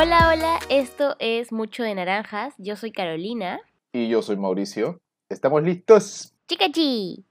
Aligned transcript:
Hola, 0.00 0.30
hola, 0.32 0.60
esto 0.70 1.16
es 1.18 1.50
Mucho 1.50 1.82
de 1.82 1.92
Naranjas. 1.92 2.54
Yo 2.58 2.76
soy 2.76 2.92
Carolina. 2.92 3.60
Y 3.92 4.08
yo 4.08 4.22
soy 4.22 4.36
Mauricio. 4.36 5.00
¿Estamos 5.28 5.64
listos? 5.64 6.32
¡Chicachi! 6.46 7.24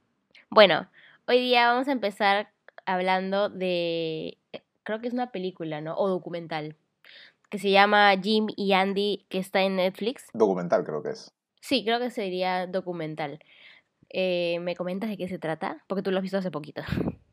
Bueno, 0.49 0.89
hoy 1.27 1.39
día 1.39 1.69
vamos 1.69 1.87
a 1.87 1.93
empezar 1.93 2.51
hablando 2.85 3.47
de. 3.47 4.37
Creo 4.83 4.99
que 4.99 5.07
es 5.07 5.13
una 5.13 5.31
película, 5.31 5.79
¿no? 5.79 5.95
O 5.95 6.09
documental. 6.09 6.75
Que 7.49 7.57
se 7.57 7.71
llama 7.71 8.13
Jim 8.21 8.47
y 8.57 8.73
Andy, 8.73 9.25
que 9.29 9.39
está 9.39 9.61
en 9.61 9.77
Netflix. 9.77 10.25
Documental, 10.33 10.83
creo 10.83 11.01
que 11.01 11.11
es. 11.11 11.33
Sí, 11.67 11.83
creo 11.83 11.99
que 11.99 12.11
sería 12.11 12.65
documental. 12.65 13.39
Eh, 14.09 14.59
¿Me 14.61 14.73
comentas 14.73 15.09
de 15.09 15.17
qué 15.17 15.27
se 15.27 15.37
trata? 15.37 15.83
Porque 15.87 16.01
tú 16.01 16.11
lo 16.11 16.17
has 16.17 16.23
visto 16.23 16.37
hace 16.37 16.49
poquito. 16.49 16.81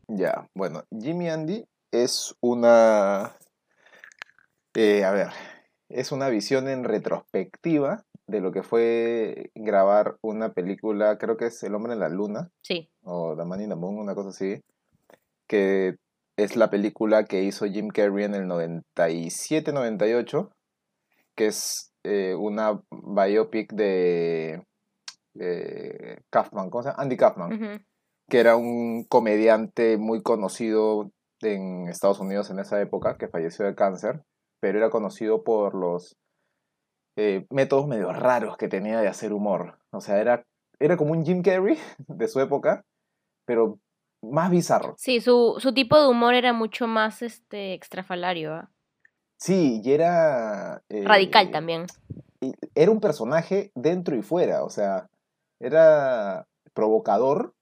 Ya, 0.09 0.49
bueno, 0.55 0.83
Jim 0.91 1.23
y 1.23 1.29
Andy 1.29 1.65
es 1.93 2.35
una. 2.41 3.37
eh, 4.75 5.05
a 5.05 5.13
ver, 5.13 5.29
es 5.89 6.11
una 6.11 6.29
visión 6.31 6.69
en 6.69 6.83
retrospectiva 6.83 8.05
de 8.27 8.41
lo 8.41 8.51
que 8.51 8.65
fue 8.65 9.53
grabar 9.55 10.17
una 10.21 10.53
película, 10.53 11.17
creo 11.17 11.37
que 11.37 11.47
es 11.47 11.63
El 11.63 11.77
hombre 11.77 11.93
en 11.93 12.01
la 12.01 12.09
luna, 12.09 12.51
Sí, 12.61 12.91
o 13.03 13.37
The 13.37 13.45
Man 13.45 13.61
in 13.61 13.69
the 13.69 13.77
Moon, 13.77 13.99
una 13.99 14.17
cosa 14.17 14.31
así, 14.31 14.61
que 15.47 15.95
es 16.37 16.57
la 16.57 16.71
película 16.71 17.25
que 17.25 17.45
hizo 17.45 17.67
Jim 17.67 17.87
Carrey 17.89 18.25
en 18.25 18.35
el 18.35 18.49
97-98, 18.49 20.51
que 21.37 21.47
es 21.47 21.94
eh, 22.05 22.35
una 22.35 22.83
biopic 22.91 23.73
de 23.73 24.63
eh, 25.41 26.21
Kaufman, 26.31 26.71
¿cómo 26.71 26.83
se 26.83 26.91
llama? 26.91 27.03
Andy 27.03 27.17
Kaufman, 27.17 27.85
que 28.29 28.39
era 28.39 28.57
un 28.57 29.05
comediante 29.05 29.97
muy 29.97 30.23
conocido 30.23 31.11
en 31.41 31.89
Estados 31.89 32.21
Unidos 32.21 32.51
en 32.51 32.59
esa 32.59 32.81
época, 32.81 33.17
que 33.17 33.29
falleció 33.29 33.65
de 33.65 33.75
cáncer, 33.75 34.23
pero 34.61 34.79
era 34.79 34.91
conocido 34.91 35.45
por 35.45 35.75
los 35.75 36.17
eh, 37.17 37.47
métodos 37.51 37.87
medio 37.87 38.13
raros 38.13 38.57
que 38.57 38.69
tenía 38.69 39.01
de 39.01 39.09
hacer 39.09 39.33
humor. 39.33 39.79
O 39.91 40.01
sea, 40.01 40.21
era, 40.21 40.45
era 40.79 40.97
como 40.97 41.13
un 41.13 41.25
Jim 41.25 41.43
Carrey 41.43 41.79
de 42.07 42.29
su 42.29 42.41
época, 42.41 42.85
pero 43.47 43.79
más 44.23 44.51
bizarro. 44.51 44.95
Sí, 44.99 45.21
su, 45.21 45.57
su 45.59 45.73
tipo 45.73 46.01
de 46.01 46.09
humor 46.09 46.35
era 46.35 46.53
mucho 46.53 46.87
más 46.87 47.23
este 47.23 47.75
extrafalario, 47.75 48.55
¿ah? 48.55 48.71
Sí, 49.45 49.83
y 49.85 49.93
era... 49.93 50.81
eh, 50.89 51.03
radical 51.05 51.51
también. 51.51 51.85
Era 52.75 52.91
un 52.91 53.01
personaje 53.01 53.73
dentro 53.75 54.17
y 54.17 54.23
fuera, 54.23 54.65
o 54.65 54.71
sea, 54.71 55.11
era 55.61 56.47
provocador 56.73 57.55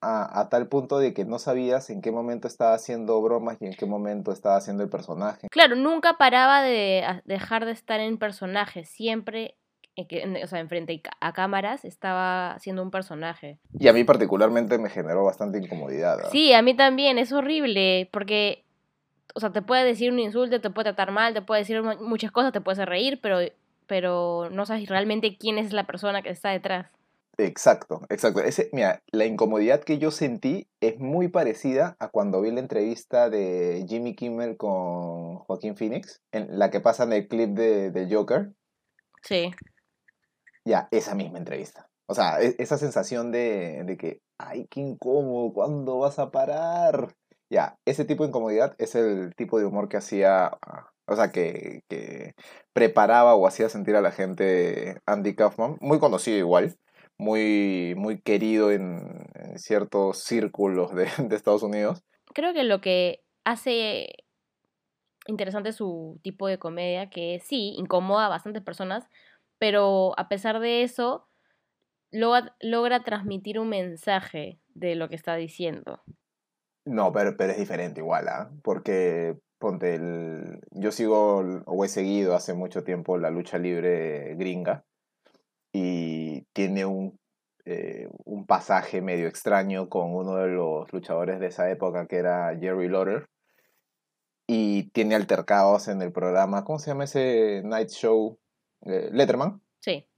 a, 0.00 0.38
a 0.40 0.48
tal 0.48 0.68
punto 0.68 1.00
de 1.00 1.12
que 1.12 1.24
no 1.24 1.40
sabías 1.40 1.90
en 1.90 2.02
qué 2.02 2.12
momento 2.12 2.46
estaba 2.46 2.74
haciendo 2.74 3.20
bromas 3.20 3.56
y 3.60 3.66
en 3.66 3.74
qué 3.74 3.84
momento 3.84 4.30
estaba 4.30 4.54
haciendo 4.54 4.84
el 4.84 4.90
personaje. 4.90 5.48
Claro, 5.50 5.74
nunca 5.74 6.18
paraba 6.18 6.62
de 6.62 7.02
dejar 7.24 7.64
de 7.64 7.72
estar 7.72 7.98
en 7.98 8.16
personaje, 8.16 8.84
siempre, 8.84 9.56
o 9.96 10.46
sea, 10.46 10.60
enfrente 10.60 11.02
a 11.20 11.32
cámaras 11.32 11.84
estaba 11.84 12.56
siendo 12.60 12.80
un 12.80 12.92
personaje. 12.92 13.58
Y 13.76 13.88
a 13.88 13.92
mí 13.92 14.04
particularmente 14.04 14.78
me 14.78 14.88
generó 14.88 15.24
bastante 15.24 15.58
incomodidad. 15.58 16.18
Sí, 16.30 16.52
a 16.52 16.62
mí 16.62 16.74
también, 16.76 17.18
es 17.18 17.32
horrible, 17.32 18.08
porque, 18.12 18.64
o 19.34 19.40
sea, 19.40 19.50
te 19.50 19.62
puede 19.62 19.84
decir 19.84 20.10
un 20.12 20.18
insulto, 20.18 20.60
te 20.60 20.70
puede 20.70 20.84
tratar 20.92 21.10
mal, 21.12 21.34
te 21.34 21.42
puede 21.42 21.62
decir 21.62 21.82
mu- 21.82 21.96
muchas 22.06 22.30
cosas, 22.30 22.52
te 22.52 22.60
puede 22.60 22.74
hacer 22.74 22.88
reír, 22.88 23.20
pero, 23.22 23.38
pero 23.86 24.48
no 24.50 24.66
sabes 24.66 24.88
realmente 24.88 25.36
quién 25.36 25.58
es 25.58 25.72
la 25.72 25.84
persona 25.84 26.22
que 26.22 26.30
está 26.30 26.50
detrás. 26.50 26.86
Exacto, 27.38 28.02
exacto. 28.10 28.40
Ese, 28.40 28.68
mira, 28.72 29.02
la 29.10 29.24
incomodidad 29.24 29.82
que 29.82 29.98
yo 29.98 30.10
sentí 30.10 30.68
es 30.80 30.98
muy 31.00 31.28
parecida 31.28 31.96
a 31.98 32.08
cuando 32.08 32.42
vi 32.42 32.50
la 32.50 32.60
entrevista 32.60 33.30
de 33.30 33.86
Jimmy 33.88 34.14
Kimmel 34.14 34.56
con 34.58 35.36
Joaquín 35.38 35.76
Phoenix, 35.76 36.20
en 36.30 36.58
la 36.58 36.70
que 36.70 36.80
pasan 36.80 37.12
el 37.12 37.28
clip 37.28 37.50
de, 37.50 37.90
del 37.90 38.14
Joker. 38.14 38.50
Sí. 39.22 39.50
Ya, 40.64 40.88
esa 40.90 41.14
misma 41.14 41.38
entrevista. 41.38 41.88
O 42.06 42.14
sea, 42.14 42.40
e- 42.42 42.54
esa 42.58 42.76
sensación 42.76 43.32
de, 43.32 43.82
de 43.84 43.96
que, 43.96 44.20
ay, 44.38 44.66
qué 44.70 44.80
incómodo, 44.80 45.52
¿cuándo 45.54 45.98
vas 45.98 46.18
a 46.18 46.30
parar? 46.30 47.14
Ya, 47.52 47.76
ese 47.84 48.06
tipo 48.06 48.24
de 48.24 48.30
incomodidad 48.30 48.74
es 48.78 48.94
el 48.94 49.34
tipo 49.36 49.58
de 49.58 49.66
humor 49.66 49.90
que 49.90 49.98
hacía, 49.98 50.46
ah, 50.46 50.90
o 51.04 51.14
sea, 51.14 51.32
que, 51.32 51.82
que 51.86 52.34
preparaba 52.72 53.34
o 53.34 53.46
hacía 53.46 53.68
sentir 53.68 53.94
a 53.94 54.00
la 54.00 54.10
gente 54.10 55.02
Andy 55.04 55.34
Kaufman, 55.34 55.76
muy 55.82 55.98
conocido 55.98 56.38
igual, 56.38 56.78
muy, 57.18 57.92
muy 57.94 58.22
querido 58.22 58.72
en, 58.72 59.26
ciertos 59.56 60.24
círculos 60.24 60.94
de, 60.94 61.04
de 61.28 61.36
Estados 61.36 61.62
Unidos. 61.62 62.02
Creo 62.32 62.54
que 62.54 62.64
lo 62.64 62.80
que 62.80 63.20
hace 63.44 64.24
interesante 65.26 65.72
su 65.72 66.18
tipo 66.22 66.48
de 66.48 66.58
comedia, 66.58 67.10
que 67.10 67.38
sí, 67.44 67.74
incomoda 67.76 68.24
a 68.24 68.30
bastantes 68.30 68.62
personas, 68.62 69.04
pero 69.58 70.18
a 70.18 70.26
pesar 70.30 70.58
de 70.58 70.84
eso, 70.84 71.28
logra, 72.12 72.56
logra 72.60 73.04
transmitir 73.04 73.58
un 73.58 73.68
mensaje 73.68 74.58
de 74.72 74.94
lo 74.94 75.10
que 75.10 75.16
está 75.16 75.36
diciendo. 75.36 76.02
No, 76.84 77.12
pero, 77.12 77.36
pero 77.36 77.52
es 77.52 77.58
diferente 77.58 78.00
igual, 78.00 78.28
¿ah? 78.28 78.50
Porque, 78.62 79.36
ponte, 79.58 79.94
el... 79.94 80.60
yo 80.70 80.90
sigo 80.90 81.42
o 81.66 81.84
he 81.84 81.88
seguido 81.88 82.34
hace 82.34 82.54
mucho 82.54 82.82
tiempo 82.82 83.18
la 83.18 83.30
lucha 83.30 83.58
libre 83.58 84.34
gringa 84.34 84.84
y 85.72 86.42
tiene 86.52 86.84
un, 86.84 87.18
eh, 87.64 88.08
un 88.24 88.46
pasaje 88.46 89.00
medio 89.00 89.28
extraño 89.28 89.88
con 89.88 90.14
uno 90.14 90.36
de 90.36 90.48
los 90.48 90.92
luchadores 90.92 91.38
de 91.38 91.46
esa 91.46 91.70
época 91.70 92.06
que 92.06 92.16
era 92.16 92.56
Jerry 92.58 92.88
Lawler 92.88 93.28
y 94.46 94.90
tiene 94.90 95.14
altercados 95.14 95.88
en 95.88 96.02
el 96.02 96.12
programa, 96.12 96.64
¿cómo 96.64 96.78
se 96.78 96.90
llama 96.90 97.04
ese 97.04 97.62
night 97.64 97.90
show? 97.90 98.38
Eh, 98.84 99.10
Letterman 99.12 99.62
Sí, 99.78 100.08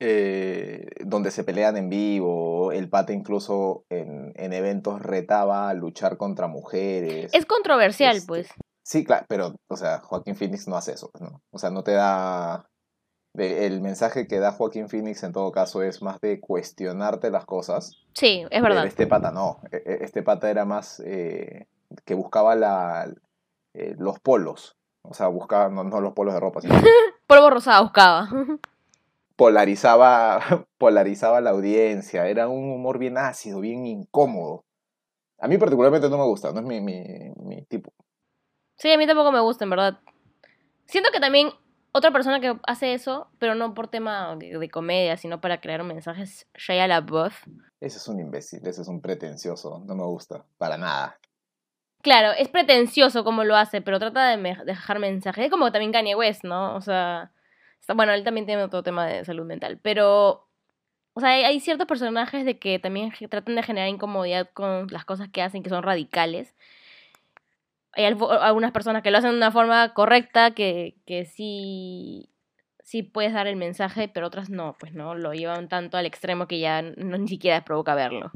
eh, 0.00 0.86
donde 1.04 1.30
se 1.30 1.44
pelean 1.44 1.76
en 1.76 1.88
vivo, 1.90 2.72
el 2.72 2.88
pata 2.88 3.12
incluso 3.12 3.84
en, 3.90 4.32
en 4.34 4.52
eventos 4.52 5.00
retaba 5.02 5.68
a 5.68 5.74
luchar 5.74 6.16
contra 6.16 6.48
mujeres. 6.48 7.30
es 7.34 7.46
controversial, 7.46 8.16
Este, 8.16 8.26
pues. 8.26 8.48
Sí, 8.82 9.04
claro, 9.04 9.26
pero, 9.28 9.54
o 9.68 9.76
sea, 9.76 9.98
Joaquín 10.00 10.34
Phoenix 10.34 10.66
no 10.66 10.76
hace 10.76 10.92
eso, 10.94 11.10
pues, 11.12 11.22
¿no? 11.22 11.42
O 11.52 11.58
sea, 11.58 11.70
no 11.70 11.84
te 11.84 11.92
da... 11.92 12.66
El 13.34 13.80
mensaje 13.80 14.26
que 14.26 14.40
da 14.40 14.50
Joaquín 14.50 14.88
Phoenix 14.88 15.22
en 15.22 15.32
todo 15.32 15.52
caso 15.52 15.84
es 15.84 16.02
más 16.02 16.20
de 16.20 16.40
cuestionarte 16.40 17.30
las 17.30 17.44
cosas. 17.44 17.92
Sí, 18.14 18.40
es 18.42 18.48
Pero 18.50 18.62
verdad. 18.64 18.86
este 18.86 19.06
pata 19.06 19.30
no. 19.30 19.60
E- 19.70 19.76
e- 19.86 19.98
Este 20.04 20.24
pata 20.24 20.50
era 20.50 20.64
más 20.64 21.00
eh, 21.06 21.68
que 22.04 22.14
buscaba 22.14 22.56
la, 22.56 23.08
eh, 23.74 23.94
los 23.98 24.18
polos. 24.18 24.76
O 25.02 25.14
sea, 25.14 25.28
buscaba, 25.28 25.68
no, 25.68 25.84
no 25.84 26.00
los 26.00 26.12
polos 26.12 26.34
de 26.34 26.40
ropa, 26.40 26.60
sino 26.60 26.74
Polvo 27.28 27.50
rosado 27.50 27.84
buscaba. 27.84 28.28
polarizaba, 29.40 30.38
polarizaba 30.78 31.40
la 31.40 31.50
audiencia. 31.50 32.26
Era 32.28 32.48
un 32.48 32.70
humor 32.70 32.98
bien 32.98 33.16
ácido, 33.16 33.60
bien 33.60 33.86
incómodo. 33.86 34.66
A 35.38 35.48
mí 35.48 35.56
particularmente 35.56 36.10
no 36.10 36.18
me 36.18 36.24
gusta, 36.24 36.52
no 36.52 36.60
es 36.60 36.66
mi, 36.66 36.82
mi, 36.82 37.02
mi 37.36 37.64
tipo. 37.64 37.90
Sí, 38.76 38.92
a 38.92 38.98
mí 38.98 39.06
tampoco 39.06 39.32
me 39.32 39.40
gusta, 39.40 39.64
en 39.64 39.70
verdad. 39.70 39.98
Siento 40.84 41.10
que 41.10 41.20
también 41.20 41.48
otra 41.92 42.10
persona 42.10 42.38
que 42.40 42.54
hace 42.66 42.92
eso, 42.92 43.30
pero 43.38 43.54
no 43.54 43.72
por 43.72 43.88
tema 43.88 44.36
de, 44.36 44.68
comedia, 44.68 45.16
sino 45.16 45.40
para 45.40 45.62
crear 45.62 45.80
un 45.80 45.88
mensaje, 45.88 46.24
es 46.24 46.46
Shia 46.54 46.86
LaBeouf. 46.86 47.46
Ese 47.80 47.96
es 47.96 48.08
un 48.08 48.20
imbécil, 48.20 48.60
ese 48.66 48.82
es 48.82 48.88
un 48.88 49.00
pretencioso, 49.00 49.82
no 49.86 49.94
me 49.94 50.04
gusta, 50.04 50.44
para 50.58 50.76
nada. 50.76 51.18
Claro, 52.02 52.32
es 52.36 52.48
pretencioso 52.48 53.24
como 53.24 53.44
lo 53.44 53.56
hace, 53.56 53.80
pero 53.80 53.98
trata 53.98 54.36
de 54.36 54.56
dejar 54.66 54.98
mensajes. 54.98 55.46
Es 55.46 55.50
como 55.50 55.72
también 55.72 55.92
Kanye 55.92 56.14
West, 56.14 56.44
¿no? 56.44 56.74
O 56.74 56.82
sea, 56.82 57.32
bueno, 57.94 58.12
él 58.12 58.24
también 58.24 58.46
tiene 58.46 58.62
otro 58.62 58.82
tema 58.82 59.06
de 59.06 59.24
salud 59.24 59.44
mental, 59.44 59.78
pero, 59.82 60.48
o 61.14 61.20
sea, 61.20 61.30
hay, 61.30 61.60
ciertos 61.60 61.86
personajes 61.86 62.44
de 62.44 62.58
que 62.58 62.78
también 62.78 63.12
tratan 63.28 63.54
de 63.54 63.62
generar 63.62 63.88
incomodidad 63.88 64.48
con 64.52 64.86
las 64.90 65.04
cosas 65.04 65.28
que 65.28 65.42
hacen, 65.42 65.62
que 65.62 65.70
son 65.70 65.82
radicales. 65.82 66.54
Hay 67.92 68.04
algunas 68.04 68.70
personas 68.70 69.02
que 69.02 69.10
lo 69.10 69.18
hacen 69.18 69.32
de 69.32 69.36
una 69.36 69.50
forma 69.50 69.94
correcta, 69.94 70.52
que, 70.52 70.96
que 71.06 71.24
sí, 71.24 72.30
sí 72.90 73.02
puedes 73.02 73.32
dar 73.32 73.46
el 73.46 73.56
mensaje, 73.56 74.08
pero 74.08 74.26
otras 74.26 74.50
no, 74.50 74.76
pues 74.78 74.94
no, 74.94 75.14
lo 75.14 75.32
llevan 75.32 75.68
tanto 75.68 75.96
al 75.96 76.06
extremo 76.06 76.46
que 76.46 76.58
ya 76.58 76.82
no, 76.82 77.18
ni 77.18 77.28
siquiera 77.28 77.64
provoca 77.64 77.94
verlo. 77.94 78.32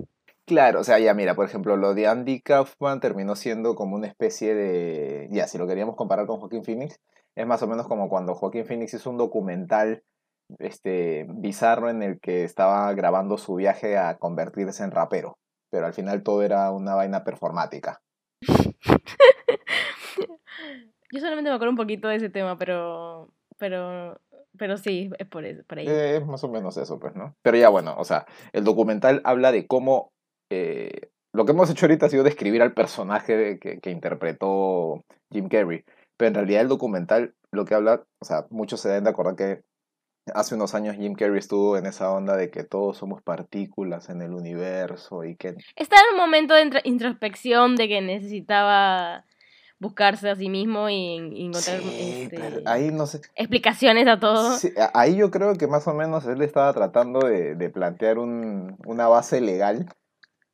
Claro, 0.47 0.81
o 0.81 0.85
sea, 0.85 0.99
ya 0.99 1.15
mira, 1.15 1.35
por 1.35 1.47
ejemplo, 1.47 1.77
lo 1.77 1.95
de 1.95 2.07
Andy 2.07 2.41
Kaufman 2.41 3.01
terminó 3.01 3.35
siendo 3.35 3.75
como 3.75 3.97
una 3.97 4.07
especie 4.07 4.55
de, 4.55 5.29
ya, 5.31 5.49
si 5.49 5.57
lo 5.57 5.67
queríamos 5.67 5.97
comparar 5.97 6.27
con 6.27 6.39
Joaquín 6.39 6.65
Phoenix, 6.65 7.01
es 7.37 7.47
más 7.47 7.63
o 7.63 7.67
menos 7.67 7.87
como 7.89 8.09
cuando 8.09 8.35
Joaquín 8.35 8.65
Phoenix 8.65 8.95
hizo 8.95 9.11
un 9.11 9.19
documental 9.19 10.03
este, 10.59 11.27
bizarro 11.29 11.91
en 11.91 12.03
el 12.03 12.21
que 12.21 12.45
estaba 12.45 12.93
grabando 12.95 13.39
su 13.39 13.55
viaje 13.55 13.97
a 13.97 14.19
convertirse 14.19 14.85
en 14.85 14.91
rapero, 14.91 15.39
pero 15.71 15.87
al 15.87 15.95
final 15.95 16.23
todo 16.23 16.43
era 16.43 16.71
una 16.71 16.95
vaina 16.95 17.25
performática. 17.25 18.01
Yo 21.13 21.21
solamente 21.21 21.51
me 21.51 21.55
acuerdo 21.55 21.71
un 21.71 21.77
poquito 21.77 22.09
de 22.09 22.17
ese 22.17 22.29
tema, 22.29 22.59
pero. 22.59 23.29
Pero. 23.59 24.21
Pero 24.57 24.77
sí, 24.77 25.11
es 25.19 25.27
por, 25.27 25.45
eso, 25.45 25.63
por 25.67 25.79
ahí. 25.79 25.87
Eh, 25.89 26.17
es 26.19 26.27
más 26.27 26.45
o 26.45 26.49
menos 26.49 26.77
eso, 26.77 27.01
pues, 27.01 27.17
¿no? 27.17 27.35
Pero 27.43 27.57
ya 27.57 27.69
bueno, 27.69 27.97
o 27.99 28.05
sea, 28.05 28.25
el 28.53 28.63
documental 28.63 29.21
habla 29.25 29.51
de 29.51 29.67
cómo... 29.67 30.13
eh, 30.51 31.11
lo 31.33 31.45
que 31.45 31.51
hemos 31.51 31.69
hecho 31.69 31.87
ahorita 31.87 32.07
ha 32.07 32.09
sido 32.09 32.23
describir 32.23 32.63
al 32.63 32.75
personaje 32.75 33.59
que, 33.59 33.81
que 33.81 33.91
interpretó 33.91 35.05
Jim 35.33 35.49
Carrey. 35.49 35.85
Pero 36.17 36.29
en 36.29 36.35
realidad 36.35 36.63
el 36.63 36.69
documental 36.69 37.35
lo 37.51 37.65
que 37.65 37.75
habla, 37.75 38.05
o 38.19 38.25
sea, 38.25 38.47
muchos 38.51 38.81
se 38.81 38.89
deben 38.89 39.05
de 39.05 39.11
acordar 39.11 39.37
que 39.37 39.63
hace 40.35 40.55
unos 40.55 40.75
años 40.75 40.97
Jim 40.97 41.15
Carrey 41.15 41.39
estuvo 41.39 41.77
en 41.77 41.87
esa 41.87 42.11
onda 42.11 42.37
de 42.37 42.51
que 42.51 42.65
todos 42.65 42.97
somos 42.97 43.23
partículas 43.23 44.09
en 44.09 44.23
el 44.23 44.33
universo 44.33 45.25
y 45.25 45.37
que 45.37 45.55
Estaba 45.77 46.03
en 46.09 46.15
un 46.15 46.21
momento 46.21 46.55
de 46.55 46.63
intro- 46.65 46.81
introspección 46.85 47.77
de 47.77 47.89
que 47.89 48.01
necesitaba 48.01 49.25
buscarse 49.79 50.31
a 50.31 50.37
sí 50.37 50.49
mismo 50.49 50.89
y, 50.89 50.95
y 51.33 51.47
encontrar 51.47 51.81
Sí, 51.81 52.23
este, 52.23 52.39
pero 52.39 52.63
ahí 52.67 52.91
no 52.91 53.07
sé. 53.07 53.21
explicaciones 53.35 54.07
a 54.09 54.19
todo. 54.19 54.57
Sí, 54.57 54.73
ahí 54.95 55.17
yo 55.17 55.31
creo 55.31 55.55
que 55.57 55.67
más 55.67 55.87
o 55.89 55.95
menos 55.95 56.25
él 56.27 56.41
estaba 56.43 56.73
tratando 56.73 57.21
de, 57.27 57.55
de 57.55 57.71
plantear 57.71 58.19
un, 58.19 58.77
una 58.87 59.09
base 59.09 59.41
legal, 59.41 59.87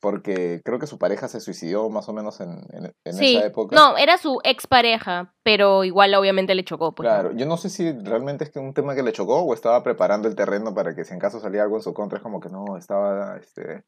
porque 0.00 0.61
creo 0.64 0.79
que 0.79 0.87
su 0.87 0.99
pareja 0.99 1.29
se 1.29 1.41
suicidó 1.41 1.88
más 1.91 2.08
o 2.08 2.12
menos 2.12 2.41
en, 2.41 2.50
en- 2.73 2.93
en 3.05 3.12
sí, 3.14 3.37
esa 3.37 3.47
época. 3.47 3.76
no, 3.76 3.97
era 3.99 4.17
su 4.19 4.41
expareja, 4.44 5.35
pero 5.43 5.85
igual 5.85 6.14
obviamente 6.14 6.55
le 6.55 6.64
chocó. 6.64 6.93
Pues. 6.94 7.06
Claro, 7.06 7.32
yo 7.32 7.47
no 7.47 7.56
sé 7.56 7.69
si 7.70 7.93
realmente 7.93 8.44
es 8.44 8.50
que 8.50 8.58
un 8.58 8.73
tema 8.75 8.94
que 8.94 9.02
le 9.02 9.12
chocó 9.12 9.41
o 9.43 9.52
estaba 9.55 9.82
preparando 9.82 10.26
el 10.29 10.35
terreno 10.35 10.75
para 10.75 10.94
que 10.94 11.05
si 11.05 11.12
en 11.12 11.20
caso 11.20 11.38
salía 11.41 11.62
algo 11.62 11.76
en 11.76 11.82
su 11.82 11.93
contra, 11.94 12.17
es 12.17 12.23
como 12.23 12.41
que 12.41 12.49
no, 12.49 12.76
estaba, 12.79 13.37
este, 13.37 13.85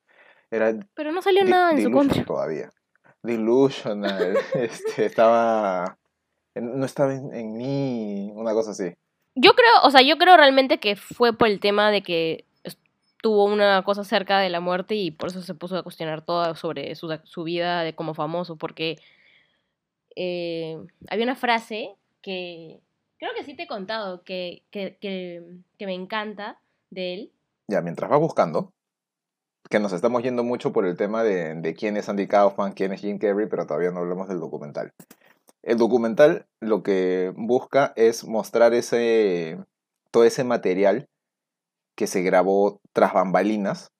era 0.51 0.73
Pero 0.95 1.13
no 1.13 1.23
salió 1.23 1.45
nada 1.45 1.73
en 1.73 1.83
su 1.83 1.91
contra. 1.91 2.25
todavía. 2.25 2.71
Delusional, 3.23 4.37
este, 4.55 5.07
estaba, 5.07 5.97
no 6.55 6.85
estaba 6.85 7.15
en, 7.15 7.33
en 7.35 7.57
mí, 7.57 8.33
una 8.35 8.53
cosa 8.53 8.73
así. 8.73 8.93
Yo 9.35 9.53
creo, 9.55 9.71
o 9.85 9.91
sea, 9.91 10.03
yo 10.03 10.19
creo 10.19 10.37
realmente 10.37 10.79
que 10.79 10.95
fue 10.97 11.33
por 11.33 11.49
el 11.49 11.59
tema 11.61 11.91
de 11.91 12.03
que 12.03 12.45
tuvo 13.23 13.45
una 13.45 13.83
cosa 13.85 14.05
cerca 14.05 14.41
de 14.41 14.51
la 14.51 14.61
muerte 14.61 14.97
y 14.97 15.13
por 15.13 15.31
eso 15.31 15.41
se 15.41 15.55
puso 15.55 15.79
a 15.79 15.83
cuestionar 15.83 16.23
todo 16.23 16.55
sobre 16.55 16.95
su, 16.97 17.17
su 17.25 17.45
vida 17.45 17.83
de 17.83 17.95
como 17.95 18.13
famoso, 18.15 18.57
porque 18.57 18.99
eh, 20.17 20.77
había 21.09 21.25
una 21.25 21.37
frase 21.37 21.95
que 22.21 22.81
creo 23.19 23.31
que 23.35 23.45
sí 23.45 23.55
te 23.55 23.63
he 23.63 23.67
contado, 23.69 24.23
que, 24.25 24.65
que, 24.71 24.99
que, 25.01 25.87
me 25.87 25.95
encanta 25.95 26.59
de 26.91 27.15
él. 27.15 27.33
Ya, 27.69 27.81
mientras 27.81 28.11
va 28.11 28.17
buscando, 28.17 28.73
que 29.71 29.79
nos 29.79 29.93
estamos 29.93 30.25
yendo 30.25 30.43
mucho 30.43 30.73
por 30.73 30.85
el 30.85 30.97
tema 30.97 31.23
de, 31.23 31.55
de 31.55 31.75
quién 31.75 31.97
es 31.97 32.09
Andy 32.09 32.27
Kaufman, 32.27 32.73
quién 32.73 32.93
es 32.93 33.01
Jim 33.01 33.19
Carrey, 33.19 33.47
pero 33.49 33.67
todavía 33.67 33.93
no 33.93 34.01
hablamos 34.01 34.29
del 34.29 34.41
documental. 34.41 34.93
El 35.63 35.79
documental 35.79 36.47
lo 36.59 36.83
que 36.83 37.33
busca 37.37 37.93
es 37.95 38.27
mostrar 38.27 38.75
ese, 38.75 39.59
todo 40.11 40.25
ese 40.25 40.43
material 40.43 41.09
que 41.95 42.07
se 42.07 42.23
grabó 42.23 42.81
tras 42.93 43.13
bambalinas, 43.13 43.93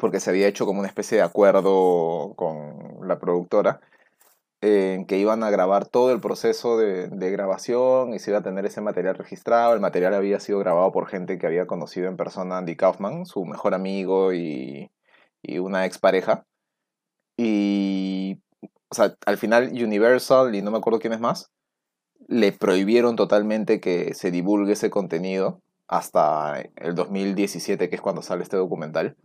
porque 0.00 0.20
se 0.20 0.30
había 0.30 0.48
hecho 0.48 0.66
como 0.66 0.80
una 0.80 0.88
especie 0.88 1.18
de 1.18 1.24
acuerdo 1.24 2.34
con 2.36 3.06
la 3.08 3.18
productora, 3.18 3.80
en 4.60 5.06
que 5.06 5.18
iban 5.18 5.44
a 5.44 5.50
grabar 5.50 5.86
todo 5.86 6.12
el 6.12 6.20
proceso 6.20 6.76
de, 6.78 7.08
grabación 7.30 8.12
y 8.14 8.18
se 8.18 8.30
iba 8.30 8.40
a 8.40 8.42
tener 8.42 8.66
ese 8.66 8.80
material 8.80 9.14
registrado. 9.14 9.74
El 9.74 9.80
material 9.80 10.14
había 10.14 10.40
sido 10.40 10.58
grabado 10.58 10.90
por 10.92 11.06
gente 11.06 11.38
que 11.38 11.46
había 11.46 11.66
conocido 11.66 12.08
en 12.08 12.16
persona 12.16 12.56
a 12.56 12.58
Andy 12.58 12.76
Kaufman, 12.76 13.26
su 13.26 13.44
mejor 13.44 13.74
amigo 13.74 14.32
y, 14.32 14.90
y 15.42 15.58
una 15.58 15.86
expareja. 15.86 16.44
Y, 17.36 18.40
o 18.88 18.94
sea, 18.94 19.14
al 19.26 19.38
final 19.38 19.70
Universal 19.72 20.54
y 20.54 20.62
no 20.62 20.72
me 20.72 20.78
acuerdo 20.78 20.98
quién 20.98 21.12
es 21.12 21.20
más, 21.20 21.50
le 22.26 22.52
prohibieron 22.52 23.16
totalmente 23.16 23.80
que 23.80 24.12
se 24.14 24.30
divulgue 24.30 24.72
ese 24.72 24.90
contenido 24.90 25.62
hasta 25.88 26.62
el 26.76 26.94
2017, 26.94 27.88
que 27.88 27.96
es 27.96 28.02
cuando 28.02 28.22
sale 28.22 28.42
este 28.42 28.56
documental 28.56 29.16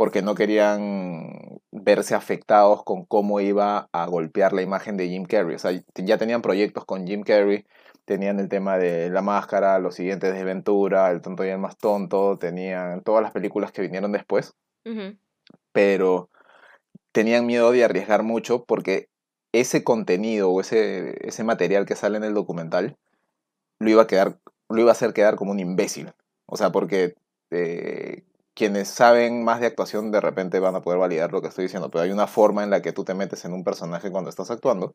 porque 0.00 0.22
no 0.22 0.34
querían 0.34 1.60
verse 1.72 2.14
afectados 2.14 2.82
con 2.84 3.04
cómo 3.04 3.38
iba 3.40 3.90
a 3.92 4.06
golpear 4.06 4.54
la 4.54 4.62
imagen 4.62 4.96
de 4.96 5.08
Jim 5.08 5.26
Carrey. 5.26 5.56
O 5.56 5.58
sea, 5.58 5.78
ya 5.94 6.16
tenían 6.16 6.40
proyectos 6.40 6.86
con 6.86 7.06
Jim 7.06 7.22
Carrey, 7.22 7.66
tenían 8.06 8.40
el 8.40 8.48
tema 8.48 8.78
de 8.78 9.10
La 9.10 9.20
Máscara, 9.20 9.78
los 9.78 9.96
siguientes 9.96 10.32
de 10.32 10.42
Ventura, 10.42 11.10
El 11.10 11.20
Tonto 11.20 11.44
y 11.44 11.50
el 11.50 11.58
Más 11.58 11.76
Tonto, 11.76 12.38
tenían 12.38 13.02
todas 13.02 13.22
las 13.22 13.32
películas 13.32 13.72
que 13.72 13.82
vinieron 13.82 14.10
después, 14.10 14.54
uh 14.86 14.88
-huh. 14.88 15.18
pero 15.72 16.30
tenían 17.12 17.44
miedo 17.44 17.70
de 17.70 17.84
arriesgar 17.84 18.22
mucho 18.22 18.64
porque 18.64 19.10
ese 19.52 19.84
contenido 19.84 20.50
o 20.50 20.62
ese, 20.62 21.28
ese 21.28 21.44
material 21.44 21.84
que 21.84 21.94
sale 21.94 22.16
en 22.16 22.24
el 22.24 22.32
documental 22.32 22.96
lo 23.78 23.90
iba 23.90 24.04
a, 24.04 24.06
quedar, 24.06 24.38
lo 24.70 24.80
iba 24.80 24.90
a 24.90 24.92
hacer 24.92 25.12
quedar 25.12 25.36
como 25.36 25.52
un 25.52 25.60
imbécil. 25.60 26.12
O 26.46 26.56
sea, 26.56 26.70
porque... 26.70 27.14
Eh, 27.50 28.22
quienes 28.60 28.88
saben 28.88 29.42
más 29.42 29.60
de 29.60 29.66
actuación 29.66 30.10
de 30.10 30.20
repente 30.20 30.60
van 30.60 30.74
a 30.74 30.82
poder 30.82 30.98
validar 30.98 31.32
lo 31.32 31.40
que 31.40 31.48
estoy 31.48 31.64
diciendo, 31.64 31.90
pero 31.90 32.04
hay 32.04 32.10
una 32.10 32.26
forma 32.26 32.62
en 32.62 32.68
la 32.68 32.82
que 32.82 32.92
tú 32.92 33.04
te 33.04 33.14
metes 33.14 33.44
en 33.46 33.54
un 33.54 33.64
personaje 33.64 34.10
cuando 34.10 34.28
estás 34.28 34.50
actuando. 34.50 34.94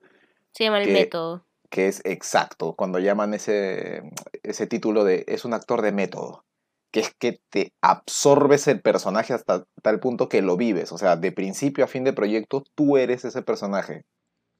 Se 0.51 0.66
llama 0.66 0.81
el 0.81 0.86
que, 0.86 0.94
método. 0.94 1.45
Que 1.72 1.88
es 1.88 2.01
exacto, 2.06 2.74
cuando 2.74 3.00
llaman 3.00 3.33
ese, 3.33 4.04
ese 4.44 4.68
título 4.68 5.04
de 5.04 5.25
es 5.27 5.45
un 5.45 5.56
actor 5.56 5.81
de 5.81 5.92
método, 5.92 6.45
que 6.92 7.00
es 7.00 7.13
que 7.18 7.39
te 7.50 7.74
absorbes 7.81 8.68
el 8.68 8.81
personaje 8.81 9.33
hasta 9.33 9.66
tal 9.81 10.00
punto 10.00 10.30
que 10.30 10.44
lo 10.44 10.57
vives, 10.57 10.92
o 10.92 11.00
sea, 11.00 11.16
de 11.16 11.31
principio 11.31 11.86
a 11.86 11.88
fin 11.88 12.04
de 12.04 12.13
proyecto 12.13 12.63
tú 12.75 12.98
eres 12.98 13.25
ese 13.25 13.42
personaje. 13.42 14.06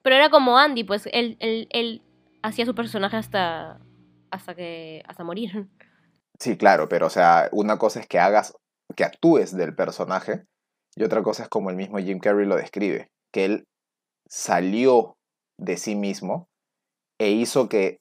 Pero 0.01 0.15
era 0.15 0.31
como 0.31 0.57
Andy, 0.57 0.83
pues 0.83 1.07
él, 1.11 1.38
él, 1.39 1.68
él 1.71 2.01
hacía 2.41 2.65
su 2.65 2.73
personaje 2.73 3.18
hasta, 3.18 3.79
hasta, 4.31 4.56
que, 4.56 5.04
hasta 5.07 5.24
morir. 5.24 5.68
Sí, 6.39 6.57
claro, 6.57 6.89
pero 6.89 7.07
o 7.07 7.10
sea, 7.10 7.50
una 7.51 7.77
cosa 7.77 8.00
es 8.00 8.07
que 8.07 8.19
hagas 8.19 8.56
que 8.95 9.04
actúes 9.04 9.56
del 9.56 9.75
personaje 9.75 10.45
y 10.95 11.04
otra 11.04 11.24
cosa 11.24 11.44
es 11.44 11.50
como 11.50 11.69
el 11.69 11.75
mismo 11.75 11.98
Jim 11.98 12.19
Carrey 12.19 12.45
lo 12.45 12.56
describe, 12.56 13.10
que 13.31 13.45
él 13.45 13.68
salió 14.27 15.18
de 15.57 15.77
sí 15.77 15.95
mismo 15.95 16.50
e 17.19 17.31
hizo 17.31 17.69
que 17.69 18.00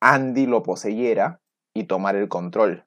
Andy 0.00 0.46
lo 0.46 0.62
poseyera 0.62 1.40
y 1.74 1.84
tomara 1.84 2.18
el 2.18 2.28
control. 2.28 2.84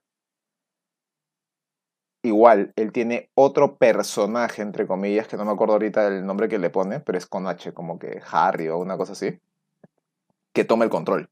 Igual, 2.21 2.73
él 2.75 2.91
tiene 2.91 3.29
otro 3.33 3.77
personaje, 3.77 4.61
entre 4.61 4.85
comillas, 4.85 5.27
que 5.27 5.37
no 5.37 5.45
me 5.45 5.51
acuerdo 5.51 5.73
ahorita 5.73 6.07
el 6.07 6.25
nombre 6.25 6.49
que 6.49 6.59
le 6.59 6.69
pone, 6.69 6.99
pero 6.99 7.17
es 7.17 7.25
con 7.25 7.47
H, 7.47 7.73
como 7.73 7.97
que 7.97 8.21
Harry 8.29 8.67
o 8.67 8.77
una 8.77 8.97
cosa 8.97 9.13
así, 9.13 9.39
que 10.53 10.65
toma 10.65 10.83
el 10.83 10.89
control. 10.89 11.29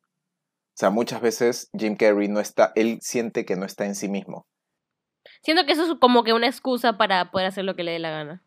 O 0.77 0.79
sea, 0.79 0.91
muchas 0.91 1.21
veces 1.21 1.71
Jim 1.75 1.95
Carrey 1.95 2.27
no 2.27 2.39
está, 2.39 2.71
él 2.75 3.00
siente 3.01 3.45
que 3.45 3.56
no 3.56 3.65
está 3.65 3.85
en 3.85 3.95
sí 3.95 4.09
mismo. 4.09 4.45
Siento 5.41 5.65
que 5.65 5.71
eso 5.71 5.91
es 5.91 6.00
como 6.00 6.24
que 6.24 6.34
una 6.34 6.46
excusa 6.46 7.00
para 7.00 7.31
poder 7.31 7.48
hacer 7.48 7.65
lo 7.65 7.75
que 7.75 7.84
le 7.84 7.93
dé 7.93 8.00
la 8.00 8.12
gana. 8.12 8.43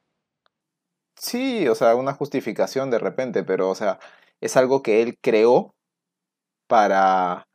Sí, 1.16 1.66
o 1.66 1.74
sea, 1.74 1.96
una 1.96 2.12
justificación 2.12 2.88
de 2.92 3.00
repente, 3.00 3.42
pero, 3.42 3.68
o 3.68 3.74
sea, 3.74 3.98
es 4.40 4.56
algo 4.56 4.80
que 4.80 5.02
él 5.02 5.18
creó 5.20 5.74
para... 6.68 7.48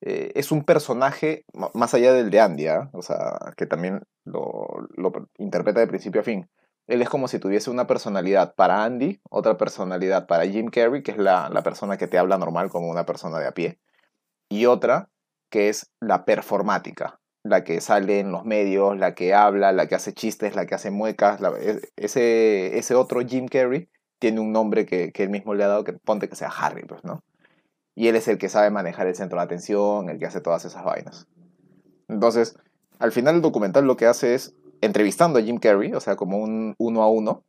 Eh, 0.00 0.32
es 0.34 0.50
un 0.50 0.64
personaje 0.64 1.44
más 1.74 1.94
allá 1.94 2.12
del 2.12 2.30
de 2.30 2.40
Andy, 2.40 2.66
¿eh? 2.66 2.88
o 2.92 3.02
sea, 3.02 3.38
que 3.56 3.66
también 3.66 4.02
lo, 4.24 4.66
lo 4.96 5.12
interpreta 5.38 5.78
de 5.78 5.86
principio 5.86 6.22
a 6.22 6.24
fin. 6.24 6.50
Él 6.88 7.00
es 7.00 7.08
como 7.08 7.28
si 7.28 7.38
tuviese 7.38 7.70
una 7.70 7.86
personalidad 7.86 8.56
para 8.56 8.82
Andy, 8.82 9.20
otra 9.30 9.56
personalidad 9.56 10.26
para 10.26 10.46
Jim 10.46 10.66
Carrey, 10.66 11.04
que 11.04 11.12
es 11.12 11.18
la, 11.18 11.48
la 11.48 11.62
persona 11.62 11.96
que 11.96 12.08
te 12.08 12.18
habla 12.18 12.38
normal 12.38 12.70
como 12.70 12.90
una 12.90 13.06
persona 13.06 13.38
de 13.38 13.46
a 13.46 13.52
pie, 13.52 13.78
y 14.50 14.66
otra 14.66 15.08
que 15.48 15.70
es 15.70 15.90
la 16.00 16.24
performática, 16.26 17.20
la 17.42 17.64
que 17.64 17.80
sale 17.80 18.20
en 18.20 18.30
los 18.32 18.44
medios, 18.44 18.98
la 18.98 19.14
que 19.14 19.32
habla, 19.32 19.72
la 19.72 19.86
que 19.86 19.94
hace 19.94 20.12
chistes, 20.12 20.54
la 20.54 20.66
que 20.66 20.74
hace 20.74 20.90
muecas. 20.90 21.40
La, 21.40 21.52
ese, 21.96 22.78
ese 22.78 22.94
otro 22.94 23.20
Jim 23.20 23.48
Carrey 23.48 23.88
tiene 24.18 24.40
un 24.40 24.52
nombre 24.52 24.84
que, 24.84 25.12
que, 25.12 25.22
él 25.22 25.30
mismo 25.30 25.54
le 25.54 25.64
ha 25.64 25.68
dado, 25.68 25.84
que 25.84 25.94
ponte 25.94 26.28
que 26.28 26.36
sea 26.36 26.48
Harry, 26.48 26.84
pues, 26.84 27.02
¿no? 27.04 27.22
Y 27.94 28.08
él 28.08 28.16
es 28.16 28.28
el 28.28 28.38
que 28.38 28.48
sabe 28.48 28.70
manejar 28.70 29.06
el 29.06 29.16
centro 29.16 29.38
de 29.38 29.44
atención, 29.44 30.08
el 30.10 30.18
que 30.18 30.26
hace 30.26 30.40
todas 30.40 30.64
esas 30.64 30.84
vainas. 30.84 31.26
Entonces, 32.08 32.56
al 32.98 33.12
final 33.12 33.36
el 33.36 33.42
documental 33.42 33.86
lo 33.86 33.96
que 33.96 34.06
hace 34.06 34.34
es, 34.34 34.54
entrevistando 34.80 35.38
a 35.38 35.42
Jim 35.42 35.58
Carrey, 35.58 35.92
o 35.94 36.00
sea, 36.00 36.16
como 36.16 36.38
un 36.38 36.74
uno 36.78 37.02
a 37.02 37.08
uno, 37.08 37.44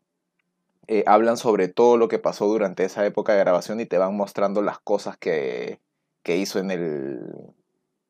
eh, 0.88 1.04
hablan 1.06 1.38
sobre 1.38 1.68
todo 1.68 1.98
lo 1.98 2.08
que 2.08 2.20
pasó 2.20 2.48
durante 2.48 2.84
esa 2.84 3.06
época 3.06 3.34
de 3.34 3.40
grabación 3.40 3.80
y 3.80 3.86
te 3.86 3.98
van 3.98 4.16
mostrando 4.16 4.62
las 4.62 4.80
cosas 4.80 5.18
que, 5.18 5.80
que 6.24 6.38
hizo 6.38 6.60
en 6.60 6.72
el, 6.72 7.20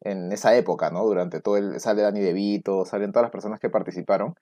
en 0.01 0.31
esa 0.31 0.55
época, 0.55 0.89
¿no? 0.89 1.05
Durante 1.05 1.41
todo 1.41 1.57
el... 1.57 1.79
Sale 1.79 2.01
Danny 2.01 2.21
DeVito, 2.21 2.85
salen 2.85 3.11
todas 3.11 3.25
las 3.25 3.31
personas 3.31 3.59
que 3.59 3.69
participaron. 3.69 4.35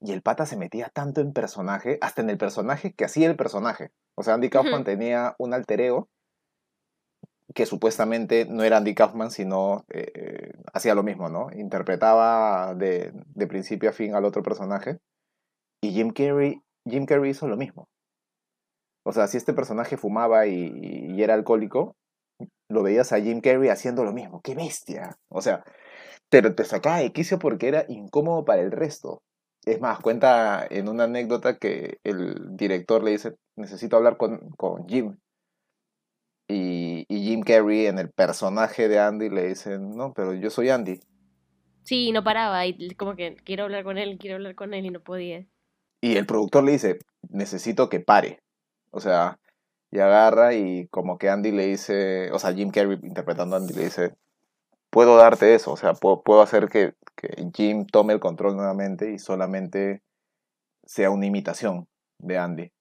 Y 0.00 0.12
el 0.12 0.22
pata 0.22 0.46
se 0.46 0.56
metía 0.56 0.90
tanto 0.92 1.20
en 1.20 1.32
personaje, 1.32 1.98
hasta 2.00 2.22
en 2.22 2.30
el 2.30 2.38
personaje 2.38 2.92
que 2.94 3.04
hacía 3.04 3.28
el 3.28 3.36
personaje. 3.36 3.90
O 4.14 4.22
sea, 4.22 4.34
Andy 4.34 4.50
Kaufman 4.50 4.74
uh 4.74 4.82
-huh. 4.82 4.84
tenía 4.84 5.34
un 5.38 5.54
alter 5.54 5.80
ego 5.80 6.08
que 7.54 7.66
supuestamente 7.66 8.46
no 8.46 8.64
era 8.64 8.78
Andy 8.78 8.94
Kaufman, 8.94 9.30
sino 9.30 9.84
eh, 9.88 10.52
hacía 10.72 10.94
lo 10.94 11.02
mismo, 11.02 11.28
¿no? 11.28 11.48
Interpretaba 11.54 12.74
de, 12.74 13.12
de, 13.14 13.46
principio 13.46 13.90
a 13.90 13.92
fin 13.92 14.14
al 14.14 14.24
otro 14.24 14.42
personaje. 14.42 14.98
Y 15.80 15.92
Jim 15.92 16.10
Carrey, 16.10 16.60
Jim 16.84 17.06
Carrey 17.06 17.30
hizo 17.30 17.46
lo 17.46 17.56
mismo. 17.56 17.88
O 19.04 19.12
sea, 19.12 19.28
si 19.28 19.36
este 19.36 19.52
personaje 19.52 19.96
fumaba 19.96 20.46
y, 20.46 20.72
y 21.14 21.22
era 21.22 21.34
alcohólico, 21.34 21.96
lo 22.68 22.82
veías 22.82 23.12
a 23.12 23.20
Jim 23.20 23.40
Carrey 23.40 23.68
haciendo 23.68 24.04
lo 24.04 24.12
mismo. 24.12 24.40
¡Qué 24.42 24.54
bestia! 24.54 25.16
O 25.28 25.40
sea, 25.42 25.64
pero 26.28 26.54
te 26.54 26.64
sacaba 26.64 26.98
de 26.98 27.12
quicio 27.12 27.38
porque 27.38 27.68
era 27.68 27.84
incómodo 27.88 28.44
para 28.44 28.62
el 28.62 28.72
resto. 28.72 29.22
Es 29.64 29.80
más, 29.80 30.00
cuenta 30.00 30.66
en 30.68 30.88
una 30.88 31.04
anécdota 31.04 31.58
que 31.58 31.98
el 32.04 32.56
director 32.56 33.02
le 33.02 33.12
dice, 33.12 33.34
necesito 33.56 33.96
hablar 33.96 34.16
con, 34.16 34.50
con 34.56 34.86
Jim. 34.86 35.16
Y, 36.48 37.06
y, 37.08 37.24
Jim 37.24 37.40
Carrey 37.40 37.86
en 37.86 37.98
el 37.98 38.10
personaje 38.10 38.88
de 38.88 38.98
Andy 38.98 39.30
le 39.30 39.48
dice, 39.48 39.78
no, 39.78 40.12
pero 40.12 40.34
yo 40.34 40.50
soy 40.50 40.68
Andy. 40.68 41.00
Sí, 41.84 42.12
no 42.12 42.22
paraba 42.22 42.66
y 42.66 42.90
como 42.96 43.14
que 43.16 43.36
quiero 43.44 43.64
hablar 43.64 43.84
con 43.84 43.96
él, 43.96 44.18
quiero 44.18 44.36
hablar 44.36 44.54
con 44.54 44.74
él 44.74 44.84
y 44.84 44.90
no 44.90 45.00
podía. 45.00 45.46
Y 46.02 46.16
el 46.16 46.26
productor 46.26 46.64
le 46.64 46.72
dice, 46.72 46.98
necesito 47.30 47.88
que 47.88 48.00
pare. 48.00 48.42
O 48.90 49.00
sea, 49.00 49.38
y 49.94 50.00
agarra 50.00 50.54
y 50.54 50.88
como 50.88 51.18
que 51.18 51.30
Andy 51.30 51.52
le 51.52 51.66
dice, 51.66 52.32
o 52.32 52.40
sea, 52.40 52.52
Jim 52.52 52.70
Carrey 52.70 52.98
interpretando 53.04 53.54
a 53.54 53.60
Andy 53.60 53.74
le 53.74 53.84
dice, 53.84 54.16
puedo 54.90 55.16
darte 55.16 55.54
eso, 55.54 55.70
o 55.70 55.76
sea, 55.76 55.94
puedo, 55.94 56.24
puedo 56.24 56.42
hacer 56.42 56.68
que, 56.68 56.94
que 57.14 57.28
Jim 57.54 57.86
tome 57.86 58.12
el 58.12 58.18
control 58.18 58.56
nuevamente 58.56 59.12
y 59.12 59.20
solamente 59.20 60.02
sea 60.84 61.10
una 61.10 61.26
imitación 61.26 61.86
de 62.18 62.38
Andy. 62.38 62.72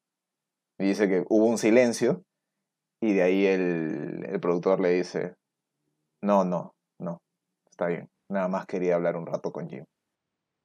Y 0.80 0.86
dice 0.86 1.08
que 1.08 1.24
hubo 1.30 1.46
un 1.46 1.60
silencio 1.60 2.24
y 3.00 3.14
de 3.14 3.22
ahí 3.22 3.46
el, 3.46 4.26
el 4.28 4.40
productor 4.40 4.80
le 4.80 4.90
dice, 4.94 5.36
no, 6.20 6.44
no, 6.44 6.74
no, 6.98 7.22
está 7.70 7.86
bien, 7.86 8.10
nada 8.28 8.48
más 8.48 8.66
quería 8.66 8.96
hablar 8.96 9.18
un 9.18 9.28
rato 9.28 9.52
con 9.52 9.70
Jim. 9.70 9.86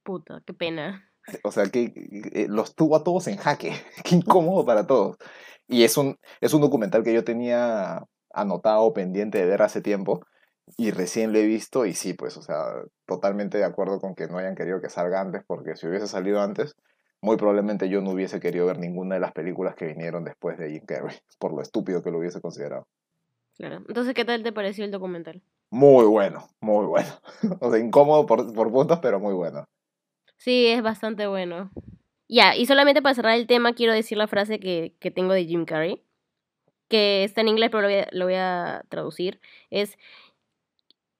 Puta, 0.03 0.41
qué 0.47 0.55
pena. 0.55 1.08
O 1.43 1.51
sea, 1.51 1.65
que 1.65 1.93
eh, 2.33 2.47
los 2.49 2.75
tuvo 2.75 2.95
a 2.95 3.03
todos 3.03 3.27
en 3.27 3.37
jaque. 3.37 3.73
Qué 4.03 4.15
incómodo 4.15 4.65
para 4.65 4.87
todos. 4.87 5.17
Y 5.67 5.83
es 5.83 5.97
un, 5.97 6.17
es 6.41 6.53
un 6.53 6.61
documental 6.61 7.03
que 7.03 7.13
yo 7.13 7.23
tenía 7.23 8.03
anotado, 8.33 8.93
pendiente 8.93 9.37
de 9.37 9.45
ver 9.45 9.61
hace 9.61 9.81
tiempo. 9.81 10.21
Y 10.77 10.91
recién 10.91 11.33
lo 11.33 11.39
he 11.39 11.45
visto 11.45 11.85
y 11.85 11.93
sí, 11.93 12.13
pues, 12.13 12.37
o 12.37 12.41
sea, 12.41 12.63
totalmente 13.05 13.57
de 13.57 13.63
acuerdo 13.63 13.99
con 13.99 14.13
que 14.15 14.27
no 14.27 14.37
hayan 14.37 14.55
querido 14.55 14.81
que 14.81 14.89
salga 14.89 15.19
antes, 15.19 15.41
porque 15.47 15.75
si 15.75 15.87
hubiese 15.87 16.07
salido 16.07 16.41
antes, 16.41 16.75
muy 17.21 17.37
probablemente 17.37 17.89
yo 17.89 18.01
no 18.01 18.11
hubiese 18.11 18.39
querido 18.39 18.67
ver 18.67 18.77
ninguna 18.77 19.15
de 19.15 19.21
las 19.21 19.31
películas 19.31 19.75
que 19.75 19.85
vinieron 19.85 20.23
después 20.23 20.57
de 20.57 20.69
Jim 20.69 20.85
Carrey, 20.85 21.17
por 21.39 21.53
lo 21.53 21.61
estúpido 21.61 22.03
que 22.03 22.11
lo 22.11 22.19
hubiese 22.19 22.39
considerado. 22.39 22.87
Claro. 23.57 23.77
Entonces, 23.87 24.13
¿qué 24.13 24.23
tal 24.23 24.43
te 24.43 24.53
pareció 24.53 24.85
el 24.85 24.91
documental? 24.91 25.41
Muy 25.69 26.05
bueno, 26.05 26.47
muy 26.61 26.85
bueno. 26.85 27.09
O 27.59 27.71
sea, 27.71 27.79
incómodo 27.79 28.25
por, 28.25 28.53
por 28.53 28.71
puntos, 28.71 28.99
pero 29.01 29.19
muy 29.19 29.33
bueno. 29.33 29.65
Sí, 30.39 30.67
es 30.67 30.81
bastante 30.81 31.27
bueno. 31.27 31.69
Ya, 32.29 32.55
y 32.55 32.65
solamente 32.65 33.01
para 33.01 33.13
cerrar 33.13 33.37
el 33.37 33.45
tema, 33.45 33.73
quiero 33.73 33.93
decir 33.93 34.17
la 34.17 34.27
frase 34.27 34.59
que, 34.59 34.95
que 34.99 35.11
tengo 35.11 35.33
de 35.33 35.45
Jim 35.45 35.65
Carrey, 35.65 36.01
que 36.87 37.23
está 37.23 37.41
en 37.41 37.49
inglés, 37.49 37.69
pero 37.71 37.81
lo 37.81 37.87
voy, 37.89 37.97
a, 37.97 38.07
lo 38.11 38.25
voy 38.25 38.35
a 38.35 38.85
traducir. 38.89 39.41
Es, 39.69 39.97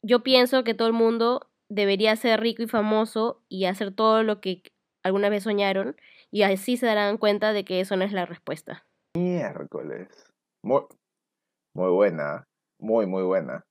yo 0.02 0.24
pienso 0.24 0.64
que 0.64 0.74
todo 0.74 0.88
el 0.88 0.94
mundo 0.94 1.52
debería 1.68 2.16
ser 2.16 2.40
rico 2.40 2.64
y 2.64 2.68
famoso 2.68 3.44
y 3.50 3.66
hacer 3.66 3.94
todo 3.94 4.24
lo 4.24 4.40
que 4.40 4.64
alguna 5.04 5.30
vez 5.30 5.44
soñaron, 5.44 5.96
y 6.32 6.44
así 6.44 6.78
se 6.78 6.86
darán 6.86 7.18
cuenta 7.18 7.54
de 7.54 7.66
que 7.66 7.80
eso 7.82 7.96
no 7.98 8.06
es 8.06 8.14
la 8.14 8.26
respuesta. 8.26 8.86
Miércoles. 9.18 10.08
Muy, 10.64 10.84
muy 11.76 11.90
buena, 11.90 12.46
muy, 12.80 13.06
muy 13.06 13.24
buena. 13.24 13.66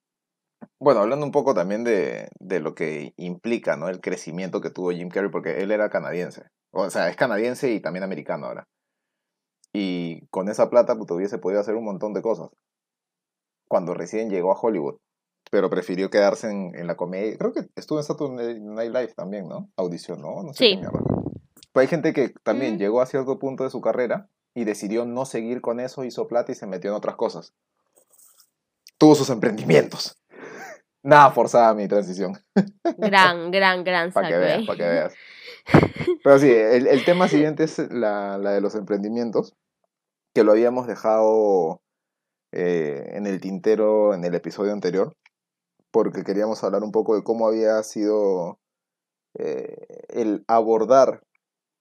Bueno, 0.81 1.01
hablando 1.01 1.25
un 1.27 1.33
poco 1.33 1.55
también 1.55 1.85
de, 1.85 2.29
de, 2.39 2.61
lo 2.61 2.75
que 2.75 3.13
implica, 3.17 3.77
¿no? 3.77 3.89
El 3.89 4.01
crecimiento 4.01 4.61
que 4.61 4.71
tuvo 4.71 4.91
Jim 4.93 5.09
Carrey, 5.09 5.31
porque 5.31 5.61
él 5.63 5.71
era 5.71 5.91
canadiense. 5.91 6.45
O 6.71 6.89
sea, 6.91 7.09
es 7.09 7.17
canadiense 7.17 7.71
y 7.73 7.81
también 7.81 8.05
americano 8.05 8.47
ahora. 8.47 8.69
Y 9.73 10.27
con 10.29 10.49
esa 10.49 10.71
plata 10.71 10.97
pues, 10.97 11.11
hubiese 11.11 11.39
podido 11.39 11.61
hacer 11.61 11.75
un 11.75 11.85
montón 11.85 12.13
de 12.15 12.23
cosas. 12.23 12.49
Cuando 13.69 13.95
recién 13.95 14.31
llegó 14.31 14.53
a 14.53 14.59
Hollywood. 14.61 14.97
Pero 15.51 15.71
prefirió 15.71 16.11
quedarse 16.11 16.51
en, 16.51 16.75
en 16.75 16.87
la 16.87 16.97
comedia. 16.97 17.37
Creo 17.39 17.53
que 17.53 17.69
estuvo 17.75 17.99
en 17.99 18.05
Saturday 18.05 18.61
Night 18.61 18.93
Live 18.93 19.15
también, 19.15 19.49
¿no? 19.49 19.71
Audicionó, 19.77 20.43
no 20.43 20.53
sé 20.53 20.65
Sí. 20.65 20.71
qué 20.73 20.77
mierda. 20.79 21.01
Pero 21.73 21.81
hay 21.81 21.87
gente 21.87 22.13
que 22.13 22.31
también 22.43 22.75
Mm. 22.75 22.79
llegó 22.79 23.01
a 23.01 23.07
cierto 23.07 23.39
punto 23.39 23.65
de 23.65 23.71
su 23.71 23.81
carrera 23.81 24.29
y 24.55 24.65
decidió 24.65 25.07
no 25.07 25.25
seguir 25.25 25.61
con 25.63 25.81
eso, 25.81 26.05
hizo 26.05 26.27
plata 26.29 26.53
y 26.53 26.55
se 26.55 26.67
metió 26.67 26.91
en 26.91 26.97
otras 26.97 27.17
cosas. 27.17 27.55
Tuvo 28.99 29.15
sus 29.15 29.31
emprendimientos. 29.31 30.19
Nada 31.03 31.31
forzada 31.31 31.75
mi 31.75 31.89
transición. 31.89 32.35
Gran, 32.97 33.51
gran, 33.51 33.85
gran 33.85 34.13
Para 34.13 34.29
que 34.29 34.37
veas, 34.37 34.67
para 34.67 34.77
que 34.77 34.85
veas. 34.85 35.15
Pero 36.25 36.39
sí, 36.39 36.51
el, 36.51 36.87
el 36.87 37.05
tema 37.05 37.29
siguiente 37.29 37.65
es 37.65 37.79
la, 37.91 38.39
la 38.39 38.51
de 38.53 38.61
los 38.61 38.75
emprendimientos, 38.75 39.55
que 40.35 40.45
lo 40.45 40.53
habíamos 40.53 40.87
dejado 40.87 41.81
eh, 42.53 43.11
en 43.13 43.27
el 43.27 43.41
tintero 43.41 44.15
en 44.15 44.25
el 44.25 44.35
episodio 44.35 44.73
anterior, 44.73 45.15
porque 45.91 46.25
queríamos 46.25 46.65
hablar 46.65 46.83
un 46.83 46.93
poco 46.93 47.15
de 47.15 47.23
cómo 47.23 47.47
había 47.47 47.83
sido 47.83 48.59
eh, 49.39 50.05
el 50.09 50.45
abordar 50.49 51.23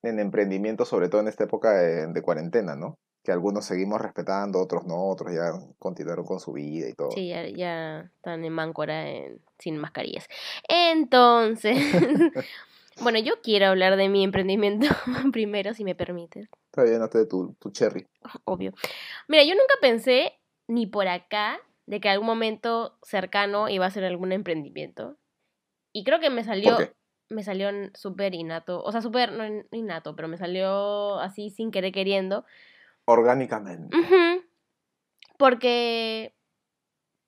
en 0.04 0.20
emprendimiento, 0.20 0.86
sobre 0.86 1.10
todo 1.10 1.22
en 1.22 1.30
esta 1.30 1.46
época 1.46 1.72
de, 1.72 2.08
de 2.08 2.22
cuarentena, 2.22 2.76
¿no? 2.76 2.98
Que 3.28 3.34
algunos 3.34 3.66
seguimos 3.66 4.00
respetando, 4.00 4.58
otros 4.62 4.86
no, 4.86 5.10
otros 5.10 5.34
ya 5.36 5.52
continuaron 5.80 6.26
con 6.26 6.40
su 6.40 6.54
vida 6.54 6.88
y 6.88 6.94
todo. 6.94 7.12
Sí, 7.12 7.28
ya, 7.28 7.46
ya 7.46 8.00
están 8.16 8.46
en 8.46 8.54
Máncora 8.54 9.10
en- 9.10 9.42
sin 9.60 9.76
mascarillas. 9.78 10.30
Entonces, 10.70 11.76
bueno, 13.02 13.20
yo 13.20 13.42
quiero 13.42 13.66
hablar 13.66 13.98
de 13.98 14.08
mi 14.08 14.24
emprendimiento 14.24 14.88
primero, 15.34 15.74
si 15.74 15.84
me 15.84 15.94
permites, 15.94 16.48
Está 16.72 16.84
bien, 16.84 17.02
hazte 17.02 17.18
de 17.18 17.26
tu, 17.26 17.54
tu 17.60 17.70
cherry. 17.72 18.08
obvio. 18.46 18.72
Mira, 19.28 19.44
yo 19.44 19.56
nunca 19.56 19.74
pensé, 19.82 20.32
ni 20.70 20.88
por 20.88 21.10
acá, 21.10 21.60
de 21.86 22.00
que 22.00 22.08
algún 22.08 22.28
momento 22.28 22.98
cercano 23.04 23.68
iba 23.68 23.86
a 23.86 23.92
ser 23.92 24.06
algún 24.06 24.32
emprendimiento. 24.32 25.18
Y 25.92 26.06
creo 26.06 26.22
que 26.22 26.30
me 26.30 26.46
salió, 26.46 26.78
me 27.28 27.44
salió 27.44 27.72
súper 27.94 28.34
innato, 28.36 28.82
o 28.82 28.92
sea, 28.94 29.02
súper, 29.02 29.34
no 29.34 29.46
in- 29.46 29.68
innato, 29.74 30.16
pero 30.16 30.30
me 30.30 30.38
salió 30.38 31.20
así 31.20 31.50
sin 31.50 31.72
querer 31.72 31.92
queriendo. 31.92 32.46
Orgánicamente. 33.08 33.96
Porque. 35.38 36.36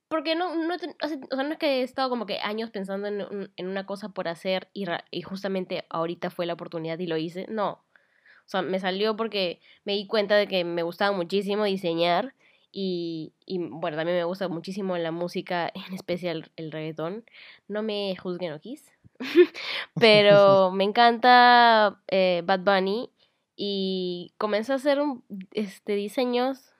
Porque 0.09 0.35
no, 0.35 0.55
no, 0.55 0.75
o 0.75 1.07
sea, 1.07 1.43
no 1.43 1.51
es 1.53 1.57
que 1.59 1.79
he 1.79 1.83
estado 1.83 2.09
como 2.09 2.25
que 2.25 2.39
años 2.39 2.71
pensando 2.71 3.07
en, 3.07 3.51
en 3.55 3.67
una 3.67 3.85
cosa 3.85 4.09
por 4.09 4.27
hacer 4.27 4.67
y, 4.73 4.87
justamente 5.21 5.85
ahorita 5.89 6.31
fue 6.31 6.47
la 6.47 6.53
oportunidad 6.53 6.99
y 6.99 7.07
lo 7.07 7.15
hice. 7.15 7.45
No. 7.47 7.71
O 7.71 8.47
sea, 8.47 8.63
me 8.63 8.79
salió 8.79 9.15
porque 9.15 9.61
me 9.85 9.93
di 9.93 10.07
cuenta 10.07 10.35
de 10.35 10.47
que 10.47 10.63
me 10.65 10.81
gustaba 10.81 11.15
muchísimo 11.15 11.63
diseñar 11.63 12.33
y, 12.71 13.33
y 13.45 13.59
bueno, 13.59 13.97
también 13.97 14.17
me 14.17 14.23
gusta 14.23 14.47
muchísimo 14.47 14.97
la 14.97 15.11
música, 15.11 15.71
en 15.73 15.93
especial 15.93 16.51
el 16.55 16.71
reggaetón. 16.71 17.23
No 17.67 17.83
me 17.83 18.15
juzguen, 18.17 18.53
Okis. 18.53 18.91
Pero 19.95 20.71
me 20.73 20.83
encanta 20.83 22.01
eh, 22.07 22.41
Bad 22.43 22.61
Bunny 22.61 23.11
y 23.61 24.33
comencé 24.37 24.71
a 24.71 24.75
hacer 24.75 25.01
un, 25.01 25.25
este, 25.51 25.93
diseños 25.95 26.71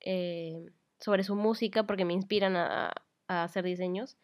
eh, 0.00 0.66
sobre 0.98 1.22
su 1.22 1.36
música 1.36 1.84
porque 1.86 2.04
me 2.04 2.12
inspiran 2.12 2.56
a, 2.56 2.92
a 3.28 3.44
hacer 3.44 3.64
diseños. 3.64 4.16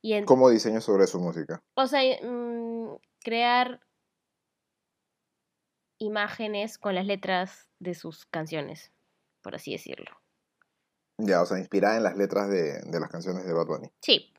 Y 0.00 0.12
en- 0.12 0.26
¿Cómo 0.26 0.48
diseño 0.48 0.80
sobre 0.80 1.08
su 1.08 1.18
música? 1.18 1.60
o 1.74 1.86
sea, 1.88 2.02
mm, 2.22 2.98
crear 3.24 3.80
imágenes 5.98 6.78
con 6.78 6.94
las 6.94 7.06
letras 7.06 7.68
de 7.80 7.94
sus 7.94 8.26
canciones, 8.26 8.92
por 9.42 9.54
así 9.56 9.72
decirlo. 9.72 10.10
Ya, 11.18 11.42
o 11.42 11.46
sea, 11.46 11.58
inspirada 11.58 11.96
en 11.96 12.02
las 12.04 12.16
letras 12.16 12.48
de, 12.48 12.80
de 12.80 13.00
las 13.00 13.08
canciones 13.10 13.44
de 13.44 13.52
Bad 13.52 13.66
Bunny. 13.66 13.88
Sí. 14.02 14.32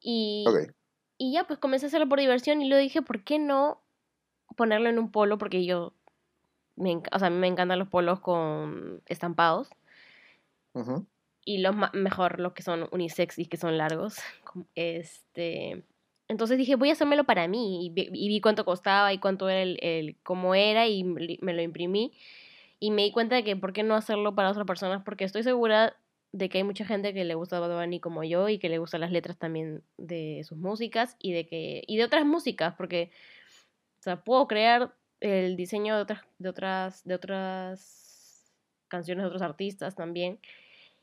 Y, 0.00 0.44
y 1.16 1.32
ya, 1.32 1.46
pues 1.46 1.58
comencé 1.58 1.86
a 1.86 1.88
hacerlo 1.88 2.08
por 2.08 2.18
diversión 2.20 2.60
y 2.62 2.68
luego 2.68 2.82
dije, 2.82 3.00
¿por 3.02 3.24
qué 3.24 3.38
no 3.38 3.82
ponerlo 4.56 4.88
en 4.88 4.98
un 4.98 5.10
polo? 5.10 5.38
Porque 5.38 5.64
yo, 5.64 5.94
me, 6.78 7.02
o 7.12 7.18
sea, 7.18 7.30
me 7.30 7.46
encantan 7.46 7.78
los 7.78 7.88
polos 7.88 8.20
con 8.20 9.02
estampados. 9.06 9.70
Y 11.44 11.58
los 11.58 11.74
mejor 11.92 12.38
los 12.38 12.52
que 12.52 12.62
son 12.62 12.88
unisex 12.92 13.38
y 13.38 13.46
que 13.46 13.56
son 13.56 13.76
largos. 13.78 14.18
Este, 14.74 15.84
entonces 16.26 16.58
dije, 16.58 16.76
voy 16.76 16.90
a 16.90 16.92
hacérmelo 16.92 17.24
para 17.24 17.46
mí 17.48 17.86
y 17.86 17.90
vi, 17.90 18.08
y 18.12 18.28
vi 18.28 18.40
cuánto 18.40 18.64
costaba 18.64 19.12
y 19.12 19.18
cuánto 19.18 19.48
era 19.48 19.62
el, 19.62 19.78
el 19.82 20.16
cómo 20.22 20.54
era 20.54 20.88
y 20.88 21.04
me 21.04 21.52
lo 21.52 21.62
imprimí 21.62 22.12
y 22.80 22.90
me 22.90 23.02
di 23.02 23.12
cuenta 23.12 23.36
de 23.36 23.44
que 23.44 23.56
por 23.56 23.72
qué 23.72 23.82
no 23.82 23.94
hacerlo 23.94 24.34
para 24.34 24.50
otras 24.50 24.66
personas 24.66 25.02
porque 25.04 25.24
estoy 25.24 25.42
segura 25.42 25.96
de 26.32 26.48
que 26.48 26.58
hay 26.58 26.64
mucha 26.64 26.84
gente 26.84 27.14
que 27.14 27.24
le 27.24 27.34
gusta 27.34 27.60
Bad 27.60 27.78
Bunny 27.78 28.00
como 28.00 28.24
yo 28.24 28.48
y 28.48 28.58
que 28.58 28.68
le 28.68 28.78
gustan 28.78 29.00
las 29.00 29.12
letras 29.12 29.38
también 29.38 29.82
de 29.96 30.42
sus 30.44 30.58
músicas 30.58 31.16
y 31.18 31.32
de 31.32 31.46
que 31.46 31.82
y 31.86 31.96
de 31.96 32.04
otras 32.04 32.24
músicas 32.24 32.74
porque 32.76 33.10
o 33.98 34.02
sea, 34.02 34.22
puedo 34.22 34.46
crear 34.46 34.94
el 35.20 35.56
diseño 35.56 35.96
de 35.96 36.02
otras 36.02 36.20
de 36.38 36.48
otras 36.48 37.04
de 37.04 37.14
otras 37.14 38.52
canciones 38.88 39.22
de 39.22 39.26
otros 39.28 39.42
artistas 39.42 39.94
también. 39.94 40.38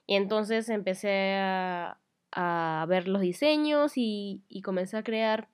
Y 0.08 0.16
entonces 0.16 0.70
empecé 0.70 1.36
a, 1.40 1.98
a 2.32 2.86
ver 2.88 3.08
los 3.08 3.22
diseños 3.22 3.94
y, 3.96 4.44
y 4.48 4.62
comencé 4.62 4.98
a 4.98 5.04
crear. 5.04 5.50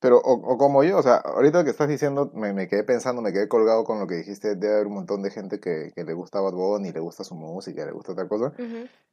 Pero, 0.00 0.18
o, 0.18 0.32
o 0.32 0.56
como 0.56 0.82
yo, 0.82 0.96
o 0.96 1.02
sea, 1.02 1.16
ahorita 1.16 1.62
que 1.62 1.70
estás 1.70 1.86
diciendo, 1.86 2.30
me, 2.34 2.54
me 2.54 2.68
quedé 2.68 2.84
pensando, 2.84 3.20
me 3.20 3.34
quedé 3.34 3.48
colgado 3.48 3.84
con 3.84 4.00
lo 4.00 4.06
que 4.06 4.14
dijiste, 4.14 4.56
debe 4.56 4.74
haber 4.74 4.86
un 4.86 4.94
montón 4.94 5.22
de 5.22 5.30
gente 5.30 5.60
que, 5.60 5.92
que 5.94 6.04
le 6.04 6.14
gusta 6.14 6.40
Bad 6.40 6.54
Bunny, 6.54 6.90
le 6.90 7.00
gusta 7.00 7.22
su 7.22 7.34
música, 7.34 7.84
le 7.84 7.92
gusta 7.92 8.12
otra 8.12 8.26
cosa, 8.26 8.54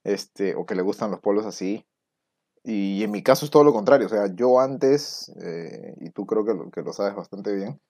este, 0.05 0.55
o 0.55 0.65
que 0.65 0.75
le 0.75 0.81
gustan 0.83 1.11
los 1.11 1.19
polos 1.19 1.45
así. 1.45 1.85
Y 2.63 3.03
en 3.03 3.11
mi 3.11 3.21
caso 3.21 3.43
es 3.43 3.51
todo 3.51 3.65
lo 3.65 3.73
contrario, 3.73 4.07
o 4.07 4.09
sea, 4.09 4.33
yo 4.33 4.61
antes, 4.61 5.29
eh, 5.41 5.93
y 5.99 6.09
tú 6.11 6.25
creo 6.25 6.45
que 6.45 6.53
lo, 6.53 6.71
que 6.71 6.81
lo 6.81 6.93
sabes 6.93 7.15
bastante 7.15 7.53
bien, 7.53 7.81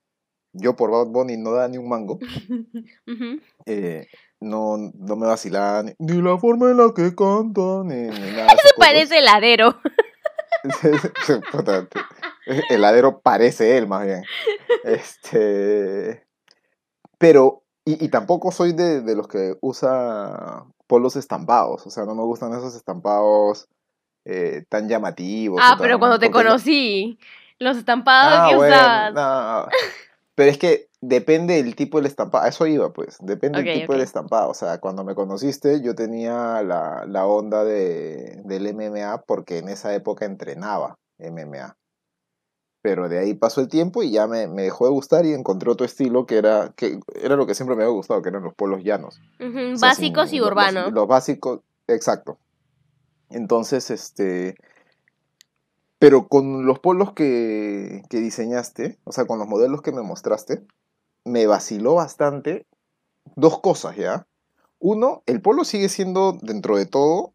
yo 0.57 0.75
por 0.75 0.91
Bad 0.91 1.07
Bunny 1.07 1.37
no 1.37 1.51
daba 1.53 1.67
ni 1.67 1.77
un 1.77 1.87
mango, 1.89 2.19
eh, 3.65 4.07
no, 4.39 4.77
no 4.77 5.15
me 5.15 5.25
vacilaba 5.27 5.83
ni, 5.83 5.93
ni 5.99 6.21
la 6.21 6.37
forma 6.37 6.69
en 6.71 6.77
la 6.77 6.93
que 6.95 7.15
canta, 7.15 7.83
ni, 7.85 7.95
ni 8.09 8.31
nada 8.31 8.47
cosas. 8.53 8.73
Parece 8.77 9.17
heladero. 9.19 9.75
Heladero 12.69 13.19
parece 13.23 13.77
él, 13.77 13.87
más 13.87 14.05
bien. 14.05 14.23
Este. 14.83 16.25
Pero, 17.17 17.63
y, 17.85 18.03
y 18.05 18.09
tampoco 18.09 18.51
soy 18.51 18.73
de, 18.73 19.01
de 19.01 19.15
los 19.15 19.27
que 19.27 19.55
usa 19.61 20.65
polos 20.87 21.15
estampados. 21.15 21.85
O 21.87 21.89
sea, 21.89 22.05
no 22.05 22.15
me 22.15 22.23
gustan 22.23 22.53
esos 22.53 22.75
estampados 22.75 23.67
eh, 24.25 24.63
tan 24.69 24.87
llamativos. 24.87 25.59
Ah, 25.63 25.75
pero 25.79 25.93
tan- 25.93 25.99
cuando 25.99 26.19
te 26.19 26.31
conocí, 26.31 27.17
los 27.59 27.77
estampados 27.77 28.39
Ah, 28.39 28.47
que 28.49 28.55
bueno, 28.55 28.75
usabas. 28.75 29.13
no. 29.13 29.69
Pero 30.37 30.51
es 30.51 30.59
que 30.59 30.87
depende 31.01 31.55
del 31.55 31.75
tipo 31.75 31.97
del 31.97 32.05
estampado. 32.05 32.43
A 32.45 32.49
eso 32.49 32.67
iba, 32.67 32.93
pues. 32.93 33.17
Depende 33.21 33.57
Ok, 33.59 33.65
del 33.65 33.73
tipo 33.81 33.93
ok. 33.93 33.97
del 33.97 34.05
estampado. 34.05 34.49
O 34.51 34.53
sea, 34.53 34.77
cuando 34.79 35.03
me 35.03 35.15
conociste, 35.15 35.81
yo 35.81 35.95
tenía 35.95 36.61
la, 36.61 37.05
la 37.07 37.25
onda 37.25 37.63
de, 37.63 38.39
del 38.45 38.67
MMA 38.67 39.23
porque 39.25 39.57
en 39.57 39.67
esa 39.69 39.95
época 39.95 40.25
entrenaba 40.25 40.99
MMA. 41.17 41.75
Pero 42.83 43.09
de 43.09 43.17
ahí 43.17 43.33
pasó 43.33 43.61
el 43.61 43.67
tiempo 43.67 44.03
y 44.03 44.11
ya 44.11 44.27
me, 44.27 44.47
me 44.47 44.61
dejó 44.61 44.85
de 44.85 44.91
gustar 44.91 45.25
y 45.25 45.33
encontré 45.33 45.71
otro 45.71 45.87
estilo 45.87 46.27
que 46.27 46.37
era, 46.37 46.71
que 46.75 46.99
era 47.19 47.35
lo 47.35 47.47
que 47.47 47.55
siempre 47.55 47.75
me 47.75 47.81
había 47.83 47.95
gustado, 47.95 48.21
que 48.21 48.29
eran 48.29 48.43
los 48.43 48.53
polos 48.53 48.83
llanos. 48.83 49.19
Ujú, 49.39 49.73
O 49.73 49.77
sea, 49.77 49.89
Básicos 49.89 50.29
sin- 50.29 50.35
y 50.37 50.39
lo- 50.39 50.45
los- 50.45 50.51
urbanos. 50.51 50.93
Los, 50.93 51.07
básicos, 51.07 51.61
exacto. 51.87 52.37
Entonces, 53.31 53.89
este. 53.89 54.55
Pero 55.99 56.27
con 56.27 56.65
los 56.65 56.79
polos 56.79 57.13
que, 57.13 58.03
que 58.09 58.17
diseñaste, 58.19 58.99
o 59.03 59.11
sea, 59.11 59.25
con 59.25 59.39
los 59.39 59.47
modelos 59.47 59.81
que 59.81 59.91
me 59.91 60.01
mostraste, 60.03 60.65
me 61.25 61.47
vaciló 61.47 61.95
bastante 61.95 62.67
dos 63.35 63.59
cosas, 63.61 63.95
¿ya? 63.97 64.27
Uno, 64.79 65.23
el 65.25 65.41
polo 65.41 65.63
sigue 65.63 65.89
siendo, 65.89 66.33
dentro 66.41 66.77
de 66.77 66.85
todo, 66.85 67.33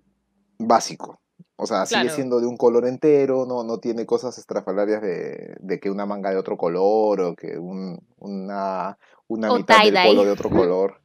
básico. 0.59 1.21
O 1.57 1.66
sea, 1.66 1.87
sigue 1.87 2.11
siendo 2.14 2.40
de 2.40 2.47
un 2.47 2.57
color 2.57 2.87
entero, 2.87 3.47
no, 3.47 3.62
no 3.64 3.78
tiene 3.78 4.07
cosas 4.07 4.38
estrafalarias 4.38 5.02
de, 5.02 5.57
de 5.61 5.81
que 5.81 5.90
una 5.90 6.07
manga 6.07 6.31
de 6.31 6.37
otro 6.37 6.57
color 6.57 7.21
o 7.21 7.35
que 7.35 7.59
un- 7.59 7.99
una, 8.19 8.97
una 9.28 9.50
O 9.52 9.57
mitad 9.57 9.76
del 9.83 9.95
polo 10.09 10.25
de 10.25 10.31
otro 10.31 10.50
color. 10.50 11.00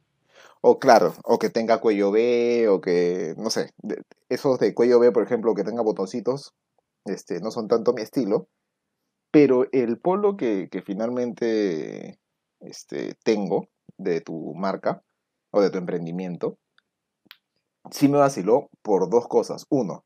O 0.60 0.78
claro, 0.78 1.14
o 1.24 1.38
que 1.38 1.50
tenga 1.50 1.80
cuello 1.80 2.10
B, 2.10 2.68
o 2.68 2.80
que, 2.80 3.34
no 3.36 3.50
sé, 3.50 3.72
de- 3.82 4.02
esos 4.28 4.58
de 4.58 4.74
cuello 4.74 4.98
B, 4.98 5.12
por 5.12 5.22
ejemplo, 5.22 5.54
que 5.54 5.64
tenga 5.64 5.82
botoncitos, 5.82 6.54
este, 7.04 7.40
no 7.40 7.50
son 7.50 7.68
tanto 7.68 7.92
mi 7.92 8.02
estilo. 8.02 8.48
Pero 9.30 9.66
el 9.72 9.98
polo 9.98 10.36
que, 10.36 10.68
que 10.70 10.82
finalmente 10.82 12.18
este, 12.60 13.14
tengo 13.24 13.68
de 13.98 14.20
tu 14.20 14.54
marca 14.54 15.02
o 15.50 15.60
de 15.60 15.70
tu 15.70 15.78
emprendimiento, 15.78 16.58
sí 17.90 18.08
me 18.08 18.18
vaciló 18.18 18.70
por 18.82 19.10
dos 19.10 19.28
cosas. 19.28 19.66
Uno, 19.68 20.04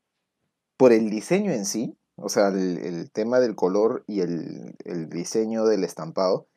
por 0.77 0.91
el 0.91 1.09
diseño 1.09 1.51
en 1.51 1.65
sí, 1.65 1.97
o 2.15 2.29
sea, 2.29 2.49
el, 2.49 2.77
el 2.79 3.11
tema 3.11 3.39
del 3.39 3.55
color 3.55 4.03
y 4.07 4.21
el, 4.21 4.75
el 4.83 5.09
diseño 5.09 5.65
del 5.65 5.83
estampado. 5.83 6.47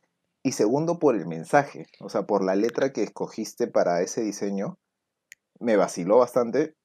Y 0.42 0.52
segundo, 0.52 0.98
por 0.98 1.16
el 1.16 1.26
mensaje, 1.26 1.86
o 2.00 2.08
sea, 2.08 2.26
por 2.26 2.44
la 2.44 2.54
letra 2.54 2.92
que 2.92 3.02
escogiste 3.02 3.66
para 3.66 4.00
ese 4.02 4.22
diseño, 4.22 4.78
me 5.58 5.76
vaciló 5.76 6.18
bastante, 6.18 6.76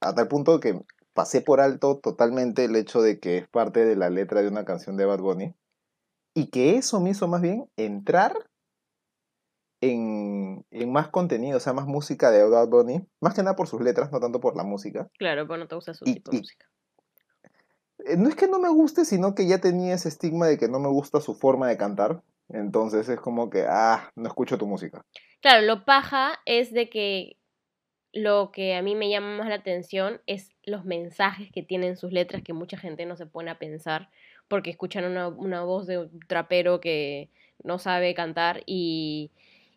a 0.00 0.14
tal 0.14 0.28
punto 0.28 0.60
que 0.60 0.80
pasé 1.12 1.40
por 1.40 1.60
alto 1.60 1.98
totalmente 1.98 2.64
el 2.64 2.76
hecho 2.76 3.02
de 3.02 3.20
que 3.20 3.38
es 3.38 3.48
parte 3.48 3.84
de 3.84 3.96
la 3.96 4.10
letra 4.10 4.42
de 4.42 4.48
una 4.48 4.64
canción 4.64 4.96
de 4.96 5.04
Bad 5.04 5.20
Bunny. 5.20 5.54
Y 6.34 6.46
que 6.50 6.76
eso 6.76 7.00
me 7.00 7.10
hizo 7.10 7.28
más 7.28 7.42
bien 7.42 7.68
entrar 7.76 8.34
en, 9.80 10.64
en 10.70 10.92
más 10.92 11.08
contenido, 11.08 11.56
o 11.56 11.60
sea, 11.60 11.72
más 11.72 11.86
música 11.86 12.30
de 12.30 12.48
Bad 12.48 12.68
Bunny, 12.68 13.06
más 13.20 13.34
que 13.34 13.42
nada 13.42 13.56
por 13.56 13.66
sus 13.68 13.80
letras, 13.80 14.12
no 14.12 14.20
tanto 14.20 14.40
por 14.40 14.56
la 14.56 14.62
música. 14.64 15.08
Claro, 15.18 15.46
pues 15.46 15.58
no 15.58 15.66
te 15.66 15.74
gusta 15.74 15.92
su 15.94 16.04
Y- 16.04 16.14
tipo 16.14 16.30
de 16.30 16.36
y- 16.36 16.40
música. 16.40 16.66
Eh, 18.04 18.16
No 18.16 18.28
es 18.28 18.34
que 18.36 18.48
no 18.48 18.58
me 18.58 18.68
guste, 18.68 19.04
sino 19.04 19.34
que 19.34 19.46
ya 19.46 19.60
tenía 19.60 19.94
ese 19.94 20.08
estigma 20.08 20.46
de 20.46 20.58
que 20.58 20.68
no 20.68 20.78
me 20.78 20.88
gusta 20.88 21.20
su 21.20 21.34
forma 21.34 21.68
de 21.68 21.76
cantar. 21.76 22.22
Entonces 22.48 23.08
es 23.08 23.20
como 23.20 23.48
que, 23.50 23.64
ah, 23.68 24.10
no 24.14 24.28
escucho 24.28 24.58
tu 24.58 24.66
música. 24.66 25.04
Claro, 25.40 25.62
lo 25.66 25.84
paja 25.84 26.34
es 26.46 26.72
de 26.72 26.88
que 26.90 27.36
lo 28.12 28.52
que 28.52 28.74
a 28.74 28.82
mí 28.82 28.94
me 28.94 29.08
llama 29.08 29.38
más 29.38 29.48
la 29.48 29.54
atención 29.56 30.20
es 30.26 30.50
los 30.64 30.84
mensajes 30.84 31.50
que 31.50 31.62
tienen 31.62 31.96
sus 31.96 32.12
letras 32.12 32.42
que 32.42 32.52
mucha 32.52 32.76
gente 32.76 33.06
no 33.06 33.16
se 33.16 33.26
pone 33.26 33.50
a 33.50 33.58
pensar 33.58 34.10
porque 34.48 34.70
escuchan 34.70 35.04
una, 35.04 35.28
una 35.28 35.62
voz 35.64 35.86
de 35.86 35.98
un 35.98 36.20
trapero 36.28 36.80
que 36.80 37.30
no 37.62 37.78
sabe 37.78 38.14
cantar 38.14 38.62
y, 38.66 39.30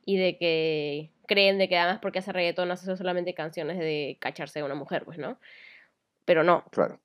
y 0.06 0.18
de 0.18 0.38
que 0.38 1.12
creen 1.28 1.58
de 1.58 1.70
que 1.70 1.78
además 1.78 2.00
porque 2.02 2.20
hace 2.20 2.34
reggaetón 2.34 2.72
hace 2.72 2.96
solamente 2.98 3.34
canciones 3.34 3.78
de 3.80 4.18
cacharse 4.20 4.60
a 4.60 4.66
una 4.66 4.76
mujer, 4.76 5.06
pues, 5.06 5.18
¿no? 5.18 5.40
Pero 6.26 6.44
no, 6.44 6.66
Claro. 6.72 7.00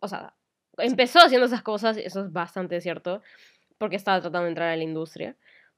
o 0.00 0.08
sea, 0.08 0.34
empezó 0.78 1.18
haciendo 1.18 1.46
esas 1.46 1.62
cosas, 1.62 1.96
eso 1.98 2.24
es 2.24 2.32
bastante 2.32 2.80
cierto, 2.80 3.20
porque 3.76 3.96
estaba 3.96 4.20
tratando 4.20 4.44
de 4.44 4.50
entrar 4.50 4.70
a 4.70 4.76
la 4.76 4.84
industria, 4.84 5.36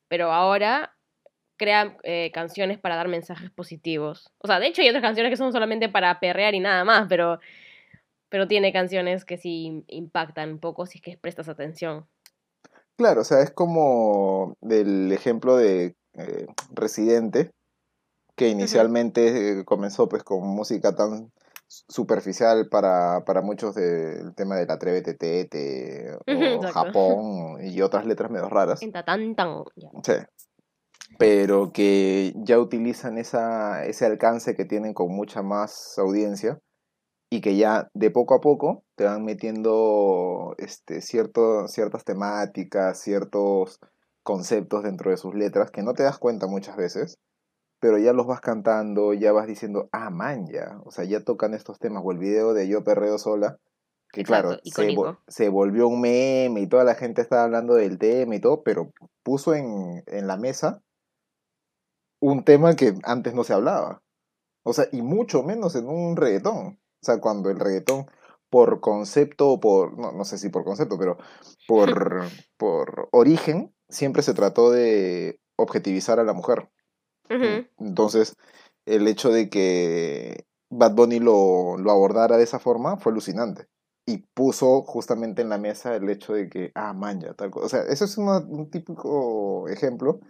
pero 0.08 0.30
ahora 0.30 0.94
crea 1.60 1.98
eh, 2.04 2.30
canciones 2.32 2.78
para 2.78 2.96
dar 2.96 3.08
mensajes 3.08 3.50
positivos. 3.50 4.32
O 4.38 4.46
sea, 4.46 4.58
de 4.58 4.66
hecho 4.66 4.80
hay 4.80 4.88
otras 4.88 5.02
canciones 5.02 5.28
que 5.30 5.36
son 5.36 5.52
solamente 5.52 5.90
para 5.90 6.18
perrear 6.18 6.54
y 6.54 6.60
nada 6.60 6.84
más, 6.84 7.06
pero, 7.06 7.38
pero 8.30 8.48
tiene 8.48 8.72
canciones 8.72 9.26
que 9.26 9.36
sí 9.36 9.84
impactan 9.88 10.52
un 10.52 10.58
poco 10.58 10.86
si 10.86 10.98
es 10.98 11.02
que 11.02 11.18
prestas 11.18 11.50
atención. 11.50 12.06
Claro, 12.96 13.20
o 13.20 13.24
sea, 13.24 13.42
es 13.42 13.50
como 13.50 14.56
del 14.62 15.12
ejemplo 15.12 15.58
de 15.58 15.96
eh, 16.14 16.46
Residente, 16.72 17.50
que 18.36 18.48
inicialmente 18.48 19.60
eh, 19.60 19.64
comenzó 19.66 20.08
pues 20.08 20.22
con 20.22 20.46
música 20.46 20.96
tan 20.96 21.30
superficial 21.68 22.70
para, 22.70 23.22
para 23.26 23.42
muchos 23.42 23.74
del 23.74 24.34
tema 24.34 24.56
del 24.56 24.70
Atrévete 24.70 25.12
Tete 25.12 26.14
o 26.14 26.22
exacto. 26.26 26.72
Japón 26.72 27.58
y 27.62 27.82
otras 27.82 28.06
letras 28.06 28.30
medio 28.30 28.48
raras. 28.48 28.80
En 28.80 28.92
tan 28.92 29.34
tan. 29.34 29.64
Sí. 30.02 30.14
Pero 31.18 31.72
que 31.72 32.32
ya 32.36 32.58
utilizan 32.58 33.18
esa, 33.18 33.84
ese 33.84 34.06
alcance 34.06 34.54
que 34.54 34.64
tienen 34.64 34.94
con 34.94 35.12
mucha 35.14 35.42
más 35.42 35.98
audiencia 35.98 36.58
y 37.30 37.40
que 37.42 37.56
ya 37.56 37.88
de 37.94 38.10
poco 38.10 38.34
a 38.34 38.40
poco 38.40 38.84
te 38.96 39.04
van 39.04 39.24
metiendo 39.24 40.54
este, 40.58 41.00
cierto, 41.02 41.68
ciertas 41.68 42.04
temáticas, 42.04 42.98
ciertos 43.00 43.78
conceptos 44.22 44.82
dentro 44.82 45.10
de 45.10 45.16
sus 45.16 45.34
letras 45.34 45.70
que 45.70 45.82
no 45.82 45.94
te 45.94 46.02
das 46.02 46.18
cuenta 46.18 46.46
muchas 46.46 46.76
veces, 46.76 47.18
pero 47.80 47.98
ya 47.98 48.12
los 48.12 48.26
vas 48.26 48.40
cantando, 48.40 49.14
ya 49.14 49.32
vas 49.32 49.46
diciendo, 49.46 49.88
ah, 49.92 50.10
man, 50.10 50.46
ya, 50.48 50.80
o 50.84 50.90
sea, 50.90 51.04
ya 51.04 51.22
tocan 51.24 51.54
estos 51.54 51.78
temas, 51.78 52.02
o 52.04 52.12
el 52.12 52.18
video 52.18 52.52
de 52.54 52.68
Yo 52.68 52.84
Perreo 52.84 53.18
Sola, 53.18 53.58
que 54.12 54.24
claro, 54.24 54.50
vo- 54.96 55.18
se 55.28 55.48
volvió 55.48 55.86
un 55.88 56.00
meme 56.00 56.60
y 56.60 56.66
toda 56.66 56.84
la 56.84 56.94
gente 56.94 57.22
estaba 57.22 57.44
hablando 57.44 57.74
del 57.74 57.98
tema 57.98 58.34
y 58.34 58.40
todo, 58.40 58.62
pero 58.62 58.92
puso 59.22 59.54
en, 59.54 60.02
en 60.06 60.26
la 60.26 60.36
mesa 60.36 60.82
un 62.20 62.44
tema 62.44 62.76
que 62.76 62.94
antes 63.04 63.34
no 63.34 63.44
se 63.44 63.52
hablaba. 63.54 64.02
O 64.62 64.72
sea, 64.72 64.86
y 64.92 65.02
mucho 65.02 65.42
menos 65.42 65.74
en 65.74 65.88
un 65.88 66.16
reggaetón. 66.16 66.78
O 67.02 67.04
sea, 67.04 67.18
cuando 67.20 67.50
el 67.50 67.58
reggaetón, 67.58 68.06
por 68.50 68.80
concepto, 68.80 69.48
o 69.50 69.60
por, 69.60 69.98
no, 69.98 70.12
no 70.12 70.24
sé 70.24 70.36
si 70.38 70.48
por 70.50 70.64
concepto, 70.64 70.98
pero 70.98 71.16
por, 71.66 71.88
por 72.58 73.08
origen, 73.12 73.74
siempre 73.88 74.22
se 74.22 74.34
trató 74.34 74.70
de 74.70 75.40
objetivizar 75.56 76.20
a 76.20 76.24
la 76.24 76.34
mujer. 76.34 76.70
Entonces, 77.78 78.36
el 78.86 79.06
hecho 79.08 79.30
de 79.30 79.48
que 79.48 80.46
Bad 80.68 80.94
Bunny 80.94 81.20
lo, 81.20 81.76
lo 81.78 81.90
abordara 81.90 82.36
de 82.36 82.44
esa 82.44 82.58
forma 82.58 82.96
fue 82.98 83.12
alucinante. 83.12 83.66
Y 84.06 84.18
puso 84.34 84.82
justamente 84.82 85.42
en 85.42 85.48
la 85.48 85.58
mesa 85.58 85.94
el 85.94 86.08
hecho 86.10 86.32
de 86.34 86.48
que, 86.48 86.72
ah, 86.74 86.92
manja, 86.92 87.34
tal 87.34 87.50
cosa. 87.50 87.66
O 87.66 87.68
sea, 87.68 87.82
eso 87.82 88.04
es 88.04 88.18
una- 88.18 88.38
un 88.38 88.68
típico 88.70 89.68
ejemplo 89.68 90.20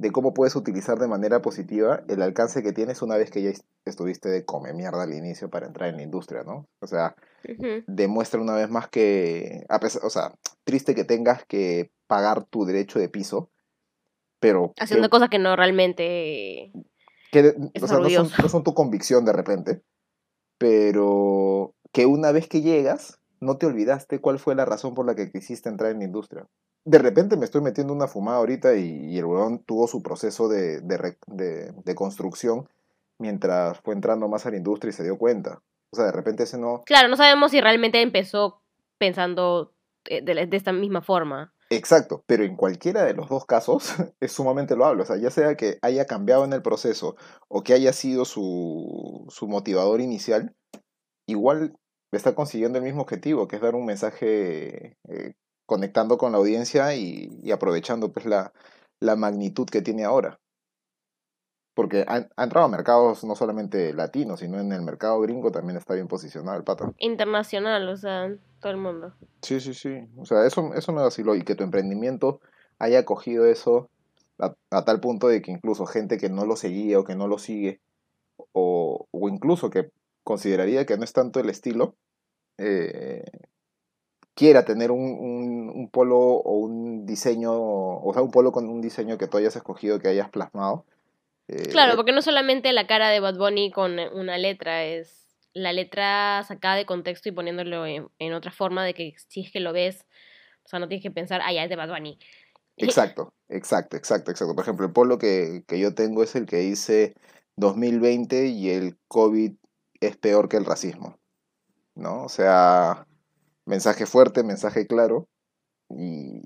de 0.00 0.10
cómo 0.12 0.32
puedes 0.32 0.56
utilizar 0.56 0.98
de 0.98 1.06
manera 1.06 1.42
positiva 1.42 2.02
el 2.08 2.22
alcance 2.22 2.62
que 2.62 2.72
tienes 2.72 3.02
una 3.02 3.16
vez 3.18 3.30
que 3.30 3.42
ya 3.42 3.50
est- 3.50 3.66
estuviste 3.84 4.30
de 4.30 4.46
come 4.46 4.72
mierda 4.72 5.02
al 5.02 5.12
inicio 5.12 5.50
para 5.50 5.66
entrar 5.66 5.90
en 5.90 5.96
la 5.98 6.02
industria, 6.02 6.42
¿no? 6.42 6.66
O 6.80 6.86
sea, 6.86 7.14
demuestra 7.86 8.40
una 8.40 8.54
vez 8.54 8.70
más 8.70 8.88
que, 8.88 9.66
a 9.68 9.78
pesar, 9.78 10.02
o 10.04 10.08
sea, 10.08 10.32
triste 10.64 10.94
que 10.94 11.04
tengas 11.04 11.44
que 11.44 11.90
pagar 12.06 12.44
tu 12.44 12.64
derecho 12.64 12.98
de 12.98 13.10
piso, 13.10 13.50
pero 14.40 14.72
que- 14.74 14.84
Haciendo 14.84 15.10
cosas 15.10 15.28
que 15.28 15.38
no 15.38 15.54
realmente. 15.54 16.72
que, 17.30 17.54
Es 17.74 17.82
o 17.82 17.86
sea, 17.86 17.98
no 17.98 18.08
son, 18.08 18.24
orgulloso. 18.26 18.42
no 18.42 18.48
son 18.48 18.64
tu 18.64 18.72
convicción 18.72 19.26
de 19.26 19.32
repente, 19.34 19.82
pero 20.56 21.74
que 21.92 22.06
una 22.06 22.32
vez 22.32 22.48
que 22.48 22.62
llegas, 22.62 23.18
no 23.40 23.58
te 23.58 23.66
olvidaste 23.66 24.18
cuál 24.20 24.38
fue 24.38 24.54
la 24.54 24.64
razón 24.64 24.94
por 24.94 25.04
la 25.04 25.14
que 25.14 25.30
quisiste 25.30 25.68
entrar 25.68 25.90
en 25.92 25.98
la 25.98 26.04
industria. 26.04 26.46
De 26.84 26.98
repente 26.98 27.36
me 27.36 27.44
estoy 27.44 27.60
metiendo 27.60 27.92
una 27.92 28.08
fumada 28.08 28.38
ahorita 28.38 28.74
y, 28.74 29.18
el 29.18 29.24
huevón 29.24 29.64
tuvo 29.64 29.86
su 29.86 30.02
proceso 30.02 30.48
de, 30.48 30.80
de, 30.80 31.94
construcción 31.94 32.68
mientras 33.18 33.78
fue 33.80 33.94
entrando 33.94 34.28
más 34.28 34.46
a 34.46 34.50
la 34.50 34.56
industria 34.56 34.90
y 34.90 34.94
se 34.94 35.04
dio 35.04 35.18
cuenta. 35.18 35.62
O 35.92 35.96
sea, 35.96 36.06
de 36.06 36.12
repente 36.12 36.44
ese 36.44 36.58
no... 36.58 36.82
Claro, 36.86 37.08
no 37.08 37.16
sabemos 37.16 37.50
si 37.50 37.60
realmente 37.60 38.00
empezó 38.00 38.62
pensando 38.98 39.74
eh, 40.06 40.22
de, 40.22 40.46
de 40.46 40.56
esta 40.56 40.72
misma 40.72 41.02
forma. 41.02 41.52
Exacto, 41.72 42.24
pero 42.26 42.42
en 42.42 42.56
cualquiera 42.56 43.04
de 43.04 43.14
los 43.14 43.28
dos 43.28 43.44
casos 43.46 43.94
es 44.20 44.32
sumamente 44.32 44.74
loable. 44.74 45.02
O 45.02 45.06
sea, 45.06 45.16
ya 45.16 45.30
sea 45.30 45.54
que 45.56 45.78
haya 45.82 46.06
cambiado 46.06 46.44
en 46.44 46.52
el 46.52 46.62
proceso 46.62 47.16
o 47.48 47.62
que 47.62 47.74
haya 47.74 47.92
sido 47.92 48.24
su, 48.24 49.26
su 49.28 49.46
motivador 49.46 50.00
inicial, 50.00 50.54
igual 51.26 51.76
está 52.12 52.34
consiguiendo 52.34 52.78
el 52.78 52.84
mismo 52.84 53.02
objetivo, 53.02 53.46
que 53.46 53.56
es 53.56 53.62
dar 53.62 53.76
un 53.76 53.86
mensaje 53.86 54.96
eh, 55.08 55.34
conectando 55.70 56.18
con 56.18 56.32
la 56.32 56.38
audiencia 56.38 56.96
y, 56.96 57.48
aprovechando 57.52 58.10
pues 58.10 58.26
la, 58.26 58.52
la, 58.98 59.14
magnitud 59.14 59.66
que 59.66 59.82
tiene 59.82 60.02
ahora. 60.02 60.40
Porque 61.74 62.04
ha, 62.08 62.26
entrado 62.42 62.66
a 62.66 62.68
mercados 62.68 63.22
no 63.22 63.36
solamente 63.36 63.94
latinos, 63.94 64.40
sino 64.40 64.58
en 64.58 64.72
el 64.72 64.82
mercado 64.82 65.20
gringo 65.20 65.52
también 65.52 65.76
está 65.76 65.94
bien 65.94 66.08
posicionado 66.08 66.58
el 66.58 66.64
pato. 66.64 66.92
Internacional, 66.98 67.88
o 67.88 67.96
sea, 67.96 68.36
todo 68.58 68.72
el 68.72 68.78
mundo. 68.78 69.14
Sí, 69.42 69.60
sí, 69.60 69.72
sí. 69.72 70.08
O 70.16 70.24
sea, 70.24 70.44
eso, 70.44 70.74
eso 70.74 70.92
me 70.92 71.02
vaciló. 71.02 71.36
Y 71.36 71.42
que 71.42 71.54
tu 71.54 71.62
emprendimiento 71.62 72.40
haya 72.80 73.04
cogido 73.04 73.46
eso 73.46 73.90
a, 74.40 74.52
a, 74.72 74.84
tal 74.84 74.98
punto 74.98 75.28
de 75.28 75.40
que 75.40 75.52
incluso 75.52 75.86
gente 75.86 76.18
que 76.18 76.30
no 76.30 76.46
lo 76.46 76.56
seguía 76.56 76.98
o 76.98 77.04
que 77.04 77.14
no 77.14 77.28
lo 77.28 77.38
sigue, 77.38 77.80
o, 78.50 79.06
o 79.08 79.28
incluso 79.28 79.70
que 79.70 79.92
consideraría 80.24 80.84
que 80.84 80.96
no 80.96 81.04
es 81.04 81.12
tanto 81.12 81.38
el 81.38 81.48
estilo, 81.48 81.94
eh, 82.58 83.22
quiera 84.40 84.64
tener 84.64 84.90
un, 84.90 85.70
un, 85.74 85.90
polo 85.90 86.18
o 86.18 86.56
un 86.56 87.04
diseño, 87.04 87.52
o 87.52 88.10
sea, 88.14 88.22
un 88.22 88.30
polo 88.30 88.52
con 88.52 88.70
un 88.70 88.80
diseño 88.80 89.18
que 89.18 89.26
tú 89.26 89.36
hayas 89.36 89.54
escogido, 89.54 89.98
que 89.98 90.08
hayas 90.08 90.30
plasmado. 90.30 90.86
Eh, 91.46 91.68
claro, 91.70 91.94
porque 91.94 92.12
no 92.12 92.22
solamente 92.22 92.72
la 92.72 92.86
cara 92.86 93.10
de 93.10 93.20
Bad 93.20 93.36
Bunny 93.36 93.70
con 93.70 93.98
una 93.98 94.38
letra, 94.38 94.84
es 94.84 95.26
la 95.52 95.74
letra 95.74 96.42
sacada 96.48 96.76
de 96.76 96.86
contexto 96.86 97.28
y 97.28 97.32
poniéndolo 97.32 97.84
en, 97.84 98.32
otra 98.32 98.50
forma 98.50 98.82
de 98.82 98.94
que 98.94 99.14
si 99.28 99.42
es 99.42 99.52
que 99.52 99.60
lo 99.60 99.74
ves, 99.74 100.06
o 100.64 100.68
sea, 100.68 100.78
no 100.78 100.88
tienes 100.88 101.02
que 101.02 101.10
pensar, 101.10 101.42
ah, 101.44 101.52
ya 101.52 101.64
es 101.64 101.68
de 101.68 101.76
Bad 101.76 101.90
Bunny. 101.90 102.18
Exacto, 102.78 103.34
exacto, 103.50 103.98
exacto, 103.98 104.30
exacto. 104.30 104.54
Por 104.54 104.64
ejemplo, 104.64 104.86
el 104.86 104.92
polo 104.94 105.18
que, 105.18 105.64
que 105.68 105.78
yo 105.78 105.94
tengo 105.94 106.22
es 106.22 106.34
el 106.34 106.46
que 106.46 106.56
dice 106.60 107.12
2020 107.56 108.46
y 108.46 108.70
el 108.70 108.96
COVID 109.06 109.52
es 110.00 110.16
peor 110.16 110.48
que 110.48 110.56
el 110.56 110.64
racismo, 110.64 111.18
¿no? 111.94 112.24
O 112.24 112.30
sea, 112.30 113.06
mensaje 113.70 114.04
fuerte, 114.04 114.42
mensaje 114.42 114.86
claro 114.86 115.28
y... 115.88 116.42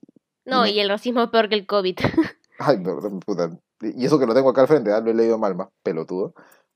No, 0.46 0.66
y, 0.66 0.78
el 0.78 0.90
racismo 0.90 1.22
es 1.22 1.30
peor 1.30 1.48
que 1.48 1.54
el 1.54 1.66
COVID. 1.66 1.98
Ay, 2.58 2.78
no, 2.78 2.98
puta. 3.20 3.50
Y 3.80 4.04
eso 4.04 4.18
que 4.18 4.26
lo 4.26 4.34
tengo 4.34 4.50
acá 4.50 4.60
al 4.60 4.68
frente, 4.68 4.92
¿ah? 4.92 5.00
lo 5.00 5.10
he 5.10 5.14
leído 5.14 5.38
mal, 5.38 5.54
más 5.54 5.68
pelotudo. 5.82 6.34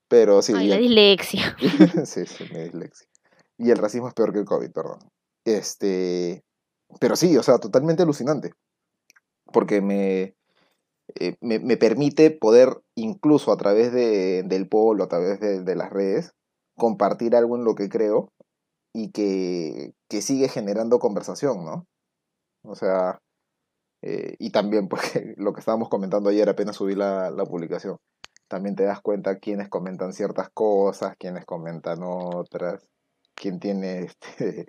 Pero 0.09 0.41
sí. 0.41 0.55
Ay, 0.57 0.69
la 0.69 0.79
dislexia. 0.79 1.55
sí, 2.05 2.25
sí, 2.25 2.45
mi 2.51 2.61
dislexia. 2.61 3.07
Y 3.59 3.71
el 3.71 3.77
racismo 3.77 4.09
es 4.09 4.15
peor 4.15 4.33
que 4.33 4.39
el 4.39 4.47
COVID, 4.47 4.73
perdón. 4.73 4.99
Este. 5.45 6.43
Pero 6.99 7.15
sí, 7.15 7.37
o 7.37 7.43
sea, 7.43 7.59
totalmente 7.59 8.05
alucinante. 8.05 8.53
Porque 9.53 9.83
me, 9.83 10.35
eh, 11.17 11.37
me, 11.43 11.59
me, 11.59 11.77
permite 11.77 12.31
poder, 12.31 12.81
incluso 12.95 13.53
a 13.53 13.59
través 13.59 13.93
de, 13.93 14.45
del 14.45 14.67
polo, 14.67 15.05
a 15.05 15.09
través 15.09 15.41
de, 15.41 15.63
de, 15.63 15.77
las 15.77 15.91
redes, 15.91 16.33
compartir 16.75 17.37
algo 17.37 17.57
en 17.57 17.65
lo 17.65 17.75
que 17.75 17.91
creo 17.91 18.33
y 18.93 19.11
que, 19.11 19.93
que 20.09 20.23
sigue 20.23 20.49
generando 20.49 20.99
conversación, 20.99 21.65
¿no? 21.65 21.87
O 22.63 22.75
sea, 22.75 23.19
eh, 24.03 24.37
y 24.39 24.51
también 24.51 24.89
porque 24.89 25.35
lo 25.37 25.53
que 25.53 25.61
estábamos 25.61 25.89
comentando 25.89 26.31
ayer 26.31 26.49
apenas 26.49 26.77
subí 26.77 26.95
la, 26.95 27.31
la 27.31 27.45
publicación, 27.45 27.97
también 28.49 28.77
te 28.77 28.85
das 28.85 29.01
cuenta 29.01 29.39
quiénes 29.39 29.69
comentan 29.69 30.13
ciertas 30.13 30.49
cosas, 30.51 31.17
quiénes 31.19 31.45
comentan 31.45 31.99
otras, 32.03 32.87
quién 33.35 33.61
tiene 33.61 34.01
este... 34.05 34.67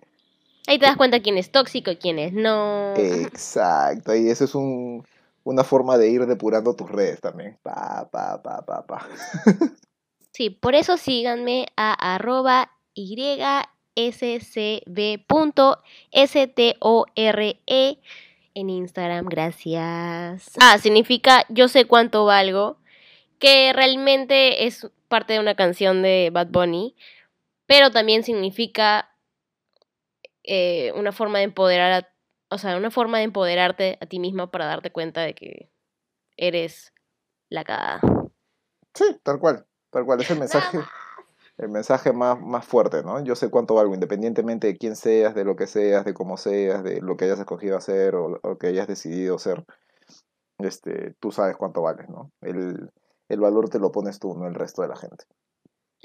Ahí 0.67 0.77
te 0.77 0.85
das 0.85 0.97
cuenta 0.97 1.21
quién 1.21 1.37
es 1.37 1.51
tóxico 1.51 1.89
y 1.89 1.97
quién 1.97 2.19
es 2.19 2.31
no. 2.31 2.93
Exacto, 2.95 4.15
y 4.15 4.29
eso 4.29 4.43
es 4.43 4.53
un, 4.53 5.03
una 5.43 5.63
forma 5.63 5.97
de 5.97 6.09
ir 6.09 6.27
depurando 6.27 6.75
tus 6.75 6.91
redes 6.91 7.21
también. 7.21 7.57
Pa, 7.63 8.07
pa, 8.11 8.41
pa, 8.41 8.63
pa, 8.65 8.85
pa. 8.85 9.07
Sí, 10.31 10.51
por 10.51 10.75
eso 10.75 10.95
síganme 10.95 11.65
a 11.75 12.15
arroba 12.15 12.71
yscb.store 14.07 15.81
en 18.53 18.69
Instagram. 18.69 19.25
Gracias. 19.25 20.51
Ah, 20.59 20.77
significa 20.77 21.45
yo 21.49 21.67
sé 21.67 21.85
cuánto 21.85 22.25
valgo, 22.25 22.77
que 23.39 23.71
realmente 23.73 24.65
es 24.65 24.89
parte 25.07 25.33
de 25.33 25.39
una 25.39 25.55
canción 25.55 26.01
de 26.01 26.29
Bad 26.31 26.47
Bunny, 26.47 26.95
pero 27.65 27.91
también 27.91 28.23
significa 28.23 29.15
eh, 30.43 30.91
una 30.95 31.11
forma 31.11 31.39
de 31.39 31.45
empoderar, 31.45 32.11
o 32.49 32.57
sea, 32.57 32.77
una 32.77 32.91
forma 32.91 33.19
de 33.19 33.25
empoderarte 33.25 33.97
a 34.01 34.05
ti 34.05 34.19
misma 34.19 34.51
para 34.51 34.65
darte 34.65 34.91
cuenta 34.91 35.21
de 35.21 35.35
que 35.35 35.71
eres 36.37 36.93
la 37.49 37.63
cagada. 37.63 38.01
Sí, 38.93 39.05
tal 39.23 39.39
cual. 39.39 39.65
Tal 39.91 40.05
cual, 40.05 40.21
es 40.21 40.29
el 40.29 40.39
mensaje, 40.39 40.79
el 41.59 41.69
mensaje 41.69 42.13
más, 42.13 42.39
más 42.39 42.65
fuerte, 42.65 43.03
¿no? 43.03 43.21
Yo 43.23 43.35
sé 43.35 43.49
cuánto 43.49 43.75
valgo, 43.75 43.93
independientemente 43.93 44.67
de 44.67 44.77
quién 44.77 44.95
seas, 44.95 45.35
de 45.35 45.43
lo 45.43 45.57
que 45.57 45.67
seas, 45.67 46.05
de 46.05 46.13
cómo 46.13 46.37
seas, 46.37 46.83
de 46.83 47.01
lo 47.01 47.17
que 47.17 47.25
hayas 47.25 47.39
escogido 47.39 47.75
hacer 47.77 48.15
o 48.15 48.39
lo 48.41 48.57
que 48.57 48.67
hayas 48.67 48.87
decidido 48.87 49.37
ser, 49.37 49.65
este, 50.57 51.15
tú 51.19 51.31
sabes 51.31 51.57
cuánto 51.57 51.81
vales, 51.81 52.07
¿no? 52.07 52.31
El, 52.41 52.89
el 53.27 53.39
valor 53.41 53.69
te 53.69 53.79
lo 53.79 53.91
pones 53.91 54.19
tú, 54.19 54.33
no 54.35 54.47
el 54.47 54.55
resto 54.55 54.81
de 54.81 54.87
la 54.87 54.95
gente. 54.95 55.25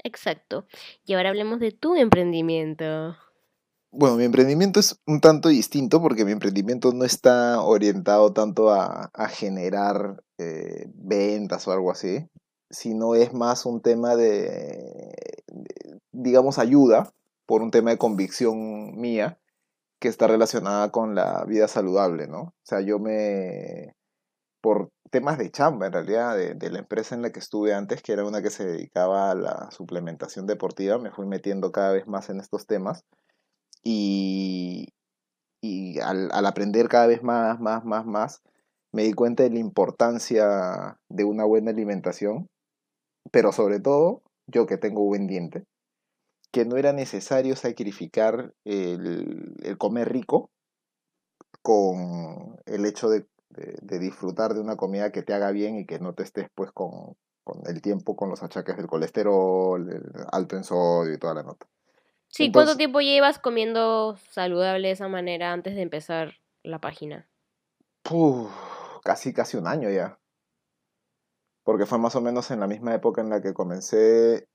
Exacto. 0.03 0.67
Y 1.05 1.13
ahora 1.13 1.29
hablemos 1.29 1.59
de 1.61 1.71
tu 1.71 1.95
emprendimiento. 1.95 3.15
Bueno, 3.91 4.17
mi 4.17 4.25
emprendimiento 4.25 4.81
es 4.81 4.99
un 5.07 5.21
tanto 5.21 5.47
distinto 5.47 6.01
porque 6.01 6.25
mi 6.25 6.33
emprendimiento 6.33 6.91
no 6.91 7.05
está 7.05 7.61
orientado 7.61 8.33
tanto 8.33 8.71
a, 8.71 9.09
a 9.13 9.27
generar 9.29 10.21
eh, 10.37 10.87
ventas 10.93 11.65
o 11.65 11.71
algo 11.71 11.91
así 11.91 12.27
sino 12.75 13.15
es 13.15 13.33
más 13.33 13.65
un 13.65 13.81
tema 13.81 14.15
de, 14.15 15.13
digamos, 16.11 16.59
ayuda 16.59 17.11
por 17.45 17.61
un 17.61 17.71
tema 17.71 17.91
de 17.91 17.97
convicción 17.97 18.99
mía 18.99 19.39
que 19.99 20.09
está 20.09 20.27
relacionada 20.27 20.91
con 20.91 21.15
la 21.15 21.45
vida 21.45 21.67
saludable, 21.67 22.27
¿no? 22.27 22.39
O 22.41 22.53
sea, 22.63 22.81
yo 22.81 22.99
me, 22.99 23.95
por 24.61 24.89
temas 25.09 25.37
de 25.37 25.51
chamba, 25.51 25.87
en 25.87 25.93
realidad, 25.93 26.35
de, 26.35 26.69
la 26.69 26.79
empresa 26.79 27.15
en 27.15 27.21
la 27.21 27.31
que 27.31 27.39
estuve 27.39 27.73
antes, 27.73 28.01
que 28.01 28.11
era 28.11 28.25
una 28.25 28.41
que 28.41 28.49
se 28.49 28.65
dedicaba 28.65 29.31
a 29.31 29.35
la 29.35 29.71
suplementación 29.71 30.45
deportiva, 30.45 30.97
me 30.97 31.11
fui 31.11 31.25
metiendo 31.25 31.71
cada 31.71 31.93
vez 31.93 32.07
más 32.07 32.29
en 32.29 32.39
estos 32.41 32.67
temas 32.67 33.05
y, 33.83 34.89
y 35.61 35.99
al, 35.99 36.29
al 36.33 36.45
aprender 36.45 36.89
cada 36.89 37.07
vez 37.07 37.23
más, 37.23 37.59
más, 37.59 37.85
más, 37.85 38.05
más, 38.05 38.41
me 38.91 39.03
di 39.03 39.13
cuenta 39.13 39.43
de 39.43 39.51
la 39.51 39.59
importancia 39.59 40.97
de 41.09 41.23
una 41.23 41.45
buena 41.45 41.71
alimentación 41.71 42.49
pero 43.31 43.51
sobre 43.51 43.79
todo, 43.79 44.21
yo 44.47 44.65
que 44.65 44.77
tengo 44.77 45.03
buen 45.03 45.27
diente, 45.27 45.65
que 46.51 46.65
no 46.65 46.77
era 46.77 46.93
necesario 46.93 47.55
sacrificar 47.55 48.53
el, 48.63 49.77
comer 49.77 50.11
rico 50.11 50.51
con 51.61 52.57
el 52.65 52.85
hecho 52.85 53.09
de, 53.09 53.25
disfrutar 53.99 54.53
de 54.53 54.61
una 54.61 54.75
comida 54.75 55.11
que 55.11 55.23
te 55.23 55.33
haga 55.33 55.51
bien 55.51 55.77
y 55.77 55.85
que 55.85 55.99
no 55.99 56.13
te 56.13 56.23
estés 56.23 56.47
pues 56.53 56.71
con, 56.71 57.15
el 57.65 57.81
tiempo 57.81 58.15
con 58.15 58.29
los 58.29 58.43
achaques 58.43 58.77
del 58.77 58.87
colesterol, 58.87 59.89
el 59.89 60.03
alto 60.31 60.55
en 60.55 60.63
sodio 60.63 61.13
y 61.13 61.17
toda 61.17 61.33
la 61.33 61.43
nota. 61.43 61.67
Sí, 62.27 62.51
¿cuánto 62.51 62.75
tiempo 62.75 62.99
llevas 62.99 63.39
comiendo 63.39 64.17
saludable 64.31 64.89
de 64.89 64.93
esa 64.93 65.07
manera 65.07 65.53
antes 65.53 65.75
de 65.75 65.81
empezar 65.81 66.35
la 66.63 66.79
página? 66.79 67.29
casi, 69.03 69.33
casi 69.33 69.57
un 69.57 69.67
año 69.67 69.89
ya 69.89 70.19
porque 71.65 71.87
fue 71.87 71.97
más 71.97 72.15
o 72.15 72.21
menos 72.21 72.51
en 72.51 72.61
la 72.61 72.67
misma 72.67 72.93
época 72.93 73.21
en 73.21 73.31
la 73.31 73.41
que 73.41 73.53
comencé 73.53 74.47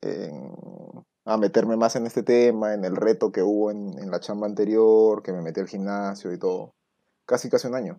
a 1.25 1.37
meterme 1.37 1.77
más 1.77 1.97
en 1.97 2.07
este 2.07 2.23
tema, 2.23 2.73
en 2.73 2.85
el 2.85 2.97
reto 2.97 3.33
que 3.33 3.43
hubo 3.43 3.71
en, 3.73 4.11
la 4.11 4.21
chamba 4.21 4.47
anterior, 4.47 5.23
que 5.23 5.33
me 5.33 5.43
metí 5.43 5.61
al 5.61 5.67
gimnasio 5.67 6.33
y 6.33 6.39
todo. 6.39 6.73
Casi, 7.27 7.51
casi 7.51 7.67
un 7.67 7.75
año. 7.75 7.99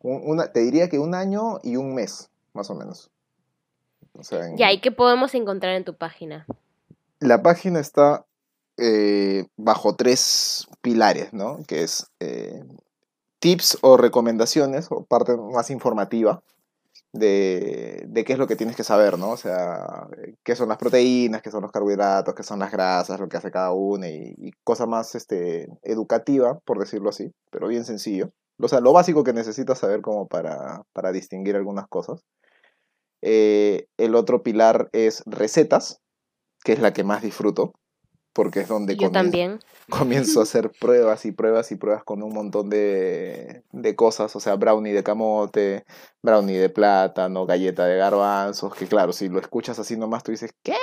una, 0.00 0.52
te 0.52 0.60
diría 0.60 0.88
que 0.88 0.98
un 0.98 1.14
año 1.14 1.60
y 1.62 1.76
un 1.76 1.94
mes, 1.94 2.28
más 2.52 2.68
o 2.70 2.74
menos. 2.74 3.08
Ya, 4.56 4.72
¿y 4.72 4.80
qué 4.80 4.90
podemos 4.90 5.34
encontrar 5.36 5.74
en 5.74 5.84
tu 5.84 5.96
página? 5.96 6.44
La 7.20 7.42
página 7.42 7.78
está 7.78 8.26
eh, 8.78 9.46
bajo 9.56 9.94
tres 9.94 10.66
pilares, 10.80 11.32
¿no? 11.32 11.60
Que 11.68 11.84
es 11.84 12.10
eh, 12.18 12.64
tips 13.38 13.78
o 13.80 13.96
recomendaciones, 13.96 14.88
o 14.90 15.04
parte 15.04 15.36
más 15.36 15.70
informativa, 15.70 16.42
de, 17.12 18.04
de, 18.08 18.24
qué 18.24 18.32
es 18.32 18.38
lo 18.38 18.46
que 18.46 18.56
tienes 18.56 18.76
que 18.76 18.84
saber, 18.84 19.18
¿no? 19.18 19.30
O 19.30 19.36
sea, 19.36 20.08
qué 20.44 20.56
son 20.56 20.68
las 20.68 20.78
proteínas, 20.78 21.42
qué 21.42 21.50
son 21.50 21.62
los 21.62 21.70
carbohidratos, 21.72 22.34
qué 22.34 22.42
son 22.42 22.58
las 22.58 22.72
grasas, 22.72 23.20
lo 23.20 23.28
que 23.28 23.36
hace 23.36 23.50
cada 23.50 23.72
una 23.72 24.08
y, 24.08 24.34
y 24.38 24.52
cosa 24.64 24.86
más 24.86 25.14
este, 25.14 25.68
educativa, 25.82 26.58
por 26.64 26.78
decirlo 26.78 27.10
así, 27.10 27.30
pero 27.50 27.68
bien 27.68 27.84
sencillo. 27.84 28.30
O 28.58 28.68
sea, 28.68 28.80
lo 28.80 28.92
básico 28.92 29.24
que 29.24 29.32
necesitas 29.32 29.78
saber 29.78 30.00
como 30.02 30.26
para, 30.28 30.82
para 30.92 31.12
distinguir 31.12 31.56
algunas 31.56 31.86
cosas. 31.88 32.24
Eh, 33.22 33.86
el 33.98 34.14
otro 34.14 34.42
pilar 34.42 34.88
es 34.92 35.22
recetas, 35.26 36.00
que 36.64 36.72
es 36.72 36.80
la 36.80 36.92
que 36.92 37.04
más 37.04 37.22
disfruto, 37.22 37.72
porque 38.32 38.60
es 38.60 38.68
donde 38.68 38.96
Yo 38.96 39.10
también. 39.10 39.58
comienzo 39.90 40.40
a 40.40 40.44
hacer 40.44 40.70
pruebas 40.70 41.24
y 41.26 41.32
pruebas 41.32 41.70
y 41.72 41.76
pruebas 41.76 42.04
con 42.04 42.22
un 42.22 42.32
montón 42.32 42.70
de, 42.70 43.62
de, 43.72 43.96
cosas, 43.96 44.34
o 44.36 44.40
sea, 44.40 44.56
brownie 44.56 44.92
de 44.92 45.02
camote, 45.02 45.84
brownie 46.22 46.58
de 46.58 46.70
plátano, 46.70 47.46
galleta 47.46 47.84
de 47.86 47.96
garbanzos, 47.96 48.74
que 48.74 48.86
claro, 48.86 49.12
si 49.12 49.28
lo 49.28 49.38
escuchas 49.38 49.78
así 49.78 49.96
nomás 49.96 50.22
tú 50.22 50.32
dices, 50.32 50.52
¿qué? 50.62 50.76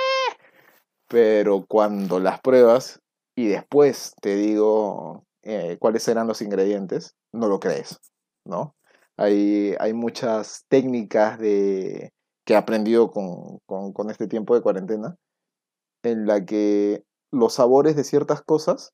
Pero 1.08 1.64
cuando 1.66 2.20
las 2.20 2.40
pruebas 2.40 3.00
y 3.36 3.48
después 3.48 4.14
te 4.20 4.36
digo 4.36 5.24
eh, 5.42 5.76
cuáles 5.80 6.06
eran 6.08 6.26
los 6.26 6.42
ingredientes, 6.42 7.14
no 7.32 7.48
lo 7.48 7.58
crees, 7.58 7.98
¿no? 8.44 8.74
Hay, 9.16 9.74
hay 9.80 9.92
muchas 9.92 10.64
técnicas 10.68 11.38
de, 11.38 12.12
que 12.44 12.54
he 12.54 12.56
aprendido 12.56 13.10
con, 13.10 13.58
con, 13.66 13.92
con 13.92 14.10
este 14.10 14.26
tiempo 14.26 14.54
de 14.54 14.62
cuarentena, 14.62 15.16
en 16.02 16.26
la 16.26 16.44
que 16.44 17.04
los 17.30 17.54
sabores 17.54 17.96
de 17.96 18.04
ciertas 18.04 18.42
cosas 18.42 18.92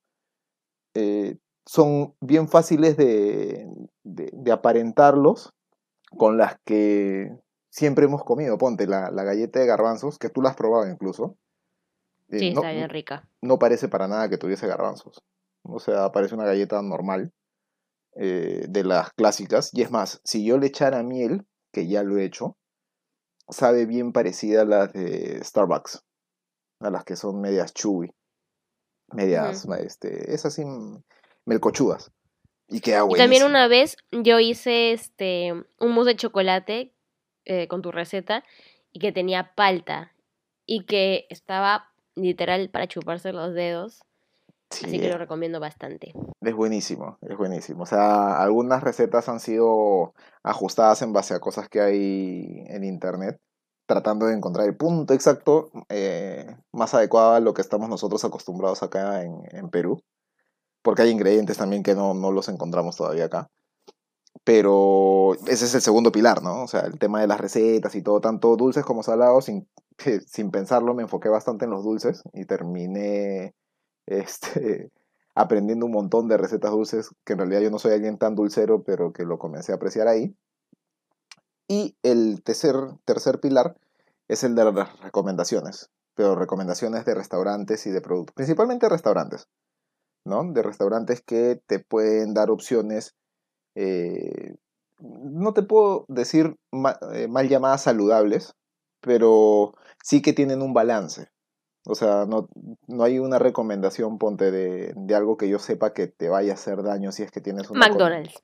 eh, 0.94 1.38
son 1.66 2.14
bien 2.20 2.48
fáciles 2.48 2.96
de, 2.96 3.68
de, 4.04 4.30
de, 4.32 4.52
aparentarlos 4.52 5.52
con 6.16 6.38
las 6.38 6.56
que 6.64 7.36
siempre 7.70 8.04
hemos 8.06 8.24
comido. 8.24 8.56
Ponte 8.56 8.86
la, 8.86 9.10
la, 9.10 9.24
galleta 9.24 9.60
de 9.60 9.66
garbanzos, 9.66 10.18
que 10.18 10.30
tú 10.30 10.42
la 10.42 10.50
has 10.50 10.56
probado 10.56 10.88
incluso. 10.88 11.36
Eh, 12.28 12.38
sí, 12.38 12.54
no, 12.54 12.60
está 12.60 12.72
bien 12.72 12.88
rica. 12.88 13.28
No 13.42 13.58
parece 13.58 13.88
para 13.88 14.08
nada 14.08 14.28
que 14.28 14.38
tuviese 14.38 14.66
garbanzos. 14.68 15.22
O 15.62 15.80
sea, 15.80 16.12
parece 16.12 16.34
una 16.34 16.44
galleta 16.44 16.80
normal 16.82 17.32
eh, 18.14 18.66
de 18.68 18.84
las 18.84 19.12
clásicas. 19.12 19.70
Y 19.72 19.82
es 19.82 19.90
más, 19.90 20.20
si 20.24 20.44
yo 20.44 20.58
le 20.58 20.68
echara 20.68 21.02
miel, 21.02 21.44
que 21.72 21.88
ya 21.88 22.04
lo 22.04 22.16
he 22.16 22.24
hecho, 22.24 22.56
sabe 23.48 23.86
bien 23.86 24.12
parecida 24.12 24.62
a 24.62 24.64
las 24.64 24.92
de 24.92 25.42
Starbucks. 25.42 26.04
A 26.80 26.90
las 26.90 27.04
que 27.04 27.16
son 27.16 27.40
medias 27.40 27.74
chewy 27.74 28.15
medias, 29.12 29.64
uh 29.64 29.68
-huh. 29.68 29.84
este, 29.84 30.34
es 30.34 30.44
así, 30.46 30.64
melcochudas. 31.44 32.12
Y 32.68 32.80
queda 32.80 33.02
buenísimo. 33.02 33.16
Y 33.16 33.24
también 33.24 33.44
una 33.44 33.68
vez 33.68 33.96
yo 34.10 34.40
hice 34.40 34.92
este 34.92 35.52
un 35.78 35.92
mousse 35.92 36.08
de 36.08 36.16
chocolate 36.16 36.94
eh, 37.44 37.68
con 37.68 37.80
tu 37.80 37.92
receta 37.92 38.42
y 38.92 38.98
que 38.98 39.12
tenía 39.12 39.54
palta 39.54 40.12
y 40.66 40.84
que 40.84 41.26
estaba 41.30 41.92
literal 42.16 42.68
para 42.70 42.88
chuparse 42.88 43.32
los 43.32 43.54
dedos. 43.54 44.00
Sí. 44.70 44.86
Así 44.86 44.98
que 44.98 45.08
lo 45.08 45.16
recomiendo 45.16 45.60
bastante. 45.60 46.12
Es 46.40 46.54
buenísimo, 46.54 47.18
es 47.22 47.36
buenísimo. 47.36 47.84
O 47.84 47.86
sea, 47.86 48.42
algunas 48.42 48.82
recetas 48.82 49.28
han 49.28 49.38
sido 49.38 50.12
ajustadas 50.42 51.02
en 51.02 51.12
base 51.12 51.34
a 51.34 51.38
cosas 51.38 51.68
que 51.68 51.80
hay 51.80 52.64
en 52.66 52.82
internet 52.82 53.38
tratando 53.86 54.26
de 54.26 54.34
encontrar 54.34 54.66
el 54.66 54.76
punto 54.76 55.14
exacto 55.14 55.70
eh, 55.88 56.56
más 56.72 56.94
adecuado 56.94 57.34
a 57.34 57.40
lo 57.40 57.54
que 57.54 57.62
estamos 57.62 57.88
nosotros 57.88 58.24
acostumbrados 58.24 58.82
acá 58.82 59.22
en, 59.22 59.42
en 59.50 59.70
Perú. 59.70 60.02
Porque 60.82 61.02
hay 61.02 61.10
ingredientes 61.10 61.56
también 61.56 61.82
que 61.82 61.94
no, 61.94 62.14
no, 62.14 62.32
los 62.32 62.48
encontramos 62.48 62.96
todavía 62.96 63.26
acá. 63.26 63.48
Pero 64.44 65.34
ese 65.46 65.64
es 65.64 65.74
el 65.74 65.80
segundo 65.80 66.12
pilar, 66.12 66.42
¿no? 66.42 66.62
O 66.64 66.68
sea, 66.68 66.82
el 66.82 66.98
tema 66.98 67.20
de 67.20 67.26
las 67.26 67.40
recetas 67.40 67.94
y 67.94 68.02
todo, 68.02 68.20
tanto 68.20 68.56
dulces 68.56 68.84
como 68.84 69.02
salados, 69.02 69.46
sin, 69.46 69.68
sin 70.26 70.50
pensarlo 70.50 70.94
me 70.94 71.02
enfoqué 71.02 71.28
bastante 71.28 71.64
en 71.64 71.70
los 71.70 71.84
dulces 71.84 72.22
y 72.32 72.44
terminé 72.44 73.54
este, 74.06 74.90
aprendiendo 75.34 75.86
un 75.86 75.92
montón 75.92 76.28
de 76.28 76.36
recetas 76.36 76.70
dulces, 76.70 77.10
que 77.24 77.34
en 77.34 77.40
realidad 77.40 77.60
yo 77.60 77.70
no 77.70 77.78
soy 77.78 77.92
alguien 77.92 78.18
tan 78.18 78.34
dulcero, 78.34 78.82
pero 78.84 79.12
que 79.12 79.24
lo 79.24 79.38
comencé 79.38 79.72
a 79.72 79.76
apreciar 79.76 80.08
ahí. 80.08 80.36
Y 81.68 81.96
el 82.02 82.42
tercer, 82.42 82.74
tercer 83.04 83.40
pilar 83.40 83.76
es 84.28 84.44
el 84.44 84.54
de 84.54 84.64
las 84.64 85.00
recomendaciones, 85.00 85.90
pero 86.14 86.34
recomendaciones 86.34 87.04
de 87.04 87.14
restaurantes 87.14 87.86
y 87.86 87.90
de 87.90 88.00
productos, 88.00 88.34
principalmente 88.34 88.88
restaurantes, 88.88 89.48
¿no? 90.24 90.52
De 90.52 90.62
restaurantes 90.62 91.22
que 91.22 91.60
te 91.66 91.80
pueden 91.80 92.34
dar 92.34 92.50
opciones, 92.50 93.14
eh, 93.74 94.56
no 95.00 95.52
te 95.52 95.62
puedo 95.62 96.04
decir 96.08 96.56
eh, 97.12 97.28
mal 97.28 97.48
llamadas 97.48 97.82
saludables, 97.82 98.54
pero 99.00 99.74
sí 100.02 100.22
que 100.22 100.32
tienen 100.32 100.62
un 100.62 100.72
balance, 100.72 101.30
o 101.88 101.94
sea, 101.94 102.26
no, 102.26 102.48
no 102.88 103.04
hay 103.04 103.20
una 103.20 103.38
recomendación, 103.38 104.18
ponte, 104.18 104.50
de, 104.50 104.92
de, 104.96 105.14
algo 105.14 105.36
que 105.36 105.48
yo 105.48 105.60
sepa 105.60 105.92
que 105.92 106.08
te 106.08 106.28
vaya 106.28 106.50
a 106.50 106.54
hacer 106.54 106.82
daño 106.82 107.12
si 107.12 107.22
es 107.22 107.30
que 107.30 107.40
tienes 107.40 107.70
una... 107.70 107.86
McDonald's. 107.86 108.42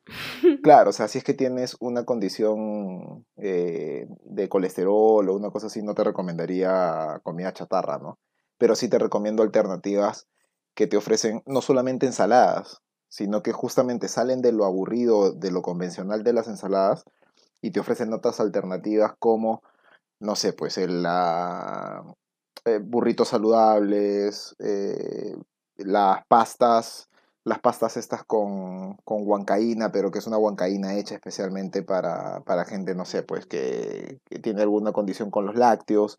Claro, 0.63 0.91
o 0.91 0.93
sea, 0.93 1.09
si 1.09 1.19
es 1.19 1.25
que 1.25 1.35
tienes 1.35 1.77
una 1.81 2.05
condición 2.05 3.27
eh, 3.37 4.07
de 4.25 4.49
colesterol 4.49 5.29
o 5.29 5.35
una 5.35 5.51
cosa 5.51 5.67
así, 5.67 5.83
no 5.83 5.95
te 5.95 6.05
recomendaría 6.05 7.21
comida 7.25 7.53
chatarra, 7.53 7.99
¿no? 7.99 8.21
Pero 8.59 8.77
sí 8.77 8.89
te 8.89 9.01
recomiendo 9.01 9.43
alternativas 9.43 10.29
que 10.75 10.87
te 10.87 10.97
ofrecen 10.97 11.43
no 11.47 11.63
solamente 11.63 12.07
ensaladas, 12.07 12.81
sino 13.09 13.43
que 13.43 13.51
justamente 13.53 14.07
salen 14.07 14.41
de 14.41 14.53
lo 14.53 14.65
aburrido, 14.65 15.33
de 15.33 15.51
lo 15.51 15.63
convencional 15.63 16.23
de 16.23 16.33
las 16.33 16.47
ensaladas 16.47 17.03
y 17.63 17.73
te 17.73 17.81
ofrecen 17.81 18.13
otras 18.13 18.41
alternativas 18.41 19.15
como, 19.19 19.63
no 20.21 20.37
sé, 20.37 20.53
pues 20.53 20.79
el, 20.79 21.07
eh, 22.65 22.79
burritos 22.79 23.29
saludables, 23.29 24.55
eh, 24.61 25.37
las 25.77 26.25
pastas, 26.27 27.09
las 27.45 27.59
pastas 27.59 27.97
estas 27.97 28.25
con, 28.25 28.97
con, 29.05 29.27
huancaína, 29.27 29.91
pero 29.91 30.11
que 30.11 30.21
es 30.21 30.27
una 30.27 30.39
huancaína 30.39 30.97
hecha 30.97 31.15
especialmente 31.15 31.83
para, 31.83 32.41
para 32.41 32.65
gente, 32.65 32.95
no 32.95 33.05
sé, 33.05 33.23
pues 33.23 33.47
que, 33.47 34.21
que, 34.29 34.39
tiene 34.39 34.63
alguna 34.63 34.93
condición 34.93 35.31
con 35.31 35.47
los 35.47 35.57
lácteos 35.57 36.19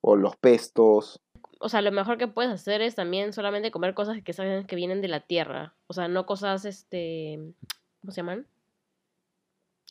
o 0.00 0.16
los 0.16 0.36
pestos. 0.36 1.20
O 1.60 1.68
sea, 1.68 1.82
lo 1.82 1.92
mejor 1.92 2.18
que 2.18 2.28
puedes 2.28 2.52
hacer 2.52 2.82
es 2.82 2.96
también 2.96 3.32
solamente 3.32 3.70
comer 3.70 3.94
cosas 3.94 4.22
que 4.22 4.32
saben 4.32 4.66
que 4.66 4.76
vienen 4.76 5.00
de 5.00 5.08
la 5.08 5.20
tierra. 5.20 5.74
O 5.86 5.94
sea, 5.94 6.08
no 6.08 6.26
cosas, 6.26 6.64
este, 6.64 7.54
¿cómo 8.00 8.10
se 8.10 8.16
llaman? 8.16 8.46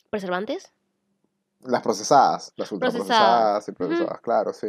¿Preservantes? 0.10 0.72
Las 1.62 1.82
procesadas, 1.82 2.54
las 2.58 2.72
ultraprocesadas 2.72 3.68
y 3.68 3.72
procesadas, 3.72 4.12
uh 4.12 4.14
-huh. 4.14 4.22
claro, 4.22 4.54
sí. 4.54 4.68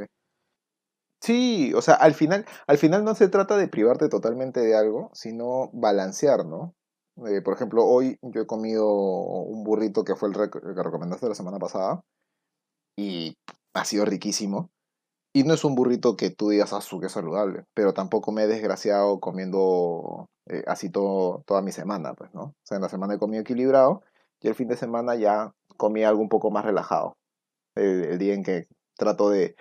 Sí, 1.26 1.72
o 1.74 1.82
sea, 1.82 1.94
al 1.94 2.14
final, 2.14 2.46
al 2.68 2.78
final 2.78 3.02
no 3.04 3.16
se 3.16 3.26
trata 3.28 3.56
de 3.56 3.66
privarte 3.66 4.08
totalmente 4.08 4.60
de 4.60 4.76
algo, 4.76 5.10
sino 5.12 5.70
balancear, 5.72 6.46
¿no? 6.46 6.76
Eh, 7.26 7.40
por 7.42 7.54
ejemplo, 7.54 7.84
hoy 7.84 8.16
yo 8.22 8.42
he 8.42 8.46
comido 8.46 8.86
un 8.88 9.64
burrito 9.64 10.04
que 10.04 10.14
fue 10.14 10.28
el, 10.28 10.34
que 10.36 10.82
recomendaste 10.84 11.28
la 11.28 11.34
semana 11.34 11.58
pasada 11.58 12.02
y 12.96 13.34
ha 13.74 13.84
sido 13.84 14.04
riquísimo. 14.04 14.70
Y 15.34 15.42
no 15.44 15.54
es 15.54 15.64
un 15.64 15.74
burrito 15.74 16.16
que 16.16 16.30
tú 16.30 16.50
digas, 16.50 16.72
ah, 16.72 16.80
su 16.80 17.00
saludable, 17.08 17.64
pero 17.74 17.92
tampoco 17.92 18.30
me 18.30 18.44
he 18.44 18.46
desgraciado 18.46 19.18
comiendo 19.18 20.28
eh, 20.48 20.62
así 20.68 20.90
todo, 20.90 21.42
toda 21.46 21.60
mi 21.60 21.72
semana, 21.72 22.14
pues, 22.14 22.32
¿no? 22.34 22.42
O 22.42 22.54
sea, 22.62 22.76
en 22.76 22.82
la 22.82 22.88
semana 22.88 23.14
he 23.14 23.18
comido 23.18 23.42
equilibrado 23.42 24.02
y 24.40 24.48
el 24.48 24.54
fin 24.54 24.68
de 24.68 24.76
semana 24.76 25.16
ya 25.16 25.52
comí 25.76 26.04
algo 26.04 26.22
un 26.22 26.28
poco 26.28 26.52
más 26.52 26.64
relajado. 26.64 27.16
El, 27.74 28.04
el 28.04 28.18
día 28.18 28.34
en 28.34 28.44
que 28.44 28.68
trato 28.96 29.30
de 29.30 29.56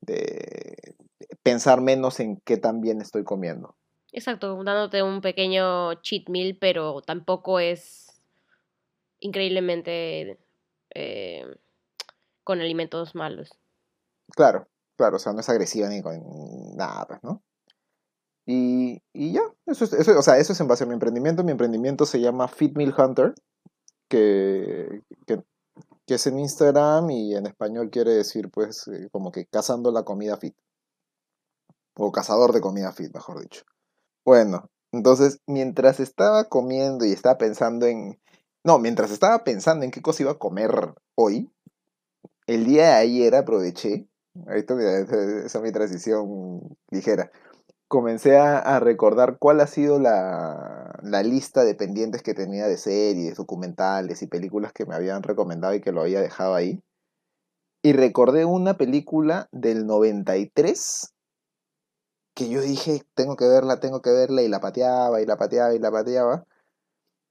de 0.00 0.94
pensar 1.42 1.80
menos 1.80 2.20
en 2.20 2.40
qué 2.44 2.56
tan 2.56 2.80
bien 2.80 3.00
estoy 3.00 3.24
comiendo. 3.24 3.76
Exacto, 4.12 4.62
dándote 4.64 5.02
un 5.02 5.20
pequeño 5.20 5.94
cheat 6.02 6.28
meal, 6.28 6.56
pero 6.58 7.02
tampoco 7.02 7.60
es 7.60 8.20
increíblemente 9.20 10.38
eh, 10.94 11.44
con 12.44 12.60
alimentos 12.60 13.14
malos. 13.14 13.50
Claro, 14.34 14.68
claro, 14.96 15.16
o 15.16 15.18
sea, 15.18 15.32
no 15.32 15.40
es 15.40 15.48
agresiva 15.48 15.88
ni 15.88 16.02
con 16.02 16.22
nada, 16.76 17.20
¿no? 17.22 17.42
Y, 18.46 19.02
y 19.12 19.32
ya, 19.32 19.42
eso 19.66 19.84
es, 19.84 19.92
eso, 19.92 20.18
o 20.18 20.22
sea, 20.22 20.38
eso 20.38 20.54
es 20.54 20.60
en 20.60 20.68
base 20.68 20.84
a 20.84 20.86
mi 20.86 20.94
emprendimiento. 20.94 21.44
Mi 21.44 21.52
emprendimiento 21.52 22.06
se 22.06 22.20
llama 22.20 22.48
Fit 22.48 22.74
Meal 22.76 22.94
Hunter, 22.96 23.34
que, 24.08 25.02
que 25.26 25.42
que 26.08 26.14
es 26.14 26.26
en 26.26 26.38
Instagram 26.38 27.10
y 27.10 27.36
en 27.36 27.46
español 27.46 27.90
quiere 27.90 28.12
decir 28.12 28.50
pues 28.50 28.88
eh, 28.88 29.10
como 29.12 29.30
que 29.30 29.44
cazando 29.44 29.92
la 29.92 30.04
comida 30.04 30.38
fit. 30.38 30.56
O 31.94 32.10
cazador 32.10 32.54
de 32.54 32.62
comida 32.62 32.92
fit, 32.92 33.12
mejor 33.12 33.42
dicho. 33.42 33.64
Bueno, 34.24 34.70
entonces 34.90 35.40
mientras 35.46 36.00
estaba 36.00 36.44
comiendo 36.44 37.04
y 37.04 37.12
estaba 37.12 37.36
pensando 37.36 37.86
en... 37.86 38.18
No, 38.64 38.78
mientras 38.78 39.10
estaba 39.10 39.44
pensando 39.44 39.84
en 39.84 39.90
qué 39.90 40.00
cosa 40.00 40.22
iba 40.22 40.32
a 40.32 40.38
comer 40.38 40.94
hoy, 41.14 41.52
el 42.46 42.64
día 42.64 42.86
de 42.86 42.94
ayer 42.94 43.34
aproveché, 43.34 44.08
esa 44.48 45.58
es 45.58 45.62
mi 45.62 45.72
transición 45.72 46.78
ligera, 46.90 47.30
comencé 47.88 48.36
a, 48.36 48.78
recordar 48.80 49.38
cuál 49.38 49.60
ha 49.60 49.66
sido 49.66 49.98
la, 49.98 50.98
la, 51.02 51.22
lista 51.22 51.64
de 51.64 51.74
pendientes 51.74 52.22
que 52.22 52.34
tenía 52.34 52.66
de 52.66 52.76
series, 52.76 53.36
documentales 53.36 54.22
y 54.22 54.26
películas 54.26 54.72
que 54.72 54.86
me 54.86 54.94
habían 54.94 55.22
recomendado 55.22 55.74
y 55.74 55.80
que 55.80 55.92
lo 55.92 56.02
había 56.02 56.20
dejado 56.20 56.54
ahí. 56.54 56.82
Y 57.82 57.92
recordé 57.94 58.44
una 58.44 58.76
película 58.76 59.48
del 59.52 59.86
93 59.86 61.14
que 62.34 62.48
yo 62.48 62.60
dije, 62.60 63.02
tengo 63.14 63.36
que 63.36 63.48
verla, 63.48 63.80
tengo 63.80 64.00
que 64.00 64.10
verla, 64.12 64.42
y 64.42 64.48
la 64.48 64.60
pateaba, 64.60 65.20
y 65.20 65.26
la 65.26 65.36
pateaba, 65.36 65.74
y 65.74 65.80
la 65.80 65.90
pateaba, 65.90 66.44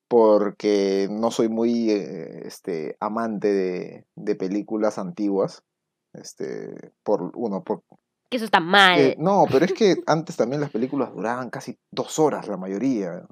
porque 0.09 1.07
no 1.09 1.31
soy 1.31 1.47
muy 1.47 1.91
eh, 1.91 2.41
este, 2.45 2.97
amante 2.99 3.53
de, 3.53 4.05
de 4.15 4.35
películas 4.35 4.97
antiguas. 4.97 5.63
Este, 6.11 6.91
por 7.03 7.31
uno, 7.35 7.63
por 7.63 7.83
Que 8.29 8.37
eso 8.37 8.45
está 8.45 8.59
mal. 8.59 8.99
eh, 8.99 9.15
no, 9.17 9.45
pero 9.51 9.65
es 9.65 9.73
que 9.73 9.95
antes 10.05 10.35
también 10.35 10.59
las 10.61 10.69
películas 10.71 11.13
duraban 11.13 11.49
casi 11.49 11.77
dos 11.91 12.19
horas, 12.19 12.47
la 12.47 12.57
mayoría. 12.57 13.23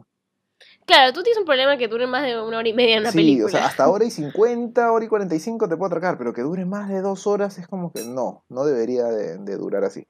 Claro, 0.86 1.12
tú 1.14 1.24
tienes 1.24 1.40
un 1.40 1.46
problema 1.46 1.78
que 1.78 1.88
dure 1.88 2.08
más 2.08 2.24
de 2.24 2.40
una 2.40 2.60
hora 2.60 2.70
y 2.70 2.74
media 2.74 2.96
en 2.96 3.02
una 3.02 3.12
sí, 3.12 3.18
película. 3.18 3.46
o 3.48 3.50
sea, 3.50 3.66
hasta 3.66 3.90
hora 3.90 4.06
y 4.06 4.12
50, 4.12 4.92
hora 4.92 5.04
y 5.04 5.08
45 5.08 5.68
te 5.68 5.76
puedo 5.76 5.88
atracar, 5.88 6.18
pero 6.18 6.32
que 6.32 6.44
dure 6.44 6.64
más 6.66 6.88
de 6.90 7.02
dos 7.02 7.28
horas 7.28 7.58
es 7.58 7.68
como 7.68 7.92
que 7.92 8.04
no, 8.04 8.46
no 8.50 8.66
debería 8.66 9.06
de, 9.06 9.38
de 9.38 9.58
durar 9.58 9.84
así. 9.84 10.08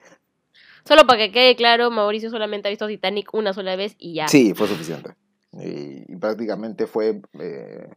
Solo 0.87 1.07
para 1.07 1.17
que 1.17 1.31
quede 1.31 1.55
claro, 1.55 1.89
Mauricio 1.89 2.29
solamente 2.29 2.67
ha 2.67 2.69
visto 2.69 2.87
Titanic 2.87 3.33
una 3.33 3.53
sola 3.53 3.75
vez 3.75 3.95
y 3.97 4.13
ya. 4.13 4.27
Sí, 4.27 4.53
fue 4.53 4.67
suficiente. 4.67 5.15
Y, 5.53 6.11
y 6.13 6.15
prácticamente 6.17 6.85
fue 6.85 7.21
eh, 7.39 7.89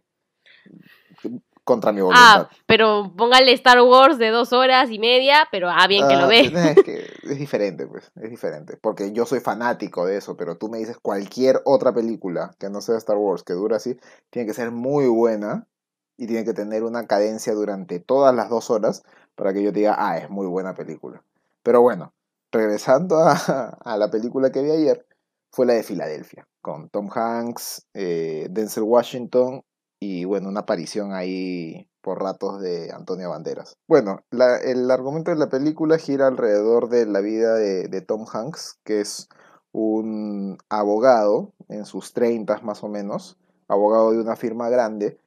contra 1.69 1.93
mi 1.93 2.01
voluntad. 2.01 2.49
Ah, 2.49 2.51
pero 2.65 3.13
póngale 3.15 3.53
Star 3.53 3.83
Wars 3.83 4.17
de 4.17 4.31
dos 4.31 4.55
horas 4.55 4.91
y 4.91 4.99
media, 4.99 5.47
pero 5.53 5.69
ah, 5.69 5.87
bien 5.87 6.09
que 6.09 6.15
Ah, 6.15 6.23
lo 6.23 6.27
ve. 6.27 6.41
Es, 6.41 6.83
que 6.83 7.05
es 7.25 7.39
diferente, 7.39 7.87
pues, 7.87 8.11
es 8.17 8.31
diferente. 8.31 8.79
Porque 8.79 9.13
yo 9.13 9.27
soy 9.27 9.41
fanático 9.41 10.07
de 10.07 10.17
eso, 10.17 10.35
pero 10.35 10.57
tú 10.57 10.71
me 10.71 10.79
dices 10.79 10.97
cualquier 10.97 11.61
otra 11.67 11.93
película 11.93 12.53
que 12.59 12.71
no 12.71 12.81
sea 12.81 12.97
Star 12.97 13.19
Wars, 13.19 13.43
que 13.43 13.53
dura 13.53 13.77
así, 13.77 13.99
tiene 14.31 14.49
que 14.49 14.55
ser 14.55 14.71
muy 14.71 15.09
buena 15.09 15.67
y 16.17 16.27
tiene 16.27 16.47
que 16.47 16.55
tener 16.55 16.85
una 16.85 17.07
cadencia 17.07 17.53
durante 17.53 18.01
todas 18.01 18.35
las 18.35 18.49
dos 18.49 18.71
horas 18.71 19.03
para 19.35 19.53
que 19.53 19.63
yo 19.63 19.71
te 19.71 19.81
diga, 19.81 19.95
ah, 19.99 20.17
es 20.17 20.31
muy 20.31 20.47
buena 20.47 20.73
película. 20.73 21.23
Pero 21.63 21.83
bueno, 21.83 22.15
regresando 22.51 23.19
a, 23.19 23.35
a 23.85 23.97
la 23.99 24.11
película 24.11 24.51
que 24.51 24.63
vi 24.63 24.71
ayer, 24.71 25.05
fue 25.53 25.67
la 25.67 25.75
de 25.75 25.83
Filadelfia, 25.83 26.49
con 26.63 26.89
Tom 26.89 27.11
Hanks, 27.15 27.87
eh, 27.93 28.47
Denzel 28.49 28.85
Washington 28.85 29.63
y 30.01 30.25
bueno, 30.25 30.49
una 30.49 30.61
aparición 30.61 31.13
ahí 31.13 31.89
por 32.01 32.23
ratos 32.23 32.61
de 32.61 32.93
Antonio 32.93 33.31
Banderas. 33.31 33.77
Bueno, 33.87 34.21
el 34.31 34.91
argumento 34.91 35.31
de 35.31 35.37
la 35.37 35.49
película 35.49 35.99
gira 35.99 36.27
alrededor 36.27 36.89
de 36.89 37.07
la 37.07 37.21
vida 37.21 37.55
de, 37.55 38.01
Tom 38.01 38.25
Hanks, 38.33 38.79
que 38.85 39.01
es 39.01 39.29
un 39.73 40.59
abogado 40.69 41.53
en 41.69 41.85
sus 41.85 42.13
treintas 42.13 42.63
más 42.63 42.83
o 42.83 42.89
menos, 42.89 43.37
abogado 43.67 44.13
de 44.13 44.21
una 44.21 44.37
firma 44.37 44.71
grande 44.71 45.19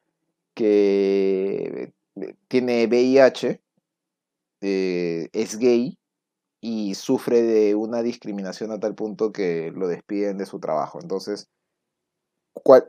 que 0.54 1.92
eh, 2.16 2.34
tiene 2.48 2.86
VIH, 2.86 3.62
eh, 4.62 5.28
es 5.32 5.58
gay 5.58 5.98
y 6.60 6.94
sufre 6.94 7.42
de 7.42 7.74
una 7.74 8.02
discriminación 8.02 8.70
a 8.70 8.80
tal 8.80 8.94
punto 8.94 9.32
que 9.32 9.72
lo 9.74 9.88
despiden 9.88 10.38
de 10.38 10.46
su 10.46 10.60
trabajo. 10.60 10.98
Entonces, 11.00 11.48
¿cuál, 12.54 12.88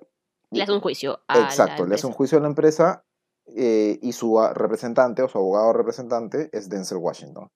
Le 0.57 0.63
hace 0.63 0.71
un 0.71 0.81
juicio 0.81 1.19
a 1.27 1.39
Exacto, 1.39 1.83
la 1.83 1.89
le 1.89 1.95
hace 1.95 2.07
un 2.07 2.13
juicio 2.13 2.37
a 2.37 2.41
la 2.41 2.47
empresa 2.47 3.03
eh, 3.47 3.99
y 4.01 4.13
su 4.13 4.39
representante 4.53 5.21
o 5.21 5.27
su 5.27 5.37
abogado 5.37 5.73
representante 5.73 6.49
es 6.51 6.69
Denzel 6.69 6.97
Washington. 6.97 7.49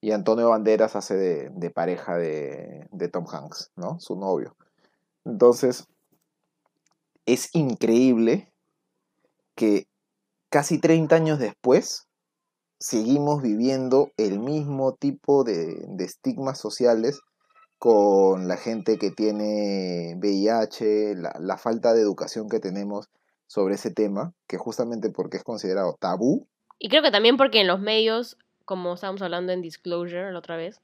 Y 0.00 0.10
Antonio 0.10 0.50
Banderas 0.50 0.96
hace 0.96 1.14
de, 1.16 1.50
de 1.50 1.70
pareja 1.70 2.16
de, 2.16 2.88
de 2.90 3.08
Tom 3.08 3.24
Hanks, 3.30 3.70
¿no? 3.76 4.00
Su 4.00 4.16
novio. 4.16 4.56
Entonces, 5.24 5.86
es 7.24 7.54
increíble 7.54 8.52
que 9.54 9.86
casi 10.50 10.78
30 10.78 11.14
años 11.14 11.38
después 11.38 12.08
seguimos 12.80 13.42
viviendo 13.42 14.10
el 14.16 14.40
mismo 14.40 14.94
tipo 14.94 15.44
de, 15.44 15.84
de 15.86 16.04
estigmas 16.04 16.58
sociales 16.58 17.20
con 17.82 18.46
la 18.46 18.56
gente 18.56 18.96
que 18.96 19.10
tiene 19.10 20.14
VIH, 20.16 21.16
la, 21.16 21.34
la 21.40 21.58
falta 21.58 21.92
de 21.92 22.00
educación 22.00 22.48
que 22.48 22.60
tenemos 22.60 23.08
sobre 23.48 23.74
ese 23.74 23.90
tema, 23.90 24.34
que 24.46 24.56
justamente 24.56 25.10
porque 25.10 25.38
es 25.38 25.42
considerado 25.42 25.96
tabú, 25.98 26.46
Y 26.78 26.88
creo 26.90 27.02
que 27.02 27.10
también 27.10 27.36
porque 27.36 27.60
en 27.60 27.66
los 27.66 27.80
medios, 27.80 28.38
como 28.64 28.94
estábamos 28.94 29.20
hablando 29.20 29.50
en 29.50 29.62
Disclosure 29.62 30.30
la 30.30 30.38
otra 30.38 30.56
vez, 30.56 30.80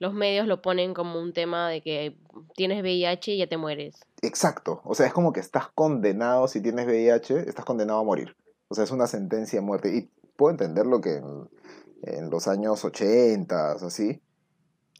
los 0.00 0.12
medios 0.12 0.48
lo 0.48 0.60
ponen 0.60 0.92
como 0.92 1.20
un 1.20 1.32
tema 1.32 1.68
de 1.68 1.82
que 1.82 2.16
tienes 2.56 2.82
VIH 2.82 3.34
y 3.34 3.38
ya 3.38 3.46
te 3.46 3.56
mueres. 3.56 4.00
exacto, 4.20 4.80
o 4.82 4.96
sea, 4.96 5.06
es 5.06 5.12
como 5.12 5.32
que 5.32 5.38
estás 5.38 5.68
condenado, 5.72 6.48
si 6.48 6.60
tienes 6.60 6.84
VIH, 6.84 7.48
estás 7.48 7.64
condenado 7.64 8.00
a 8.00 8.04
morir. 8.04 8.34
O 8.66 8.74
sea, 8.74 8.82
es 8.82 8.90
una 8.90 9.06
sentencia 9.06 9.60
de 9.60 9.64
muerte. 9.64 9.96
Y 9.96 10.10
puedo 10.34 10.50
entenderlo 10.50 11.00
que 11.00 11.18
en, 11.18 11.48
en 12.02 12.28
los 12.28 12.48
años 12.48 12.84
80, 12.84 13.70
así, 13.74 14.20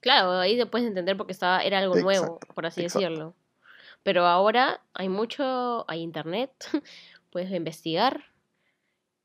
Claro, 0.01 0.33
ahí 0.33 0.57
te 0.57 0.67
puedes 0.67 0.89
entender 0.89 1.17
porque 1.17 1.33
estaba, 1.33 1.63
era 1.63 1.79
algo 1.79 1.95
nuevo, 1.97 2.39
por 2.55 2.67
así 2.67 2.83
exacto. 2.83 3.07
decirlo. 3.07 3.35
Pero 4.03 4.27
ahora 4.27 4.83
hay 4.95 5.09
mucho, 5.09 5.85
hay 5.89 6.01
internet, 6.01 6.51
puedes 7.31 7.51
investigar 7.53 8.25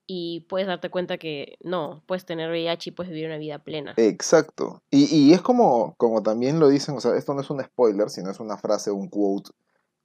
y 0.07 0.41
puedes 0.41 0.67
darte 0.67 0.89
cuenta 0.89 1.17
que 1.17 1.57
no, 1.61 2.03
puedes 2.05 2.25
tener 2.25 2.49
VIH 2.51 2.89
y 2.89 2.93
puedes 2.93 3.11
vivir 3.11 3.27
una 3.27 3.37
vida 3.37 3.59
plena. 3.59 3.93
Exacto. 3.97 4.83
Y, 4.91 5.05
y 5.05 5.33
es 5.33 5.41
como, 5.41 5.95
como 5.97 6.21
también 6.21 6.59
lo 6.59 6.67
dicen, 6.67 6.95
o 6.95 6.99
sea, 6.99 7.15
esto 7.15 7.33
no 7.33 7.41
es 7.41 7.49
un 7.49 7.63
spoiler, 7.63 8.09
sino 8.09 8.29
es 8.29 8.39
una 8.39 8.57
frase, 8.57 8.91
un 8.91 9.09
quote 9.09 9.51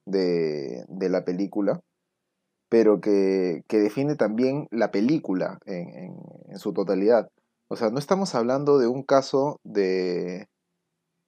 de, 0.05 0.85
de 0.87 1.09
la 1.09 1.23
película, 1.25 1.81
pero 2.69 3.01
que, 3.01 3.63
que 3.67 3.77
define 3.77 4.15
también 4.15 4.67
la 4.71 4.89
película 4.91 5.59
en, 5.65 5.89
en, 5.89 6.15
en 6.47 6.59
su 6.59 6.73
totalidad. 6.73 7.29
O 7.67 7.75
sea, 7.75 7.89
no 7.89 7.99
estamos 7.99 8.33
hablando 8.33 8.79
de 8.79 8.87
un 8.87 9.03
caso 9.03 9.59
de, 9.63 10.47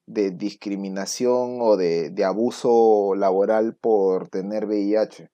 de 0.06 0.32
discriminación 0.32 1.60
o 1.62 1.78
de, 1.78 2.10
de 2.10 2.26
abuso 2.26 3.16
laboral 3.16 3.76
por 3.76 4.28
tener 4.30 4.66
VIH. 4.66 5.30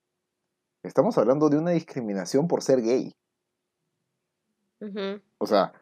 Estamos 0.83 1.17
hablando 1.17 1.49
de 1.49 1.57
una 1.57 1.71
discriminación 1.71 2.47
por 2.47 2.61
ser 2.61 2.81
gay. 2.81 3.13
O 5.37 5.47
sea, 5.47 5.73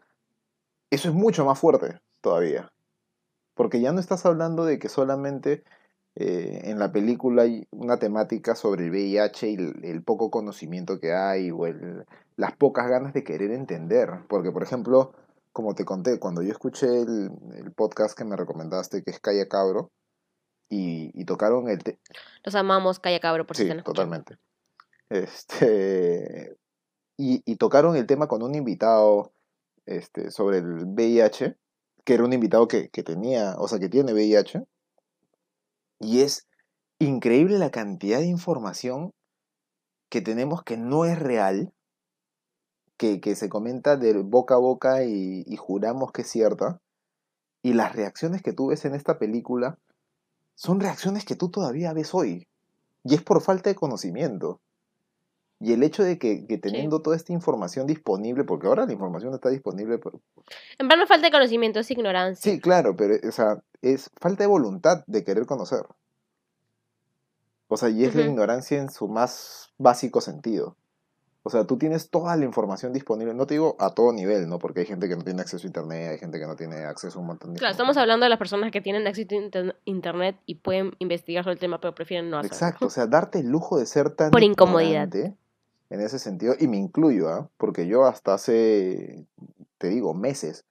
eso 0.89 1.09
es 1.09 1.15
mucho 1.15 1.45
más 1.45 1.59
fuerte 1.59 1.99
todavía. 2.21 2.71
Porque 3.53 3.81
ya 3.81 3.91
no 3.91 3.99
estás 3.99 4.25
hablando 4.25 4.65
de 4.65 4.79
que 4.79 4.89
solamente 4.89 5.63
eh, 6.15 6.61
en 6.63 6.79
la 6.79 6.91
película 6.91 7.43
hay 7.43 7.67
una 7.71 7.97
temática 7.99 8.55
sobre 8.55 8.85
el 8.85 8.91
VIH 8.91 9.49
y 9.49 9.55
el, 9.55 9.85
el 9.85 10.03
poco 10.03 10.31
conocimiento 10.31 10.99
que 10.99 11.13
hay 11.13 11.51
o 11.51 11.67
el- 11.67 12.05
las 12.35 12.55
pocas 12.55 12.87
ganas 12.89 13.13
de 13.13 13.23
querer 13.23 13.51
entender. 13.51 14.09
Porque, 14.27 14.51
por 14.51 14.63
ejemplo, 14.63 15.13
como 15.57 15.73
te 15.73 15.85
conté, 15.85 16.19
cuando 16.19 16.43
yo 16.43 16.51
escuché 16.51 16.85
el, 17.01 17.31
el 17.55 17.71
podcast 17.73 18.15
que 18.15 18.23
me 18.23 18.35
recomendaste, 18.35 19.01
que 19.01 19.09
es 19.09 19.19
Calla 19.19 19.47
Cabro, 19.47 19.89
y, 20.69 21.09
y 21.19 21.25
tocaron 21.25 21.67
el, 21.67 21.83
te- 21.83 21.97
Los 22.43 22.53
amamos, 22.53 22.99
Calla 22.99 23.19
Cabro, 23.19 23.47
por 23.47 23.55
si 23.57 23.63
Sí, 23.63 23.67
están 23.69 23.79
escuchando. 23.79 24.23
totalmente. 24.23 24.37
Este, 25.09 26.55
y, 27.17 27.41
y 27.43 27.55
tocaron 27.55 27.95
el 27.95 28.05
tema 28.05 28.27
con 28.27 28.43
un 28.43 28.53
invitado 28.53 29.33
este, 29.87 30.29
sobre 30.29 30.59
el 30.59 30.85
VIH, 30.85 31.57
que 32.05 32.13
era 32.13 32.23
un 32.23 32.33
invitado 32.33 32.67
que, 32.67 32.89
que 32.89 33.01
tenía, 33.01 33.55
o 33.57 33.67
sea, 33.67 33.79
que 33.79 33.89
tiene 33.89 34.13
VIH, 34.13 34.63
y 35.99 36.21
es 36.21 36.47
increíble 36.99 37.57
la 37.57 37.71
cantidad 37.71 38.19
de 38.19 38.27
información 38.27 39.11
que 40.09 40.21
tenemos 40.21 40.61
que 40.61 40.77
no 40.77 41.05
es 41.05 41.17
real, 41.17 41.73
que, 42.97 43.21
que 43.21 43.35
se 43.35 43.47
comenta 43.49 43.95
de 43.95 44.13
boca 44.13 44.55
a 44.55 44.57
boca 44.57 45.03
y, 45.03 45.43
y 45.45 45.55
juramos 45.55 46.11
que 46.11 46.23
es 46.23 46.27
cierta, 46.29 46.79
y 47.63 47.73
las 47.73 47.95
reacciones 47.95 48.41
que 48.41 48.53
tú 48.53 48.67
ves 48.67 48.85
en 48.85 48.95
esta 48.95 49.17
película 49.19 49.77
son 50.55 50.79
reacciones 50.79 51.25
que 51.25 51.35
tú 51.35 51.49
todavía 51.49 51.93
ves 51.93 52.13
hoy. 52.13 52.47
Y 53.03 53.13
es 53.15 53.21
por 53.21 53.41
falta 53.41 53.69
de 53.69 53.75
conocimiento. 53.75 54.59
Y 55.59 55.73
el 55.73 55.81
hecho 55.83 56.03
de 56.03 56.17
que, 56.19 56.45
que 56.45 56.57
teniendo 56.57 57.01
toda 57.01 57.15
esta 57.15 57.33
información 57.33 57.87
disponible, 57.87 58.43
porque 58.43 58.67
ahora 58.67 58.85
la 58.85 58.93
información 58.93 59.33
está 59.33 59.49
disponible. 59.49 59.97
por- 59.97 60.19
En 60.77 60.87
verdad 60.87 61.01
no 61.03 61.07
falta 61.07 61.27
de 61.27 61.31
conocimiento, 61.31 61.79
es 61.79 61.89
ignorancia. 61.91 62.51
Sí, 62.51 62.59
claro, 62.59 62.95
pero 62.95 63.15
o 63.27 63.31
sea, 63.31 63.61
es 63.81 64.09
falta 64.19 64.43
de 64.43 64.47
voluntad 64.47 65.03
de 65.07 65.23
querer 65.23 65.45
conocer. 65.45 65.83
O 67.67 67.77
sea, 67.77 67.89
y 67.89 68.05
es 68.05 68.15
la 68.15 68.21
ignorancia 68.31 68.77
en 68.79 68.89
su 68.91 69.07
más 69.07 69.73
básico 69.77 70.21
sentido. 70.21 70.75
O 71.47 71.49
sea, 71.49 71.63
tú 71.65 71.77
tienes 71.77 72.09
toda 72.09 72.35
la 72.35 72.43
información 72.43 72.91
disponible, 72.91 73.33
no 73.33 73.47
te 73.47 73.53
digo 73.53 73.77
a 73.79 73.91
todo 73.93 74.11
nivel, 74.11 74.49
¿no? 74.49 74.59
Porque 74.59 74.81
hay 74.81 74.85
gente 74.85 75.07
que 75.07 75.15
no 75.15 75.23
tiene 75.23 75.39
acceso 75.41 75.65
a 75.65 75.67
internet, 75.67 76.11
hay 76.11 76.17
gente 76.19 76.39
que 76.39 76.45
no 76.45 76.55
tiene 76.57 76.83
acceso 76.83 77.17
a 77.17 77.21
un 77.21 77.27
montón 77.27 77.53
de 77.53 77.59
Claro, 77.59 77.71
estamos 77.71 77.95
hablando 77.95 78.25
de 78.25 78.29
las 78.29 78.37
personas 78.37 78.69
que 78.71 78.81
tienen 78.81 79.07
acceso 79.07 79.33
a 79.33 79.37
inter- 79.37 79.79
internet 79.85 80.35
y 80.45 80.55
pueden 80.55 80.91
investigar 80.99 81.45
sobre 81.45 81.53
el 81.53 81.59
tema, 81.59 81.79
pero 81.79 81.95
prefieren 81.95 82.29
no 82.29 82.37
hacerlo. 82.37 82.53
Exacto, 82.55 82.87
o 82.87 82.89
sea, 82.89 83.07
darte 83.07 83.39
el 83.39 83.47
lujo 83.47 83.79
de 83.79 83.85
ser 83.85 84.09
tan 84.09 84.29
Por 84.31 84.43
incomodidad. 84.43 85.09
en 85.15 86.01
ese 86.01 86.19
sentido, 86.19 86.53
y 86.59 86.67
me 86.67 86.75
incluyo, 86.75 87.29
¿ah? 87.29 87.49
porque 87.57 87.87
yo 87.87 88.03
hasta 88.05 88.33
hace, 88.33 89.25
te 89.77 89.87
digo, 89.87 90.13
meses, 90.13 90.65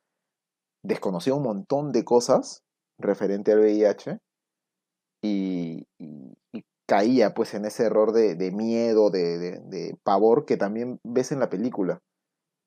desconocía 0.83 1.35
un 1.35 1.43
montón 1.43 1.91
de 1.91 2.05
cosas 2.05 2.63
referente 2.99 3.51
al 3.53 3.61
VIH 3.61 4.19
y, 5.23 5.87
y- 5.99 6.37
y 6.53 6.65
caía 6.87 7.35
pues 7.35 7.55
en 7.55 7.65
ese 7.65 7.85
error 7.85 8.13
de, 8.13 8.51
miedo, 8.53 9.11
de, 9.11 9.99
pavor 10.03 10.45
que 10.47 10.57
también 10.57 11.01
ves 11.03 11.33
en 11.33 11.41
la 11.41 11.51
película. 11.51 12.01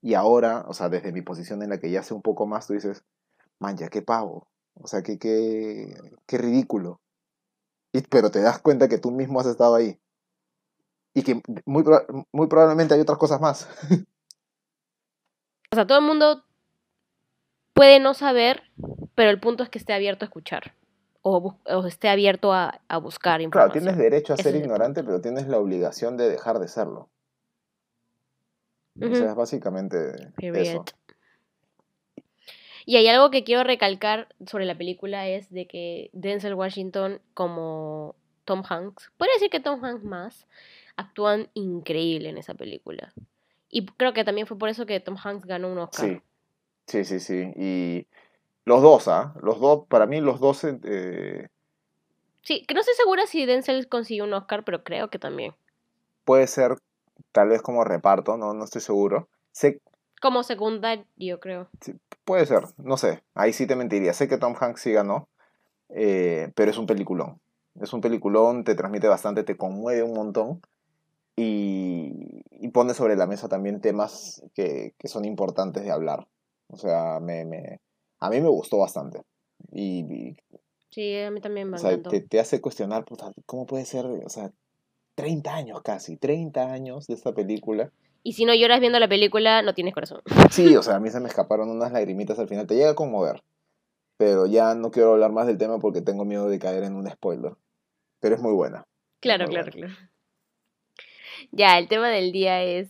Y 0.01 0.13
ahora, 0.13 0.65
o 0.67 0.73
sea, 0.73 0.89
desde 0.89 1.11
mi 1.11 1.21
posición 1.21 1.63
en 1.63 1.69
la 1.69 1.79
que 1.79 1.91
ya 1.91 2.03
sé 2.03 2.13
un 2.13 2.21
poco 2.21 2.45
más, 2.45 2.67
tú 2.67 2.73
dices, 2.73 3.03
man, 3.59 3.77
ya 3.77 3.89
qué 3.89 4.01
pavo. 4.01 4.47
O 4.75 4.87
sea, 4.87 5.01
qué, 5.01 5.17
qué, 5.17 5.93
qué 6.25 6.37
ridículo. 6.37 7.01
Y, 7.91 8.01
pero 8.03 8.31
te 8.31 8.41
das 8.41 8.59
cuenta 8.59 8.87
que 8.87 8.97
tú 8.97 9.11
mismo 9.11 9.39
has 9.39 9.47
estado 9.47 9.75
ahí. 9.75 9.99
Y 11.13 11.23
que 11.23 11.41
muy, 11.65 11.83
muy 12.31 12.47
probablemente 12.47 12.93
hay 12.93 13.01
otras 13.01 13.17
cosas 13.17 13.41
más. 13.41 13.67
O 15.71 15.75
sea, 15.75 15.85
todo 15.85 15.99
el 15.99 16.05
mundo 16.05 16.43
puede 17.75 17.99
no 17.99 18.15
saber, 18.15 18.63
pero 19.13 19.29
el 19.29 19.39
punto 19.39 19.61
es 19.61 19.69
que 19.69 19.77
esté 19.77 19.93
abierto 19.93 20.25
a 20.25 20.27
escuchar. 20.27 20.73
O, 21.21 21.57
o 21.65 21.85
esté 21.85 22.07
abierto 22.07 22.53
a, 22.53 22.79
a, 22.87 22.97
buscar 22.97 23.41
información. 23.41 23.71
Claro, 23.71 23.85
tienes 23.85 23.97
derecho 23.97 24.33
a 24.33 24.37
ser 24.37 24.55
ignorante, 24.55 25.03
pero 25.03 25.19
tienes 25.19 25.47
la 25.47 25.57
obligación 25.57 26.15
de 26.15 26.29
dejar 26.29 26.59
de 26.59 26.67
serlo. 26.69 27.09
Uh 28.95 29.01
-huh. 29.01 29.11
O 29.11 29.15
sea, 29.15 29.29
es 29.29 29.35
básicamente 29.35 30.31
Period. 30.37 30.55
eso. 30.57 30.85
Y 32.85 32.95
hay 32.95 33.07
algo 33.07 33.29
que 33.29 33.43
quiero 33.43 33.63
recalcar 33.63 34.29
sobre 34.47 34.65
la 34.65 34.77
película 34.77 35.27
es 35.27 35.51
de 35.51 35.67
que 35.67 36.09
Denzel 36.13 36.55
Washington 36.55 37.21
como 37.33 38.15
Tom 38.45 38.63
Hanks, 38.67 39.11
podría 39.15 39.35
decir 39.35 39.51
que 39.51 39.59
Tom 39.59 39.83
Hanks 39.85 40.03
más, 40.03 40.47
actúan 40.95 41.49
increíble 41.53 42.29
en 42.29 42.39
esa 42.39 42.55
película. 42.55 43.13
Y 43.69 43.85
creo 43.85 44.13
que 44.13 44.23
también 44.23 44.47
fue 44.47 44.57
por 44.57 44.69
eso 44.69 44.87
que 44.87 44.99
Tom 44.99 45.17
Hanks 45.23 45.45
ganó 45.45 45.71
un 45.71 45.77
Oscar. 45.77 46.23
Sí, 46.87 47.03
sí, 47.03 47.03
sí, 47.03 47.19
sí. 47.19 47.53
Y 47.55 48.07
los 48.69 48.83
dos, 48.83 49.07
¿ah? 49.07 49.33
¿eh? 49.35 49.39
Los 49.41 49.59
dos, 49.59 49.85
para 49.87 50.05
mí 50.05 50.21
los 50.21 50.39
dos... 50.39 50.63
Eh... 50.63 51.47
Sí, 52.43 52.63
que 52.65 52.75
no 52.75 52.79
estoy 52.79 52.95
segura 52.95 53.25
si 53.25 53.45
Denzel 53.45 53.89
consiguió 53.89 54.25
un 54.25 54.33
Oscar, 54.33 54.63
pero 54.63 54.83
creo 54.83 55.09
que 55.09 55.17
también. 55.17 55.55
Puede 56.23 56.45
ser, 56.45 56.77
tal 57.31 57.49
vez 57.49 57.63
como 57.63 57.83
reparto, 57.83 58.37
no, 58.37 58.53
no 58.53 58.63
estoy 58.63 58.81
seguro. 58.81 59.27
Sé... 59.51 59.81
Como 60.21 60.43
secundario, 60.43 61.39
creo. 61.39 61.67
Sí, 61.81 61.95
puede 62.25 62.45
ser, 62.45 62.65
no 62.77 62.97
sé. 62.97 63.23
Ahí 63.33 63.53
sí 63.53 63.65
te 63.65 63.75
mentiría. 63.75 64.13
Sé 64.13 64.27
que 64.27 64.37
Tom 64.37 64.53
Hanks 64.59 64.81
sí 64.81 64.91
ganó, 64.91 65.27
eh, 65.89 66.51
pero 66.55 66.69
es 66.69 66.77
un 66.77 66.85
peliculón. 66.85 67.39
Es 67.81 67.91
un 67.93 68.01
peliculón, 68.01 68.63
te 68.65 68.75
transmite 68.75 69.07
bastante, 69.07 69.43
te 69.43 69.57
conmueve 69.57 70.03
un 70.03 70.13
montón 70.13 70.61
y, 71.35 72.43
y 72.51 72.67
pone 72.67 72.93
sobre 72.93 73.15
la 73.15 73.25
mesa 73.25 73.47
también 73.47 73.81
temas 73.81 74.43
que, 74.53 74.93
que 74.99 75.07
son 75.07 75.25
importantes 75.25 75.83
de 75.83 75.91
hablar. 75.91 76.27
O 76.67 76.77
sea, 76.77 77.19
me, 77.19 77.45
me, 77.45 77.79
a 78.19 78.29
mí 78.29 78.41
me 78.41 78.49
gustó 78.49 78.77
bastante. 78.77 79.21
Y, 79.71 79.99
y 79.99 80.37
sí, 80.91 81.17
a 81.17 81.31
mí 81.31 81.41
también 81.41 81.69
me 81.69 81.77
o 81.77 81.79
sea, 81.79 82.01
te, 82.01 82.21
te, 82.21 82.39
hace 82.39 82.61
cuestionar, 82.61 83.05
puta, 83.05 83.31
¿cómo 83.45 83.65
puede 83.65 83.85
ser? 83.85 84.05
O 84.05 84.29
sea, 84.29 84.51
30 85.15 85.53
años 85.53 85.81
casi, 85.81 86.17
30 86.17 86.71
años 86.71 87.07
de 87.07 87.13
esta 87.13 87.33
película. 87.33 87.91
Y 88.23 88.33
si 88.33 88.45
no 88.45 88.53
lloras 88.53 88.79
viendo 88.79 88.99
la 88.99 89.07
película, 89.07 89.61
no 89.61 89.73
tienes 89.73 89.93
corazón. 89.93 90.21
Sí, 90.51 90.75
o 90.75 90.83
sea, 90.83 90.95
a 90.95 90.99
mí 90.99 91.09
se 91.09 91.19
me 91.19 91.27
escaparon 91.27 91.69
unas 91.69 91.91
lagrimitas 91.91 92.37
al 92.39 92.47
final. 92.47 92.67
Te 92.67 92.75
llega 92.75 92.91
a 92.91 92.95
conmover. 92.95 93.43
Pero 94.17 94.45
ya 94.45 94.75
no 94.75 94.91
quiero 94.91 95.13
hablar 95.13 95.31
más 95.31 95.47
del 95.47 95.57
tema 95.57 95.79
porque 95.79 96.01
tengo 96.01 96.25
miedo 96.25 96.49
de 96.49 96.59
caer 96.59 96.83
en 96.83 96.95
un 96.95 97.09
spoiler. 97.09 97.53
Pero 98.19 98.35
es 98.35 98.41
muy 98.41 98.53
buena. 98.53 98.85
Claro, 99.21 99.45
muy 99.45 99.55
claro, 99.55 99.71
buena. 99.71 99.95
claro. 99.95 100.09
Ya, 101.51 101.77
el 101.77 101.87
tema 101.87 102.09
del 102.09 102.31
día 102.31 102.61
es 102.63 102.89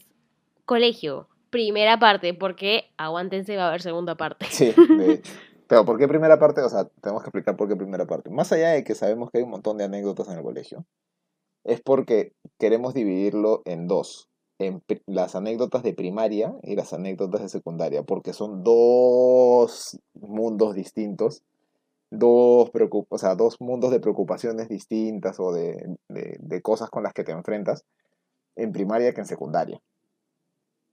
colegio, 0.66 1.29
primera 1.50 2.00
parte, 2.00 2.34
porque 2.34 2.92
aguántense, 2.98 3.58
va 3.58 3.66
a 3.66 3.68
haber 3.70 3.82
segunda 3.82 4.16
parte. 4.16 4.46
Sí, 4.50 4.74
de 4.98 5.14
hecho. 5.14 5.32
Pero 5.68 5.86
¿por 5.86 6.00
qué 6.00 6.08
primera 6.08 6.40
parte? 6.40 6.62
O 6.62 6.70
sea, 6.70 6.86
tenemos 7.02 7.22
que 7.22 7.28
explicar 7.28 7.56
por 7.56 7.68
qué 7.68 7.76
primera 7.76 8.08
parte. 8.08 8.32
Más 8.32 8.52
allá 8.52 8.70
de 8.70 8.84
que 8.84 8.96
sabemos 8.96 9.30
que 9.30 9.38
hay 9.38 9.44
un 9.44 9.52
montón 9.52 9.78
de 9.78 9.84
anécdotas 9.84 10.28
en 10.28 10.38
el 10.38 10.44
colegio, 10.44 10.86
es 11.64 11.80
porque 11.82 12.34
queremos 12.58 12.96
dividirlo 12.96 13.62
en 13.66 13.88
dos. 13.88 14.30
En 14.58 14.84
las 15.06 15.36
anécdotas 15.36 15.84
de 15.84 15.94
primaria 15.94 16.54
y 16.64 16.76
las 16.76 16.92
anécdotas 16.92 17.42
de 17.42 17.50
secundaria, 17.50 18.04
porque 18.04 18.34
son 18.34 18.64
dos 18.64 20.00
mundos 20.14 20.74
distintos, 20.74 21.44
dos, 22.10 22.72
o 23.10 23.18
sea, 23.18 23.36
dos 23.36 23.62
mundos 23.62 23.92
de 23.92 24.00
preocupaciones 24.00 24.68
distintas 24.70 25.40
o 25.40 25.54
de, 25.54 25.98
de, 26.10 26.38
de 26.40 26.62
cosas 26.62 26.90
con 26.90 27.04
las 27.04 27.14
que 27.14 27.24
te 27.24 27.32
enfrentas 27.32 27.86
en 28.56 28.72
primaria 28.72 29.14
que 29.14 29.22
en 29.22 29.28
secundaria. 29.28 29.80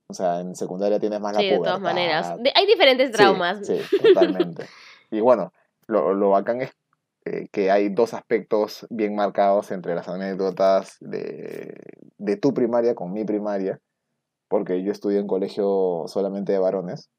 O 0.08 0.14
sea, 0.14 0.40
en 0.40 0.54
secundaria 0.54 1.00
tienes 1.00 1.20
más 1.20 1.36
sí, 1.36 1.42
la 1.42 1.56
pubertad. 1.56 1.74
de 1.74 1.78
todas 1.78 1.94
maneras. 1.94 2.42
De, 2.42 2.52
hay 2.54 2.66
diferentes 2.66 3.10
traumas. 3.12 3.66
Sí, 3.66 3.78
sí 3.90 3.98
totalmente. 4.02 4.66
y 5.10 5.20
bueno, 5.20 5.52
lo, 5.86 6.14
lo 6.14 6.30
bacán 6.30 6.62
es 6.62 6.70
eh, 7.24 7.48
que 7.50 7.72
hay 7.72 7.88
dos 7.88 8.14
aspectos 8.14 8.86
bien 8.88 9.16
marcados 9.16 9.72
entre 9.72 9.96
las 9.96 10.08
anécdotas 10.08 10.96
de, 11.00 11.74
de 12.18 12.36
tu 12.36 12.54
primaria 12.54 12.94
con 12.94 13.12
mi 13.12 13.24
primaria, 13.24 13.80
porque 14.46 14.84
yo 14.84 14.92
estudié 14.92 15.18
en 15.18 15.26
colegio 15.26 16.04
solamente 16.06 16.52
de 16.52 16.60
varones, 16.60 17.10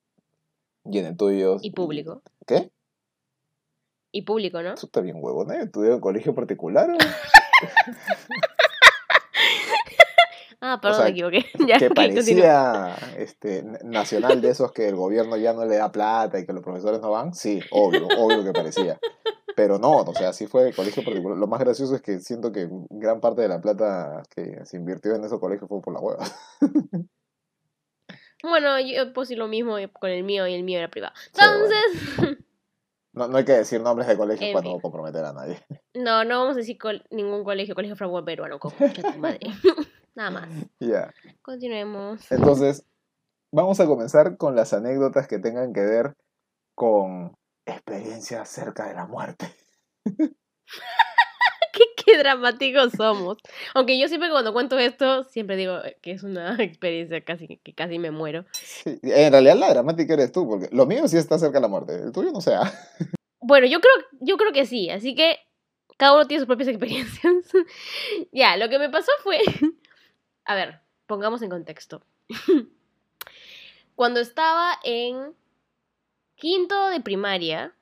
y 0.85 0.99
en 0.99 1.07
el 1.07 1.17
tuyo... 1.17 1.57
Y 1.61 1.71
público. 1.71 2.21
¿Qué? 2.45 2.71
Y 4.13 4.21
público, 4.21 4.61
¿no? 4.61 4.75
Eso 4.75 4.85
está 4.85 5.01
bien 5.01 5.17
huevón, 5.19 5.51
¿eh? 5.51 5.63
¿Estudié 5.63 5.91
en 5.91 5.99
colegio 5.99 6.33
particular? 6.33 6.89
¿o? 6.89 6.97
Ah, 10.59 10.79
perdón, 10.81 10.93
o 10.93 11.03
sea, 11.03 11.05
me 11.05 11.11
equivoqué. 11.11 11.45
Ya, 11.67 11.77
que 11.77 11.89
parecía 11.89 12.95
este, 13.17 13.63
nacional 13.83 14.41
de 14.41 14.49
esos 14.49 14.71
que 14.71 14.87
el 14.87 14.95
gobierno 14.95 15.37
ya 15.37 15.53
no 15.53 15.65
le 15.65 15.75
da 15.75 15.91
plata 15.91 16.39
y 16.39 16.45
que 16.45 16.53
los 16.53 16.63
profesores 16.63 16.99
no 17.01 17.11
van. 17.11 17.33
Sí, 17.33 17.59
obvio, 17.71 18.07
obvio 18.17 18.43
que 18.43 18.53
parecía. 18.53 18.99
Pero 19.55 19.79
no, 19.79 19.97
o 19.97 20.13
sea, 20.13 20.33
sí 20.33 20.47
fue 20.47 20.73
colegio 20.73 21.03
particular. 21.03 21.37
Lo 21.37 21.47
más 21.47 21.59
gracioso 21.59 21.95
es 21.95 22.01
que 22.01 22.19
siento 22.19 22.51
que 22.51 22.67
gran 22.89 23.19
parte 23.19 23.41
de 23.41 23.47
la 23.47 23.59
plata 23.59 24.23
que 24.35 24.65
se 24.65 24.77
invirtió 24.77 25.15
en 25.15 25.23
esos 25.23 25.39
colegios 25.39 25.67
fue 25.67 25.81
por 25.81 25.93
la 25.93 25.99
hueva. 25.99 26.25
Bueno, 28.43 28.79
yo 28.79 29.13
puse 29.13 29.35
lo 29.35 29.47
mismo 29.47 29.77
con 29.99 30.11
el 30.11 30.23
mío 30.23 30.45
y 30.47 30.53
el 30.53 30.63
mío 30.63 30.77
era 30.77 30.89
privado. 30.89 31.13
Entonces... 31.33 31.79
Sí, 31.91 32.11
bueno. 32.17 32.37
no, 33.13 33.27
no, 33.27 33.37
hay 33.37 33.45
que 33.45 33.53
decir 33.53 33.81
nombres 33.81 34.07
de 34.07 34.15
colegios 34.15 34.53
para 34.53 34.69
no 34.69 34.79
comprometer 34.79 35.25
a 35.25 35.33
nadie. 35.33 35.59
No, 35.95 36.23
no 36.23 36.41
vamos 36.41 36.55
a 36.55 36.59
decir 36.59 36.77
ningún 37.09 37.43
colegio, 37.43 37.73
colegio 37.73 37.95
fragua 37.95 38.23
peruano, 38.23 38.59
con 38.59 38.71
tu 38.71 39.17
madre. 39.17 39.39
Nada 40.17 40.31
más. 40.31 40.49
Ya. 40.79 41.13
Continuemos. 41.43 42.29
Entonces, 42.31 42.85
vamos 43.51 43.79
a 43.79 43.85
comenzar 43.85 44.37
con 44.37 44.55
las 44.55 44.73
anécdotas 44.73 45.27
que 45.27 45.37
tengan 45.37 45.73
que 45.73 45.81
ver 45.81 46.15
con 46.75 47.37
experiencias 47.65 48.49
cerca 48.49 48.87
de 48.87 48.95
la 48.95 49.05
muerte. 49.05 49.47
¿Qué, 51.73 51.83
qué 52.03 52.17
dramáticos 52.17 52.93
somos. 52.93 53.37
Aunque 53.75 53.99
yo 53.99 54.07
siempre 54.07 54.31
cuando 54.31 54.53
cuento 54.53 54.79
esto, 54.79 55.23
siempre 55.25 55.55
digo 55.55 55.79
que 56.01 56.11
es 56.13 56.23
una 56.23 56.55
experiencia 56.63 57.23
casi 57.23 57.59
que 57.63 57.75
casi 57.75 57.99
me 57.99 58.09
muero. 58.09 58.45
Sí, 58.53 58.99
En 59.03 59.31
realidad 59.31 59.57
la 59.57 59.69
dramática 59.69 60.13
eres 60.13 60.31
tú, 60.31 60.49
porque 60.49 60.69
lo 60.71 60.87
mío 60.87 61.07
sí 61.07 61.17
está 61.17 61.37
cerca 61.37 61.59
de 61.59 61.61
la 61.61 61.67
muerte, 61.67 61.93
el 61.93 62.11
tuyo 62.11 62.31
no 62.31 62.41
sea. 62.41 62.61
Bueno, 63.39 63.67
yo 63.67 63.79
creo, 63.79 63.93
yo 64.19 64.35
creo 64.37 64.51
que 64.51 64.65
sí, 64.65 64.89
así 64.89 65.13
que 65.13 65.37
cada 65.97 66.15
uno 66.15 66.25
tiene 66.25 66.39
sus 66.39 66.47
propias 66.47 66.69
experiencias. 66.69 67.33
ya, 68.31 68.57
lo 68.57 68.67
que 68.67 68.79
me 68.79 68.89
pasó 68.89 69.11
fue. 69.21 69.39
A 70.47 70.55
ver, 70.55 70.79
pongamos 71.05 71.41
en 71.41 71.49
contexto. 71.49 72.01
Cuando 73.95 74.19
estaba 74.19 74.79
en 74.83 75.35
quinto 76.35 76.87
de 76.89 77.01
primaria, 77.01 77.73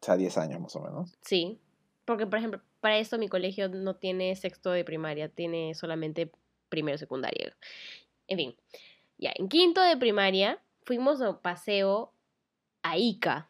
O 0.00 0.04
sea, 0.04 0.16
10 0.16 0.38
años 0.38 0.60
más 0.60 0.76
o 0.76 0.80
menos. 0.80 1.12
sí, 1.22 1.58
porque 2.04 2.26
por 2.26 2.38
ejemplo, 2.38 2.60
para 2.80 2.98
esto 2.98 3.18
mi 3.18 3.28
colegio 3.28 3.68
no 3.68 3.94
tiene 3.96 4.34
sexto 4.36 4.70
de 4.70 4.84
primaria, 4.84 5.28
tiene 5.28 5.74
solamente 5.74 6.30
primero 6.68 6.98
secundaria. 6.98 7.56
En 8.26 8.38
fin, 8.38 8.56
ya, 9.18 9.32
en 9.34 9.48
quinto 9.48 9.80
de 9.82 9.96
primaria 9.96 10.60
fuimos 10.84 11.20
a 11.20 11.30
un 11.30 11.38
paseo 11.38 12.12
a 12.82 12.96
Ica, 12.98 13.48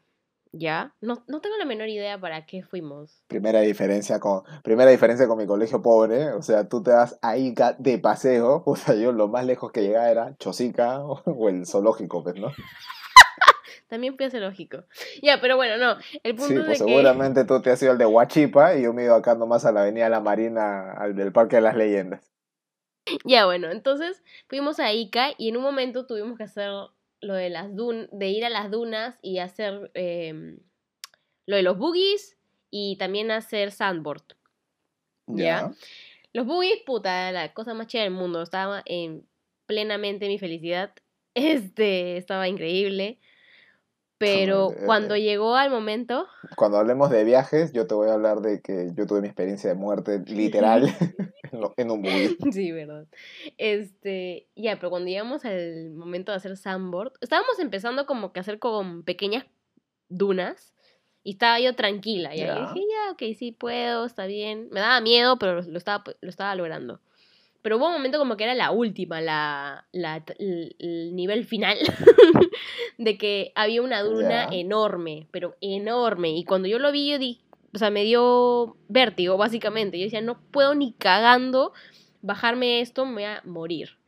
¿ya? 0.59 0.95
No, 1.01 1.25
no 1.27 1.41
tengo 1.41 1.57
la 1.57 1.65
menor 1.65 1.89
idea 1.89 2.19
para 2.21 2.47
qué 2.47 2.63
fuimos. 2.63 3.23
Primera 3.29 3.61
diferencia 3.61 4.21
con 4.21 4.43
primera 4.63 4.91
diferencia 4.91 5.27
con 5.27 5.39
mi 5.39 5.47
colegio 5.47 5.83
pobre, 5.83 6.33
o 6.33 6.43
sea, 6.43 6.69
tú 6.69 6.83
te 6.83 6.91
vas 6.91 7.19
a 7.23 7.37
Ica 7.37 7.75
de 7.79 7.99
paseo, 7.99 8.63
o 8.67 8.77
sea, 8.77 8.95
yo 8.95 9.13
lo 9.13 9.29
más 9.29 9.47
lejos 9.47 9.73
que 9.73 9.83
llegaba 9.83 10.11
era 10.11 10.37
Chosica 10.39 11.01
o, 11.01 11.23
o 11.25 11.49
el 11.49 11.67
zoológico, 11.67 12.23
pues, 12.23 12.37
¿no? 12.37 12.49
También 13.89 14.17
pienso 14.17 14.39
lógico. 14.39 14.85
Ya, 15.23 15.41
pero 15.41 15.57
bueno, 15.57 15.77
no. 15.77 16.01
El 16.25 16.35
punto 16.35 16.49
Sí, 16.49 16.55
es 16.55 16.67
pues 16.67 16.79
de 16.79 16.85
que... 16.85 16.91
seguramente 16.91 17.45
tú 17.45 17.63
te 17.63 17.71
has 17.71 17.81
ido 17.83 17.93
al 17.93 17.99
de 17.99 18.07
Huachipa 18.07 18.75
y 18.75 18.83
yo 18.83 18.93
me 18.93 19.03
he 19.03 19.05
ido 19.05 19.15
acá 19.15 19.37
nomás 19.37 19.65
a 19.65 19.71
la 19.71 19.83
Avenida 19.83 20.09
La 20.09 20.21
Marina, 20.21 20.93
al 20.93 21.15
del 21.15 21.33
Parque 21.33 21.57
de 21.57 21.63
las 21.63 21.77
Leyendas. 21.77 22.33
Ya, 23.25 23.47
bueno, 23.47 23.71
entonces 23.71 24.23
fuimos 24.49 24.81
a 24.81 24.93
Ica 24.93 25.29
y 25.39 25.49
en 25.49 25.57
un 25.57 25.63
momento 25.63 26.07
tuvimos 26.07 26.37
que 26.37 26.45
hacer 26.45 26.71
lo 27.21 27.35
de 27.35 27.51
las 27.51 27.75
dun 27.75 28.09
de 28.13 28.29
ir 28.29 28.45
a 28.45 28.51
las 28.51 28.71
dunas 28.71 29.19
y 29.23 29.39
hacer 29.39 29.91
eh, 29.95 30.59
lo 31.47 31.57
de 31.57 31.63
los 31.63 31.79
boogies 31.79 32.37
y 32.71 32.97
también 32.97 33.31
hacer 33.31 33.73
sandboard. 33.73 34.23
Ya. 35.27 35.73
Los 36.33 36.47
boogies, 36.47 36.81
puta, 36.85 37.33
la 37.33 37.53
cosa 37.53 37.75
más 37.75 37.87
chida 37.87 38.03
del 38.03 38.13
mundo. 38.13 38.43
Estaba 38.43 38.83
en 38.85 39.27
plenamente 39.67 40.29
mi 40.29 40.39
felicidad. 40.39 40.95
Este, 41.39 42.17
estaba 42.17 42.49
increíble. 42.49 43.19
Pero 44.19 44.71
Eh, 44.71 44.83
cuando 44.87 45.17
llegó 45.17 45.57
al 45.57 45.71
momento, 45.71 46.27
Cuando 46.57 46.79
hablemos 46.79 47.11
de 47.11 47.25
viajes, 47.25 47.73
yo 47.73 47.87
te 47.87 47.95
voy 47.95 48.09
a 48.09 48.15
hablar 48.15 48.41
de 48.41 48.61
que 48.63 48.93
yo 48.95 49.07
tuve 49.07 49.21
mi 49.21 49.27
experiencia 49.27 49.69
de 49.71 49.77
muerte 49.77 50.23
literal 50.27 50.83
en, 51.77 51.91
un 51.91 52.03
buggy. 52.03 52.37
sí, 52.53 52.73
verdad. 52.73 53.07
Este, 53.59 54.49
ya, 54.57 54.77
pero 54.77 54.91
cuando 54.91 55.09
llegamos 55.09 55.45
al 55.45 55.91
momento 55.91 56.33
de 56.33 56.37
hacer 56.37 56.57
sandboard, 56.57 57.13
estábamos 57.21 57.59
empezando 57.59 58.07
como 58.07 58.33
que 58.33 58.41
a 58.41 58.43
hacer 58.43 58.59
con 58.59 59.03
pequeñas 59.03 59.45
dunas 60.09 60.75
y 61.23 61.33
estaba 61.33 61.61
yo 61.61 61.75
tranquila. 61.75 62.35
Y 62.35 62.39
Ya. 62.39 62.55
dije, 62.55 62.87
ya, 62.89 63.13
ok, 63.13 63.37
sí 63.37 63.53
puedo, 63.53 64.07
está 64.07 64.27
bien. 64.27 64.69
Me 64.71 64.81
daba 64.81 65.01
miedo, 65.01 65.39
pero 65.39 65.61
lo 65.61 65.79
estaba, 65.79 66.05
lo 66.21 66.31
estaba 66.31 66.55
logrando. 66.55 67.01
Pero 67.67 67.79
hubo 67.79 67.89
un 67.89 67.95
momento 67.95 68.19
como 68.19 68.37
que 68.37 68.45
era 68.45 68.55
la 68.55 68.71
última, 68.71 69.21
la, 69.21 69.89
la, 69.91 70.23
el, 70.39 70.77
el 70.79 71.17
nivel 71.17 71.45
final, 71.45 71.77
de 72.97 73.19
que 73.19 73.51
había 73.57 73.83
una 73.83 74.03
duna 74.03 74.47
enorme, 74.53 75.27
pero 75.33 75.57
enorme. 75.61 76.31
Y 76.31 76.45
cuando 76.45 76.69
yo 76.69 76.79
lo 76.79 76.93
vi, 76.93 77.11
yo 77.11 77.19
di, 77.19 77.41
o 77.75 77.79
sea, 77.79 77.91
me 77.91 78.05
dio 78.05 78.77
vértigo, 78.87 79.37
básicamente. 79.37 79.99
Yo 79.99 80.05
decía, 80.05 80.21
no 80.21 80.41
puedo 80.53 80.77
ni 80.77 80.93
cagando 80.93 81.73
bajarme 82.23 82.83
esto, 82.83 83.05
me 83.05 83.15
voy 83.15 83.25
a 83.25 83.43
morir. 83.45 83.99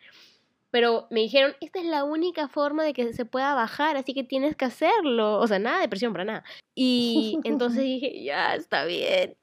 Pero 0.71 1.09
me 1.11 1.19
dijeron, 1.19 1.57
esta 1.61 1.81
es 1.81 1.87
la 1.87 2.05
única 2.05 2.47
forma 2.47 2.85
de 2.85 2.93
que 2.93 3.13
se 3.13 3.25
pueda 3.25 3.57
bajar, 3.57 3.97
así 3.97 4.15
que 4.15 4.23
tienes 4.23 4.55
que 4.55 4.67
hacerlo. 4.67 5.41
O 5.41 5.49
sea, 5.49 5.59
nada 5.59 5.81
de 5.81 5.89
presión 5.89 6.13
para 6.13 6.25
nada. 6.25 6.45
Y 6.77 7.41
entonces 7.43 7.83
dije, 7.83 8.23
ya, 8.23 8.55
está 8.55 8.85
bien. 8.85 9.37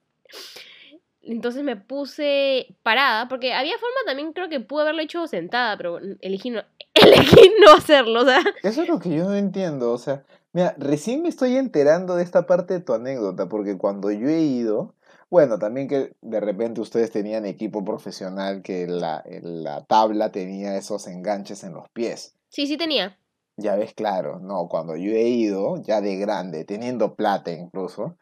Entonces 1.25 1.63
me 1.63 1.75
puse 1.75 2.75
parada, 2.83 3.27
porque 3.27 3.53
había 3.53 3.77
forma 3.77 3.97
también, 4.05 4.33
creo 4.33 4.47
que 4.47 4.59
pude 4.59 4.83
haberlo 4.83 5.01
hecho 5.01 5.25
sentada, 5.27 5.75
pero 5.75 5.99
elegí 6.21 6.51
no, 6.51 6.61
elegí 6.93 7.51
no 7.63 7.73
hacerlo, 7.73 8.21
o 8.21 8.25
sea. 8.25 8.41
Eso 8.63 8.83
es 8.83 8.87
lo 8.87 8.99
que 8.99 9.09
yo 9.09 9.23
no 9.25 9.35
entiendo, 9.35 9.91
o 9.91 9.97
sea, 9.97 10.23
mira, 10.53 10.75
recién 10.77 11.23
me 11.23 11.29
estoy 11.29 11.57
enterando 11.57 12.15
de 12.15 12.23
esta 12.23 12.45
parte 12.45 12.75
de 12.75 12.79
tu 12.79 12.93
anécdota, 12.93 13.49
porque 13.49 13.77
cuando 13.77 14.11
yo 14.11 14.29
he 14.29 14.41
ido, 14.41 14.93
bueno, 15.29 15.57
también 15.57 15.87
que 15.87 16.13
de 16.21 16.39
repente 16.39 16.81
ustedes 16.81 17.11
tenían 17.11 17.45
equipo 17.45 17.83
profesional 17.83 18.61
que 18.61 18.87
la, 18.87 19.23
la 19.41 19.83
tabla 19.83 20.31
tenía 20.31 20.77
esos 20.77 21.07
enganches 21.07 21.63
en 21.63 21.73
los 21.73 21.89
pies. 21.89 22.35
Sí, 22.49 22.67
sí 22.67 22.77
tenía. 22.77 23.17
Ya 23.57 23.75
ves, 23.75 23.93
claro, 23.93 24.39
no, 24.39 24.67
cuando 24.67 24.95
yo 24.95 25.11
he 25.11 25.29
ido, 25.29 25.81
ya 25.81 26.01
de 26.01 26.17
grande, 26.17 26.65
teniendo 26.65 27.15
plata 27.15 27.51
incluso, 27.51 28.17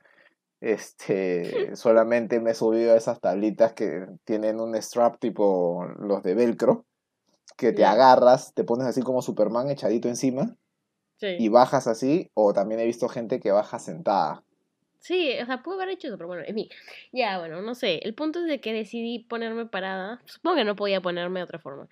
este, 0.63 1.75
solamente 1.75 2.39
me 2.39 2.51
he 2.51 2.55
subido 2.55 2.93
a 2.93 2.97
esas 2.97 3.19
tablitas 3.19 3.73
que 3.73 4.07
tienen 4.23 4.59
un 4.59 4.75
strap 4.75 5.19
tipo 5.19 5.85
los 5.99 6.23
de 6.23 6.33
velcro, 6.35 6.85
que 7.57 7.71
te 7.71 7.85
agarras, 7.85 8.53
te 8.53 8.63
pones 8.63 8.87
así 8.87 9.01
como 9.01 9.21
Superman 9.21 9.69
echadito 9.69 10.07
encima 10.07 10.55
Sí. 11.17 11.35
y 11.39 11.47
bajas 11.47 11.87
así, 11.87 12.31
o 12.33 12.53
también 12.53 12.81
he 12.81 12.85
visto 12.85 13.07
gente 13.07 13.39
que 13.39 13.51
baja 13.51 13.79
sentada. 13.79 14.43
Sí, 14.99 15.33
o 15.41 15.45
sea, 15.45 15.61
pude 15.63 15.75
haber 15.75 15.89
hecho 15.89 16.07
eso, 16.07 16.17
pero 16.17 16.27
bueno, 16.27 16.43
en 16.45 16.55
mí. 16.55 16.69
Ya, 17.13 17.37
bueno, 17.39 17.61
no 17.61 17.75
sé. 17.75 17.99
El 18.03 18.13
punto 18.13 18.39
es 18.39 18.45
de 18.45 18.59
que 18.59 18.73
decidí 18.73 19.19
ponerme 19.19 19.65
parada. 19.65 20.21
Supongo 20.25 20.57
que 20.57 20.63
no 20.65 20.75
podía 20.75 21.01
ponerme 21.01 21.39
de 21.39 21.43
otra 21.45 21.59
forma. 21.59 21.87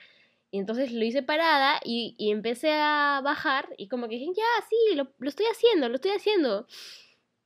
Y 0.50 0.60
entonces 0.60 0.92
lo 0.92 1.06
hice 1.06 1.24
parada 1.24 1.80
y, 1.84 2.16
y 2.18 2.32
empecé 2.32 2.72
a 2.74 3.22
bajar 3.24 3.70
y 3.78 3.88
como 3.88 4.10
que 4.10 4.16
dije, 4.16 4.34
ya, 4.36 4.66
sí, 4.70 4.96
lo, 4.96 5.08
lo 5.20 5.30
estoy 5.30 5.46
haciendo, 5.46 5.88
lo 5.88 5.96
estoy 5.96 6.12
haciendo. 6.12 6.68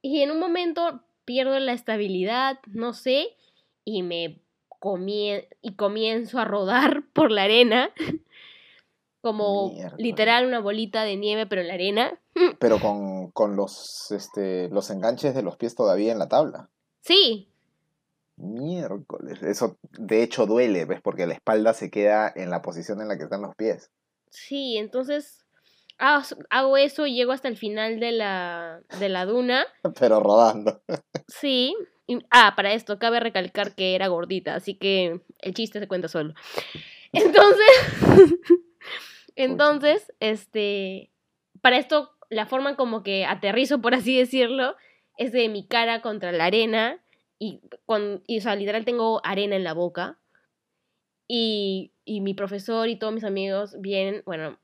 Y 0.01 0.21
en 0.21 0.32
un 0.32 0.39
momento 0.39 1.03
pierdo 1.26 1.59
la 1.59 1.73
estabilidad, 1.73 2.59
no 2.67 2.93
sé, 2.93 3.36
y 3.84 4.03
me 4.03 4.41
comie 4.80 5.49
y 5.61 5.76
comienzo 5.76 6.39
a 6.39 6.45
rodar 6.45 7.03
por 7.13 7.32
la 7.32 7.43
arena. 7.43 7.91
Como 9.21 9.73
literal 9.97 10.45
una 10.45 10.59
bolita 10.59 11.03
de 11.03 11.17
nieve, 11.17 11.47
pero 11.47 11.61
en 11.61 11.67
la 11.67 11.73
arena. 11.73 12.19
Pero 12.59 12.80
con, 12.80 13.32
con 13.32 13.55
los, 13.55 14.11
este, 14.11 14.69
los 14.69 14.91
enganches 14.91 15.34
de 15.34 15.41
los 15.41 15.55
pies 15.55 15.73
todavía 15.73 16.11
en 16.11 16.19
la 16.19 16.28
tabla. 16.28 16.69
Sí, 17.01 17.47
Miércoles. 18.38 19.41
Eso 19.43 19.78
de 19.97 20.23
hecho 20.23 20.45
duele, 20.45 20.86
¿ves? 20.86 21.01
Porque 21.01 21.26
la 21.26 21.34
espalda 21.34 21.73
se 21.73 21.89
queda 21.89 22.32
en 22.36 22.49
la 22.49 22.61
posición 22.61 23.01
en 23.01 23.07
la 23.07 23.17
que 23.17 23.23
están 23.23 23.41
los 23.41 23.55
pies. 23.55 23.91
Sí, 24.30 24.78
entonces 24.78 25.44
ha- 25.99 26.23
hago 26.49 26.77
eso 26.77 27.05
y 27.05 27.15
llego 27.15 27.31
hasta 27.31 27.47
el 27.47 27.57
final 27.57 27.99
de 27.99 28.11
la, 28.11 28.81
de 28.99 29.09
la 29.09 29.25
duna. 29.25 29.65
Pero 29.99 30.19
rodando. 30.19 30.81
Sí. 31.27 31.75
Y- 32.07 32.19
ah, 32.29 32.53
para 32.55 32.73
esto 32.73 32.99
cabe 32.99 33.19
recalcar 33.19 33.73
que 33.73 33.95
era 33.95 34.07
gordita, 34.07 34.53
así 34.55 34.75
que 34.75 35.21
el 35.39 35.53
chiste 35.55 35.79
se 35.79 35.87
cuenta 35.87 36.07
solo. 36.07 36.33
Entonces, 37.13 38.35
entonces, 39.35 40.11
este, 40.19 41.11
para 41.61 41.77
esto 41.77 42.11
la 42.29 42.45
forma 42.45 42.75
como 42.75 43.03
que 43.03 43.25
aterrizo, 43.25 43.81
por 43.81 43.93
así 43.95 44.17
decirlo, 44.17 44.75
es 45.17 45.31
de 45.31 45.47
mi 45.49 45.65
cara 45.65 46.01
contra 46.01 46.31
la 46.31 46.45
arena 46.45 47.01
y, 47.39 47.61
con, 47.85 48.21
y 48.27 48.39
o 48.39 48.41
sea, 48.41 48.55
literal 48.55 48.85
tengo 48.85 49.21
arena 49.23 49.55
en 49.55 49.63
la 49.63 49.73
boca. 49.73 50.19
Y, 51.27 51.91
y 52.05 52.21
mi 52.21 52.33
profesor 52.33 52.87
y 52.87 52.97
todos 52.99 53.13
mis 53.13 53.23
amigos 53.23 53.75
vienen, 53.79 54.21
bueno, 54.25 54.59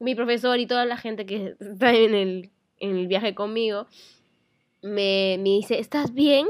mi 0.00 0.14
profesor 0.14 0.58
y 0.58 0.66
toda 0.66 0.84
la 0.86 0.96
gente 0.96 1.26
que 1.26 1.54
está 1.60 1.92
en 1.94 2.14
el, 2.14 2.50
en 2.78 2.96
el 2.96 3.06
viaje 3.06 3.34
conmigo, 3.34 3.86
me, 4.82 5.36
me 5.38 5.50
dice, 5.50 5.78
¿estás 5.78 6.12
bien? 6.12 6.48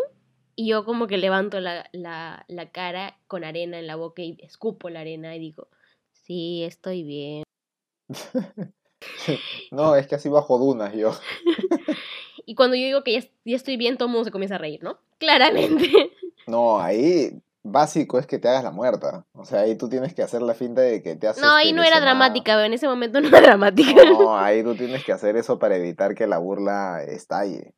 Y 0.56 0.68
yo 0.68 0.84
como 0.84 1.06
que 1.06 1.18
levanto 1.18 1.60
la, 1.60 1.88
la, 1.92 2.44
la 2.48 2.70
cara 2.70 3.18
con 3.26 3.44
arena 3.44 3.78
en 3.78 3.86
la 3.86 3.96
boca 3.96 4.22
y 4.22 4.36
escupo 4.40 4.88
la 4.90 5.00
arena 5.00 5.34
y 5.36 5.38
digo, 5.38 5.68
sí, 6.12 6.62
estoy 6.64 7.02
bien. 7.02 7.42
No, 9.70 9.96
es 9.96 10.06
que 10.06 10.16
así 10.16 10.28
bajo 10.28 10.58
dunas 10.58 10.92
yo. 10.94 11.12
Y 12.46 12.54
cuando 12.54 12.74
yo 12.74 12.84
digo 12.84 13.04
que 13.04 13.12
ya, 13.12 13.28
ya 13.44 13.54
estoy 13.56 13.76
bien, 13.76 13.96
todo 13.96 14.08
el 14.08 14.12
mundo 14.12 14.24
se 14.24 14.32
comienza 14.32 14.56
a 14.56 14.58
reír, 14.58 14.82
¿no? 14.82 14.98
Claramente. 15.18 15.88
No, 16.48 16.80
ahí 16.80 17.40
básico 17.62 18.18
es 18.18 18.26
que 18.26 18.38
te 18.38 18.48
hagas 18.48 18.64
la 18.64 18.70
muerta. 18.70 19.26
O 19.32 19.44
sea, 19.44 19.60
ahí 19.60 19.76
tú 19.76 19.88
tienes 19.88 20.14
que 20.14 20.22
hacer 20.22 20.42
la 20.42 20.54
finta 20.54 20.80
de 20.80 21.02
que 21.02 21.16
te 21.16 21.28
haces. 21.28 21.42
No, 21.42 21.54
ahí 21.54 21.72
no 21.72 21.82
era 21.82 22.00
dramática, 22.00 22.54
pero 22.54 22.64
en 22.64 22.72
ese 22.72 22.88
momento 22.88 23.20
no 23.20 23.28
era 23.28 23.40
dramática. 23.40 24.04
No, 24.04 24.36
ahí 24.36 24.62
tú 24.62 24.74
tienes 24.74 25.04
que 25.04 25.12
hacer 25.12 25.36
eso 25.36 25.58
para 25.58 25.76
evitar 25.76 26.14
que 26.14 26.26
la 26.26 26.38
burla 26.38 27.02
estalle. 27.02 27.74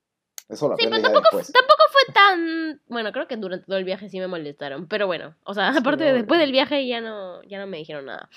Eso 0.48 0.68
lo 0.68 0.76
Sí, 0.76 0.86
pero 0.90 1.00
después. 1.00 1.52
Tampoco 1.52 1.82
fue 1.90 2.14
tan... 2.14 2.80
Bueno, 2.88 3.12
creo 3.12 3.26
que 3.26 3.36
durante 3.36 3.66
todo 3.66 3.78
el 3.78 3.84
viaje 3.84 4.08
sí 4.08 4.18
me 4.20 4.28
molestaron, 4.28 4.86
pero 4.86 5.06
bueno, 5.06 5.34
o 5.44 5.54
sea, 5.54 5.68
aparte 5.70 6.04
de 6.04 6.10
obvio. 6.10 6.18
después 6.22 6.40
del 6.40 6.52
viaje 6.52 6.86
ya 6.86 7.00
no, 7.00 7.42
ya 7.44 7.58
no 7.58 7.66
me 7.66 7.78
dijeron 7.78 8.06
nada. 8.06 8.28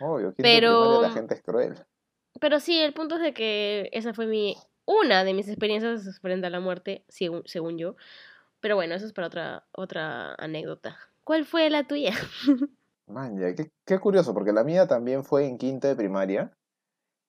Obvio, 0.00 0.34
Pero- 0.36 1.02
la 1.02 1.10
gente 1.10 1.34
es 1.34 1.42
cruel. 1.42 1.74
Pero 2.40 2.58
sí, 2.58 2.80
el 2.80 2.94
punto 2.94 3.16
es 3.16 3.22
de 3.22 3.34
que 3.34 3.88
esa 3.92 4.14
fue 4.14 4.26
mi 4.26 4.56
una 4.84 5.22
de 5.24 5.34
mis 5.34 5.48
experiencias 5.48 6.18
frente 6.20 6.46
a 6.46 6.50
la 6.50 6.60
muerte, 6.60 7.04
según, 7.08 7.42
según 7.46 7.78
yo. 7.78 7.94
Pero 8.62 8.76
bueno, 8.76 8.94
eso 8.96 9.06
es 9.06 9.12
para 9.14 9.28
otra, 9.28 9.66
otra 9.72 10.34
anécdota. 10.36 10.98
¿Cuál 11.24 11.44
fue 11.46 11.70
la 11.70 11.86
tuya? 11.86 12.14
Man, 13.06 13.36
ya, 13.40 13.54
qué, 13.54 13.70
qué 13.84 13.98
curioso, 14.00 14.34
porque 14.34 14.52
la 14.52 14.64
mía 14.64 14.86
también 14.86 15.24
fue 15.24 15.46
en 15.46 15.58
quinto 15.58 15.88
de 15.88 15.96
primaria. 15.96 16.56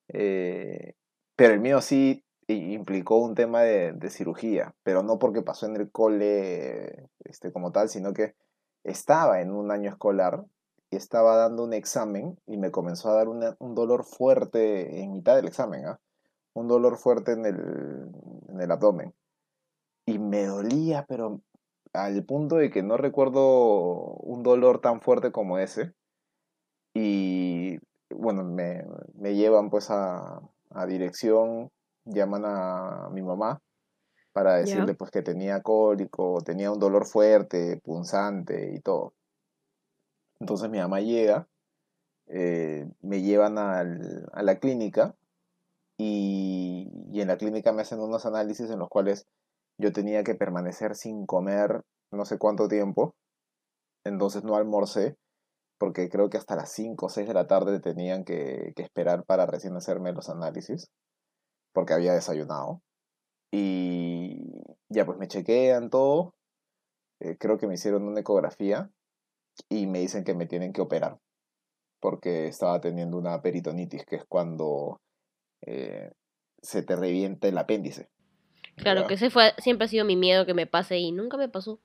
eh, 0.10 0.96
pero 1.38 1.54
el 1.54 1.62
mío 1.62 1.82
sí 1.82 2.26
implicó 2.48 3.18
un 3.18 3.36
tema 3.36 3.62
de, 3.64 3.94
de 3.94 4.10
cirugía, 4.12 4.76
pero 4.84 5.04
no 5.04 5.20
porque 5.20 5.44
pasó 5.44 5.66
en 5.68 5.78
el 5.78 5.92
cole 5.92 7.10
este, 7.26 7.52
como 7.54 7.72
tal, 7.74 7.90
sino 7.90 8.14
que 8.14 8.36
estaba 8.84 9.42
en 9.42 9.52
un 9.52 9.72
año 9.72 9.90
escolar 9.92 10.46
y 10.92 10.98
estaba 10.98 11.38
dando 11.38 11.64
un 11.66 11.74
examen 11.74 12.40
y 12.48 12.58
me 12.58 12.72
comenzó 12.72 13.10
a 13.12 13.16
dar 13.16 13.30
una- 13.30 13.56
un 13.60 13.76
dolor 13.76 14.06
fuerte 14.06 15.02
en 15.02 15.14
mitad 15.14 15.36
del 15.38 15.48
examen, 15.48 15.88
¿ah? 15.88 16.02
Un 16.54 16.68
dolor 16.70 16.98
fuerte 16.98 17.34
en 17.34 17.46
el, 17.48 17.58
en 18.50 18.62
el 18.62 18.72
abdomen. 18.72 19.14
Y 20.06 20.20
me 20.20 20.46
dolía, 20.46 21.06
pero 21.08 21.42
al 21.94 22.24
punto 22.26 22.56
de 22.58 22.70
que 22.70 22.84
no 22.84 22.98
recuerdo 22.98 24.16
un 24.18 24.44
dolor 24.44 24.82
tan 24.82 25.02
fuerte 25.02 25.32
como 25.32 25.58
ese. 25.60 25.94
Y 26.94 27.78
bueno, 28.10 28.44
me, 28.44 28.84
me 29.16 29.36
llevan 29.36 29.70
pues 29.70 29.90
a, 29.90 30.42
a 30.70 30.86
dirección, 30.86 31.72
llaman 32.06 32.44
a 32.46 33.10
mi 33.12 33.22
mamá 33.22 33.62
para 34.34 34.56
decirle 34.56 34.96
pues 34.96 35.12
que 35.12 35.22
tenía 35.22 35.62
cólico, 35.62 36.42
tenía 36.44 36.72
un 36.72 36.80
dolor 36.80 37.06
fuerte, 37.06 37.80
punzante 37.84 38.74
y 38.76 38.80
todo. 38.82 39.14
Entonces 40.40 40.70
mi 40.70 40.80
mamá 40.80 41.00
llega, 41.02 41.48
eh, 42.28 42.88
me 43.02 43.22
llevan 43.22 43.58
al- 43.58 44.30
a 44.34 44.44
la 44.44 44.60
clínica 44.60 45.16
y, 45.98 46.90
y 47.12 47.22
en 47.22 47.28
la 47.30 47.38
clínica 47.38 47.74
me 47.74 47.82
hacen 47.84 48.00
unos 48.00 48.26
análisis 48.26 48.70
en 48.70 48.80
los 48.80 48.90
cuales 48.90 49.28
yo 49.78 49.92
tenía 49.92 50.24
que 50.24 50.36
permanecer 50.36 50.96
sin 50.96 51.26
comer 51.26 51.82
no 52.12 52.26
sé 52.26 52.38
cuánto 52.38 52.68
tiempo. 52.68 53.16
Entonces 54.06 54.44
no 54.44 54.56
almorcé 54.56 55.18
porque 55.80 56.10
creo 56.10 56.30
que 56.30 56.38
hasta 56.38 56.56
las 56.56 56.72
5 56.72 57.08
o 57.08 57.10
6 57.10 57.28
de 57.28 57.34
la 57.34 57.48
tarde 57.48 57.80
tenían 57.80 58.24
que, 58.24 58.74
que 58.76 58.84
esperar 58.84 59.26
para 59.26 59.46
recién 59.46 59.76
hacerme 59.76 60.14
los 60.14 60.30
análisis 60.30 60.90
porque 61.74 61.94
había 61.94 62.14
desayunado. 62.14 62.82
Y 63.52 64.62
ya 64.90 65.06
pues 65.06 65.18
me 65.18 65.28
chequean 65.28 65.90
todo. 65.90 66.36
eh, 67.20 67.38
creo 67.40 67.58
que 67.58 67.68
me 67.68 67.76
hicieron 67.76 68.04
una 68.08 68.22
ecografía 68.22 68.92
y 69.70 69.88
me 69.88 70.00
dicen 70.00 70.24
que 70.24 70.36
me 70.36 70.48
tienen 70.48 70.74
que 70.74 70.82
operar 70.82 71.20
porque 72.00 72.48
estaba 72.48 72.82
teniendo 72.82 73.18
una 73.18 73.42
peritonitis, 73.42 74.06
que 74.06 74.18
es 74.18 74.26
cuando 74.26 75.00
eh, 75.66 76.12
se 76.62 76.84
te 76.84 76.98
revienta 76.98 77.48
el 77.48 77.58
apéndice. 77.58 78.10
Claro, 78.76 79.02
Ya. 79.02 79.08
que 79.08 79.14
ese 79.16 79.30
fue, 79.30 79.54
siempre 79.60 79.86
ha 79.86 79.88
sido 79.88 80.06
mi 80.06 80.16
miedo 80.16 80.46
que 80.46 80.54
me 80.54 80.66
pase 80.68 80.98
y 80.98 81.12
nunca 81.12 81.38
me 81.38 81.50
pasó. 81.50 81.80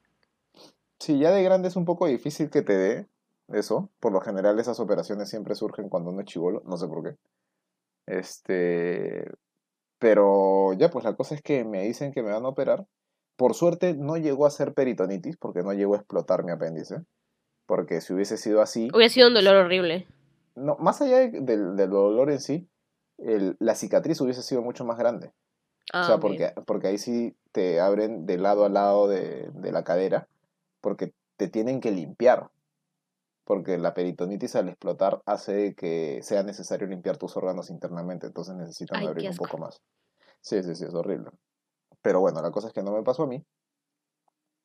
Sí, 0.99 1.18
ya 1.18 1.30
de 1.30 1.43
grande 1.43 1.68
es 1.68 1.76
un 1.76 1.84
poco 1.84 2.07
difícil 2.07 2.51
que 2.51 2.62
te 2.62 2.76
dé 2.76 3.07
eso. 3.49 3.91
Por 4.01 4.12
lo 4.12 4.20
general 4.20 4.59
esas 4.59 4.80
operaciones 4.80 5.28
siempre 5.28 5.55
surgen 5.55 5.89
cuando 5.89 6.11
uno 6.11 6.20
es 6.20 6.26
chivolo, 6.26 6.62
no 6.66 6.76
sé 6.76 6.86
por 6.89 7.03
qué. 7.05 7.16
Este, 8.07 9.30
pero 9.99 10.72
ya 10.74 10.91
pues 10.91 11.05
la 11.05 11.14
cosa 11.14 11.34
es 11.34 11.43
que 11.43 11.64
me 11.64 11.82
dicen 11.84 12.12
que 12.12 12.22
me 12.22 12.32
van 12.32 12.45
a 12.45 12.49
operar. 12.49 12.86
Por 13.36 13.55
suerte 13.55 13.95
no 13.95 14.16
llegó 14.16 14.47
a 14.47 14.51
ser 14.51 14.74
peritonitis 14.74 15.36
porque 15.36 15.62
no 15.62 15.72
llegó 15.72 15.95
a 15.95 15.99
explotar 15.99 16.43
mi 16.45 16.53
apéndice. 16.53 17.03
Porque 17.66 18.01
si 18.01 18.14
hubiese 18.14 18.36
sido 18.39 18.62
así, 18.62 18.89
Hubiera 18.95 19.11
sido 19.12 19.28
un 19.28 19.34
dolor 19.34 19.57
horrible. 19.57 20.07
no, 20.57 20.76
más 20.78 21.01
allá 21.03 21.18
de- 21.18 21.41
del, 21.43 21.76
del 21.76 21.91
dolor 21.91 22.30
en 22.30 22.41
sí, 22.41 22.68
el- 23.18 23.57
la 23.61 23.74
cicatriz 23.74 24.20
hubiese 24.20 24.43
sido 24.43 24.62
mucho 24.62 24.84
más 24.84 24.99
grande. 24.99 25.32
Ah, 25.93 26.03
O 26.03 26.05
sea, 26.05 26.18
porque, 26.18 26.53
porque 26.66 26.89
ahí 26.89 26.99
sí 26.99 27.36
te 27.53 27.80
abren 27.80 28.26
de 28.26 28.39
lado 28.39 28.64
a 28.64 28.68
lado 28.68 29.09
de, 29.09 29.51
de 29.53 29.72
la 29.72 29.84
cadera, 29.84 30.28
porque 30.80 31.12
te 31.36 31.49
tienen 31.49 31.80
que 31.80 31.91
limpiar. 31.91 32.51
Porque 33.45 33.78
la 33.78 33.95
peritonitis 33.95 34.57
al 34.57 34.68
explotar 34.68 35.22
hace 35.26 35.74
que 35.74 36.20
sea 36.22 36.43
necesario 36.43 36.86
limpiar 36.86 37.16
tus 37.16 37.36
órganos 37.36 37.70
internamente, 37.70 38.26
entonces 38.26 38.55
necesitan 38.55 38.99
Ay, 38.99 39.07
abrir 39.07 39.30
un 39.30 39.36
poco 39.36 39.59
más. 39.59 39.80
Sí, 40.41 40.62
sí, 40.62 40.74
sí, 40.74 40.84
es 40.84 40.95
horrible. 40.95 41.30
Pero 42.03 42.20
bueno, 42.20 42.43
la 42.43 42.51
cosa 42.53 42.68
es 42.68 42.74
que 42.74 42.82
no 42.82 42.93
me 42.93 43.03
pasó 43.03 43.24
a 43.24 43.28
mí. 43.28 43.45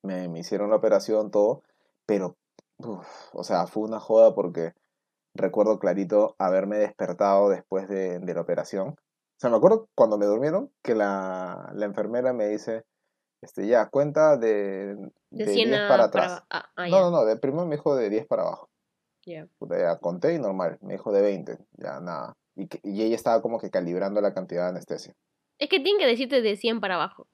Me, 0.03 0.27
me 0.27 0.39
hicieron 0.39 0.69
la 0.69 0.75
operación, 0.75 1.31
todo, 1.31 1.63
pero, 2.05 2.35
uf, 2.77 3.07
o 3.33 3.43
sea, 3.43 3.67
fue 3.67 3.83
una 3.83 3.99
joda 3.99 4.35
porque 4.35 4.73
recuerdo 5.35 5.79
clarito 5.79 6.35
haberme 6.39 6.77
despertado 6.77 7.49
después 7.49 7.89
de, 7.89 8.19
de 8.19 8.33
la 8.33 8.41
operación. 8.41 8.95
O 9.43 9.45
sea, 9.45 9.49
me 9.51 9.57
acuerdo 9.57 9.89
cuando 9.93 10.17
me 10.17 10.25
durmieron 10.25 10.71
que 10.81 10.95
la, 10.95 11.69
la 11.75 11.85
enfermera 11.85 12.31
me 12.31 12.47
dice, 12.47 12.85
este, 13.41 13.67
ya, 13.67 13.89
cuenta 13.89 14.37
de, 14.37 14.95
De 14.95 15.45
de 15.45 15.51
100 15.51 15.67
10 15.67 15.81
a- 15.81 15.87
para 15.89 16.03
atrás. 16.05 16.43
ah, 16.49 16.69
ah, 16.77 16.87
no, 16.87 17.01
no, 17.01 17.11
no, 17.11 17.25
de 17.25 17.35
primero 17.35 17.65
me 17.65 17.75
dijo 17.75 17.93
de 17.93 18.09
10 18.09 18.25
para 18.25 18.43
abajo. 18.43 18.69
ya. 19.25 19.45
Puta, 19.59 19.77
ya 19.77 19.97
conté 19.97 20.33
y 20.33 20.39
normal, 20.39 20.77
me 20.81 20.93
dijo 20.93 21.11
de 21.11 21.21
20, 21.21 21.57
ya 21.73 21.99
nada. 21.99 22.37
Y, 22.55 22.67
que- 22.69 22.79
y 22.83 23.01
ella 23.03 23.17
estaba 23.17 23.41
como 23.41 23.59
que 23.59 23.69
calibrando 23.69 24.21
la 24.21 24.33
cantidad 24.33 24.63
de 24.63 24.69
anestesia. 24.69 25.13
Es 25.59 25.67
que 25.67 25.81
tienen 25.81 25.99
que 25.99 26.07
decirte 26.07 26.41
de 26.41 26.55
100 26.55 26.79
para 26.79 26.95
abajo. 26.95 27.27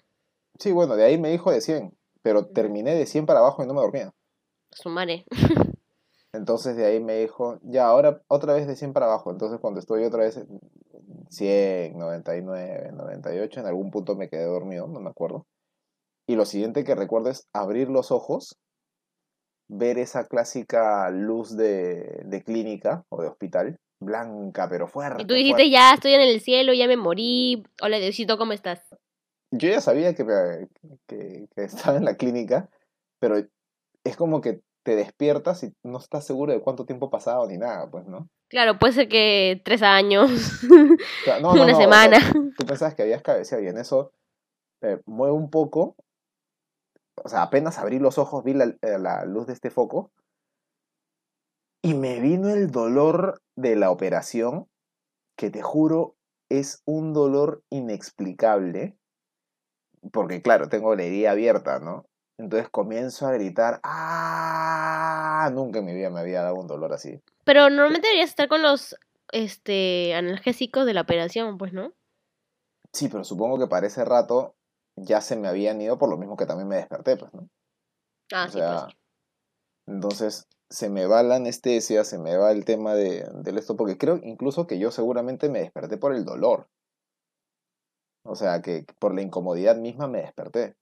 Sí, 0.58 0.72
bueno, 0.72 0.96
de 0.96 1.04
ahí 1.04 1.20
me 1.20 1.30
dijo 1.30 1.52
de 1.52 1.62
100, 1.62 1.96
pero 2.24 2.48
terminé 2.48 2.96
de 2.96 3.06
100 3.06 3.28
para 3.28 3.42
abajo 3.42 3.62
y 3.64 3.68
no 3.68 3.76
me 3.76 3.82
dormía. 3.82 4.12
Sumare. 4.72 5.26
Entonces 6.34 6.76
de 6.76 6.86
ahí 6.86 7.00
me 7.00 7.18
dijo, 7.20 7.60
ya, 7.62 7.86
ahora 7.86 8.22
otra 8.28 8.54
vez 8.54 8.66
de 8.66 8.76
100 8.76 8.94
para 8.94 9.06
abajo. 9.06 9.30
Entonces 9.32 9.60
cuando 9.60 9.80
estoy 9.80 10.04
otra 10.06 10.24
vez 10.24 10.44
100, 11.30 11.98
99, 11.98 12.92
98, 12.94 13.60
en 13.60 13.66
algún 13.68 13.92
punto 13.92 14.16
me 14.16 14.30
quedé 14.30 14.46
dormido, 14.46 14.88
no 14.88 15.00
me 15.00 15.10
acuerdo. 15.10 15.46
Y 16.28 16.36
lo 16.36 16.46
siguiente 16.46 16.84
que 16.84 16.96
recuerdo 16.96 17.30
es 17.30 17.48
abrir 17.54 17.90
los 17.90 18.12
ojos, 18.12 18.58
ver 19.68 19.98
esa 19.98 20.26
clásica 20.26 21.10
luz 21.10 21.56
de, 21.56 22.22
de 22.26 22.44
clínica 22.44 23.04
o 23.10 23.22
de 23.22 23.28
hospital, 23.28 23.80
blanca 24.00 24.68
pero 24.70 24.88
fuerte. 24.88 25.22
Y 25.24 25.26
tú 25.28 25.34
dijiste, 25.34 25.70
ya 25.70 25.94
estoy 25.94 26.14
en 26.14 26.22
el 26.22 26.42
cielo, 26.42 26.74
ya 26.74 26.88
me 26.88 26.98
morí. 26.98 27.64
Hola, 27.82 27.98
Diosito, 27.98 28.38
¿cómo 28.38 28.54
estás? 28.54 28.82
Yo 29.52 29.70
ya 29.70 29.82
sabía 29.82 30.14
que, 30.14 30.24
me- 30.24 30.68
que, 31.08 31.48
que 31.56 31.64
estaba 31.64 31.98
en 31.98 32.06
la 32.06 32.16
clínica, 32.16 32.70
pero 33.20 33.38
es 34.04 34.18
como 34.18 34.42
que 34.42 34.62
te 34.90 34.96
despiertas 34.96 35.62
y 35.64 35.72
no 35.84 36.00
estás 36.00 36.26
seguro 36.26 36.52
de 36.52 36.62
cuánto 36.62 36.84
tiempo 36.84 37.06
ha 37.06 37.10
pasado 37.12 37.46
ni 37.48 37.60
nada, 37.60 37.92
pues, 37.92 38.08
¿no? 38.08 38.28
Claro, 38.50 38.80
puede 38.80 38.94
ser 38.94 39.08
que 39.08 39.62
tres 39.64 39.84
años, 39.84 40.32
O 40.32 41.26
sea, 41.26 41.40
no, 41.40 41.54
no, 41.54 41.62
una 41.62 41.74
no, 41.74 41.78
semana. 41.78 42.18
tú 42.58 42.66
pensabas 42.66 42.96
que 42.96 43.04
habías 43.04 43.22
cabeceado 43.22 43.64
y 43.64 43.68
en 43.68 43.78
eso 43.78 44.12
eh, 44.82 45.00
mueve 45.06 45.36
un 45.36 45.52
poco, 45.52 45.96
o 47.24 47.30
sea, 47.30 47.44
apenas 47.44 47.78
abrí 47.78 48.00
los 48.00 48.18
ojos, 48.18 48.44
vi 48.44 48.56
la, 48.56 48.64
eh, 48.82 48.98
la 48.98 49.26
luz 49.26 49.46
de 49.46 49.54
este 49.54 49.70
foco 49.70 50.12
y 51.84 51.94
me 51.94 52.20
vino 52.20 52.50
el 52.50 52.72
dolor 52.72 53.44
de 53.56 53.76
la 53.76 53.92
operación, 53.92 54.66
que 55.38 55.52
te 55.52 55.62
juro 55.62 56.16
es 56.50 56.82
un 56.86 57.14
dolor 57.14 57.62
inexplicable, 57.70 58.98
porque 60.12 60.42
claro, 60.42 60.68
tengo 60.68 60.96
la 60.96 61.04
herida 61.04 61.30
abierta, 61.30 61.78
¿no? 61.78 62.08
Entonces 62.40 62.70
comienzo 62.70 63.28
a 63.28 63.34
gritar, 63.34 63.82
¡ah! 63.84 65.50
Nunca 65.54 65.80
en 65.80 65.86
mi 65.86 65.94
vida 65.94 66.10
me 66.10 66.22
había 66.22 66.42
dado 66.42 66.56
un 66.56 66.68
dolor 66.68 66.94
así. 66.94 67.22
Pero 67.44 67.70
normalmente 67.70 68.08
deberías 68.08 68.30
estar 68.30 68.48
con 68.48 68.64
los 68.64 68.96
este 69.32 70.16
analgésicos 70.16 70.86
de 70.86 70.94
la 70.94 71.02
operación, 71.02 71.58
pues, 71.58 71.74
¿no? 71.74 71.92
Sí, 72.94 73.10
pero 73.10 73.26
supongo 73.26 73.60
que 73.60 73.68
para 73.68 73.88
ese 73.88 74.06
rato 74.06 74.56
ya 74.96 75.20
se 75.20 75.36
me 75.36 75.50
habían 75.50 75.82
ido 75.82 76.00
por 76.00 76.10
lo 76.10 76.18
mismo 76.18 76.38
que 76.38 76.46
también 76.46 76.70
me 76.70 76.78
desperté, 76.78 77.18
pues, 77.18 77.34
¿no? 77.34 77.50
Ah, 78.34 78.46
o 78.46 78.52
sí, 78.52 78.58
puede 78.58 78.70
sea, 78.70 78.88
entonces 79.86 80.48
se 80.70 80.90
me 80.90 81.08
va 81.08 81.24
la 81.24 81.36
anestesia, 81.36 82.06
se 82.06 82.20
me 82.20 82.38
va 82.38 82.52
el 82.52 82.64
tema 82.64 82.94
de, 82.94 83.28
del 83.34 83.58
esto, 83.58 83.76
porque 83.76 83.98
creo 83.98 84.18
incluso 84.24 84.66
que 84.66 84.80
yo 84.80 84.92
seguramente 84.92 85.50
me 85.50 85.60
desperté 85.60 85.98
por 85.98 86.16
el 86.16 86.24
dolor. 86.24 86.70
O 88.24 88.36
sea, 88.36 88.62
que 88.62 88.86
por 89.00 89.14
la 89.14 89.24
incomodidad 89.24 89.76
misma 89.76 90.08
me 90.08 90.20
desperté. 90.20 90.78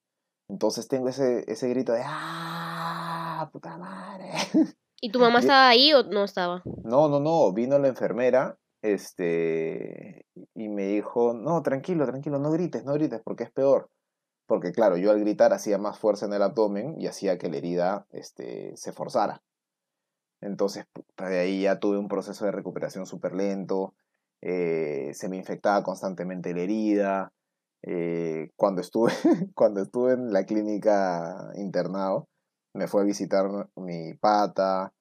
Entonces 0.49 0.87
tengo 0.87 1.09
ese, 1.09 1.43
ese 1.51 1.67
grito 1.69 1.91
de 1.93 2.01
¡Ah! 2.05 3.49
¡Puta 3.51 3.77
madre! 3.77 4.31
¿Y 5.01 5.11
tu 5.11 5.19
mamá 5.19 5.39
estaba 5.39 5.69
ahí 5.69 5.93
o 5.93 6.03
no 6.03 6.23
estaba? 6.23 6.63
No, 6.83 7.07
no, 7.07 7.19
no, 7.19 7.53
vino 7.53 7.77
la 7.77 7.87
enfermera, 7.87 8.57
este, 8.81 10.25
y 10.55 10.69
me 10.69 10.87
dijo, 10.87 11.33
no, 11.33 11.61
tranquilo, 11.61 12.05
tranquilo, 12.05 12.39
no 12.39 12.51
grites, 12.51 12.83
no 12.83 12.93
grites, 12.93 13.21
porque 13.23 13.43
es 13.43 13.51
peor. 13.51 13.89
Porque 14.47 14.71
claro, 14.71 14.97
yo 14.97 15.11
al 15.11 15.19
gritar 15.19 15.53
hacía 15.53 15.77
más 15.77 15.99
fuerza 15.99 16.25
en 16.25 16.33
el 16.33 16.41
abdomen 16.41 16.99
y 16.99 17.07
hacía 17.07 17.37
que 17.37 17.49
la 17.49 17.57
herida, 17.57 18.07
este, 18.11 18.75
se 18.75 18.91
forzara. 18.91 19.43
Entonces, 20.41 20.85
de 21.17 21.39
ahí 21.39 21.61
ya 21.63 21.79
tuve 21.79 21.97
un 21.97 22.07
proceso 22.07 22.45
de 22.45 22.51
recuperación 22.51 23.05
súper 23.05 23.33
lento, 23.33 23.93
eh, 24.41 25.11
se 25.13 25.29
me 25.29 25.37
infectaba 25.37 25.83
constantemente 25.83 26.53
la 26.53 26.61
herida. 26.61 27.33
Eh, 27.83 28.49
cuando, 28.55 28.81
estuve, 28.81 29.11
cuando 29.55 29.81
estuve 29.81 30.13
en 30.13 30.31
la 30.31 30.45
clínica 30.45 31.51
internado, 31.55 32.27
me 32.73 32.87
fue 32.87 33.01
a 33.01 33.05
visitar 33.05 33.45
mi 33.75 34.13
pata, 34.15 34.91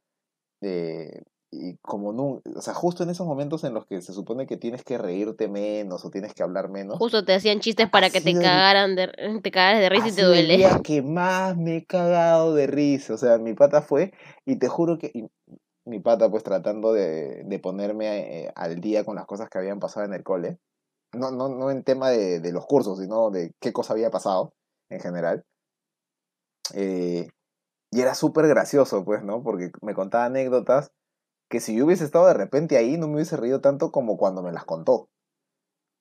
eh, 0.62 1.22
y 1.53 1.77
como 1.79 2.12
no, 2.12 2.43
o 2.57 2.61
sea, 2.61 2.74
justo 2.74 3.03
en 3.03 3.11
esos 3.11 3.27
momentos 3.27 3.64
en 3.64 3.72
los 3.72 3.87
que 3.87 4.03
se 4.03 4.12
supone 4.12 4.47
que 4.47 4.57
tienes 4.57 4.83
que 4.83 4.99
reírte 4.99 5.49
menos 5.49 6.05
o 6.05 6.11
tienes 6.11 6.35
que 6.35 6.43
hablar 6.43 6.68
menos, 6.68 6.99
Justo 6.99 7.24
te 7.24 7.35
hacían 7.35 7.61
chistes 7.61 7.89
para 7.89 8.11
que 8.11 8.20
te 8.20 8.35
cagaran 8.35 8.97
de, 8.97 9.09
te 9.43 9.51
cagaras 9.51 9.81
de 9.81 9.89
risa 9.89 10.09
y 10.09 10.11
te 10.11 10.16
sido 10.16 10.35
el 10.35 10.47
duele. 10.47 10.57
día 10.59 10.81
que 10.83 11.03
más 11.03 11.57
me 11.57 11.79
he 11.79 11.87
cagado 11.87 12.55
de 12.55 12.66
risa. 12.66 13.14
O 13.14 13.16
sea, 13.16 13.39
mi 13.39 13.55
pata 13.55 13.81
fue, 13.81 14.12
y 14.45 14.57
te 14.57 14.68
juro 14.68 14.99
que 14.99 15.11
y 15.14 15.27
mi 15.85 16.01
pata, 16.01 16.29
pues 16.29 16.43
tratando 16.43 16.93
de, 16.93 17.45
de 17.45 17.59
ponerme 17.61 18.45
eh, 18.47 18.53
al 18.57 18.81
día 18.81 19.05
con 19.05 19.14
las 19.14 19.27
cosas 19.27 19.49
que 19.49 19.59
habían 19.59 19.79
pasado 19.79 20.05
en 20.05 20.14
el 20.14 20.24
cole. 20.24 20.59
No, 21.17 21.31
no, 21.31 21.49
no 21.49 21.71
en 21.71 21.83
tema 21.85 22.11
de, 22.11 22.41
de 22.41 22.53
los 22.53 22.67
cursos, 22.67 22.99
sino 22.99 23.31
de 23.31 23.53
qué 23.61 23.73
cosa 23.73 23.95
había 23.95 24.11
pasado 24.11 24.55
en 24.91 25.01
general. 25.01 25.45
Eh, 26.75 27.29
y 27.93 28.01
era 28.01 28.14
súper 28.14 28.49
gracioso, 28.49 29.05
pues, 29.05 29.23
¿no? 29.23 29.43
Porque 29.43 29.71
me 29.83 29.95
contaba 29.95 30.27
anécdotas 30.27 30.91
que 31.51 31.61
si 31.61 31.77
yo 31.77 31.87
hubiese 31.87 32.05
estado 32.05 32.27
de 32.27 32.35
repente 32.35 32.77
ahí, 32.77 32.99
no 32.99 33.09
me 33.09 33.17
hubiese 33.17 33.37
reído 33.37 33.61
tanto 33.61 33.93
como 33.93 34.17
cuando 34.19 34.43
me 34.43 34.53
las 34.53 34.64
contó. 34.64 35.09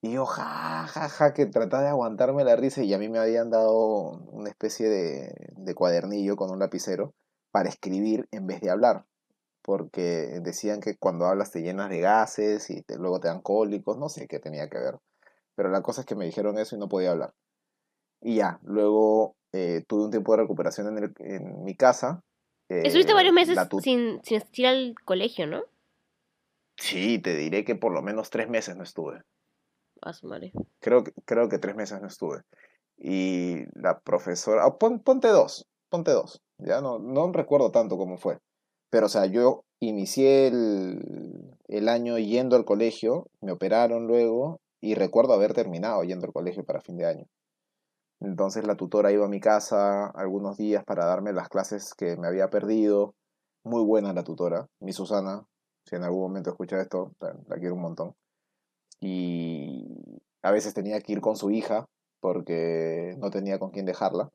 Y 0.02 0.14
yo, 0.14 0.26
ja, 0.26 0.88
ja, 0.88 1.10
ja, 1.10 1.34
que 1.34 1.46
trataba 1.48 1.84
de 1.84 1.90
aguantarme 1.90 2.44
la 2.44 2.56
risa 2.56 2.84
y 2.84 2.94
a 2.94 3.00
mí 3.00 3.10
me 3.10 3.20
habían 3.20 3.50
dado 3.50 4.12
una 4.32 4.50
especie 4.50 4.88
de, 4.90 5.34
de 5.58 5.76
cuadernillo 5.76 6.36
con 6.38 6.52
un 6.52 6.60
lapicero 6.60 7.14
para 7.52 7.70
escribir 7.70 8.28
en 8.32 8.48
vez 8.48 8.62
de 8.62 8.70
hablar. 8.70 9.06
Porque 9.66 10.40
decían 10.44 10.80
que 10.80 10.96
cuando 10.96 11.26
hablas 11.26 11.50
te 11.50 11.62
llenas 11.64 11.90
de 11.90 12.00
gases 12.00 12.70
y 12.70 12.84
te- 12.84 12.98
luego 13.00 13.20
te 13.20 13.30
dan 13.30 13.42
cólicos, 13.42 13.98
no 13.98 14.10
sé 14.10 14.28
qué 14.28 14.40
tenía 14.40 14.70
que 14.70 14.78
ver. 14.78 15.00
Pero 15.56 15.70
la 15.70 15.82
cosa 15.82 16.02
es 16.02 16.08
que 16.08 16.14
me 16.16 16.26
dijeron 16.26 16.60
eso 16.60 16.76
y 16.76 16.80
no 16.80 16.88
podía 16.88 17.12
hablar. 17.12 17.34
Y 18.22 18.36
ya, 18.36 18.60
luego 18.64 19.36
eh, 19.54 19.84
tuve 19.88 20.06
un 20.06 20.12
tiempo 20.12 20.34
de 20.34 20.44
recuperación 20.44 20.88
en, 20.96 21.04
el- 21.06 21.14
en 21.20 21.64
mi 21.64 21.76
casa. 21.76 22.22
Estuviste 22.70 23.12
eh, 23.14 23.16
varios 23.16 23.34
meses 23.34 23.56
la 23.56 23.68
tut- 23.68 23.82
sin, 23.82 24.20
sin 24.24 24.38
asistir 24.38 24.68
al 24.68 24.96
colegio, 25.04 25.48
¿no? 25.48 25.64
Sí, 26.78 27.20
te 27.20 27.36
diré 27.36 27.64
que 27.64 27.76
por 27.76 27.92
lo 27.92 28.02
menos 28.02 28.30
tres 28.30 28.50
meses 28.50 28.76
no 28.76 28.84
estuve. 28.84 29.22
A 30.02 30.14
su 30.14 30.28
madre. 30.28 30.52
Creo, 30.80 31.04
creo 31.26 31.50
que 31.50 31.58
tres 31.58 31.76
meses 31.76 32.00
no 32.02 32.08
estuve. 32.08 32.42
Y 32.98 33.64
la 33.80 34.00
profesora, 34.00 34.64
ah, 34.66 34.78
pon- 34.78 35.00
ponte 35.00 35.30
dos, 35.30 35.66
ponte 35.90 36.12
dos. 36.12 36.42
Ya 36.58 36.82
no, 36.82 37.00
no 37.00 37.32
recuerdo 37.32 37.72
tanto 37.72 37.98
cómo 37.98 38.18
fue. 38.18 38.38
Pero, 38.90 39.08
o 39.08 39.10
sea, 39.10 39.26
yo 39.26 39.64
inicié 39.80 40.48
el, 40.48 41.56
el 41.68 41.90
año 41.90 42.18
yendo 42.18 42.56
al 42.56 42.66
colegio, 42.66 43.28
me 43.42 43.52
operaron 43.52 44.08
luego 44.08 44.60
y 44.82 44.96
recuerdo 44.96 45.34
haber 45.34 45.54
terminado 45.54 46.04
yendo 46.04 46.28
al 46.28 46.34
colegio 46.34 46.64
para 46.64 46.82
fin 46.82 46.98
de 46.98 47.06
año. 47.06 47.26
Entonces 48.20 48.66
la 48.66 48.76
tutora 48.76 49.12
iba 49.12 49.26
a 49.26 49.30
mi 49.30 49.40
casa 49.40 50.08
algunos 50.08 50.58
días 50.58 50.84
para 50.84 51.06
darme 51.06 51.34
las 51.34 51.50
clases 51.50 51.94
que 51.94 52.16
me 52.18 52.28
había 52.28 52.50
perdido. 52.50 53.14
Muy 53.64 53.84
buena 53.84 54.14
la 54.14 54.24
tutora, 54.24 54.68
mi 54.80 54.94
Susana. 54.94 55.46
Si 55.86 55.96
en 55.96 56.04
algún 56.04 56.22
momento 56.22 56.50
escucha 56.50 56.82
esto, 56.82 57.12
la, 57.20 57.58
quiero 57.58 57.76
un 57.76 57.82
montón. 57.82 58.16
Y 59.00 59.86
a 60.42 60.52
veces 60.52 60.74
tenía 60.74 61.00
que 61.02 61.14
ir 61.14 61.22
con 61.22 61.36
su 61.36 61.52
hija 61.52 61.88
porque 62.20 63.16
no 63.20 63.30
tenía 63.30 63.60
con 63.60 63.72
quién 63.72 63.86
dejarla. 63.86 64.32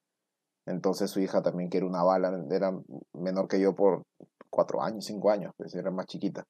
Entonces 0.67 1.11
su 1.11 1.21
hija 1.21 1.43
también, 1.43 1.71
que 1.71 1.83
una 1.83 2.05
bala, 2.05 2.45
era 2.51 2.79
menor 3.13 3.49
que 3.49 3.61
yo 3.61 3.75
por 3.75 4.05
cuatro 4.51 4.83
años, 4.83 5.05
cinco 5.05 5.31
años, 5.31 5.53
pues 5.57 5.75
era 5.75 5.91
más 5.91 6.07
chiquita, 6.07 6.45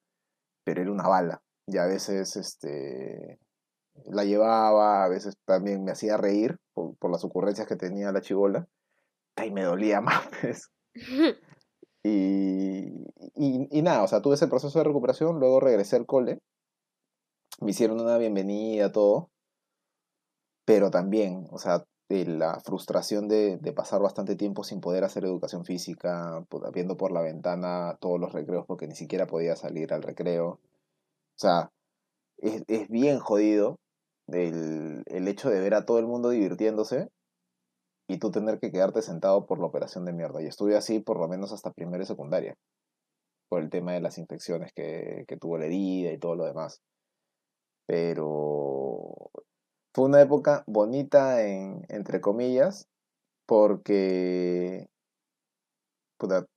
pero 0.63 0.81
era 0.81 0.91
una 0.91 1.07
bala. 1.07 1.41
Y 1.67 1.77
a 1.77 1.85
veces 1.85 2.35
este, 2.35 3.39
la 4.05 4.25
llevaba, 4.25 5.05
a 5.05 5.09
veces 5.09 5.35
también 5.45 5.83
me 5.83 5.91
hacía 5.91 6.17
reír 6.17 6.57
por, 6.73 6.95
por 6.97 7.11
las 7.11 7.23
ocurrencias 7.23 7.67
que 7.67 7.75
tenía 7.75 8.11
la 8.11 8.21
chivola, 8.21 8.67
y 9.43 9.51
me 9.51 9.63
dolía 9.63 10.01
más, 10.01 10.27
pues. 10.41 10.69
Y, 12.03 12.87
y, 13.35 13.67
y, 13.69 13.81
nada, 13.83 14.01
o 14.01 14.07
sea, 14.07 14.23
tuve 14.23 14.33
ese 14.33 14.47
proceso 14.47 14.79
de 14.79 14.85
recuperación, 14.85 15.39
luego 15.39 15.59
regresé 15.59 15.97
al 15.97 16.07
cole, 16.07 16.39
me 17.59 17.69
hicieron 17.69 18.01
una 18.01 18.17
bienvenida, 18.17 18.91
todo, 18.91 19.29
pero 20.65 20.89
también, 20.89 21.45
o 21.51 21.59
sea, 21.59 21.85
la 22.11 22.59
frustración 22.59 23.27
de, 23.27 23.57
de, 23.57 23.73
pasar 23.73 24.01
bastante 24.01 24.35
tiempo 24.35 24.63
sin 24.63 24.81
poder 24.81 25.03
hacer 25.03 25.23
educación 25.25 25.65
física, 25.65 26.45
viendo 26.73 26.97
por 26.97 27.11
la 27.11 27.21
ventana 27.21 27.97
todos 27.99 28.19
los 28.19 28.33
recreos 28.33 28.65
porque 28.67 28.87
ni 28.87 28.95
siquiera 28.95 29.27
podía 29.27 29.55
salir 29.55 29.93
al 29.93 30.03
recreo. 30.03 30.47
O 30.49 30.59
sea, 31.37 31.71
es, 32.37 32.63
es 32.67 32.89
bien 32.89 33.19
jodido 33.19 33.77
el, 34.27 35.03
el 35.07 35.27
hecho 35.27 35.49
de 35.49 35.59
ver 35.59 35.73
a 35.73 35.85
todo 35.85 35.99
el 35.99 36.07
mundo 36.07 36.29
divirtiéndose 36.29 37.09
y 38.07 38.17
tú 38.19 38.31
tener 38.31 38.59
que 38.59 38.71
quedarte 38.71 39.01
sentado 39.01 39.45
por 39.45 39.59
la 39.59 39.67
operación 39.67 40.05
de 40.05 40.13
mierda. 40.13 40.41
Y 40.41 40.47
estuve 40.47 40.75
así 40.75 40.99
por 40.99 41.19
lo 41.19 41.27
menos 41.27 41.53
hasta 41.53 41.71
primero 41.71 42.03
y 42.03 42.05
secundaria, 42.05 42.55
por 43.49 43.61
el 43.61 43.69
tema 43.69 43.93
de 43.93 44.01
las 44.01 44.17
infecciones 44.17 44.73
que, 44.73 45.25
que 45.27 45.37
tuvo 45.37 45.57
la 45.57 45.65
herida 45.65 46.11
y 46.11 46.17
todo 46.19 46.35
lo 46.35 46.45
demás. 46.45 46.81
Pero 47.85 49.31
fue 49.93 50.05
una 50.05 50.21
época 50.21 50.63
bonita, 50.67 51.43
en, 51.43 51.85
entre 51.89 52.21
comillas, 52.21 52.87
porque 53.45 54.87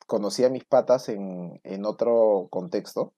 conocí 0.07 0.45
a 0.45 0.51
mis 0.51 0.65
patas 0.65 1.09
en, 1.09 1.85
otro 1.85 2.49
contexto. 2.51 3.15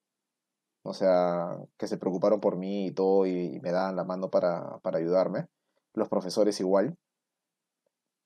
O 0.82 0.94
sea, 0.94 1.58
que 1.78 1.88
se 1.88 1.98
preocuparon 1.98 2.40
por 2.40 2.56
mí 2.56 2.86
y 2.86 2.90
todo 2.92 3.26
y, 3.26 3.60
me 3.60 3.72
daban 3.72 3.96
la 3.96 4.04
mano 4.04 4.30
para, 4.30 4.80
ayudarme. 4.84 5.46
Los 5.94 6.08
profesores 6.08 6.60
igual 6.60 6.96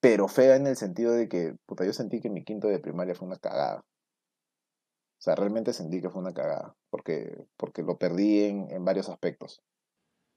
pero 0.02 0.28
fea 0.28 0.56
en 0.56 0.66
el 0.66 0.76
sentido 0.76 1.12
de 1.12 1.28
que, 1.28 1.56
puta, 1.66 1.84
yo 1.84 1.92
sentí 1.92 2.20
que 2.20 2.30
mi 2.30 2.42
quinto 2.42 2.68
de 2.68 2.78
primaria 2.78 3.14
fue 3.14 3.28
una 3.28 3.36
cagada. 3.36 3.80
O 3.80 5.22
sea, 5.22 5.34
realmente 5.34 5.74
sentí 5.74 6.00
que 6.00 6.08
fue 6.08 6.22
una 6.22 6.32
cagada, 6.32 6.74
porque, 6.88 7.46
porque 7.58 7.82
lo 7.82 7.98
perdí 7.98 8.44
en 8.44 8.84
varios 8.84 9.10
aspectos. 9.10 9.62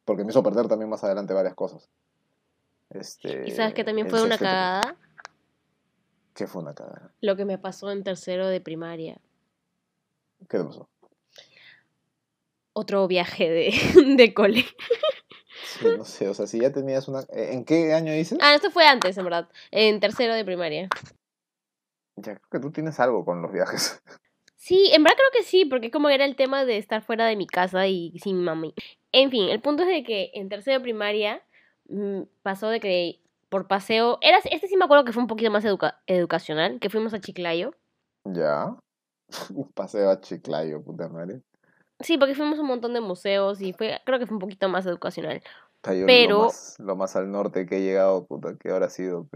Porque 0.06 0.24
me 0.24 0.32
hizo 0.32 0.44
perder 0.44 0.68
también 0.68 0.90
más 0.90 1.04
adelante 1.04 1.34
varias 1.34 1.56
cosas. 1.56 1.90
Este, 2.90 3.48
¿Y 3.48 3.52
sabes 3.52 3.74
que 3.74 3.84
también 3.84 4.10
fue 4.10 4.22
una 4.22 4.38
cagada? 4.38 4.98
¿Qué 6.34 6.48
fue 6.48 6.62
una 6.62 6.74
cagada? 6.74 7.12
Lo 7.22 7.36
que 7.36 7.46
me 7.46 7.58
pasó 7.58 7.92
en 7.92 8.04
tercero 8.04 8.48
de 8.48 8.60
primaria. 8.62 9.20
¿Qué 10.50 10.58
te 10.58 10.64
pasó? 10.64 10.90
Otro 12.74 13.08
viaje 13.08 13.50
de, 13.50 13.72
de 14.18 14.34
cole. 14.34 14.66
no 15.98 16.06
sé, 16.06 16.28
o 16.28 16.34
sea, 16.34 16.48
si 16.48 16.60
ya 16.60 16.72
tenías 16.72 17.08
una... 17.08 17.24
¿En 17.30 17.66
qué 17.66 17.94
año 17.94 18.14
dices? 18.14 18.38
Ah, 18.42 18.56
esto 18.56 18.72
fue 18.72 18.88
antes, 18.88 19.18
en 19.18 19.24
verdad, 19.24 19.50
en 19.72 20.00
tercero 20.00 20.34
de 20.34 20.44
primaria. 20.44 20.90
Ya, 22.16 22.36
creo 22.36 22.50
que 22.52 22.60
tú 22.60 22.72
tienes 22.72 23.00
algo 23.00 23.26
con 23.26 23.42
los 23.42 23.52
viajes. 23.52 24.02
Sí, 24.64 24.90
en 24.94 25.04
verdad 25.04 25.18
creo 25.18 25.30
que 25.34 25.44
sí, 25.44 25.66
porque 25.66 25.92
como 25.92 26.08
era 26.08 26.24
el 26.24 26.38
tema 26.38 26.64
de 26.64 26.78
estar 26.78 27.02
fuera 27.02 27.26
de 27.26 27.36
mi 27.36 27.46
casa 27.46 27.86
y 27.88 28.18
sin 28.20 28.42
mami. 28.42 28.74
En 29.12 29.30
fin, 29.30 29.50
el 29.50 29.60
punto 29.60 29.84
es 29.84 29.90
de 29.90 30.06
que 30.06 30.32
en 30.36 30.48
tercero 30.48 30.78
de 30.78 30.84
primaria 30.84 31.42
mmm, 31.90 32.22
pasó 32.44 32.70
de 32.70 32.80
que 32.80 33.20
por 33.50 33.68
paseo, 33.68 34.20
era, 34.22 34.38
este 34.38 34.70
sí 34.70 34.78
me 34.78 34.86
acuerdo 34.86 35.04
que 35.04 35.12
fue 35.12 35.22
un 35.22 35.28
poquito 35.28 35.52
más 35.52 35.66
educa 35.66 36.02
educacional, 36.08 36.80
que 36.80 36.90
fuimos 36.90 37.14
a 37.14 37.20
Chiclayo. 37.20 37.76
Ya, 38.24 38.78
un 39.54 39.70
paseo 39.74 40.10
a 40.10 40.22
Chiclayo, 40.22 40.82
puta 40.82 41.10
madre. 41.10 41.42
Sí, 42.00 42.18
porque 42.18 42.34
fuimos 42.34 42.58
a 42.58 42.62
un 42.62 42.70
montón 42.70 42.94
de 42.94 43.02
museos 43.02 43.60
y 43.60 43.74
fue, 43.74 44.00
creo 44.06 44.18
que 44.18 44.28
fue 44.28 44.36
un 44.36 44.42
poquito 44.42 44.70
más 44.70 44.86
educacional. 44.86 45.44
Pero... 45.82 46.38
Lo 46.38 46.44
más, 46.46 46.80
lo 46.80 46.96
más, 46.96 47.16
al 47.18 47.30
norte 47.30 47.66
que 47.66 47.80
he 47.80 47.82
llegado, 47.82 48.26
puta, 48.26 48.56
que 48.56 48.70
ahora 48.70 48.86
ha 48.86 48.90
sido. 48.90 49.28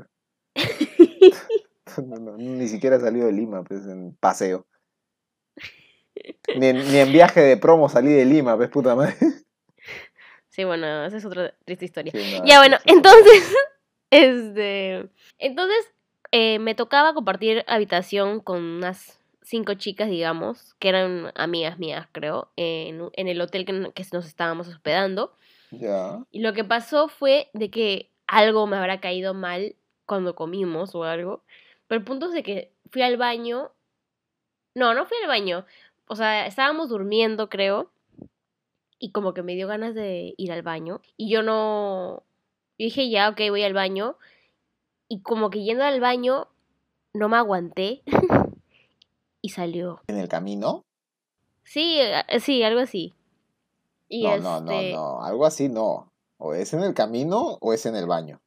no, 2.06 2.16
no, 2.16 2.38
ni 2.38 2.70
siquiera 2.70 2.96
he 2.96 3.02
salido 3.02 3.26
de 3.26 3.34
Lima, 3.34 3.66
pues, 3.66 3.86
en 3.88 4.16
paseo. 4.22 4.66
Ni 6.56 6.68
en, 6.68 6.92
ni 6.92 6.98
en 6.98 7.12
viaje 7.12 7.42
de 7.42 7.58
promo 7.58 7.90
salí 7.90 8.12
de 8.12 8.26
Lima, 8.26 8.56
pues, 8.56 8.70
puta 8.70 8.96
madre. 8.96 9.16
Sí, 10.50 10.64
bueno, 10.64 11.06
esa 11.06 11.18
es 11.18 11.26
otra 11.26 11.54
triste 11.66 11.86
historia. 11.86 12.12
Sí, 12.12 12.40
no, 12.40 12.46
ya, 12.46 12.58
bueno, 12.58 12.78
entonces, 12.86 13.56
este, 14.10 15.08
entonces 15.38 15.94
eh, 16.32 16.58
me 16.58 16.74
tocaba 16.74 17.14
compartir 17.14 17.64
habitación 17.68 18.40
con 18.40 18.64
unas 18.64 19.20
cinco 19.44 19.76
chicas, 19.76 20.10
digamos, 20.10 20.74
que 20.80 20.90
eran 20.90 21.32
amigas 21.36 21.80
mías, 21.80 22.08
creo, 22.12 22.52
en, 22.56 23.10
en 23.14 23.28
el 23.28 23.40
hotel 23.40 23.66
que, 23.66 23.92
que, 23.94 24.06
nos 24.12 24.26
estábamos 24.26 24.68
hospedando. 24.68 25.36
Ya. 25.72 26.24
Y 26.32 26.42
lo 26.42 26.54
que 26.54 26.64
pasó 26.64 27.08
fue 27.08 27.50
de 27.54 27.70
que 27.70 28.12
algo 28.26 28.68
me 28.68 28.78
habrá 28.78 29.00
caído 29.00 29.34
mal 29.34 29.76
cuando 30.06 30.36
comimos 30.36 30.96
o 30.96 31.04
algo. 31.04 31.44
Pero 31.88 32.00
el 32.00 32.06
punto 32.06 32.28
es 32.28 32.34
de 32.34 32.44
que 32.44 32.74
fui 32.92 33.02
al 33.02 33.18
baño. 33.18 33.72
No, 34.76 34.94
no 34.94 35.06
fui 35.06 35.18
al 35.22 35.28
baño. 35.28 35.66
O 36.08 36.16
sea, 36.16 36.48
estábamos 36.48 36.90
durmiendo, 36.90 37.50
creo. 37.50 37.92
Y 39.00 39.12
como 39.12 39.34
que 39.34 39.44
me 39.44 39.56
dio 39.56 39.68
ganas 39.68 39.94
de 39.94 40.34
ir 40.38 40.52
al 40.52 40.64
baño. 40.64 41.02
Y 41.18 41.30
yo 41.30 41.44
no. 41.44 42.24
Yo 42.80 42.86
dije, 42.86 43.10
ya, 43.10 43.30
ok, 43.30 43.42
voy 43.50 43.64
al 43.64 43.74
baño. 43.74 44.18
Y 45.08 45.22
como 45.22 45.50
que 45.50 45.64
yendo 45.64 45.84
al 45.84 46.00
baño, 46.00 46.48
no 47.14 47.30
me 47.30 47.38
aguanté. 47.38 48.02
y 49.42 49.50
salió. 49.50 50.02
¿En 50.08 50.18
el 50.18 50.28
camino? 50.28 50.84
Sí, 51.64 52.00
eh, 52.00 52.40
sí, 52.40 52.64
algo 52.64 52.80
así. 52.80 53.14
Y 54.10 54.24
no, 54.24 54.36
este... 54.36 54.44
no, 54.44 54.62
no, 54.62 54.82
no, 54.82 55.24
algo 55.24 55.46
así 55.46 55.70
no. 55.70 56.12
O 56.38 56.54
es 56.54 56.74
en 56.74 56.84
el 56.84 56.94
camino 56.94 57.58
o 57.60 57.74
es 57.74 57.86
en 57.86 57.96
el 57.96 58.06
baño. 58.06 58.40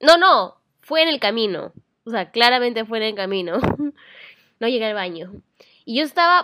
No, 0.00 0.16
no, 0.18 0.56
fue 0.80 1.02
en 1.02 1.08
el 1.08 1.20
camino. 1.20 1.72
O 2.04 2.10
sea, 2.10 2.30
claramente 2.30 2.84
fue 2.84 2.98
en 2.98 3.04
el 3.04 3.14
camino. 3.14 3.58
no 4.60 4.68
llegué 4.68 4.86
al 4.86 4.94
baño. 4.94 5.32
Y 5.84 5.98
yo 5.98 6.04
estaba 6.04 6.42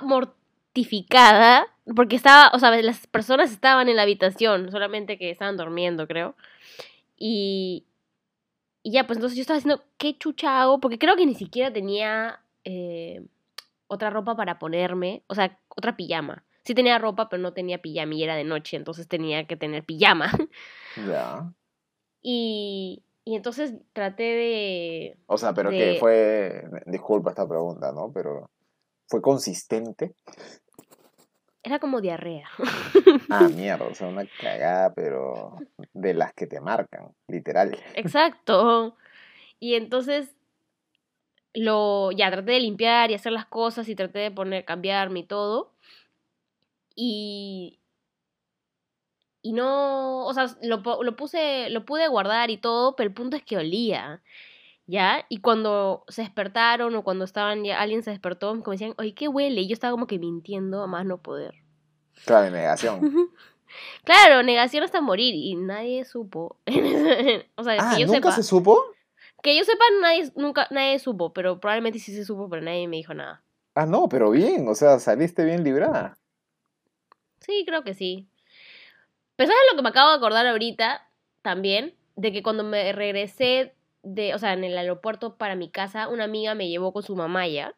mortificada 0.73 1.67
porque 1.97 2.17
estaba, 2.17 2.51
o 2.55 2.59
sea, 2.59 2.71
las 2.81 3.07
personas 3.07 3.51
estaban 3.51 3.89
en 3.89 3.97
la 3.97 4.03
habitación, 4.03 4.71
solamente 4.71 5.19
que 5.19 5.31
estaban 5.31 5.57
durmiendo, 5.57 6.07
creo. 6.07 6.35
Y, 7.17 7.85
y 8.83 8.93
ya, 8.93 9.07
pues 9.07 9.19
entonces 9.19 9.37
yo 9.37 9.43
estaba 9.43 9.59
haciendo, 9.59 9.83
¿qué 9.99 10.17
chucha 10.17 10.63
hago? 10.63 10.81
Porque 10.81 10.99
creo 10.99 11.17
que 11.17 11.27
ni 11.27 11.35
siquiera 11.35 11.73
tenía 11.73 12.41
eh, 12.65 13.23
otra 13.89 14.11
ropa 14.11 14.37
para 14.37 14.59
ponerme, 14.59 15.23
o 15.27 15.35
sea, 15.35 15.59
otra 15.69 15.97
pijama. 15.97 16.45
Sí 16.65 16.75
tenía 16.75 16.99
ropa, 16.99 17.29
pero 17.29 17.43
no 17.43 17.53
tenía 17.53 17.83
pijama 17.83 18.15
y 18.15 18.23
era 18.23 18.37
de 18.37 18.45
noche, 18.45 18.77
entonces 18.77 19.09
tenía 19.09 19.47
que 19.47 19.57
tener 19.57 19.85
pijama. 19.85 20.31
Ya. 20.97 21.53
Y, 22.25 23.03
y 23.25 23.35
entonces 23.35 23.75
traté 23.93 24.23
de... 24.23 25.19
O 25.27 25.37
sea, 25.37 25.53
pero 25.55 25.71
de... 25.71 25.77
que 25.77 25.97
fue, 25.99 26.63
disculpa 26.87 27.31
esta 27.31 27.49
pregunta, 27.49 27.91
¿no? 27.91 28.13
Pero 28.15 28.49
fue 29.13 29.21
consistente. 29.21 30.15
Era 31.63 31.79
como 31.79 32.01
diarrea. 32.01 32.49
Ah, 33.31 33.49
mierda, 33.49 33.87
o 33.87 33.95
sea, 33.95 34.09
una 34.09 34.27
cagada, 34.41 34.93
pero 34.95 35.57
de 35.95 36.13
las 36.13 36.35
que 36.35 36.47
te 36.47 36.61
marcan, 36.61 37.15
literal. 37.29 37.79
Exacto. 37.95 38.97
Y 39.59 39.75
entonces 39.75 40.35
lo 41.55 42.13
ya 42.13 42.31
traté 42.31 42.53
de 42.53 42.61
limpiar 42.61 43.11
y 43.11 43.15
hacer 43.15 43.33
las 43.33 43.47
cosas 43.47 43.89
y 43.89 43.95
traté 43.95 44.19
de 44.19 44.31
poner 44.31 44.65
cambiarme 44.65 45.21
y 45.21 45.27
todo 45.27 45.73
y 46.95 47.79
y 49.45 49.53
no, 49.53 50.25
o 50.25 50.35
sea, 50.35 50.47
lo, 50.63 50.83
lo 51.03 51.17
puse, 51.17 51.69
lo 51.71 51.85
pude 51.85 52.07
guardar 52.07 52.51
y 52.51 52.59
todo, 52.59 52.95
pero 52.95 53.09
el 53.09 53.15
punto 53.15 53.37
es 53.37 53.43
que 53.43 53.57
olía, 53.57 54.23
¿ya? 54.87 55.25
Y 55.29 55.39
cuando 55.39 56.05
se 56.09 56.23
despertaron 56.23 56.95
o 56.95 57.05
cuando 57.05 57.25
estaban 57.25 57.65
ya, 57.65 57.81
alguien 57.81 58.03
se 58.03 58.11
despertó, 58.11 58.51
como 58.61 58.73
decían, 58.73 58.95
oye, 58.99 59.15
¿qué 59.15 59.29
huele? 59.29 59.61
Y 59.63 59.69
yo 59.69 59.75
estaba 59.75 59.93
como 59.93 60.07
que 60.07 60.19
mintiendo 60.19 60.83
a 60.83 60.87
más 60.87 61.07
no 61.07 61.19
poder. 61.19 61.55
Claro, 62.25 62.51
negación. 62.51 63.01
claro, 64.05 64.43
negación 64.43 64.85
hasta 64.85 65.01
morir 65.01 65.35
y 65.35 65.55
nadie 65.57 66.05
supo. 66.05 66.59
o 67.57 67.65
sea, 67.65 67.77
ah, 67.79 67.93
que 67.95 68.01
yo 68.03 68.07
¿nunca 68.07 68.31
sepa, 68.31 68.33
se 68.33 68.43
supo? 68.43 68.81
Que 69.43 69.57
yo 69.57 69.65
sepa, 69.65 69.85
nadie, 70.01 70.33
nunca, 70.37 70.69
nadie 70.71 70.99
supo, 70.99 71.33
pero 71.33 71.59
probablemente 71.59 71.99
sí 71.99 72.15
se 72.15 72.25
supo, 72.25 72.49
pero 72.49 72.63
nadie 72.63 72.87
me 72.89 72.97
dijo 72.97 73.15
nada. 73.15 73.43
Ah, 73.75 73.87
no, 73.87 74.09
pero 74.09 74.31
bien, 74.31 74.69
o 74.69 74.75
sea, 74.75 74.99
saliste 74.99 75.45
bien 75.45 75.65
librada. 75.65 76.19
Sí, 77.41 77.65
creo 77.67 77.83
que 77.83 77.95
sí. 77.95 78.29
Pero 79.37 79.49
¿sabes 79.49 79.63
lo 79.71 79.77
que 79.77 79.83
me 79.83 79.89
acabo 79.89 80.11
de 80.11 80.17
acordar 80.17 80.47
ahorita 80.47 81.09
también? 81.41 81.95
De 82.15 82.33
que 82.33 82.43
cuando 82.43 82.63
me 82.63 82.93
regresé 82.93 83.75
de, 84.03 84.35
o 84.35 84.39
sea, 84.39 84.53
en 84.53 84.65
el 84.65 84.77
aeropuerto 84.77 85.37
para 85.37 85.55
mi 85.57 85.71
casa, 85.71 86.09
una 86.09 86.25
amiga 86.25 86.55
me 86.55 86.69
llevó 86.69 86.93
con 86.93 87.03
su 87.03 87.15
mamá 87.17 87.47
ya. 87.49 87.75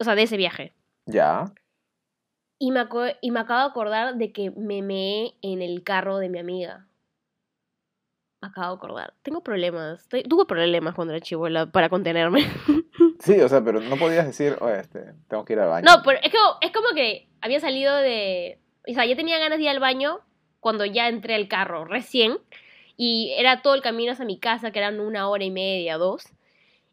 O 0.00 0.04
sea, 0.04 0.14
de 0.14 0.22
ese 0.22 0.36
viaje. 0.36 0.74
Ya. 1.06 1.44
Y 2.58 2.70
me, 2.70 2.86
y 3.20 3.30
me 3.30 3.40
acabo 3.40 3.60
de 3.60 3.66
acordar 3.70 4.14
de 4.16 4.32
que 4.32 4.50
me 4.52 4.82
meé 4.82 5.34
en 5.42 5.62
el 5.62 5.82
carro 5.82 6.18
de 6.18 6.28
mi 6.28 6.38
amiga. 6.38 6.86
Me 8.42 8.48
acabo 8.48 8.68
de 8.72 8.76
acordar. 8.76 9.14
Tengo 9.22 9.42
problemas. 9.42 10.02
Estoy- 10.02 10.22
Tuve 10.24 10.44
problemas 10.46 10.94
cuando 10.94 11.14
era 11.14 11.20
chivola 11.22 11.66
para 11.66 11.88
contenerme. 11.88 12.40
Sí, 13.20 13.40
o 13.40 13.48
sea, 13.48 13.64
pero 13.64 13.80
no 13.80 13.96
podías 13.96 14.26
decir, 14.26 14.56
oye, 14.60 14.80
este, 14.80 15.14
tengo 15.28 15.44
que 15.46 15.54
ir 15.54 15.60
al 15.60 15.68
baño. 15.70 15.86
No, 15.88 16.02
pero 16.04 16.18
es 16.22 16.30
como, 16.30 16.58
es 16.60 16.70
como 16.72 16.88
que 16.94 17.26
había 17.40 17.58
salido 17.58 17.96
de... 17.96 18.58
O 18.86 18.92
sea, 18.92 19.06
ya 19.06 19.16
tenía 19.16 19.38
ganas 19.38 19.56
de 19.56 19.64
ir 19.64 19.70
al 19.70 19.80
baño 19.80 20.20
cuando 20.60 20.84
ya 20.84 21.08
entré 21.08 21.34
al 21.34 21.48
carro, 21.48 21.86
recién. 21.86 22.36
Y 22.96 23.34
era 23.36 23.62
todo 23.62 23.74
el 23.74 23.82
camino 23.82 24.12
hacia 24.12 24.24
mi 24.24 24.38
casa, 24.38 24.70
que 24.70 24.78
eran 24.78 25.00
una 25.00 25.28
hora 25.28 25.44
y 25.44 25.50
media, 25.50 25.98
dos. 25.98 26.24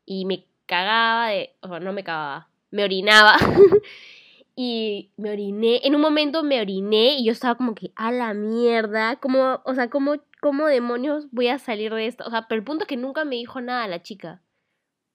Y 0.06 0.26
me 0.26 0.46
cagaba 0.66 1.28
de... 1.30 1.54
O 1.62 1.68
sea, 1.68 1.80
no 1.80 1.94
me 1.94 2.04
cagaba. 2.04 2.50
Me 2.72 2.84
orinaba. 2.84 3.38
y 4.56 5.12
me 5.18 5.32
oriné. 5.32 5.82
En 5.84 5.96
un 5.96 6.02
momento 6.02 6.44
me 6.44 6.60
oriné 6.60 7.16
y 7.18 7.26
yo 7.26 7.32
estaba 7.32 7.56
como 7.56 7.76
que, 7.76 7.92
a 7.96 8.12
la 8.12 8.34
mierda. 8.34 9.18
Como, 9.18 9.62
o 9.64 9.74
sea, 9.76 9.90
¿cómo, 9.90 10.16
¿cómo 10.42 10.68
demonios 10.68 11.28
voy 11.32 11.50
a 11.50 11.60
salir 11.60 11.94
de 11.94 12.08
esto? 12.08 12.24
O 12.26 12.30
sea, 12.30 12.48
pero 12.48 12.60
el 12.60 12.66
punto 12.66 12.84
es 12.84 12.88
que 12.88 12.98
nunca 12.98 13.26
me 13.26 13.36
dijo 13.36 13.62
nada 13.62 13.88
la 13.88 14.02
chica. 14.02 14.42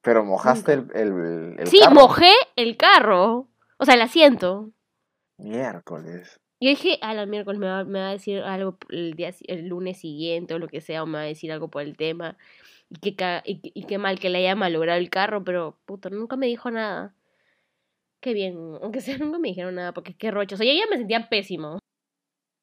Pero 0.01 0.23
mojaste 0.23 0.73
el, 0.73 0.87
el, 0.93 1.55
el 1.59 1.67
sí, 1.67 1.79
carro. 1.79 1.95
mojé 1.95 2.31
el 2.55 2.77
carro. 2.77 3.47
O 3.77 3.85
sea, 3.85 3.95
el 3.95 4.01
asiento. 4.01 4.71
Miércoles. 5.37 6.39
Yo 6.59 6.69
dije, 6.69 6.97
a 7.01 7.13
la 7.13 7.25
miércoles 7.27 7.59
me 7.59 7.67
va, 7.67 7.83
me 7.83 7.99
va 7.99 8.09
a 8.09 8.11
decir 8.13 8.39
algo 8.41 8.77
el, 8.89 9.13
día, 9.13 9.31
el 9.47 9.67
lunes 9.67 9.99
siguiente 9.99 10.55
o 10.55 10.59
lo 10.59 10.67
que 10.67 10.81
sea, 10.81 11.03
o 11.03 11.05
me 11.05 11.13
va 11.19 11.21
a 11.21 11.25
decir 11.27 11.51
algo 11.51 11.69
por 11.69 11.83
el 11.83 11.95
tema. 11.95 12.35
Y 12.89 12.99
qué, 12.99 13.15
ca- 13.15 13.43
y, 13.45 13.61
y 13.63 13.83
qué 13.83 13.97
mal 13.99 14.19
que 14.19 14.29
le 14.29 14.39
haya 14.39 14.55
malogrado 14.55 14.97
el 14.99 15.09
carro, 15.09 15.43
pero 15.43 15.77
puta, 15.85 16.09
nunca 16.09 16.35
me 16.35 16.47
dijo 16.47 16.71
nada. 16.71 17.13
Qué 18.21 18.33
bien, 18.33 18.55
aunque 18.81 19.01
sea, 19.01 19.17
nunca 19.19 19.37
me 19.39 19.49
dijeron 19.49 19.75
nada, 19.75 19.93
porque 19.93 20.15
qué 20.17 20.31
rocho. 20.31 20.55
O 20.55 20.57
sea, 20.57 20.65
yo 20.65 20.73
ya 20.73 20.89
me 20.89 20.97
sentía 20.97 21.29
pésimo. 21.29 21.77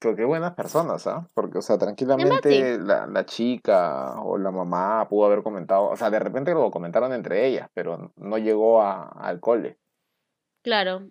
Pero 0.00 0.16
qué 0.16 0.24
buenas 0.24 0.54
personas, 0.54 1.06
¿ah? 1.06 1.26
Porque, 1.32 1.58
o 1.58 1.62
sea, 1.62 1.78
tranquilamente 1.78 2.78
la, 2.78 3.06
la 3.06 3.24
chica 3.24 4.20
o 4.20 4.36
la 4.36 4.50
mamá 4.50 5.06
pudo 5.08 5.24
haber 5.26 5.42
comentado, 5.42 5.88
o 5.88 5.96
sea, 5.96 6.10
de 6.10 6.18
repente 6.18 6.52
lo 6.52 6.70
comentaron 6.70 7.12
entre 7.14 7.46
ellas, 7.46 7.70
pero 7.72 8.12
no 8.16 8.36
llegó 8.38 8.82
a, 8.82 9.08
al 9.08 9.40
cole. 9.40 9.78
Claro. 10.62 11.08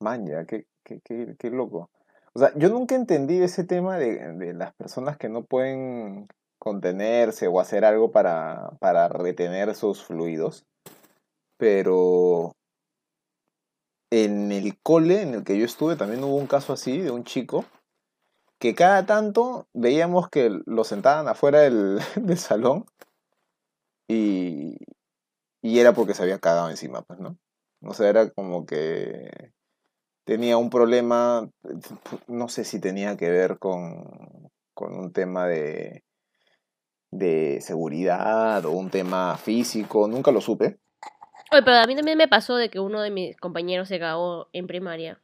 Man, 0.00 0.26
ya, 0.26 0.44
qué, 0.44 0.66
qué, 0.82 1.00
qué, 1.04 1.36
qué 1.38 1.50
loco. 1.50 1.90
O 2.34 2.38
sea, 2.38 2.52
yo 2.56 2.70
nunca 2.70 2.94
entendí 2.94 3.42
ese 3.42 3.64
tema 3.64 3.98
de, 3.98 4.32
de 4.34 4.54
las 4.54 4.72
personas 4.74 5.18
que 5.18 5.28
no 5.28 5.44
pueden 5.44 6.28
contenerse 6.58 7.48
o 7.48 7.60
hacer 7.60 7.84
algo 7.84 8.12
para, 8.12 8.70
para 8.78 9.08
retener 9.08 9.74
sus 9.74 10.04
fluidos. 10.04 10.64
Pero 11.58 12.52
en 14.10 14.52
el 14.52 14.78
cole 14.80 15.22
en 15.22 15.34
el 15.34 15.44
que 15.44 15.58
yo 15.58 15.64
estuve 15.64 15.96
también 15.96 16.22
hubo 16.22 16.36
un 16.36 16.46
caso 16.46 16.72
así 16.72 16.98
de 16.98 17.10
un 17.10 17.24
chico 17.24 17.64
que 18.60 18.74
cada 18.74 19.06
tanto 19.06 19.66
veíamos 19.74 20.28
que 20.28 20.60
lo 20.66 20.84
sentaban 20.84 21.26
afuera 21.26 21.60
del, 21.60 21.98
del 22.16 22.38
salón 22.38 22.84
y, 24.08 24.76
y 25.62 25.78
era 25.80 25.92
porque 25.94 26.14
se 26.14 26.22
había 26.22 26.38
cagado 26.38 26.70
encima, 26.70 27.02
pues, 27.02 27.18
¿no? 27.18 27.36
O 27.84 27.94
sea, 27.94 28.08
era 28.08 28.30
como 28.30 28.66
que 28.66 29.52
tenía 30.32 30.56
un 30.56 30.70
problema, 30.70 31.46
no 32.26 32.48
sé 32.48 32.64
si 32.64 32.80
tenía 32.80 33.18
que 33.18 33.28
ver 33.28 33.58
con, 33.58 34.50
con 34.72 34.98
un 34.98 35.12
tema 35.12 35.46
de, 35.46 36.04
de 37.10 37.60
seguridad 37.60 38.64
o 38.64 38.70
un 38.70 38.88
tema 38.88 39.36
físico, 39.36 40.08
nunca 40.08 40.30
lo 40.30 40.40
supe. 40.40 40.78
Oye, 41.52 41.62
pero 41.62 41.76
a 41.76 41.86
mí 41.86 41.94
también 41.94 42.16
me 42.16 42.28
pasó 42.28 42.56
de 42.56 42.70
que 42.70 42.80
uno 42.80 43.02
de 43.02 43.10
mis 43.10 43.36
compañeros 43.36 43.88
se 43.88 43.98
cagó 43.98 44.48
en 44.54 44.66
primaria. 44.66 45.20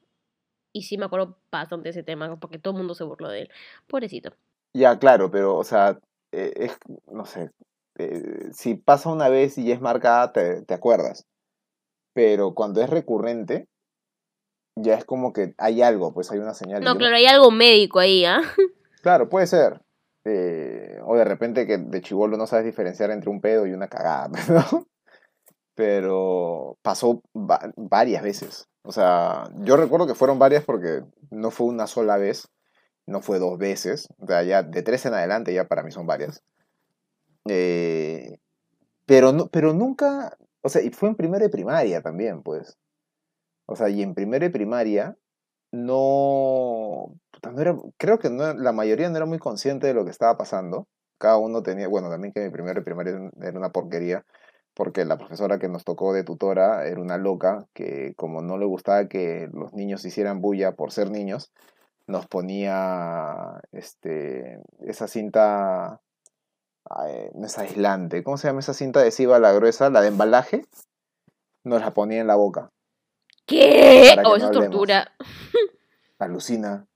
Y 0.74 0.82
sí 0.82 0.98
me 0.98 1.06
acuerdo 1.06 1.38
bastante 1.50 1.84
de 1.84 1.90
ese 1.90 2.02
tema, 2.02 2.38
porque 2.38 2.58
todo 2.58 2.72
el 2.74 2.78
mundo 2.78 2.94
se 2.94 3.04
burló 3.04 3.30
de 3.30 3.42
él. 3.42 3.50
Pobrecito. 3.86 4.34
Ya, 4.74 4.98
claro, 4.98 5.30
pero, 5.30 5.56
o 5.56 5.64
sea, 5.64 5.98
eh, 6.32 6.52
es, 6.54 6.78
no 7.10 7.24
sé, 7.24 7.50
eh, 7.96 8.50
si 8.52 8.74
pasa 8.74 9.08
una 9.08 9.30
vez 9.30 9.56
y 9.56 9.72
es 9.72 9.80
marcada, 9.80 10.34
te, 10.34 10.66
te 10.66 10.74
acuerdas. 10.74 11.26
Pero 12.12 12.52
cuando 12.52 12.82
es 12.82 12.90
recurrente, 12.90 13.68
ya 14.82 14.94
es 14.94 15.04
como 15.04 15.32
que 15.32 15.54
hay 15.58 15.82
algo, 15.82 16.12
pues 16.12 16.30
hay 16.30 16.38
una 16.38 16.54
señal. 16.54 16.82
No, 16.82 16.96
claro, 16.96 17.16
hay 17.16 17.26
algo 17.26 17.50
médico 17.50 17.98
ahí, 17.98 18.24
¿ah? 18.24 18.40
Claro, 19.02 19.28
puede 19.28 19.46
ser. 19.46 19.80
Eh, 20.24 20.98
o 21.06 21.16
de 21.16 21.24
repente 21.24 21.66
que 21.66 21.78
de 21.78 22.00
chivolo 22.02 22.36
no 22.36 22.46
sabes 22.46 22.64
diferenciar 22.66 23.10
entre 23.12 23.30
un 23.30 23.40
pedo 23.40 23.66
y 23.66 23.72
una 23.72 23.88
cagada, 23.88 24.28
¿no? 24.48 24.86
Pero 25.74 26.76
pasó 26.82 27.22
va- 27.34 27.72
varias 27.76 28.22
veces. 28.22 28.68
O 28.82 28.92
sea, 28.92 29.44
yo 29.60 29.76
recuerdo 29.76 30.06
que 30.06 30.14
fueron 30.14 30.38
varias 30.38 30.64
porque 30.64 31.02
no 31.30 31.50
fue 31.50 31.66
una 31.68 31.86
sola 31.86 32.16
vez, 32.16 32.48
no 33.06 33.20
fue 33.20 33.38
dos 33.38 33.58
veces. 33.58 34.08
O 34.18 34.26
sea, 34.26 34.42
ya 34.42 34.62
de 34.62 34.82
tres 34.82 35.06
en 35.06 35.14
adelante 35.14 35.54
ya 35.54 35.68
para 35.68 35.82
mí 35.82 35.90
son 35.92 36.06
varias. 36.06 36.42
Eh, 37.48 38.38
pero, 39.06 39.32
no, 39.32 39.46
pero 39.48 39.72
nunca, 39.72 40.36
o 40.62 40.68
sea, 40.68 40.82
y 40.82 40.90
fue 40.90 41.08
en 41.08 41.14
primera 41.16 41.44
de 41.44 41.50
primaria 41.50 42.02
también, 42.02 42.42
pues. 42.42 42.76
O 43.68 43.76
sea, 43.76 43.90
y 43.90 44.02
en 44.02 44.14
primera 44.14 44.46
de 44.46 44.50
primaria 44.50 45.16
no, 45.72 47.14
no 47.52 47.60
era, 47.60 47.76
creo 47.98 48.18
que 48.18 48.30
no, 48.30 48.54
la 48.54 48.72
mayoría 48.72 49.10
no 49.10 49.16
era 49.18 49.26
muy 49.26 49.38
consciente 49.38 49.86
de 49.86 49.94
lo 49.94 50.04
que 50.06 50.10
estaba 50.10 50.38
pasando. 50.38 50.88
Cada 51.18 51.36
uno 51.36 51.62
tenía, 51.62 51.86
bueno, 51.86 52.08
también 52.08 52.32
que 52.32 52.40
mi 52.40 52.50
primera 52.50 52.80
de 52.80 52.82
primaria 52.82 53.30
era 53.42 53.58
una 53.58 53.70
porquería, 53.70 54.24
porque 54.74 55.04
la 55.04 55.18
profesora 55.18 55.58
que 55.58 55.68
nos 55.68 55.84
tocó 55.84 56.14
de 56.14 56.24
tutora 56.24 56.86
era 56.86 57.00
una 57.00 57.18
loca 57.18 57.66
que 57.74 58.14
como 58.16 58.40
no 58.40 58.56
le 58.56 58.64
gustaba 58.64 59.06
que 59.06 59.50
los 59.52 59.74
niños 59.74 60.04
hicieran 60.04 60.40
bulla 60.40 60.72
por 60.72 60.90
ser 60.90 61.10
niños, 61.10 61.52
nos 62.06 62.26
ponía 62.26 63.60
este, 63.72 64.60
esa 64.80 65.08
cinta, 65.08 66.00
ay, 66.88 67.30
no 67.34 67.46
es 67.46 67.58
aislante, 67.58 68.22
¿cómo 68.24 68.38
se 68.38 68.48
llama 68.48 68.60
esa 68.60 68.72
cinta 68.72 69.00
adhesiva, 69.00 69.38
la 69.38 69.52
gruesa, 69.52 69.90
la 69.90 70.00
de 70.00 70.08
embalaje? 70.08 70.64
Nos 71.64 71.82
la 71.82 71.92
ponía 71.92 72.20
en 72.20 72.28
la 72.28 72.36
boca. 72.36 72.70
¿Qué? 73.48 74.14
Oh, 74.18 74.22
no 74.22 74.36
eso 74.36 74.46
es 74.46 74.52
tortura. 74.52 75.10
alucina. 76.18 76.86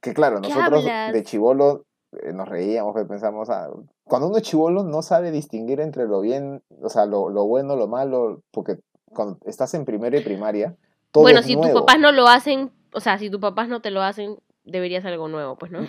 Que 0.00 0.14
claro, 0.14 0.40
¿Qué 0.40 0.48
nosotros 0.48 0.80
hablas? 0.80 1.12
de 1.12 1.22
chivolo 1.22 1.84
eh, 2.22 2.32
nos 2.32 2.48
reíamos, 2.48 2.92
pues, 2.92 3.06
pensamos, 3.06 3.48
ah, 3.50 3.70
cuando 4.04 4.28
uno 4.28 4.38
es 4.38 4.42
chivolo 4.42 4.82
no 4.82 5.02
sabe 5.02 5.30
distinguir 5.30 5.80
entre 5.80 6.06
lo 6.06 6.20
bien, 6.20 6.62
o 6.82 6.88
sea, 6.88 7.06
lo, 7.06 7.28
lo 7.28 7.46
bueno, 7.46 7.76
lo 7.76 7.88
malo, 7.88 8.42
porque 8.50 8.80
cuando 9.06 9.38
estás 9.44 9.74
en 9.74 9.84
primera 9.84 10.18
y 10.18 10.22
primaria, 10.22 10.76
todo 11.10 11.22
bueno, 11.22 11.40
es 11.40 11.46
si 11.46 11.56
nuevo. 11.56 11.72
tus 11.72 11.80
papás 11.82 11.98
no 11.98 12.12
lo 12.12 12.28
hacen, 12.28 12.70
o 12.92 13.00
sea, 13.00 13.18
si 13.18 13.30
tus 13.30 13.40
papás 13.40 13.68
no 13.68 13.80
te 13.80 13.90
lo 13.90 14.02
hacen, 14.02 14.38
deberías 14.64 15.04
algo 15.04 15.28
nuevo, 15.28 15.56
pues, 15.56 15.70
¿no? 15.70 15.86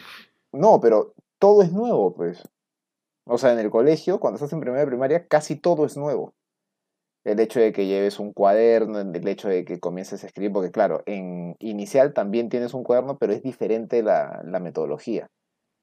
No, 0.51 0.79
pero 0.79 1.13
todo 1.39 1.61
es 1.61 1.71
nuevo, 1.71 2.13
pues. 2.13 2.47
O 3.25 3.37
sea, 3.37 3.53
en 3.53 3.59
el 3.59 3.69
colegio, 3.69 4.19
cuando 4.19 4.35
estás 4.35 4.53
en 4.53 4.61
primera 4.61 4.83
y 4.83 4.87
primaria, 4.87 5.27
casi 5.27 5.55
todo 5.55 5.85
es 5.85 5.97
nuevo. 5.97 6.33
El 7.25 7.39
hecho 7.39 7.59
de 7.59 7.73
que 7.73 7.87
lleves 7.87 8.19
un 8.19 8.31
cuaderno, 8.31 8.99
el 8.99 9.27
hecho 9.27 9.49
de 9.49 9.65
que 9.65 9.79
comiences 9.79 10.23
a 10.23 10.27
escribir, 10.27 10.53
porque 10.53 10.71
claro, 10.71 11.01
en 11.05 11.55
inicial 11.59 12.13
también 12.13 12.49
tienes 12.49 12.73
un 12.73 12.83
cuaderno, 12.83 13.17
pero 13.17 13.33
es 13.33 13.41
diferente 13.41 14.01
la, 14.03 14.41
la 14.45 14.59
metodología. 14.59 15.27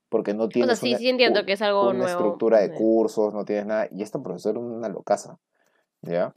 Porque 0.09 0.35
no 0.35 0.45
O 0.45 0.47
sea, 0.47 0.53
tienes 0.53 0.79
sí, 0.79 0.89
una- 0.91 0.99
sí 0.99 1.09
entiendo 1.09 1.41
u- 1.43 1.45
que 1.45 1.53
es 1.53 1.63
algo 1.63 1.89
una 1.91 1.99
nuevo. 1.99 2.11
estructura 2.11 2.61
de 2.61 2.69
Sí. 2.69 2.75
cursos, 2.75 3.35
no 3.35 3.45
tienes 3.45 3.67
nada. 3.67 3.89
Y 3.91 4.03
esta 4.03 4.23
profesora 4.23 4.59
es 4.59 4.65
una 4.65 4.89
locaza. 4.89 5.37
¿Ya? 6.03 6.33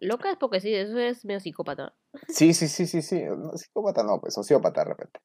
Loca 0.00 0.30
es 0.30 0.36
porque 0.38 0.60
sí, 0.60 0.74
eso 0.74 0.98
es 0.98 1.24
medio 1.24 1.40
psicópata. 1.40 1.94
Sí, 2.28 2.54
sí, 2.54 2.68
sí, 2.68 2.86
sí, 2.86 3.02
sí. 3.02 3.22
No, 3.24 3.56
psicópata 3.56 4.02
no, 4.02 4.20
pues 4.20 4.34
sociópata 4.34 4.82
de 4.82 4.90
repente. 4.90 5.20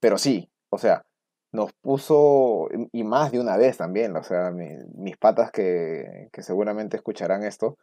Pero 0.00 0.18
sí, 0.18 0.50
o 0.70 0.78
sea, 0.78 1.04
nos 1.52 1.72
puso, 1.74 2.68
y 2.92 3.04
más 3.04 3.32
de 3.32 3.40
una 3.40 3.56
vez 3.56 3.76
también, 3.76 4.16
o 4.16 4.22
sea, 4.22 4.50
mi- 4.50 4.76
mis 4.94 5.16
patas 5.16 5.50
que, 5.50 6.28
que 6.32 6.42
seguramente 6.42 6.96
escucharán 6.96 7.42
esto, 7.44 7.76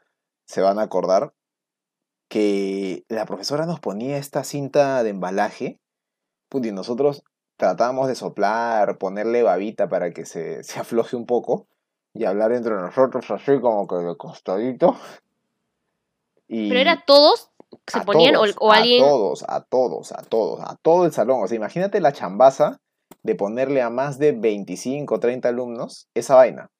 se 0.49 0.61
van 0.61 0.79
a 0.79 0.83
acordar 0.83 1.31
que 2.27 3.05
la 3.07 3.27
profesora 3.27 3.67
nos 3.67 3.79
ponía 3.79 4.17
esta 4.17 4.43
cinta 4.43 5.03
de 5.03 5.11
embalaje, 5.11 5.79
put, 6.49 6.65
y 6.65 6.71
nosotros 6.71 7.23
tratábamos 7.55 8.07
de 8.07 8.15
soplar, 8.15 8.97
ponerle 8.97 9.43
babita 9.43 9.89
para 9.89 10.09
que 10.11 10.25
se, 10.25 10.63
se 10.63 10.79
afloje 10.79 11.15
un 11.15 11.27
poco, 11.27 11.67
y 12.15 12.25
hablar 12.25 12.51
entre 12.51 12.73
nosotros 12.73 13.29
así 13.29 13.61
como 13.61 13.87
que 13.87 13.95
de 13.97 14.17
costadito. 14.17 14.97
Y 16.47 16.67
Pero 16.69 16.79
era 16.79 17.03
todos 17.05 17.51
se 17.85 17.99
a 17.99 18.03
ponían 18.03 18.35
o- 18.35 18.39
todos, 18.39 18.55
o, 18.59 18.71
alguien... 18.71 19.03
A 19.03 19.07
todos, 19.07 19.45
a 19.47 19.61
todos, 19.61 20.11
a 20.11 20.23
todos, 20.23 20.59
a 20.61 20.75
todo 20.81 21.05
el 21.05 21.11
salón. 21.11 21.43
O 21.43 21.47
sea, 21.47 21.57
imagínate 21.57 22.01
la 22.01 22.11
chambaza 22.11 22.79
de 23.21 23.35
ponerle 23.35 23.83
a 23.83 23.91
más 23.91 24.17
de 24.17 24.31
25, 24.31 25.19
30 25.19 25.49
alumnos 25.49 26.07
esa 26.15 26.33
vaina. 26.33 26.71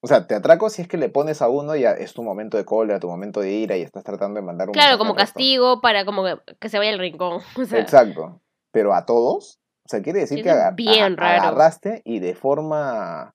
O 0.00 0.06
sea, 0.06 0.26
te 0.26 0.34
atraco 0.34 0.70
si 0.70 0.82
es 0.82 0.88
que 0.88 0.96
le 0.96 1.08
pones 1.08 1.42
a 1.42 1.48
uno 1.48 1.74
y 1.74 1.84
es 1.84 2.14
tu 2.14 2.22
momento 2.22 2.56
de 2.56 2.64
cólera, 2.64 3.00
tu 3.00 3.08
momento 3.08 3.40
de 3.40 3.50
ira 3.50 3.76
y 3.76 3.82
estás 3.82 4.04
tratando 4.04 4.38
de 4.40 4.46
mandar 4.46 4.68
un 4.68 4.72
Claro, 4.74 4.96
como 4.96 5.14
castigo 5.14 5.80
para 5.80 6.04
como 6.04 6.24
que, 6.60 6.68
se 6.68 6.78
vaya 6.78 6.92
al 6.92 6.98
rincón. 7.00 7.40
O 7.58 7.64
sea, 7.64 7.80
Exacto. 7.80 8.40
Pero 8.70 8.94
a 8.94 9.06
todos, 9.06 9.58
o 9.86 9.88
sea, 9.88 10.02
quiere 10.02 10.20
decir 10.20 10.42
que 10.42 10.50
eso 10.50 10.58
es 10.58 10.64
aga- 10.66 10.74
bien 10.76 11.14
a- 11.14 11.16
raro. 11.16 11.42
agarraste 11.42 12.02
y 12.04 12.20
de 12.20 12.34
forma 12.34 13.34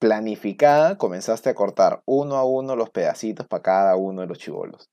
planificada 0.00 0.98
comenzaste 0.98 1.50
a 1.50 1.54
cortar 1.54 2.02
uno 2.06 2.34
a 2.36 2.44
uno 2.44 2.74
los 2.74 2.90
pedacitos 2.90 3.46
para 3.46 3.62
cada 3.62 3.96
uno 3.96 4.22
de 4.22 4.26
los 4.26 4.38
chivolos. 4.38 4.90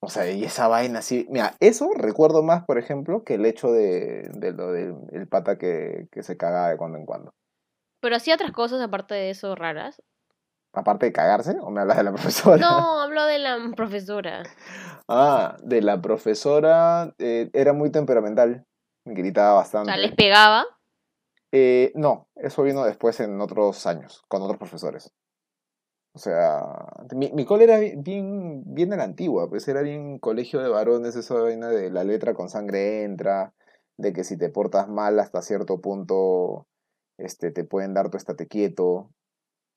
O 0.00 0.08
sea, 0.10 0.30
y 0.30 0.44
esa 0.44 0.68
vaina 0.68 0.98
así. 1.00 1.26
Mira, 1.30 1.54
eso 1.60 1.90
recuerdo 1.96 2.42
más, 2.42 2.64
por 2.64 2.78
ejemplo, 2.78 3.24
que 3.24 3.34
el 3.34 3.46
hecho 3.46 3.72
de, 3.72 4.28
de 4.34 4.52
lo 4.52 4.70
del 4.70 4.94
el 5.12 5.26
pata 5.26 5.56
que, 5.56 6.06
que 6.12 6.22
se 6.22 6.36
cagaba 6.36 6.68
de 6.68 6.76
cuando 6.76 6.98
en 6.98 7.06
cuando. 7.06 7.32
Pero 8.04 8.16
hacía 8.16 8.34
otras 8.34 8.52
cosas 8.52 8.82
aparte 8.82 9.14
de 9.14 9.30
eso 9.30 9.54
raras. 9.54 10.02
Aparte 10.74 11.06
de 11.06 11.12
cagarse, 11.14 11.56
¿o 11.58 11.70
me 11.70 11.80
hablas 11.80 11.96
de 11.96 12.02
la 12.02 12.12
profesora? 12.12 12.58
No, 12.58 13.00
hablo 13.00 13.24
de 13.24 13.38
la 13.38 13.56
profesora. 13.74 14.42
Ah, 15.08 15.56
de 15.62 15.80
la 15.80 16.02
profesora 16.02 17.14
eh, 17.16 17.48
era 17.54 17.72
muy 17.72 17.90
temperamental, 17.90 18.66
gritaba 19.06 19.54
O 19.54 19.56
bastante. 19.56 19.90
sea, 19.92 19.96
les 19.96 20.14
pegaba. 20.14 20.66
Eh, 21.50 21.92
no, 21.94 22.28
eso 22.36 22.62
vino 22.62 22.84
después 22.84 23.18
en 23.20 23.40
otros 23.40 23.86
años, 23.86 24.22
con 24.28 24.42
otros 24.42 24.58
profesores. 24.58 25.10
O 26.12 26.18
sea, 26.18 26.60
mi, 27.16 27.32
mi 27.32 27.46
cole 27.46 27.64
era 27.64 27.78
bi- 27.78 27.94
bien, 27.96 28.62
bien 28.66 28.90
de 28.90 28.98
la 28.98 29.04
antigua, 29.04 29.48
pues 29.48 29.66
era 29.66 29.80
bien 29.80 30.18
colegio 30.18 30.60
de 30.60 30.68
varones, 30.68 31.16
esa 31.16 31.34
vaina 31.36 31.68
de 31.70 31.90
la 31.90 32.04
letra 32.04 32.34
con 32.34 32.50
sangre 32.50 33.02
entra, 33.04 33.54
de 33.96 34.12
que 34.12 34.24
si 34.24 34.36
te 34.36 34.50
portas 34.50 34.88
mal 34.88 35.18
hasta 35.18 35.40
cierto 35.42 35.80
punto, 35.80 36.66
este, 37.18 37.50
te 37.50 37.64
pueden 37.64 37.94
dar 37.94 38.10
tu 38.10 38.16
estate 38.16 38.46
quieto. 38.46 39.10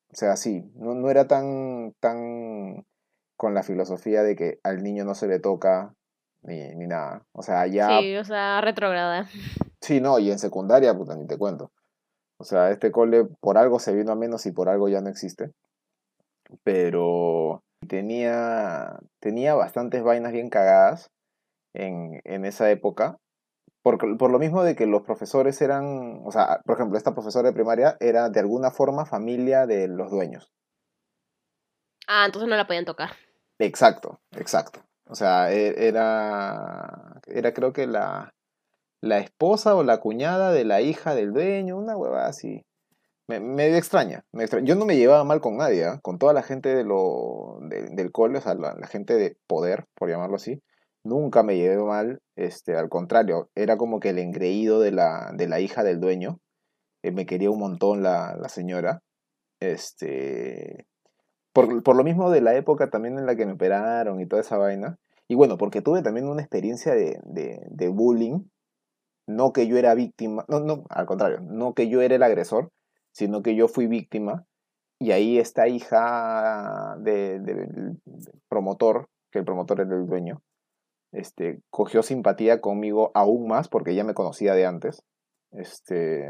O 0.10 0.14
sea, 0.14 0.36
sí, 0.38 0.72
no, 0.76 0.96
no 0.96 1.10
era 1.10 1.28
tan, 1.28 1.94
tan 2.00 2.86
con 3.36 3.54
la 3.54 3.64
filosofía 3.64 4.24
de 4.24 4.36
que 4.36 4.60
al 4.64 4.82
niño 4.84 5.06
no 5.06 5.16
se 5.16 5.28
le 5.28 5.40
toca 5.40 5.94
ni, 6.42 6.76
ni 6.76 6.88
nada. 6.88 7.26
O 7.34 7.44
sea, 7.44 7.68
ya 7.68 8.00
Sí, 8.00 8.16
o 8.16 8.24
sea, 8.24 8.62
retrógrada. 8.62 9.28
Sí, 9.80 10.02
no, 10.02 10.18
y 10.20 10.32
en 10.32 10.40
secundaria, 10.40 10.94
puta, 10.98 11.16
ni 11.16 11.28
te 11.28 11.38
cuento. 11.38 11.72
O 12.38 12.44
sea, 12.44 12.72
este 12.72 12.92
cole 12.92 13.26
por 13.40 13.58
algo 13.58 13.80
se 13.80 13.94
vino 13.94 14.12
a 14.12 14.16
menos 14.16 14.46
y 14.46 14.52
por 14.52 14.70
algo 14.70 14.90
ya 14.90 15.02
no 15.02 15.10
existe. 15.10 15.52
Pero 16.64 17.64
tenía, 17.88 19.00
tenía 19.20 19.54
bastantes 19.54 20.04
vainas 20.04 20.34
bien 20.34 20.50
cagadas 20.50 21.12
en, 21.74 22.22
en 22.26 22.44
esa 22.44 22.70
época. 22.72 23.18
Por, 23.96 24.18
por 24.18 24.32
lo 24.32 24.40
mismo 24.40 24.64
de 24.64 24.76
que 24.76 24.86
los 24.86 25.04
profesores 25.04 25.62
eran, 25.62 26.22
o 26.26 26.32
sea, 26.32 26.62
por 26.66 26.76
ejemplo, 26.76 26.98
esta 26.98 27.14
profesora 27.14 27.48
de 27.48 27.54
primaria 27.54 27.96
era 28.02 28.30
de 28.30 28.40
alguna 28.42 28.70
forma 28.72 29.06
familia 29.06 29.66
de 29.66 29.88
los 29.88 30.12
dueños. 30.12 30.52
Ah, 32.08 32.26
entonces 32.26 32.50
no 32.50 32.56
la 32.56 32.68
podían 32.68 32.86
tocar. 32.86 33.12
Exacto, 33.60 34.20
exacto. 34.32 34.82
O 35.10 35.16
sea, 35.16 35.52
e- 35.54 35.88
era, 35.88 37.22
era 37.28 37.54
creo 37.54 37.72
que 37.74 37.88
la, 37.88 38.34
la 39.02 39.20
esposa 39.20 39.76
o 39.76 39.84
la 39.84 40.00
cuñada 40.00 40.52
de 40.52 40.66
la 40.66 40.82
hija 40.82 41.16
del 41.16 41.32
dueño, 41.34 41.78
una 41.78 41.96
huevada 41.96 42.28
así. 42.28 42.66
Me, 43.30 43.40
medio 43.40 43.78
extraña, 43.78 44.26
me 44.32 44.44
extra- 44.44 44.62
Yo 44.62 44.76
no 44.76 44.86
me 44.86 44.96
llevaba 44.98 45.24
mal 45.24 45.42
con 45.42 45.58
nadie, 45.58 45.86
¿ah? 45.86 46.00
Con 46.02 46.18
toda 46.18 46.34
la 46.34 46.44
gente 46.44 46.76
de 46.76 46.84
lo, 46.84 47.58
de- 47.62 47.90
del 47.90 48.12
cole, 48.12 48.38
o 48.38 48.42
sea, 48.42 48.54
la, 48.54 48.74
la 48.78 48.88
gente 48.88 49.16
de 49.16 49.38
poder, 49.48 49.86
por 49.96 50.10
llamarlo 50.10 50.36
así. 50.38 50.62
Nunca 51.08 51.44
me 51.44 51.56
llevé 51.56 51.78
mal, 51.84 52.20
este, 52.36 52.76
al 52.76 52.90
contrario, 52.90 53.50
era 53.56 53.78
como 53.78 54.00
que 54.00 54.10
el 54.10 54.20
engreído 54.20 54.80
de 54.80 54.92
la, 54.92 55.32
de 55.34 55.48
la 55.48 55.60
hija 55.62 55.84
del 55.84 56.00
dueño. 56.00 56.40
eh, 57.04 57.12
me 57.12 57.26
quería 57.26 57.52
un 57.52 57.60
montón 57.60 58.04
la, 58.04 58.36
la 58.42 58.50
señora. 58.50 59.02
Este, 59.62 60.86
por, 61.54 61.84
por 61.84 61.96
lo 61.96 62.04
mismo 62.04 62.32
de 62.32 62.42
la 62.42 62.56
época 62.56 62.90
también 62.90 63.18
en 63.20 63.26
la 63.28 63.36
que 63.36 63.46
me 63.46 63.54
operaron 63.54 64.22
y 64.22 64.28
toda 64.28 64.42
esa 64.42 64.58
vaina. 64.58 64.98
Y 65.28 65.36
bueno, 65.36 65.58
porque 65.58 65.82
tuve 65.82 66.02
también 66.04 66.28
una 66.28 66.42
experiencia 66.42 66.94
de, 66.96 67.20
de, 67.26 67.62
de 67.70 67.88
bullying. 67.90 68.42
No 69.28 69.54
que 69.54 69.68
yo 69.68 69.78
era 69.78 69.94
víctima, 69.96 70.46
no, 70.48 70.60
no, 70.62 70.86
al 70.90 71.06
contrario, 71.06 71.40
no 71.42 71.74
que 71.74 71.90
yo 71.90 72.02
era 72.02 72.16
el 72.16 72.24
agresor, 72.24 72.72
sino 73.12 73.42
que 73.44 73.56
yo 73.56 73.68
fui 73.68 73.88
víctima. 73.88 74.46
Y 75.00 75.12
ahí 75.12 75.38
esta 75.40 75.68
hija 75.68 76.96
de- 77.00 77.40
de- 77.40 77.54
del 77.68 78.02
promotor, 78.50 79.10
que 79.32 79.40
el 79.40 79.46
promotor 79.46 79.82
era 79.82 79.96
el 79.96 80.08
dueño, 80.08 80.42
este, 81.12 81.62
cogió 81.70 82.04
simpatía 82.04 82.62
conmigo 82.62 83.12
aún 83.14 83.48
más 83.48 83.68
porque 83.70 83.96
ya 83.96 84.04
me 84.04 84.14
conocía 84.14 84.54
de 84.54 84.66
antes. 84.66 85.04
Este, 85.52 86.28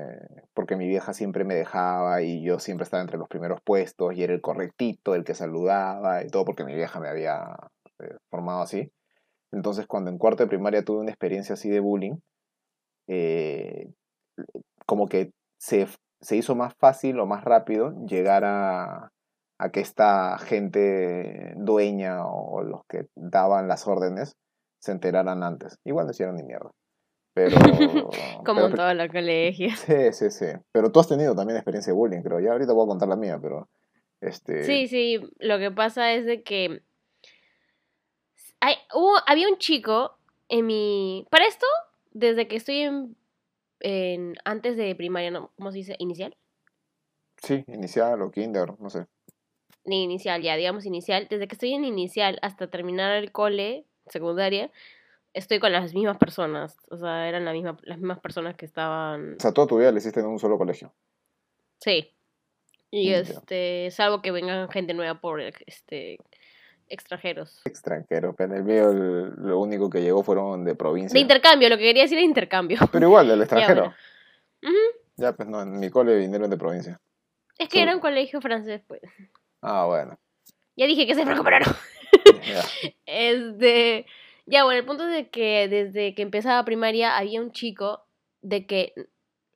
porque 0.53 0.75
mi 0.75 0.87
vieja 0.87 1.11
siempre 1.13 1.43
me 1.43 1.55
dejaba 1.55 2.21
y 2.21 2.43
yo 2.43 2.59
siempre 2.59 2.83
estaba 2.83 3.01
entre 3.01 3.17
los 3.17 3.27
primeros 3.27 3.59
puestos 3.61 4.13
y 4.13 4.23
era 4.23 4.33
el 4.33 4.41
correctito, 4.41 5.15
el 5.15 5.23
que 5.23 5.33
saludaba 5.33 6.23
y 6.23 6.27
todo 6.27 6.45
porque 6.45 6.63
mi 6.63 6.75
vieja 6.75 6.99
me 6.99 7.09
había 7.09 7.57
eh, 7.99 8.15
formado 8.29 8.61
así. 8.61 8.91
Entonces, 9.51 9.87
cuando 9.87 10.11
en 10.11 10.17
cuarto 10.17 10.43
de 10.43 10.49
primaria 10.49 10.83
tuve 10.83 10.99
una 10.99 11.11
experiencia 11.11 11.53
así 11.53 11.69
de 11.69 11.79
bullying, 11.79 12.17
eh, 13.07 13.89
como 14.85 15.07
que 15.07 15.31
se, 15.57 15.87
se 16.21 16.35
hizo 16.35 16.55
más 16.55 16.75
fácil 16.75 17.19
o 17.19 17.25
más 17.25 17.43
rápido 17.43 17.93
llegar 18.05 18.43
a, 18.45 19.11
a 19.57 19.69
que 19.71 19.79
esta 19.79 20.37
gente 20.37 21.53
dueña 21.57 22.25
o 22.25 22.61
los 22.61 22.81
que 22.87 23.07
daban 23.15 23.67
las 23.67 23.87
órdenes 23.87 24.35
se 24.87 24.91
enteraran 24.93 25.43
antes. 25.43 25.77
Igual 25.83 26.05
no 26.05 26.11
hicieron 26.11 26.35
ni 26.37 26.43
mierda. 26.43 26.71
Pero, 27.37 27.55
Como 28.43 28.61
pero- 28.61 28.65
en 28.67 28.75
todos 28.75 28.95
los 28.95 29.07
colegios. 29.09 29.77
Sí, 29.79 30.11
sí, 30.11 30.31
sí. 30.31 30.45
Pero 30.71 30.91
tú 30.91 30.99
has 30.99 31.07
tenido 31.07 31.35
también 31.35 31.57
experiencia 31.57 31.93
de 31.93 31.97
bullying, 31.99 32.23
creo. 32.23 32.39
Ya 32.39 32.51
ahorita 32.53 32.73
voy 32.73 32.85
a 32.85 32.87
contar 32.87 33.07
la 33.07 33.15
mía, 33.15 33.37
pero... 33.39 33.69
Este... 34.21 34.63
Sí, 34.63 34.87
sí, 34.87 35.19
lo 35.37 35.59
que 35.59 35.69
pasa 35.69 36.13
es 36.13 36.25
de 36.25 36.41
que 36.41 36.81
hay, 38.59 38.75
hubo, 38.95 39.13
había 39.27 39.47
un 39.49 39.57
chico 39.59 40.17
en 40.49 40.65
mi... 40.65 41.27
Para 41.29 41.45
esto, 41.45 41.67
desde 42.11 42.47
que 42.47 42.55
estoy 42.55 42.79
en, 42.81 43.15
en 43.81 44.33
antes 44.43 44.75
de 44.75 44.95
primaria, 44.95 45.29
¿no? 45.29 45.51
¿cómo 45.57 45.71
se 45.71 45.77
dice? 45.77 45.95
Inicial. 45.99 46.35
Sí, 47.43 47.63
inicial 47.67 48.19
o 48.23 48.31
kinder, 48.31 48.79
no 48.79 48.89
sé. 48.89 49.05
Ni 49.85 50.03
inicial, 50.03 50.41
ya, 50.41 50.55
digamos 50.55 50.85
inicial. 50.87 51.27
Desde 51.29 51.47
que 51.47 51.53
estoy 51.53 51.73
en 51.75 51.85
inicial 51.85 52.39
hasta 52.41 52.67
terminar 52.67 53.13
el 53.13 53.31
cole, 53.31 53.85
secundaria, 54.09 54.71
estoy 55.33 55.59
con 55.59 55.71
las 55.71 55.93
mismas 55.93 56.17
personas. 56.17 56.77
O 56.89 56.97
sea, 56.97 57.27
eran 57.27 57.45
la 57.45 57.51
misma, 57.53 57.77
las 57.83 57.97
mismas 57.97 58.19
personas 58.19 58.55
que 58.55 58.65
estaban... 58.65 59.35
O 59.35 59.39
sea, 59.39 59.51
toda 59.51 59.67
tu 59.67 59.77
vida 59.77 59.91
lo 59.91 59.97
hiciste 59.97 60.19
en 60.19 60.27
un 60.27 60.39
solo 60.39 60.57
colegio. 60.57 60.93
Sí. 61.79 62.13
Y 62.89 63.09
Ya. 63.11 63.17
este, 63.19 63.89
salvo 63.91 64.21
que 64.21 64.31
vengan 64.31 64.69
gente 64.69 64.93
nueva 64.93 65.19
por 65.19 65.41
este 65.41 66.17
extranjeros. 66.89 67.61
Extranjero, 67.65 68.33
pero 68.33 68.53
en 68.53 68.59
el 68.59 68.63
mío 68.63 68.91
el- 68.91 69.33
lo 69.35 69.59
único 69.59 69.89
que 69.89 70.01
llegó 70.01 70.23
fueron 70.23 70.63
de 70.63 70.73
provincia. 70.73 71.13
De 71.13 71.19
intercambio, 71.19 71.67
lo 71.67 71.75
que 71.77 71.83
quería 71.83 72.03
decir 72.03 72.17
es 72.17 72.23
intercambio. 72.23 72.79
Pero 72.91 73.07
igual, 73.07 73.27
del 73.27 73.41
extranjero. 73.41 73.93
bueno. 74.61 74.79
Ya, 75.17 75.33
pues 75.33 75.49
no, 75.49 75.61
en 75.61 75.79
mi 75.79 75.89
cole 75.89 76.15
vinieron 76.17 76.49
de 76.49 76.57
provincia. 76.57 76.99
Es 77.57 77.67
que 77.69 77.81
era 77.81 77.93
un 77.93 77.99
colegio 77.99 78.39
francés, 78.39 78.81
pues. 78.87 79.01
Ah, 79.61 79.85
bueno. 79.85 80.17
Ya 80.77 80.85
dije 80.85 81.05
que 81.07 81.15
se 81.15 81.25
recuperaron. 81.25 81.73
Ya. 82.47 82.63
Este, 83.05 84.05
ya, 84.45 84.63
bueno, 84.63 84.79
el 84.79 84.85
punto 84.85 85.07
es 85.07 85.13
de 85.13 85.29
que 85.29 85.67
desde 85.67 86.15
que 86.15 86.21
empezaba 86.21 86.63
primaria 86.65 87.17
había 87.17 87.41
un 87.41 87.51
chico 87.51 88.05
de 88.41 88.65
que 88.65 88.93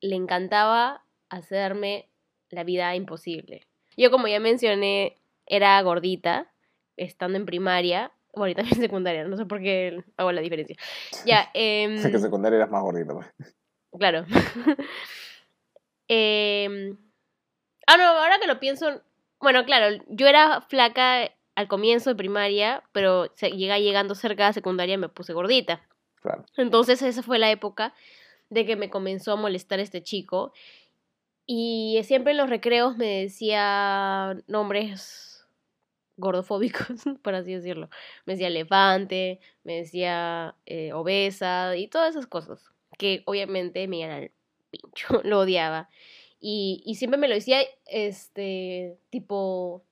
le 0.01 0.15
encantaba 0.15 1.05
hacerme 1.29 2.09
la 2.49 2.63
vida 2.63 2.93
imposible. 2.95 3.65
Yo, 3.95 4.11
como 4.11 4.27
ya 4.27 4.39
mencioné, 4.39 5.17
era 5.45 5.81
gordita, 5.81 6.51
estando 6.97 7.37
en 7.37 7.45
primaria, 7.45 8.11
bueno, 8.33 8.51
y 8.51 8.55
también 8.55 8.79
secundaria, 8.81 9.23
no 9.25 9.37
sé 9.37 9.45
por 9.45 9.61
qué 9.61 10.03
hago 10.17 10.31
la 10.31 10.41
diferencia. 10.41 10.75
Ya, 11.25 11.49
em, 11.53 11.97
Sé 11.97 12.11
que 12.11 12.19
secundaria 12.19 12.57
eras 12.57 12.69
más 12.71 12.81
gordito. 12.81 13.15
pues. 13.15 13.55
Claro. 13.97 14.25
Em, 16.13 16.97
ah, 17.87 17.95
no, 17.95 18.03
ahora 18.03 18.37
que 18.39 18.47
lo 18.47 18.59
pienso. 18.59 19.01
Bueno, 19.39 19.63
claro, 19.63 20.03
yo 20.09 20.27
era 20.27 20.59
flaca 20.59 21.31
al 21.61 21.67
comienzo 21.67 22.09
de 22.09 22.15
primaria, 22.15 22.83
pero 22.91 23.33
llega 23.35 23.79
llegando 23.79 24.15
cerca 24.15 24.47
de 24.47 24.53
secundaria 24.53 24.97
me 24.97 25.09
puse 25.09 25.33
gordita. 25.33 25.87
Claro. 26.21 26.45
Entonces 26.57 27.01
esa 27.01 27.23
fue 27.23 27.39
la 27.39 27.49
época 27.51 27.93
de 28.49 28.65
que 28.65 28.75
me 28.75 28.89
comenzó 28.89 29.31
a 29.31 29.37
molestar 29.37 29.79
este 29.79 30.03
chico. 30.03 30.53
Y 31.47 31.99
siempre 32.03 32.31
en 32.31 32.37
los 32.37 32.49
recreos 32.49 32.97
me 32.97 33.21
decía 33.21 34.37
nombres 34.47 35.47
gordofóbicos, 36.17 36.87
por 37.23 37.35
así 37.35 37.53
decirlo. 37.53 37.89
Me 38.25 38.33
decía 38.33 38.47
elefante, 38.47 39.39
me 39.63 39.77
decía 39.77 40.55
eh, 40.65 40.93
obesa 40.93 41.75
y 41.75 41.87
todas 41.87 42.11
esas 42.11 42.27
cosas. 42.27 42.71
Que 42.97 43.23
obviamente 43.25 43.87
me 43.87 43.99
iban 43.99 44.11
al 44.11 44.31
pincho, 44.69 45.07
lo 45.23 45.39
odiaba. 45.39 45.89
Y, 46.39 46.81
y 46.85 46.95
siempre 46.95 47.19
me 47.19 47.27
lo 47.27 47.35
decía, 47.35 47.59
este, 47.85 48.97
tipo, 49.09 49.83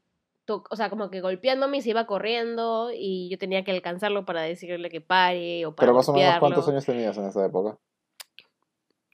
o 0.50 0.76
sea, 0.76 0.90
como 0.90 1.10
que 1.10 1.22
golpeándome 1.22 1.78
y 1.78 1.82
se 1.82 1.92
iba 1.92 2.06
corriendo 2.06 2.92
y 2.94 3.30
yo 3.30 3.38
tenía 3.38 3.64
que 3.64 3.72
alcanzarlo 3.72 4.26
para 4.26 4.42
decirle 4.42 4.90
que 4.90 5.02
pare 5.02 5.66
o 5.66 5.76
para 5.76 5.86
Pero 5.86 5.96
más 5.96 6.10
o 6.10 6.14
menos. 6.14 6.40
¿cuántos 6.40 6.68
años 6.68 6.86
tenías 6.86 7.18
en 7.18 7.26
esa 7.26 7.46
época? 7.46 7.78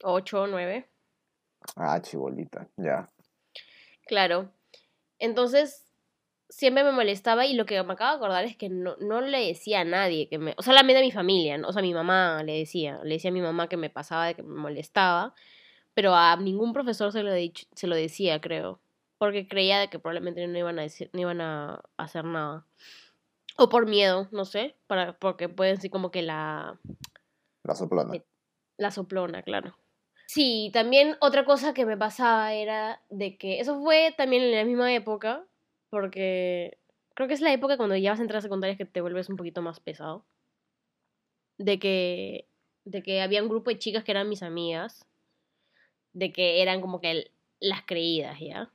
Ocho, 0.02 0.46
nueve. 0.46 0.88
Ah, 1.76 2.00
chibolita, 2.00 2.68
ya. 2.76 3.08
Claro. 4.06 4.50
Entonces, 5.18 5.84
siempre 6.48 6.84
me 6.84 6.92
molestaba 6.92 7.46
y 7.46 7.54
lo 7.54 7.66
que 7.66 7.82
me 7.82 7.92
acabo 7.92 8.10
de 8.10 8.16
acordar 8.16 8.44
es 8.44 8.56
que 8.56 8.68
no, 8.68 8.96
no 8.98 9.20
le 9.20 9.46
decía 9.46 9.80
a 9.80 9.84
nadie 9.84 10.28
que 10.28 10.38
me... 10.38 10.54
O 10.58 10.62
solamente 10.62 11.00
a 11.00 11.02
mi 11.02 11.10
familia, 11.10 11.58
¿no? 11.58 11.68
o 11.68 11.72
sea, 11.72 11.80
a 11.80 11.82
mi 11.82 11.94
mamá 11.94 12.42
le 12.44 12.58
decía. 12.58 13.00
Le 13.02 13.14
decía 13.14 13.30
a 13.30 13.34
mi 13.34 13.40
mamá 13.40 13.68
que 13.68 13.76
me 13.76 13.90
pasaba 13.90 14.26
de 14.26 14.34
que 14.34 14.42
me 14.42 14.54
molestaba, 14.54 15.34
pero 15.94 16.14
a 16.14 16.36
ningún 16.36 16.72
profesor 16.72 17.12
se 17.12 17.22
lo, 17.22 17.32
se 17.72 17.86
lo 17.86 17.96
decía, 17.96 18.40
creo. 18.40 18.80
Porque 19.18 19.48
creía 19.48 19.78
de 19.78 19.88
que 19.88 19.98
probablemente 19.98 20.46
no 20.46 20.58
iban 20.58 20.78
a, 20.78 20.82
decir, 20.82 21.10
no 21.12 21.20
iban 21.20 21.40
a 21.40 21.82
hacer 21.96 22.24
nada. 22.24 22.66
O 23.56 23.68
por 23.68 23.86
miedo, 23.86 24.28
no 24.32 24.44
sé, 24.44 24.76
para, 24.86 25.18
porque 25.18 25.48
pueden 25.48 25.80
ser 25.80 25.90
como 25.90 26.10
que 26.10 26.22
la, 26.22 26.78
La 27.64 27.74
soplona. 27.74 28.12
Sí. 28.12 28.22
la 28.76 28.90
soplona, 28.90 29.42
claro. 29.42 29.74
Sí, 30.26 30.70
también 30.72 31.16
otra 31.20 31.44
cosa 31.44 31.72
que 31.72 31.86
me 31.86 31.96
pasaba 31.96 32.52
era 32.52 33.00
de 33.10 33.38
que 33.38 33.60
eso 33.60 33.80
fue 33.80 34.12
también 34.16 34.42
en 34.42 34.52
la 34.52 34.64
misma 34.64 34.92
época, 34.92 35.46
porque 35.88 36.78
creo 37.14 37.28
que 37.28 37.34
es 37.34 37.40
la 37.40 37.52
época 37.52 37.76
cuando 37.76 37.96
ya 37.96 38.10
vas 38.10 38.18
a 38.18 38.22
entrar 38.22 38.38
a 38.38 38.42
secundaria 38.42 38.76
que 38.76 38.84
te 38.84 39.00
vuelves 39.00 39.30
un 39.30 39.36
poquito 39.36 39.62
más 39.62 39.80
pesado. 39.80 40.24
De 41.58 41.78
que, 41.78 42.46
de 42.84 43.02
que 43.02 43.22
había 43.22 43.42
un 43.42 43.48
grupo 43.48 43.70
de 43.70 43.78
chicas 43.78 44.04
que 44.04 44.10
eran 44.12 44.28
mis 44.28 44.42
amigas, 44.42 45.06
de 46.12 46.32
que 46.32 46.60
eran 46.60 46.82
como 46.82 47.00
que 47.00 47.30
las 47.60 47.82
creídas, 47.86 48.38
¿ya? 48.40 48.70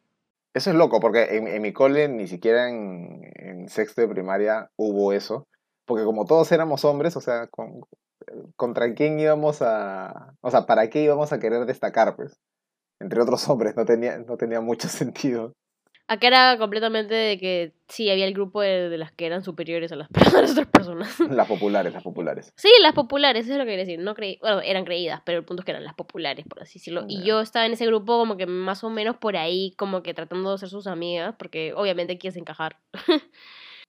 Eso 0.53 0.69
es 0.71 0.75
loco, 0.75 0.99
porque 0.99 1.37
en, 1.37 1.47
en 1.47 1.61
mi 1.61 1.71
cole 1.73 2.07
ni 2.09 2.27
siquiera 2.27 2.69
en, 2.69 3.67
sexto 3.69 4.01
de 4.01 4.07
primaria 4.07 4.69
hubo 4.75 5.13
eso. 5.13 5.47
Porque 5.85 6.03
como 6.03 6.25
todos 6.25 6.51
éramos 6.51 6.83
hombres, 6.85 7.15
o 7.15 7.21
sea, 7.21 7.47
con- 7.47 7.81
¿contra 8.55 8.93
quién 8.93 9.19
íbamos 9.19 9.61
a... 9.61 10.35
O 10.41 10.51
sea, 10.51 10.65
¿para 10.65 10.89
qué 10.89 11.03
íbamos 11.03 11.33
a 11.33 11.39
querer 11.39 11.65
destacar, 11.65 12.15
pues? 12.15 12.39
Entre 12.99 13.21
otros 13.21 13.47
hombres, 13.49 13.75
no 13.77 13.85
tenía, 13.85 14.19
no 14.19 14.37
tenía 14.37 14.61
mucho 14.61 14.87
sentido. 14.89 15.53
Acá 16.11 16.27
era 16.27 16.57
completamente 16.57 17.13
de 17.13 17.37
que 17.37 17.71
sí, 17.87 18.09
había 18.09 18.25
el 18.25 18.33
grupo 18.33 18.59
de, 18.59 18.89
de 18.89 18.97
las 18.97 19.13
que 19.13 19.25
eran 19.25 19.43
superiores 19.45 19.93
a 19.93 19.95
las, 19.95 20.09
a 20.13 20.41
las 20.41 20.51
otras 20.51 20.67
personas. 20.67 21.17
Las 21.21 21.47
populares, 21.47 21.93
las 21.93 22.03
populares. 22.03 22.51
Sí, 22.57 22.69
las 22.81 22.93
populares, 22.93 23.45
eso 23.45 23.53
es 23.53 23.57
lo 23.59 23.63
que 23.63 23.69
quería 23.71 23.85
decir. 23.85 23.99
No 23.99 24.13
creí, 24.13 24.37
bueno, 24.41 24.59
eran 24.59 24.83
creídas, 24.83 25.21
pero 25.25 25.37
el 25.37 25.45
punto 25.45 25.61
es 25.61 25.65
que 25.65 25.71
eran 25.71 25.85
las 25.85 25.93
populares, 25.93 26.45
por 26.49 26.61
así 26.61 26.79
decirlo. 26.79 27.05
Y 27.07 27.23
yo 27.23 27.39
estaba 27.39 27.65
en 27.65 27.71
ese 27.71 27.85
grupo 27.85 28.17
como 28.17 28.35
que 28.35 28.45
más 28.45 28.83
o 28.83 28.89
menos 28.89 29.15
por 29.17 29.37
ahí, 29.37 29.73
como 29.77 30.03
que 30.03 30.13
tratando 30.13 30.51
de 30.51 30.57
ser 30.57 30.67
sus 30.67 30.85
amigas, 30.87 31.33
porque 31.39 31.73
obviamente 31.73 32.17
quieres 32.17 32.35
encajar. 32.35 32.75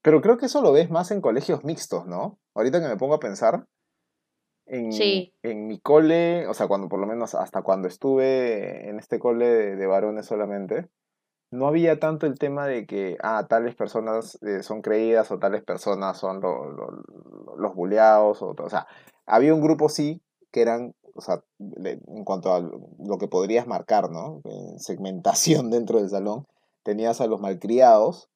Pero 0.03 0.21
creo 0.21 0.37
que 0.39 0.47
eso 0.47 0.63
lo 0.63 0.73
ves 0.73 0.91
más 0.91 1.11
en 1.11 1.21
colegios 1.21 1.65
mixtos, 1.65 2.07
¿no? 2.07 2.39
Ahorita 2.55 2.81
que 2.81 2.89
me 2.89 2.97
pongo 2.97 3.15
a 3.15 3.21
pensar, 3.21 3.65
en, 4.67 4.93
Sí. 4.93 5.35
en 5.43 5.67
mi 5.67 5.81
cole, 5.81 6.47
o 6.47 6.55
sea, 6.55 6.69
cuando 6.69 6.89
por 6.89 7.01
lo 7.01 7.07
menos 7.07 7.35
hasta 7.35 7.63
cuando 7.63 7.89
estuve 7.89 8.89
en 8.89 8.99
este 9.01 9.19
cole 9.19 9.47
de, 9.47 9.77
de 9.77 9.87
varones 9.87 10.27
solamente, 10.27 10.87
no 11.53 11.69
había 11.69 12.01
tanto 12.01 12.27
el 12.27 12.39
tema 12.39 12.67
de 12.67 12.87
que, 12.87 13.17
ah, 13.23 13.47
tales 13.49 13.77
personas 13.77 14.39
eh, 14.43 14.63
son 14.65 14.83
creídas 14.83 15.31
o 15.31 15.39
tales 15.39 15.63
personas 15.63 16.19
son 16.19 16.41
lo- 16.41 16.71
lo- 16.71 17.57
los 17.57 17.75
buleados, 17.75 18.43
o, 18.43 18.55
sea, 18.71 18.87
había 19.27 19.55
un 19.55 19.61
grupo 19.63 19.89
sí 19.89 20.23
que 20.51 20.63
eran, 20.63 20.95
o 21.15 21.21
sea, 21.21 21.43
en 21.61 22.25
cuanto 22.25 22.55
a 22.55 22.61
lo 22.61 23.19
que 23.19 23.29
podrías 23.29 23.67
marcar, 23.67 24.11
¿no? 24.11 24.41
En 24.45 24.79
segmentación 24.81 25.71
dentro 25.71 26.01
del 26.01 26.11
salón, 26.11 26.47
tenías 26.83 27.21
a 27.21 27.27
los 27.29 27.41
malcriados, 27.41 28.29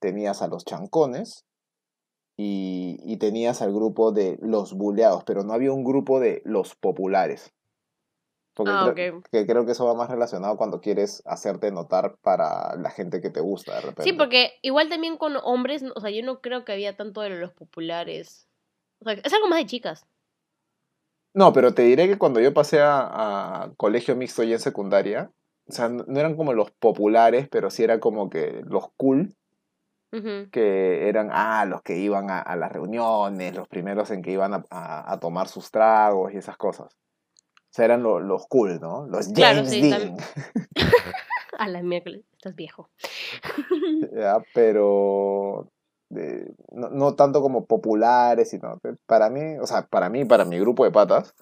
tenías 0.00 0.42
a 0.42 0.48
los 0.48 0.64
chancones 0.64 1.46
y, 2.36 2.98
y 3.04 3.18
tenías 3.18 3.62
al 3.62 3.72
grupo 3.74 4.12
de 4.12 4.38
los 4.42 4.74
buleados, 4.74 5.24
pero 5.24 5.44
no 5.44 5.52
había 5.52 5.72
un 5.72 5.84
grupo 5.84 6.20
de 6.20 6.42
los 6.44 6.74
populares. 6.74 7.52
Porque 8.64 8.72
Ah, 8.76 8.92
creo, 8.94 9.22
que 9.30 9.46
creo 9.46 9.64
que 9.64 9.72
eso 9.72 9.86
va 9.86 9.94
más 9.94 10.10
relacionado 10.10 10.56
cuando 10.56 10.80
quieres 10.80 11.22
hacerte 11.24 11.70
notar 11.70 12.16
para 12.20 12.76
la 12.76 12.90
gente 12.90 13.20
que 13.20 13.30
te 13.30 13.40
gusta 13.40 13.74
de 13.74 13.80
repente. 13.80 14.02
Sí, 14.04 14.12
porque 14.12 14.52
igual 14.62 14.88
también 14.88 15.16
con 15.16 15.36
hombres, 15.42 15.82
o 15.94 16.00
sea, 16.00 16.10
yo 16.10 16.22
no 16.22 16.40
creo 16.40 16.64
que 16.64 16.72
había 16.72 16.96
tanto 16.96 17.22
de 17.22 17.30
los 17.30 17.52
populares. 17.52 18.46
O 19.00 19.04
sea, 19.04 19.14
es 19.14 19.32
algo 19.32 19.48
más 19.48 19.58
de 19.60 19.66
chicas. 19.66 20.06
No, 21.32 21.52
pero 21.52 21.72
te 21.72 21.82
diré 21.82 22.08
que 22.08 22.18
cuando 22.18 22.40
yo 22.40 22.52
pasé 22.52 22.80
a, 22.80 23.62
a 23.62 23.72
colegio 23.76 24.16
mixto 24.16 24.42
y 24.42 24.52
en 24.52 24.58
secundaria, 24.58 25.30
o 25.68 25.72
sea, 25.72 25.88
no 25.88 26.18
eran 26.18 26.36
como 26.36 26.52
los 26.52 26.70
populares, 26.72 27.48
pero 27.48 27.70
sí 27.70 27.84
era 27.84 28.00
como 28.00 28.28
que 28.28 28.62
los 28.66 28.90
cool, 28.96 29.34
que 30.50 31.08
eran, 31.08 31.30
ah, 31.32 31.64
los 31.64 31.82
que 31.82 31.96
iban 31.98 32.30
a, 32.30 32.40
a 32.40 32.56
las 32.56 32.72
reuniones, 32.72 33.54
los 33.54 33.68
primeros 33.68 34.10
en 34.10 34.22
que 34.22 34.32
iban 34.32 34.52
a, 34.54 34.64
a- 34.70 35.12
a 35.12 35.20
tomar 35.20 35.46
sus 35.46 35.70
tragos 35.70 36.34
y 36.34 36.38
esas 36.38 36.56
cosas. 36.56 36.96
O 37.70 37.72
sea, 37.72 37.84
eran 37.84 38.02
lo- 38.02 38.18
los 38.18 38.46
cool, 38.48 38.80
¿no? 38.80 39.06
Los 39.06 39.28
Claro, 39.28 39.58
James 39.58 39.70
sí, 39.70 39.80
Dean. 39.90 40.16
A 41.58 41.68
la 41.68 41.82
miércoles, 41.82 42.22
estás 42.32 42.56
viejo. 42.56 42.88
¿ya? 44.12 44.42
Pero 44.54 45.68
eh, 46.16 46.50
no, 46.72 46.88
no 46.90 47.14
tanto 47.14 47.40
como 47.42 47.66
populares, 47.66 48.50
sino 48.50 48.80
para 49.06 49.30
mí, 49.30 49.58
o 49.60 49.66
sea, 49.66 49.86
para 49.86 50.08
mí, 50.08 50.24
para 50.24 50.44
mi 50.44 50.58
grupo 50.58 50.84
de 50.84 50.90
patas, 50.90 51.34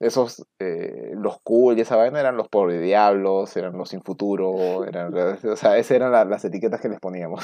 esos, 0.00 0.46
eh, 0.58 1.12
los 1.14 1.38
cool 1.42 1.76
y 1.78 1.82
esa 1.82 1.96
vaina 1.96 2.20
eran 2.20 2.36
los 2.36 2.48
pobre 2.48 2.78
diablos, 2.80 3.54
eran 3.56 3.76
los 3.76 3.90
sin 3.90 4.02
futuro, 4.02 4.84
eran, 4.84 5.12
o 5.14 5.56
sea, 5.56 5.76
esas 5.76 5.90
eran 5.90 6.12
la- 6.12 6.24
las 6.24 6.44
etiquetas 6.44 6.80
que 6.80 6.88
les 6.88 7.00
poníamos. 7.00 7.42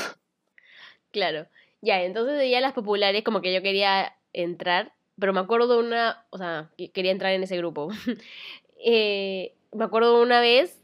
Claro. 1.10 1.46
Ya, 1.82 2.02
entonces 2.02 2.50
ya 2.50 2.60
las 2.60 2.72
populares, 2.72 3.24
como 3.24 3.40
que 3.40 3.52
yo 3.54 3.62
quería 3.62 4.14
entrar, 4.32 4.92
pero 5.20 5.32
me 5.32 5.40
acuerdo 5.40 5.68
de 5.68 5.78
una, 5.86 6.24
o 6.30 6.38
sea, 6.38 6.70
que- 6.76 6.90
quería 6.90 7.12
entrar 7.12 7.32
en 7.32 7.42
ese 7.42 7.56
grupo. 7.56 7.88
Eh, 8.82 9.54
me 9.72 9.84
acuerdo 9.84 10.16
de 10.16 10.22
una 10.22 10.40
vez, 10.40 10.80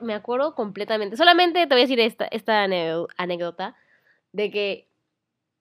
me 0.00 0.14
acuerdo 0.14 0.54
completamente, 0.54 1.18
solamente 1.18 1.66
te 1.66 1.74
voy 1.74 1.80
a 1.82 1.84
decir 1.84 2.00
esta, 2.00 2.24
esta 2.24 2.64
anécdo- 2.66 3.06
anécdota, 3.18 3.76
de 4.32 4.50
que 4.50 4.88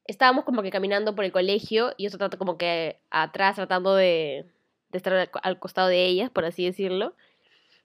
estábamos 0.06 0.46
como 0.46 0.62
que 0.62 0.72
caminando 0.72 1.16
por 1.16 1.26
el 1.26 1.34
colegio 1.34 1.94
y 1.98 2.04
yo 2.04 2.08
estaba 2.08 2.30
como 2.38 2.58
que 2.58 3.02
atrás 3.12 3.58
tratando 3.58 3.96
de, 3.96 4.46
de 4.92 4.98
estar 4.98 5.12
al, 5.14 5.30
al 5.44 5.60
costado 5.60 5.90
de 5.90 6.06
ellas, 6.06 6.30
por 6.30 6.46
así 6.46 6.64
decirlo, 6.64 7.14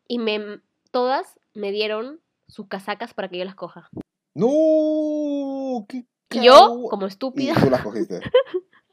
y 0.07 0.19
me, 0.21 0.61
todas 0.93 1.41
me 1.55 1.73
dieron 1.73 2.21
sus 2.47 2.69
casacas 2.69 3.15
para 3.15 3.29
que 3.29 3.39
yo 3.39 3.45
las 3.45 3.57
coja. 3.57 3.91
¡No! 4.35 5.87
¡Qué 5.89 6.05
Y 6.31 6.45
yo, 6.45 6.85
como 6.89 7.07
Y 7.07 7.09
estúpida, 7.09 7.55
tú 7.61 7.69
las 7.69 7.83
cogiste. 7.83 8.21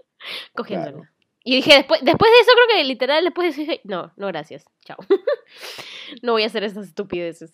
cogiéndola. 0.54 0.92
Claro. 0.98 1.08
Y 1.44 1.56
dije, 1.56 1.74
después, 1.76 2.02
después 2.04 2.32
de 2.32 2.38
eso, 2.42 2.52
creo 2.54 2.78
que 2.78 2.84
literal, 2.84 3.24
después 3.24 3.46
de 3.46 3.50
eso 3.50 3.62
dije, 3.72 3.82
no, 3.84 4.12
no, 4.16 4.28
gracias, 4.28 4.66
chao. 4.86 4.98
no 6.22 6.34
voy 6.34 6.44
a 6.44 6.48
hacer 6.48 6.64
estas 6.64 6.88
estupideces. 6.88 7.52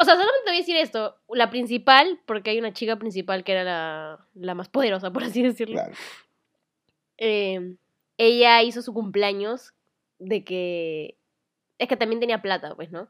O 0.00 0.04
sea, 0.04 0.14
solamente 0.14 0.40
te 0.44 0.50
voy 0.50 0.56
a 0.56 0.60
decir 0.60 0.76
esto, 0.76 1.16
la 1.28 1.48
principal, 1.50 2.20
porque 2.26 2.50
hay 2.50 2.58
una 2.58 2.72
chica 2.72 2.96
principal 2.96 3.44
que 3.44 3.52
era 3.52 3.64
la, 3.64 4.26
la 4.34 4.54
más 4.54 4.68
poderosa, 4.68 5.12
por 5.12 5.24
así 5.24 5.42
decirlo. 5.42 5.74
Claro. 5.76 5.94
Eh, 7.18 7.76
ella 8.16 8.62
hizo 8.62 8.82
su 8.82 8.92
cumpleaños 8.92 9.72
de 10.18 10.44
que, 10.44 11.16
es 11.78 11.88
que 11.88 11.96
también 11.96 12.20
tenía 12.20 12.42
plata, 12.42 12.74
pues, 12.74 12.90
¿no? 12.90 13.08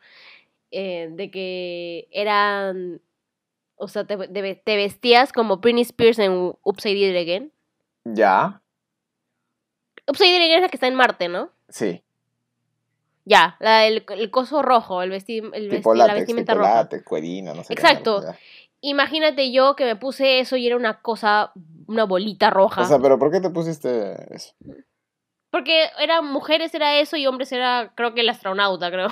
Eh, 0.71 1.09
de 1.13 1.31
que 1.31 2.09
eran, 2.11 3.01
o 3.77 3.89
sea, 3.89 4.07
te, 4.07 4.17
te- 4.29 4.55
te 4.55 4.77
vestías 4.77 5.33
como 5.33 5.59
Britney 5.59 5.83
Spears 5.83 6.19
en 6.19 6.53
Upside 6.63 7.07
Down 7.07 7.17
Again. 7.17 7.53
¿Ya? 8.05 8.63
Upside 10.07 10.33
Down 10.33 10.43
Again 10.43 10.57
es 10.57 10.63
la 10.63 10.69
que 10.69 10.77
está 10.77 10.87
en 10.87 10.95
Marte, 10.95 11.29
¿no? 11.29 11.51
Sí. 11.69 12.03
Ya, 13.25 13.57
la, 13.61 13.87
el, 13.87 14.05
el 14.09 14.31
coso 14.31 14.63
rojo, 14.63 15.03
el, 15.03 15.11
vesti, 15.11 15.39
el 15.53 15.69
Tipo 15.69 15.93
vesti- 15.93 15.97
la 15.99 16.15
vestimenta 16.15 16.53
tipo 16.55 16.63
roja. 16.65 16.75
látex, 16.77 17.05
cuerina, 17.05 17.53
no 17.53 17.63
sé. 17.63 17.75
Exacto. 17.75 18.23
Imagínate 18.81 19.53
yo 19.53 19.77
que 19.77 19.85
me 19.85 19.97
puse 19.97 20.39
eso 20.41 20.57
y 20.57 20.67
era 20.67 20.77
una 20.77 21.03
cosa, 21.03 21.53
una 21.89 22.05
bolita 22.05 22.49
roja. 22.49 22.83
O 22.83 22.85
sea, 22.87 22.99
pero 23.01 23.19
¿por 23.19 23.31
qué 23.31 23.41
te 23.41 23.51
pusiste 23.51 24.35
eso? 24.35 24.55
Porque 25.51 25.89
eran 25.99 26.25
mujeres 26.27 26.73
era 26.75 26.99
eso 27.01 27.17
y 27.17 27.27
hombres 27.27 27.53
era, 27.53 27.93
creo 27.97 28.15
que 28.15 28.21
el 28.23 28.29
astronauta, 28.29 28.91
creo. 28.91 29.09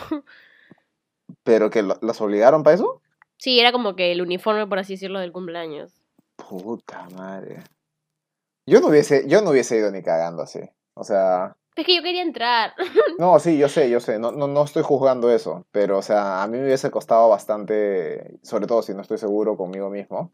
¿Pero 1.43 1.69
que 1.71 1.83
lo- 1.83 1.99
las 2.01 2.21
obligaron 2.21 2.63
para 2.63 2.75
eso? 2.77 3.03
Sí, 3.39 3.61
era 3.61 3.73
como 3.73 3.97
que 3.97 4.13
el 4.13 4.23
uniforme, 4.23 4.67
por 4.67 4.79
así 4.79 4.95
decirlo, 4.95 5.19
del 5.21 5.33
cumpleaños. 5.33 5.93
Puta 6.37 7.07
madre. 7.11 7.65
Yo 8.67 8.81
no 8.81 8.89
hubiese, 8.89 9.29
yo 9.29 9.43
no 9.43 9.51
hubiese 9.51 9.77
ido 9.77 9.91
ni 9.91 10.03
cagando 10.03 10.43
así. 10.43 10.61
O 10.95 11.05
sea, 11.05 11.57
Es 11.77 11.85
que 11.87 11.95
yo 11.97 12.03
quería 12.03 12.23
entrar. 12.23 12.73
no, 13.19 13.39
sí, 13.39 13.57
yo 13.59 13.69
sé, 13.69 13.89
yo 13.91 14.01
sé, 14.01 14.19
no, 14.19 14.33
no, 14.33 14.49
no 14.49 14.65
estoy 14.65 14.83
juzgando 14.83 15.31
eso, 15.31 15.65
pero 15.71 15.99
o 15.99 16.03
sea, 16.03 16.43
a 16.43 16.47
mí 16.49 16.59
me 16.59 16.65
hubiese 16.65 16.91
costado 16.91 17.29
bastante, 17.29 18.39
sobre 18.43 18.67
todo 18.67 18.83
si 18.83 18.93
no 18.95 19.03
estoy 19.03 19.19
seguro 19.19 19.57
conmigo 19.57 19.89
mismo, 19.91 20.33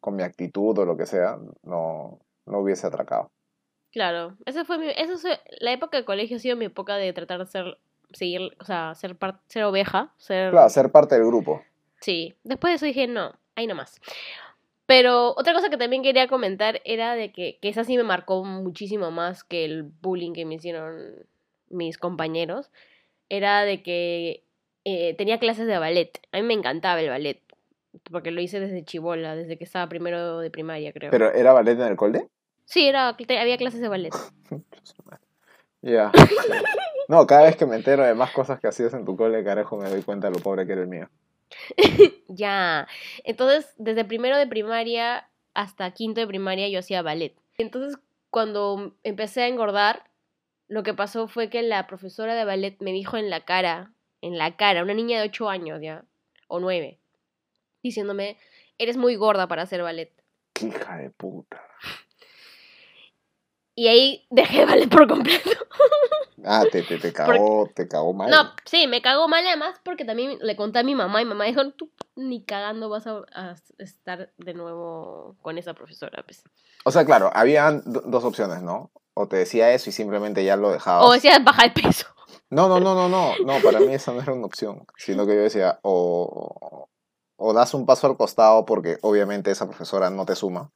con 0.00 0.16
mi 0.16 0.22
actitud 0.22 0.76
o 0.78 0.84
lo 0.84 0.96
que 0.96 1.06
sea, 1.06 1.38
no, 1.62 2.18
no 2.46 2.58
hubiese 2.58 2.86
atracado. 2.86 3.30
Claro, 3.92 4.36
esa 4.46 4.64
fue 4.64 4.78
mi, 4.78 4.88
esa 4.88 5.16
fue- 5.18 5.40
la 5.60 5.72
época 5.72 5.96
de 5.96 6.04
colegio 6.04 6.36
ha 6.36 6.40
sido 6.40 6.56
mi 6.56 6.66
época 6.66 6.96
de 6.96 7.12
tratar 7.12 7.38
de 7.40 7.46
ser, 7.46 7.78
seguir, 8.12 8.56
o 8.60 8.64
sea, 8.64 8.94
ser, 8.94 9.16
par- 9.16 9.40
ser 9.48 9.64
oveja, 9.64 10.12
ser... 10.16 10.50
Claro, 10.52 10.68
ser 10.70 10.90
parte 10.90 11.16
del 11.16 11.26
grupo. 11.26 11.62
Sí, 12.00 12.34
después 12.44 12.70
de 12.72 12.76
eso 12.76 12.86
dije, 12.86 13.06
no, 13.06 13.32
ahí 13.56 13.66
nomás. 13.66 14.00
Pero 14.90 15.34
otra 15.36 15.52
cosa 15.52 15.70
que 15.70 15.76
también 15.76 16.02
quería 16.02 16.26
comentar 16.26 16.80
era 16.84 17.14
de 17.14 17.30
que, 17.30 17.60
que 17.62 17.68
esa 17.68 17.84
sí 17.84 17.96
me 17.96 18.02
marcó 18.02 18.42
muchísimo 18.42 19.12
más 19.12 19.44
que 19.44 19.64
el 19.64 19.84
bullying 19.84 20.32
que 20.32 20.44
me 20.44 20.56
hicieron 20.56 21.14
mis 21.68 21.96
compañeros. 21.96 22.72
Era 23.28 23.62
de 23.62 23.84
que 23.84 24.42
eh, 24.84 25.14
tenía 25.14 25.38
clases 25.38 25.68
de 25.68 25.78
ballet. 25.78 26.10
A 26.32 26.38
mí 26.38 26.42
me 26.42 26.54
encantaba 26.54 27.00
el 27.00 27.08
ballet. 27.08 27.40
Porque 28.10 28.32
lo 28.32 28.40
hice 28.40 28.58
desde 28.58 28.84
chivola, 28.84 29.36
desde 29.36 29.56
que 29.56 29.62
estaba 29.62 29.88
primero 29.88 30.40
de 30.40 30.50
primaria, 30.50 30.92
creo. 30.92 31.12
¿Pero 31.12 31.32
era 31.34 31.52
ballet 31.52 31.78
en 31.78 31.86
el 31.86 31.96
cole? 31.96 32.26
Sí, 32.64 32.88
era, 32.88 33.10
había 33.10 33.58
clases 33.58 33.80
de 33.80 33.88
ballet. 33.88 34.12
Ya. 35.82 36.10
No, 37.08 37.26
cada 37.26 37.44
vez 37.44 37.56
que 37.56 37.64
me 37.64 37.76
entero 37.76 38.04
de 38.04 38.14
más 38.14 38.32
cosas 38.32 38.60
que 38.60 38.68
hacías 38.68 38.92
en 38.92 39.04
tu 39.04 39.16
cole, 39.16 39.42
carajo, 39.42 39.78
me 39.78 39.88
doy 39.88 40.02
cuenta 40.02 40.28
de 40.28 40.36
lo 40.36 40.42
pobre 40.42 40.66
que 40.66 40.72
era 40.72 40.82
el 40.82 40.88
mío. 40.88 41.08
Ya. 42.28 42.86
Entonces, 43.24 43.74
desde 43.76 44.04
primero 44.04 44.36
de 44.36 44.46
primaria 44.46 45.28
hasta 45.54 45.90
quinto 45.92 46.20
de 46.20 46.26
primaria 46.26 46.68
yo 46.68 46.78
hacía 46.78 47.02
ballet. 47.02 47.34
Entonces, 47.58 47.98
cuando 48.30 48.96
empecé 49.02 49.42
a 49.42 49.48
engordar, 49.48 50.04
lo 50.68 50.82
que 50.82 50.94
pasó 50.94 51.26
fue 51.26 51.50
que 51.50 51.62
la 51.62 51.86
profesora 51.86 52.34
de 52.34 52.44
ballet 52.44 52.76
me 52.80 52.92
dijo 52.92 53.16
en 53.16 53.28
la 53.28 53.44
cara, 53.44 53.92
en 54.20 54.38
la 54.38 54.56
cara, 54.56 54.82
una 54.82 54.94
niña 54.94 55.20
de 55.20 55.28
8 55.28 55.48
años 55.50 55.80
ya, 55.82 56.04
o 56.46 56.60
9, 56.60 56.98
diciéndome, 57.82 58.38
eres 58.78 58.96
muy 58.96 59.16
gorda 59.16 59.48
para 59.48 59.62
hacer 59.62 59.82
ballet. 59.82 60.12
Hija 60.62 60.96
de 60.98 61.10
puta. 61.10 61.60
Y 63.74 63.88
ahí 63.88 64.26
dejé 64.30 64.64
ballet 64.64 64.88
por 64.88 65.08
completo. 65.08 65.50
Ah, 66.44 66.64
te, 66.70 66.82
te, 66.82 66.98
te 66.98 67.12
cagó, 67.12 67.68
te 67.74 67.88
cagó 67.88 68.12
mal. 68.12 68.30
No, 68.30 68.52
sí, 68.64 68.86
me 68.86 69.02
cagó 69.02 69.28
mal 69.28 69.46
además 69.46 69.80
porque 69.84 70.04
también 70.04 70.38
le 70.40 70.56
conté 70.56 70.78
a 70.78 70.82
mi 70.82 70.94
mamá 70.94 71.22
y 71.22 71.24
mamá 71.24 71.44
dijo, 71.44 71.70
tú 71.72 71.90
ni 72.16 72.44
cagando 72.44 72.88
vas 72.88 73.06
a, 73.06 73.22
a 73.34 73.56
estar 73.78 74.32
de 74.36 74.54
nuevo 74.54 75.36
con 75.42 75.58
esa 75.58 75.74
profesora. 75.74 76.22
Pues. 76.24 76.44
O 76.84 76.90
sea, 76.90 77.04
claro, 77.04 77.30
había 77.34 77.70
dos 77.84 78.24
opciones, 78.24 78.62
¿no? 78.62 78.90
O 79.14 79.28
te 79.28 79.36
decía 79.36 79.72
eso 79.72 79.90
y 79.90 79.92
simplemente 79.92 80.44
ya 80.44 80.56
lo 80.56 80.70
dejabas. 80.70 81.04
O 81.04 81.12
decía 81.12 81.38
bajar 81.38 81.74
de 81.74 81.82
peso. 81.82 82.06
No, 82.48 82.68
no, 82.68 82.80
no, 82.80 82.94
no, 82.94 83.08
no, 83.08 83.32
no, 83.44 83.62
para 83.62 83.80
mí 83.80 83.92
esa 83.92 84.12
no 84.12 84.20
era 84.20 84.32
una 84.32 84.46
opción, 84.46 84.86
sino 84.96 85.26
que 85.26 85.34
yo 85.34 85.42
decía, 85.42 85.78
o, 85.82 86.88
o 87.36 87.52
das 87.52 87.74
un 87.74 87.86
paso 87.86 88.06
al 88.06 88.16
costado 88.16 88.64
porque 88.64 88.98
obviamente 89.02 89.50
esa 89.50 89.66
profesora 89.66 90.10
no 90.10 90.26
te 90.26 90.34
suma 90.34 90.72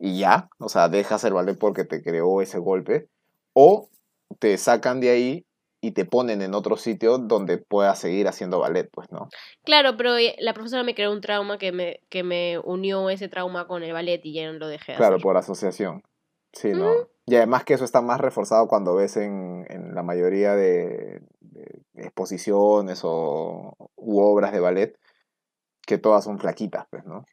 y 0.00 0.18
ya, 0.18 0.48
o 0.58 0.70
sea, 0.70 0.88
dejas 0.88 1.22
el 1.24 1.34
ballet 1.34 1.58
porque 1.58 1.84
te 1.84 2.02
creó 2.02 2.40
ese 2.40 2.58
golpe, 2.58 3.10
o 3.52 3.90
te 4.38 4.56
sacan 4.58 5.00
de 5.00 5.10
ahí 5.10 5.46
y 5.80 5.92
te 5.92 6.04
ponen 6.04 6.42
en 6.42 6.54
otro 6.54 6.76
sitio 6.76 7.18
donde 7.18 7.58
puedas 7.58 7.98
seguir 7.98 8.28
haciendo 8.28 8.60
ballet, 8.60 8.88
pues, 8.92 9.10
¿no? 9.10 9.28
Claro, 9.64 9.96
pero 9.96 10.16
eh, 10.16 10.36
la 10.38 10.52
profesora 10.52 10.82
me 10.82 10.94
creó 10.94 11.10
un 11.10 11.20
trauma 11.20 11.58
que 11.58 11.72
me, 11.72 12.00
que 12.10 12.22
me 12.22 12.58
unió 12.58 13.08
ese 13.08 13.28
trauma 13.28 13.66
con 13.66 13.82
el 13.82 13.92
ballet 13.92 14.20
y 14.24 14.34
ya 14.34 14.52
no 14.52 14.58
lo 14.58 14.68
dejé. 14.68 14.94
Claro, 14.96 15.18
por 15.18 15.36
asociación. 15.36 16.02
Sí, 16.52 16.72
¿no? 16.72 16.92
Y 17.26 17.36
además 17.36 17.64
que 17.64 17.74
eso 17.74 17.84
está 17.84 18.00
más 18.00 18.20
reforzado 18.20 18.66
cuando 18.66 18.94
ves 18.96 19.16
en, 19.16 19.64
en 19.70 19.94
la 19.94 20.02
mayoría 20.02 20.54
de, 20.56 21.22
exposiciones 21.94 23.00
o 23.04 23.74
u 23.96 24.20
obras 24.20 24.52
de 24.52 24.60
ballet 24.60 24.98
que 25.86 25.98
todas 25.98 26.24
son 26.24 26.38
flaquitas, 26.38 26.86
pues, 26.90 27.04
¿no? 27.04 27.24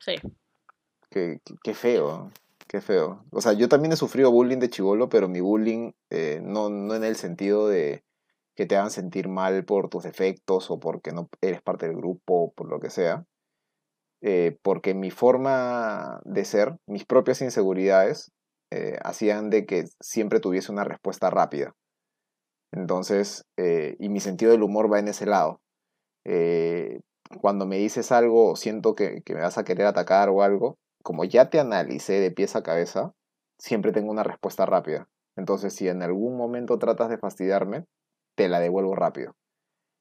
Sí. 0.00 0.16
Qué, 1.10 1.40
qué 1.62 1.74
feo. 1.74 2.30
Qué 2.72 2.80
feo. 2.80 3.26
O 3.30 3.42
sea, 3.42 3.52
yo 3.52 3.68
también 3.68 3.92
he 3.92 3.96
sufrido 3.96 4.32
bullying 4.32 4.56
de 4.56 4.70
chivolo, 4.70 5.10
pero 5.10 5.28
mi 5.28 5.42
bullying 5.42 5.92
eh, 6.08 6.40
no, 6.42 6.70
no 6.70 6.94
en 6.94 7.04
el 7.04 7.16
sentido 7.16 7.68
de 7.68 8.02
que 8.56 8.64
te 8.64 8.76
hagan 8.76 8.90
sentir 8.90 9.28
mal 9.28 9.66
por 9.66 9.90
tus 9.90 10.04
defectos 10.04 10.70
o 10.70 10.80
porque 10.80 11.12
no 11.12 11.28
eres 11.42 11.60
parte 11.60 11.86
del 11.86 11.96
grupo 11.96 12.44
o 12.44 12.52
por 12.52 12.70
lo 12.70 12.80
que 12.80 12.88
sea. 12.88 13.26
Eh, 14.22 14.56
porque 14.62 14.94
mi 14.94 15.10
forma 15.10 16.22
de 16.24 16.46
ser, 16.46 16.78
mis 16.86 17.04
propias 17.04 17.42
inseguridades, 17.42 18.32
eh, 18.70 18.96
hacían 19.04 19.50
de 19.50 19.66
que 19.66 19.84
siempre 20.00 20.40
tuviese 20.40 20.72
una 20.72 20.84
respuesta 20.84 21.28
rápida. 21.28 21.74
Entonces, 22.72 23.44
y 23.98 24.08
mi 24.08 24.20
sentido 24.20 24.50
del 24.52 24.62
humor 24.62 24.90
va 24.90 24.98
en 24.98 25.08
ese 25.08 25.26
lado. 25.26 25.60
cuando 27.42 27.66
me 27.66 27.76
dices 27.76 28.12
algo, 28.12 28.56
siento 28.56 28.94
que, 28.94 29.20
que 29.22 29.34
me 29.34 29.42
vas 29.42 29.58
a 29.58 29.64
querer 29.64 29.86
atacar 29.86 30.30
o 30.30 30.42
algo, 30.42 30.78
como 31.02 31.24
ya 31.24 31.50
te 31.50 31.60
analicé 31.60 32.14
de 32.20 32.30
pies 32.30 32.56
a 32.56 32.62
cabeza, 32.62 33.14
siempre 33.58 33.92
tengo 33.92 34.10
una 34.10 34.22
respuesta 34.22 34.66
rápida. 34.66 35.08
Entonces, 35.36 35.74
si 35.74 35.88
en 35.88 36.02
algún 36.02 36.36
momento 36.36 36.78
tratas 36.78 37.08
de 37.08 37.18
fastidiarme, 37.18 37.84
te 38.34 38.48
la 38.48 38.60
devuelvo 38.60 38.94
rápido. 38.94 39.34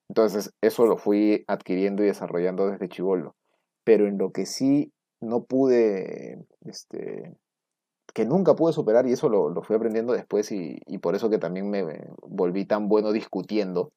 Entonces, 0.09 0.53
eso 0.61 0.85
lo 0.85 0.97
fui 0.97 1.45
adquiriendo 1.47 2.03
y 2.03 2.07
desarrollando 2.07 2.67
desde 2.67 2.89
chivolo. 2.89 3.35
Pero 3.83 4.07
en 4.07 4.17
lo 4.17 4.31
que 4.31 4.45
sí 4.45 4.91
no 5.21 5.45
pude, 5.45 6.45
este, 6.65 7.33
que 8.13 8.25
nunca 8.25 8.55
pude 8.55 8.73
superar, 8.73 9.07
y 9.07 9.13
eso 9.13 9.29
lo, 9.29 9.61
fui 9.63 9.75
aprendiendo 9.75 10.13
después, 10.13 10.51
y, 10.51 10.79
y, 10.85 10.97
por 10.97 11.15
eso 11.15 11.29
que 11.29 11.37
también 11.37 11.69
me 11.69 11.85
volví 12.23 12.65
tan 12.65 12.89
bueno 12.89 13.11
discutiendo, 13.11 13.93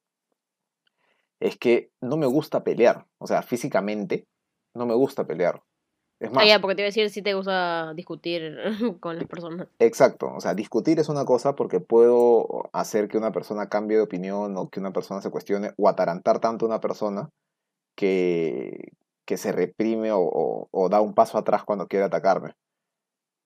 es 1.40 1.58
que 1.58 1.90
no 2.00 2.16
me 2.16 2.26
gusta 2.26 2.62
pelear. 2.62 3.06
O 3.18 3.26
sea, 3.26 3.42
físicamente, 3.42 4.26
no 4.74 4.86
me 4.86 4.94
gusta 4.94 5.26
pelear. 5.26 5.62
Es 6.24 6.32
más, 6.32 6.44
ah, 6.44 6.46
ya, 6.46 6.60
porque 6.60 6.74
te 6.74 6.82
iba 6.82 6.86
a 6.86 6.88
decir 6.88 7.10
si 7.10 7.22
te 7.22 7.34
gusta 7.34 7.92
discutir 7.94 8.56
con 9.00 9.16
las 9.16 9.26
personas. 9.26 9.68
Exacto, 9.78 10.32
o 10.34 10.40
sea, 10.40 10.54
discutir 10.54 10.98
es 10.98 11.08
una 11.08 11.24
cosa 11.24 11.54
porque 11.54 11.80
puedo 11.80 12.70
hacer 12.72 13.08
que 13.08 13.18
una 13.18 13.32
persona 13.32 13.68
cambie 13.68 13.98
de 13.98 14.02
opinión 14.02 14.56
o 14.56 14.68
que 14.68 14.80
una 14.80 14.92
persona 14.92 15.20
se 15.20 15.30
cuestione 15.30 15.72
o 15.76 15.88
atarantar 15.88 16.40
tanto 16.40 16.64
a 16.64 16.68
una 16.68 16.80
persona 16.80 17.30
que, 17.96 18.92
que 19.26 19.36
se 19.36 19.52
reprime 19.52 20.12
o, 20.12 20.68
o, 20.70 20.88
da 20.88 21.00
un 21.00 21.14
paso 21.14 21.38
atrás 21.38 21.64
cuando 21.64 21.86
quiere 21.86 22.06
atacarme. 22.06 22.54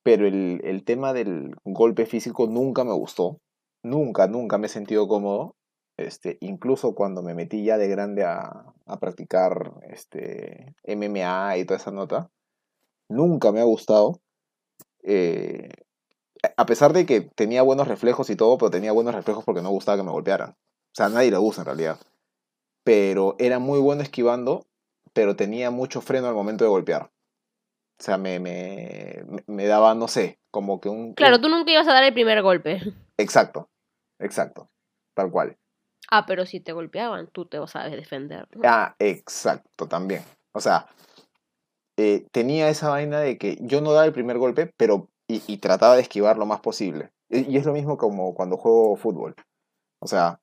Pero 0.02 0.26
el, 0.26 0.60
el 0.64 0.84
tema 0.84 1.12
del 1.12 1.56
golpe 1.64 2.06
físico 2.06 2.46
nunca 2.46 2.84
me 2.84 2.92
gustó, 2.92 3.40
nunca, 3.82 4.26
nunca 4.28 4.56
me 4.56 4.66
he 4.66 4.70
sentido 4.70 5.08
cómodo 5.08 5.56
este, 5.98 6.38
incluso 6.40 6.94
cuando 6.94 7.22
me 7.22 7.34
metí 7.34 7.64
ya 7.64 7.76
de 7.76 7.88
grande 7.88 8.24
a, 8.24 8.72
a, 8.86 9.00
practicar 9.00 9.72
este, 9.90 10.76
MMA 10.84 11.56
y 11.58 11.64
toda 11.64 11.78
esa 11.78 11.90
nota, 11.90 12.30
nunca 13.08 13.52
me 13.52 13.60
ha 13.60 13.64
gustado. 13.64 14.20
Eh, 15.02 15.70
a 16.56 16.66
pesar 16.66 16.92
de 16.92 17.06
que 17.06 17.20
tenía 17.20 17.62
buenos 17.62 17.88
reflejos 17.88 18.30
y 18.30 18.36
todo, 18.36 18.58
pero 18.58 18.70
tenía 18.70 18.92
buenos 18.92 19.14
reflejos 19.14 19.44
porque 19.44 19.62
no 19.62 19.70
gustaba 19.70 19.98
que 19.98 20.04
me 20.04 20.10
golpearan. 20.10 20.50
O 20.50 20.94
sea, 20.94 21.06
a 21.06 21.10
nadie 21.10 21.30
le 21.30 21.38
gusta 21.38 21.62
en 21.62 21.66
realidad. 21.66 21.98
Pero 22.84 23.36
era 23.38 23.58
muy 23.58 23.80
bueno 23.80 24.02
esquivando, 24.02 24.66
pero 25.12 25.36
tenía 25.36 25.70
mucho 25.70 26.00
freno 26.00 26.28
al 26.28 26.34
momento 26.34 26.64
de 26.64 26.70
golpear. 26.70 27.10
O 28.00 28.02
sea, 28.02 28.16
me, 28.16 28.38
me, 28.38 29.24
me 29.46 29.66
daba, 29.66 29.94
no 29.94 30.06
sé, 30.06 30.38
como 30.50 30.80
que 30.80 30.88
un... 30.88 31.14
Claro, 31.14 31.40
tú 31.40 31.48
nunca 31.48 31.72
ibas 31.72 31.88
a 31.88 31.92
dar 31.92 32.04
el 32.04 32.14
primer 32.14 32.42
golpe. 32.42 32.80
Exacto, 33.16 33.68
exacto, 34.20 34.70
tal 35.14 35.30
cual. 35.30 35.56
Ah, 36.10 36.24
pero 36.24 36.46
si 36.46 36.60
te 36.60 36.72
golpeaban, 36.72 37.26
tú 37.26 37.46
te 37.46 37.58
sabes 37.66 37.92
defender. 37.92 38.48
Ah, 38.62 38.94
exacto, 38.98 39.88
también. 39.88 40.22
O 40.52 40.60
sea, 40.60 40.86
eh, 41.98 42.28
tenía 42.30 42.68
esa 42.68 42.90
vaina 42.90 43.18
de 43.18 43.38
que 43.38 43.58
yo 43.60 43.80
no 43.80 43.92
daba 43.92 44.06
el 44.06 44.12
primer 44.12 44.38
golpe, 44.38 44.72
pero 44.76 45.08
y, 45.26 45.58
trataba 45.58 45.96
de 45.96 46.02
esquivar 46.02 46.38
lo 46.38 46.46
más 46.46 46.60
posible. 46.60 47.10
Y, 47.28 47.56
es 47.56 47.66
lo 47.66 47.72
mismo 47.72 47.98
como 47.98 48.34
cuando 48.34 48.56
juego 48.56 48.96
fútbol. 48.96 49.34
O 50.00 50.06
sea, 50.06 50.40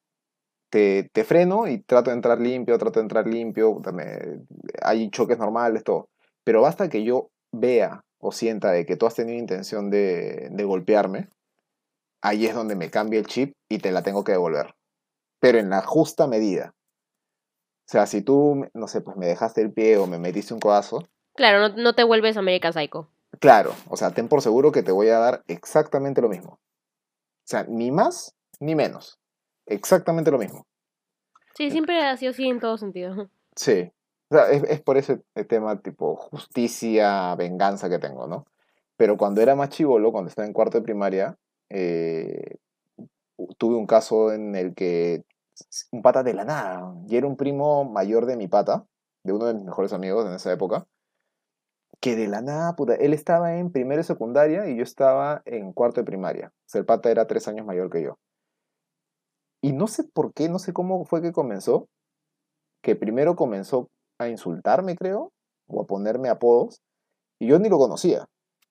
te, 0.69 1.10
te, 1.14 1.23
freno 1.23 1.68
y 1.69 1.80
trato 1.80 2.10
de 2.10 2.18
entrar 2.18 2.41
limpio, 2.41 2.77
trato 2.77 2.99
de 2.99 3.06
entrar 3.06 3.26
limpio, 3.26 3.82
hay 4.82 5.10
choques 5.10 5.38
normales, 5.40 5.86
todo. 5.86 6.10
Pero 6.44 6.61
basta 6.61 6.90
que 6.90 7.06
yo 7.06 7.30
vea 7.53 8.03
o 8.19 8.34
sienta 8.34 8.73
de 8.73 8.86
que 8.86 8.98
tú 8.98 9.06
has 9.06 9.15
tenido 9.15 9.40
intención 9.40 9.90
de, 9.90 10.49
de 10.52 10.64
golpearme, 10.65 11.30
ahí 12.22 12.48
es 12.48 12.53
donde 12.53 12.76
me 12.76 12.90
cambia 12.90 13.19
el 13.19 13.27
chip 13.27 13.53
y 13.69 13.77
te 13.77 13.94
la 13.94 14.03
tengo 14.03 14.26
que 14.26 14.34
devolver. 14.34 14.76
Pero 15.40 15.60
en 15.60 15.69
la 15.69 15.82
justa 15.84 16.27
medida. 16.27 16.73
O 17.88 17.91
sea, 17.91 18.07
si 18.07 18.22
tú, 18.22 18.68
no 18.73 18.88
sé, 18.90 18.99
pues 18.99 19.15
me 19.15 19.27
dejaste 19.27 19.61
el 19.61 19.72
pie 19.72 19.98
o 19.98 20.06
me 20.06 20.19
metiste 20.19 20.53
un 20.53 20.60
codazo, 20.60 21.07
Claro, 21.36 21.70
no, 21.70 21.94
te 21.94 22.03
vuelves 22.03 22.38
American 22.38 22.74
Psycho. 22.74 23.10
Claro, 23.40 23.74
o 23.90 23.98
sea, 23.98 24.12
ten 24.12 24.28
por 24.28 24.41
seguro 24.41 24.72
que 24.72 24.84
te 24.84 24.91
voy 24.91 25.10
a 25.10 25.20
dar 25.20 25.44
exactamente 25.48 26.22
lo 26.22 26.30
mismo. 26.30 26.53
O 26.53 27.48
sea, 27.48 27.66
ni 27.68 27.91
más 27.91 28.36
ni 28.60 28.76
menos. 28.76 29.20
Exactamente 29.66 30.32
lo 30.32 30.38
mismo. 30.38 30.66
Sí, 31.56 31.72
siempre 31.72 32.02
ha 32.03 32.16
sido 32.18 32.32
así 32.32 32.48
en 32.48 32.60
todo 32.60 32.78
sentido. 32.78 33.30
Sí. 33.56 33.91
O 34.30 34.36
sea, 34.36 34.49
es, 34.49 34.82
por 34.82 34.98
ese 34.98 35.22
tema 35.48 35.80
tipo 35.82 36.16
justicia, 36.16 37.36
venganza 37.36 37.90
que 37.90 37.99
tengo, 37.99 38.28
¿no? 38.28 38.45
Pero 38.98 39.18
cuando 39.18 39.41
era 39.41 39.56
más 39.56 39.70
chivolo, 39.70 40.12
cuando 40.12 40.30
estaba 40.30 40.48
en 40.48 40.53
cuarto 40.53 40.78
de 40.78 40.84
primaria, 40.84 41.38
eh, 41.70 42.57
tuve 43.57 43.76
un 43.76 43.86
caso 43.86 44.32
en 44.34 44.56
el 44.56 44.74
que 44.74 45.24
un 45.91 46.02
pata 46.02 46.24
de 46.24 46.34
la 46.34 46.45
nada, 46.45 46.94
y 47.07 47.16
era 47.16 47.28
un 47.28 47.38
primo 47.38 47.86
mayor 47.86 48.26
de 48.26 48.38
mi 48.38 48.48
pata, 48.48 48.86
de 49.24 49.34
uno 49.34 49.45
de 49.45 49.53
mis 49.53 49.64
mejores 49.66 49.94
amigos 49.94 50.26
en 50.26 50.34
esa 50.34 50.52
época, 50.52 50.86
que 52.00 52.16
de 52.16 52.28
la 52.28 52.42
nada, 52.42 52.76
puta, 52.76 52.96
él 52.96 53.14
estaba 53.14 53.58
en 53.58 53.72
primero 53.72 54.00
de 54.00 54.04
secundaria 54.04 54.70
y 54.70 54.78
yo 54.78 54.84
estaba 54.84 55.42
en 55.46 55.74
cuarto 55.74 56.02
de 56.02 56.06
primaria. 56.06 56.52
O 56.74 56.78
el 56.78 56.86
pata 56.86 57.12
era 57.12 57.28
tres 57.28 57.48
años 57.48 57.66
mayor 57.66 57.90
que 57.90 58.04
yo. 58.04 58.18
Y 59.62 59.74
no 59.74 59.88
sé 59.88 60.04
por 60.04 60.34
qué, 60.34 60.50
no 60.50 60.60
sé 60.60 60.74
cómo 60.74 61.06
fue 61.06 61.22
que 61.22 61.32
comenzó, 61.32 61.88
que 62.84 62.96
primero 62.96 63.36
comenzó 63.36 63.90
a 64.20 64.28
insultarme, 64.30 64.96
creo, 64.96 65.32
o 65.68 65.82
a 65.82 65.86
ponerme 65.86 66.30
apodos, 66.30 66.82
y 67.40 67.48
yo 67.48 67.60
ni 67.60 67.70
lo 67.70 67.78
conocía, 67.78 68.26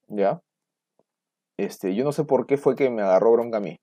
¿ya? 0.09 0.41
Este, 1.57 1.95
yo 1.95 2.05
no 2.05 2.13
sé 2.13 2.25
por 2.25 2.47
qué 2.47 2.57
fue 2.57 2.77
que 2.77 2.91
me 2.91 3.03
agarró 3.03 3.33
bronca 3.33 3.59
a 3.59 3.61
mí. 3.61 3.79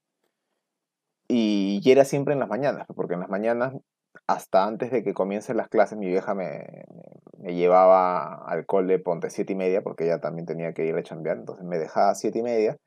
Y, 1.28 1.82
y 1.84 1.92
era 1.92 2.06
siempre 2.06 2.34
en 2.34 2.40
las 2.40 2.50
mañanas, 2.50 2.88
porque 2.96 3.14
en 3.14 3.22
las 3.22 3.30
mañanas 3.30 3.74
hasta 4.28 4.66
antes 4.66 4.92
de 4.92 5.04
que 5.04 5.14
comiencen 5.14 5.58
las 5.58 5.70
clases, 5.70 5.98
mi 5.98 6.08
vieja 6.08 6.34
me, 6.36 6.86
llevaba 7.44 8.46
al 8.46 8.66
cole, 8.66 9.00
ponte 9.00 9.30
siete 9.30 9.54
y 9.54 9.56
media, 9.56 9.82
porque 9.82 10.06
ella 10.06 10.20
también 10.20 10.46
tenía 10.46 10.74
que 10.74 10.86
ir 10.86 10.96
a 10.96 11.04
chambear, 11.04 11.38
entonces 11.38 11.66
me 11.66 11.78
dejaba 11.78 12.16
siete 12.16 12.40
y 12.40 12.44
media, 12.44 12.78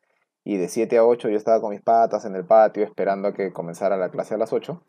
y 0.44 0.58
de 0.58 0.68
7 0.68 0.98
a 0.98 1.04
8 1.04 1.30
yo 1.30 1.36
estaba 1.36 1.60
con 1.60 1.70
mis 1.70 1.82
patas 1.82 2.24
en 2.26 2.36
el 2.36 2.44
patio 2.44 2.84
esperando 2.84 3.28
a 3.28 3.32
que 3.34 3.52
comenzara 3.52 3.96
la 3.96 4.10
clase 4.10 4.34
a 4.34 4.38
las 4.38 4.52
8. 4.52 4.82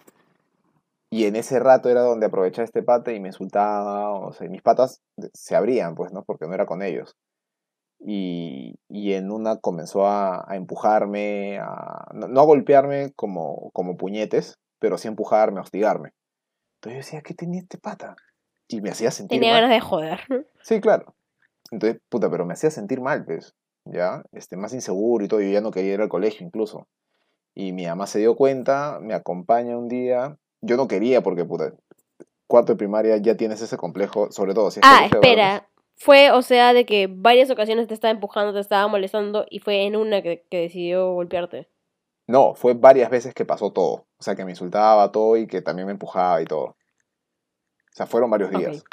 Y 1.10 1.26
en 1.26 1.36
ese 1.38 1.60
rato 1.60 1.90
era 1.90 2.02
donde 2.02 2.26
aprovechaba 2.26 2.66
este 2.66 2.84
pate 2.84 3.16
y 3.16 3.20
me 3.22 3.30
insultaba, 3.30 4.12
o 4.12 4.34
sea, 4.34 4.50
mis 4.50 4.62
patas 4.62 5.02
se 5.34 5.56
abrían, 5.56 5.96
pues, 5.96 6.12
¿no? 6.12 6.24
Porque 6.26 6.46
no 6.46 6.54
era 6.54 6.66
con 6.66 6.82
ellos. 6.82 7.16
y, 8.00 8.76
y 8.90 9.14
en 9.14 9.32
una 9.32 9.58
comenzó 9.58 10.08
a, 10.08 10.46
empujarme, 10.52 11.60
a, 11.60 12.08
no, 12.14 12.28
no 12.28 12.42
a 12.42 12.46
golpearme 12.46 13.14
como, 13.16 13.72
como 13.74 13.98
puñetes, 13.98 14.60
pero 14.80 14.98
sí 14.98 15.08
a 15.08 15.12
empujarme, 15.12 15.60
a 15.60 15.64
hostigarme. 15.64 16.12
Entonces 16.86 16.94
yo 16.94 17.18
decía, 17.18 17.22
¿qué 17.22 17.34
tenía 17.34 17.62
este 17.62 17.80
pata? 17.80 18.16
Y 18.68 18.80
me 18.82 18.92
hacía 18.92 19.10
sentir 19.10 19.40
Tenía 19.40 19.54
mal. 19.54 19.64
ganas 19.64 19.76
de 19.76 19.82
joder. 19.82 20.20
Sí, 20.62 20.80
claro. 20.82 21.16
Entonces, 21.72 22.00
puta, 22.10 22.30
pero 22.30 22.46
me 22.46 22.54
hacía 22.54 22.70
sentir 22.70 23.02
mal, 23.02 23.26
pues, 23.26 23.56
¿ya? 23.86 24.22
Este, 24.32 24.56
más 24.56 24.72
inseguro 24.72 25.26
y 25.26 25.28
todo, 25.28 25.42
yo 25.42 25.50
ya 25.50 25.62
no 25.62 25.72
quería 25.72 25.96
ir 25.96 26.02
al 26.02 26.10
colegio 26.10 26.46
incluso. 26.46 26.88
Y 27.56 27.72
mi 27.72 27.88
mamá 27.88 28.06
se 28.06 28.20
dio 28.20 28.36
cuenta, 28.36 29.00
me 29.02 29.16
acompaña 29.16 29.76
un 29.78 29.88
día. 29.88 30.38
Yo 30.62 30.78
no 30.78 30.88
quería 30.88 31.22
porque, 31.24 31.44
puta, 31.44 31.74
cuarto 32.46 32.74
de 32.74 32.78
primaria 32.78 33.18
ya 33.18 33.36
tienes 33.36 33.62
ese 33.62 33.78
complejo, 33.78 34.32
sobre 34.32 34.54
todo 34.54 34.70
si 34.70 34.80
es 34.80 34.86
Ah, 34.88 35.06
espera. 35.12 35.68
Fue, 35.96 36.30
o 36.32 36.44
sea, 36.44 36.74
de 36.74 36.86
que 36.86 37.08
varias 37.10 37.50
ocasiones 37.50 37.88
te 37.88 37.96
estaba 37.96 38.12
empujando, 38.12 38.54
te 38.54 38.60
estaba 38.60 38.88
molestando 38.88 39.46
y 39.50 39.58
fue 39.58 39.86
en 39.86 39.96
una 39.96 40.22
que, 40.22 40.46
que 40.52 40.60
decidió 40.60 41.14
golpearte. 41.14 41.68
No, 42.28 42.56
fue 42.56 42.74
varias 42.74 43.10
veces 43.10 43.34
que 43.34 43.46
pasó 43.46 43.72
todo. 43.72 44.08
O 44.18 44.24
sea, 44.24 44.36
que 44.36 44.46
me 44.46 44.52
insultaba 44.52 45.12
todo 45.12 45.38
y 45.38 45.48
que 45.48 45.62
también 45.62 45.86
me 45.86 45.92
empujaba 45.92 46.42
y 46.42 46.46
todo. 46.46 46.66
O 46.66 46.76
sea, 47.92 48.08
fueron 48.08 48.30
varios 48.30 48.52
días. 48.52 48.84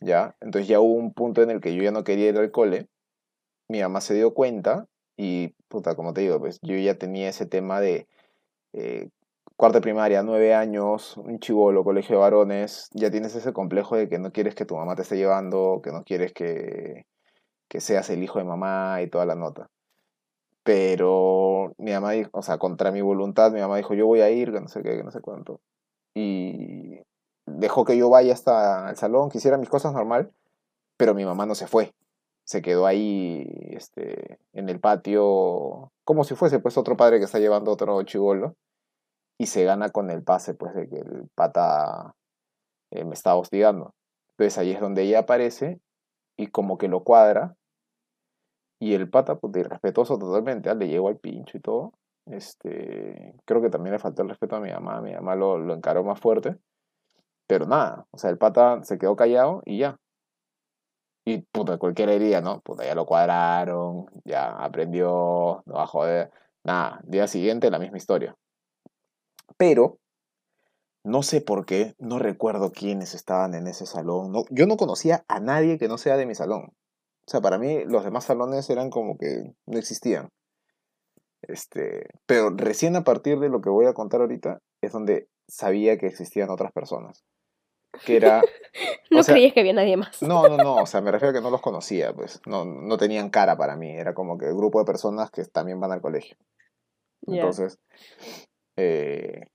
¿Ya? 0.00 0.36
Entonces 0.40 0.68
ya 0.68 0.80
hubo 0.80 0.94
un 0.94 1.14
punto 1.14 1.42
en 1.42 1.50
el 1.50 1.60
que 1.60 1.74
yo 1.74 1.82
ya 1.82 1.90
no 1.90 2.04
quería 2.04 2.28
ir 2.28 2.38
al 2.38 2.50
cole. 2.50 2.88
Mi 3.68 3.80
mamá 3.80 4.00
se 4.00 4.14
dio 4.14 4.34
cuenta 4.34 4.86
y, 5.16 5.54
puta, 5.68 5.94
como 5.94 6.12
te 6.12 6.20
digo, 6.20 6.38
pues 6.38 6.58
yo 6.62 6.76
ya 6.76 6.98
tenía 6.98 7.28
ese 7.28 7.46
tema 7.46 7.80
de 7.80 8.06
eh, 8.74 9.08
cuarta 9.56 9.80
primaria, 9.80 10.22
nueve 10.22 10.54
años, 10.54 11.16
un 11.16 11.38
chivolo, 11.38 11.82
colegio 11.82 12.16
de 12.16 12.20
varones. 12.20 12.90
Ya 12.92 13.10
tienes 13.10 13.34
ese 13.34 13.54
complejo 13.54 13.96
de 13.96 14.08
que 14.08 14.18
no 14.18 14.32
quieres 14.32 14.54
que 14.54 14.66
tu 14.66 14.76
mamá 14.76 14.94
te 14.96 15.02
esté 15.02 15.16
llevando, 15.16 15.80
que 15.82 15.92
no 15.92 16.04
quieres 16.04 16.32
que, 16.34 17.06
que 17.68 17.80
seas 17.80 18.10
el 18.10 18.22
hijo 18.22 18.38
de 18.38 18.44
mamá 18.44 19.00
y 19.00 19.08
toda 19.08 19.24
la 19.24 19.34
nota. 19.34 19.70
Pero 20.64 21.74
mi 21.78 21.92
mamá 21.92 22.12
dijo, 22.12 22.30
o 22.32 22.42
sea, 22.42 22.58
contra 22.58 22.90
mi 22.90 23.02
voluntad, 23.02 23.52
mi 23.52 23.60
mamá 23.60 23.76
dijo, 23.76 23.94
yo 23.94 24.06
voy 24.06 24.22
a 24.22 24.30
ir, 24.30 24.52
que 24.52 24.60
no 24.60 24.68
sé 24.68 24.82
qué, 24.82 24.96
que 24.96 25.04
no 25.04 25.10
sé 25.10 25.20
cuánto. 25.20 25.60
Y 26.14 27.00
dejó 27.46 27.84
que 27.84 27.96
yo 27.96 28.08
vaya 28.10 28.32
hasta 28.32 28.90
el 28.90 28.96
salón, 28.96 29.30
que 29.30 29.38
hiciera 29.38 29.58
mis 29.58 29.68
cosas 29.68 29.92
normal, 29.92 30.32
pero 30.96 31.14
mi 31.14 31.24
mamá 31.24 31.46
no 31.46 31.54
se 31.54 31.66
fue. 31.66 31.94
Se 32.44 32.62
quedó 32.62 32.86
ahí 32.86 33.46
este, 33.72 34.38
en 34.54 34.68
el 34.70 34.80
patio, 34.80 35.92
como 36.04 36.24
si 36.24 36.34
fuese 36.34 36.60
pues 36.60 36.78
otro 36.78 36.96
padre 36.96 37.18
que 37.18 37.24
está 37.26 37.38
llevando 37.38 37.70
otro 37.70 38.02
chivolo, 38.04 38.56
y 39.38 39.46
se 39.46 39.64
gana 39.64 39.90
con 39.90 40.10
el 40.10 40.22
pase 40.22 40.54
pues 40.54 40.74
de 40.74 40.88
que 40.88 40.96
el 40.96 41.28
pata 41.34 42.14
eh, 42.90 43.04
me 43.04 43.14
estaba 43.14 43.36
hostigando. 43.36 43.94
Entonces 44.32 44.58
ahí 44.58 44.72
es 44.72 44.80
donde 44.80 45.02
ella 45.02 45.20
aparece 45.20 45.80
y 46.36 46.48
como 46.48 46.78
que 46.78 46.88
lo 46.88 47.04
cuadra, 47.04 47.56
y 48.78 48.94
el 48.94 49.08
pata, 49.10 49.36
pues, 49.36 49.56
irrespetuoso 49.56 50.18
totalmente, 50.18 50.70
ah, 50.70 50.74
le 50.74 50.88
llegó 50.88 51.08
al 51.08 51.18
pincho 51.18 51.56
y 51.58 51.60
todo. 51.60 51.92
Este, 52.26 53.34
creo 53.44 53.60
que 53.62 53.70
también 53.70 53.92
le 53.92 53.98
faltó 53.98 54.22
el 54.22 54.28
respeto 54.30 54.56
a 54.56 54.60
mi 54.60 54.70
mamá, 54.70 55.00
mi 55.00 55.12
mamá 55.14 55.34
lo, 55.36 55.58
lo 55.58 55.74
encaró 55.74 56.04
más 56.04 56.20
fuerte. 56.20 56.56
Pero 57.46 57.66
nada, 57.66 58.06
o 58.10 58.18
sea, 58.18 58.30
el 58.30 58.38
pata 58.38 58.82
se 58.84 58.98
quedó 58.98 59.16
callado 59.16 59.62
y 59.66 59.78
ya. 59.78 59.98
Y 61.26 61.38
puta, 61.38 61.78
cualquier 61.78 62.10
herida, 62.10 62.40
¿no? 62.40 62.60
Puta, 62.60 62.84
ya 62.84 62.94
lo 62.94 63.06
cuadraron, 63.06 64.06
ya 64.24 64.50
aprendió, 64.50 65.62
no 65.66 65.74
va 65.74 65.84
a 65.84 65.86
joder. 65.86 66.30
Nada, 66.64 67.00
día 67.04 67.26
siguiente 67.26 67.70
la 67.70 67.78
misma 67.78 67.96
historia. 67.96 68.36
Pero, 69.56 69.98
no 71.04 71.22
sé 71.22 71.40
por 71.40 71.66
qué, 71.66 71.94
no 71.98 72.18
recuerdo 72.18 72.72
quiénes 72.72 73.14
estaban 73.14 73.54
en 73.54 73.66
ese 73.66 73.86
salón. 73.86 74.32
No, 74.32 74.44
yo 74.50 74.66
no 74.66 74.76
conocía 74.76 75.24
a 75.28 75.40
nadie 75.40 75.78
que 75.78 75.88
no 75.88 75.98
sea 75.98 76.16
de 76.16 76.26
mi 76.26 76.34
salón. 76.34 76.72
O 77.26 77.30
sea, 77.30 77.40
para 77.40 77.58
mí 77.58 77.84
los 77.86 78.04
demás 78.04 78.24
salones 78.24 78.68
eran 78.70 78.90
como 78.90 79.16
que 79.16 79.54
no 79.66 79.78
existían. 79.78 80.28
Este, 81.42 82.06
pero 82.26 82.50
recién 82.50 82.96
a 82.96 83.04
partir 83.04 83.38
de 83.38 83.48
lo 83.48 83.60
que 83.60 83.70
voy 83.70 83.86
a 83.86 83.92
contar 83.94 84.20
ahorita 84.20 84.58
es 84.82 84.92
donde 84.92 85.28
sabía 85.48 85.98
que 85.98 86.06
existían 86.06 86.50
otras 86.50 86.72
personas. 86.72 87.22
Que 88.04 88.16
era 88.16 88.42
No 89.10 89.22
sea- 89.22 89.34
creías 89.34 89.52
que 89.52 89.60
había 89.60 89.72
nadie 89.72 89.96
más. 89.96 90.20
no, 90.22 90.48
no, 90.48 90.56
no, 90.56 90.76
o 90.76 90.86
sea, 90.86 91.00
me 91.00 91.12
refiero 91.12 91.30
a 91.30 91.34
que 91.34 91.40
no 91.42 91.50
los 91.50 91.60
conocía, 91.60 92.12
pues, 92.12 92.40
no, 92.46 92.64
no 92.64 92.96
tenían 92.96 93.30
cara 93.30 93.56
para 93.56 93.76
mí, 93.76 93.90
era 93.90 94.14
como 94.14 94.36
que 94.38 94.46
el 94.46 94.54
grupo 94.54 94.78
de 94.80 94.84
personas 94.84 95.30
que 95.30 95.44
también 95.44 95.78
van 95.80 95.92
al 95.92 96.00
colegio. 96.00 96.36
Entonces, 97.26 97.78
eh, 98.76 99.46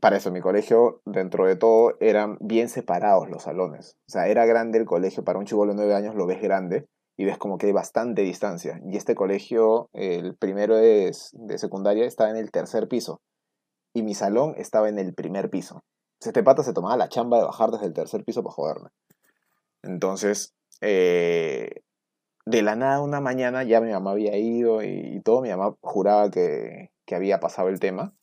para 0.00 0.16
eso, 0.16 0.30
mi 0.32 0.40
colegio, 0.40 1.00
dentro 1.04 1.46
de 1.46 1.56
todo, 1.56 1.96
eran 2.00 2.36
bien 2.40 2.68
separados 2.68 3.30
los 3.30 3.44
salones. 3.44 3.96
O 4.08 4.10
sea, 4.12 4.26
era 4.28 4.44
grande 4.46 4.78
el 4.78 4.84
colegio, 4.84 5.24
para 5.24 5.38
un 5.38 5.46
chivolo 5.46 5.72
de 5.72 5.76
nueve 5.76 5.94
años 5.94 6.14
lo 6.14 6.26
ves 6.26 6.42
grande 6.42 6.86
y 7.16 7.24
ves 7.24 7.38
como 7.38 7.58
que 7.58 7.66
hay 7.66 7.72
bastante 7.72 8.22
distancia. 8.22 8.80
Y 8.84 8.96
este 8.96 9.14
colegio, 9.14 9.88
el 9.92 10.36
primero 10.36 10.76
es 10.76 11.30
de 11.32 11.58
secundaria, 11.58 12.04
estaba 12.04 12.30
en 12.30 12.36
el 12.36 12.50
tercer 12.50 12.88
piso 12.88 13.20
y 13.94 14.02
mi 14.02 14.14
salón 14.14 14.54
estaba 14.56 14.88
en 14.88 14.98
el 14.98 15.14
primer 15.14 15.48
piso. 15.48 15.82
Este 16.20 16.42
pata 16.42 16.62
se 16.62 16.72
tomaba 16.72 16.96
la 16.96 17.08
chamba 17.08 17.38
de 17.38 17.44
bajar 17.44 17.70
desde 17.70 17.86
el 17.86 17.94
tercer 17.94 18.24
piso 18.24 18.42
para 18.42 18.54
joderme. 18.54 18.90
Entonces, 19.82 20.54
eh, 20.80 21.82
de 22.44 22.62
la 22.62 22.76
nada 22.76 23.00
una 23.00 23.20
mañana 23.20 23.64
ya 23.64 23.80
mi 23.80 23.90
mamá 23.90 24.12
había 24.12 24.36
ido 24.36 24.82
y, 24.82 25.16
y 25.16 25.20
todo, 25.20 25.40
mi 25.40 25.50
mamá 25.50 25.76
juraba 25.80 26.30
que, 26.30 26.90
que 27.06 27.14
había 27.14 27.40
pasado 27.40 27.68
el 27.68 27.80
tema. 27.80 28.14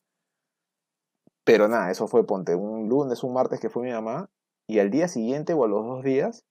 Pero 1.44 1.68
nada, 1.68 1.90
eso 1.90 2.06
fue, 2.06 2.26
ponte, 2.26 2.54
un 2.54 2.88
lunes, 2.88 3.22
un 3.22 3.34
martes 3.34 3.60
que 3.60 3.68
fue 3.68 3.82
mi 3.82 3.90
mamá, 3.90 4.30
y 4.66 4.78
al 4.78 4.90
día 4.90 5.08
siguiente 5.08 5.52
o 5.52 5.64
a 5.64 5.68
los 5.68 5.84
dos 5.84 6.02
días, 6.02 6.44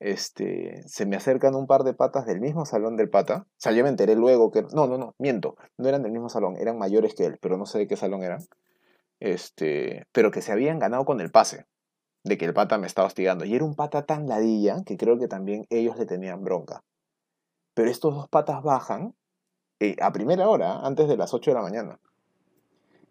este, 0.00 0.82
se 0.86 1.06
me 1.06 1.16
acercan 1.16 1.54
un 1.54 1.66
par 1.66 1.82
de 1.82 1.94
patas 1.94 2.26
del 2.26 2.40
mismo 2.40 2.64
salón 2.64 2.96
del 2.96 3.10
pata. 3.10 3.46
O 3.48 3.56
sea, 3.56 3.72
yo 3.72 3.82
me 3.82 3.88
enteré 3.88 4.14
luego 4.14 4.50
que... 4.50 4.62
No, 4.72 4.86
no, 4.86 4.98
no, 4.98 5.14
miento, 5.18 5.56
no 5.76 5.88
eran 5.88 6.02
del 6.02 6.12
mismo 6.12 6.28
salón, 6.28 6.56
eran 6.56 6.78
mayores 6.78 7.14
que 7.14 7.24
él, 7.24 7.38
pero 7.40 7.56
no 7.56 7.66
sé 7.66 7.78
de 7.78 7.86
qué 7.86 7.96
salón 7.96 8.22
eran. 8.22 8.40
Este, 9.20 10.06
pero 10.12 10.30
que 10.30 10.42
se 10.42 10.52
habían 10.52 10.78
ganado 10.78 11.04
con 11.04 11.20
el 11.20 11.30
pase, 11.30 11.66
de 12.22 12.38
que 12.38 12.44
el 12.44 12.54
pata 12.54 12.78
me 12.78 12.86
estaba 12.86 13.08
hostigando. 13.08 13.44
Y 13.44 13.54
era 13.54 13.64
un 13.64 13.74
pata 13.74 14.06
tan 14.06 14.28
ladilla 14.28 14.82
que 14.86 14.96
creo 14.96 15.18
que 15.18 15.28
también 15.28 15.66
ellos 15.70 15.98
le 15.98 16.06
tenían 16.06 16.44
bronca. 16.44 16.84
Pero 17.74 17.90
estos 17.90 18.14
dos 18.14 18.28
patas 18.28 18.62
bajan 18.62 19.14
eh, 19.80 19.96
a 20.00 20.12
primera 20.12 20.48
hora, 20.48 20.80
antes 20.80 21.08
de 21.08 21.16
las 21.16 21.34
8 21.34 21.50
de 21.50 21.54
la 21.54 21.62
mañana. 21.62 21.98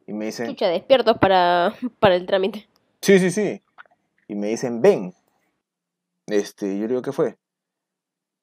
Y 0.06 0.14
me 0.14 0.26
dicen, 0.26 0.48
Chucha, 0.48 0.68
despiertos 0.68 1.18
para, 1.18 1.74
para 2.00 2.16
el 2.16 2.26
trámite. 2.26 2.68
sí, 3.02 3.20
sí, 3.20 3.32
sí. 3.32 3.62
Y 4.30 4.36
me 4.36 4.48
dicen, 4.48 4.82
ven. 4.82 5.14
Este, 6.28 6.78
yo 6.78 6.88
digo, 6.88 7.02
¿qué 7.02 7.12
fue? 7.12 7.38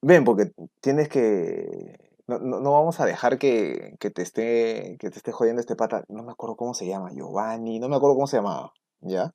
Ven, 0.02 0.24
porque 0.24 0.52
tienes 0.81 1.09
que... 1.09 2.12
No, 2.27 2.39
no, 2.39 2.61
no 2.61 2.73
vamos 2.73 3.01
a 3.01 3.05
dejar 3.05 3.39
que, 3.39 3.97
que 4.01 4.11
te 4.11 4.23
esté, 4.23 4.97
que 4.98 5.11
te 5.11 5.19
esté 5.19 5.31
jodiendo 5.32 5.61
este 5.61 5.77
pata. 5.77 6.05
No 6.09 6.23
me 6.23 6.32
acuerdo 6.32 6.56
cómo 6.56 6.73
se 6.73 6.86
llama, 6.86 7.11
Giovanni, 7.12 7.78
no 7.78 7.89
me 7.89 7.97
acuerdo 7.97 8.15
cómo 8.15 8.27
se 8.27 8.39
llamaba, 8.39 8.73
¿ya? 9.01 9.35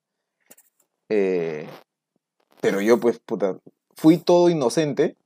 Eh, 1.08 1.68
pero 2.60 2.80
yo, 2.80 2.98
pues, 2.98 3.20
puta, 3.20 3.58
fui 3.94 4.18
todo 4.18 4.48
inocente, 4.48 5.16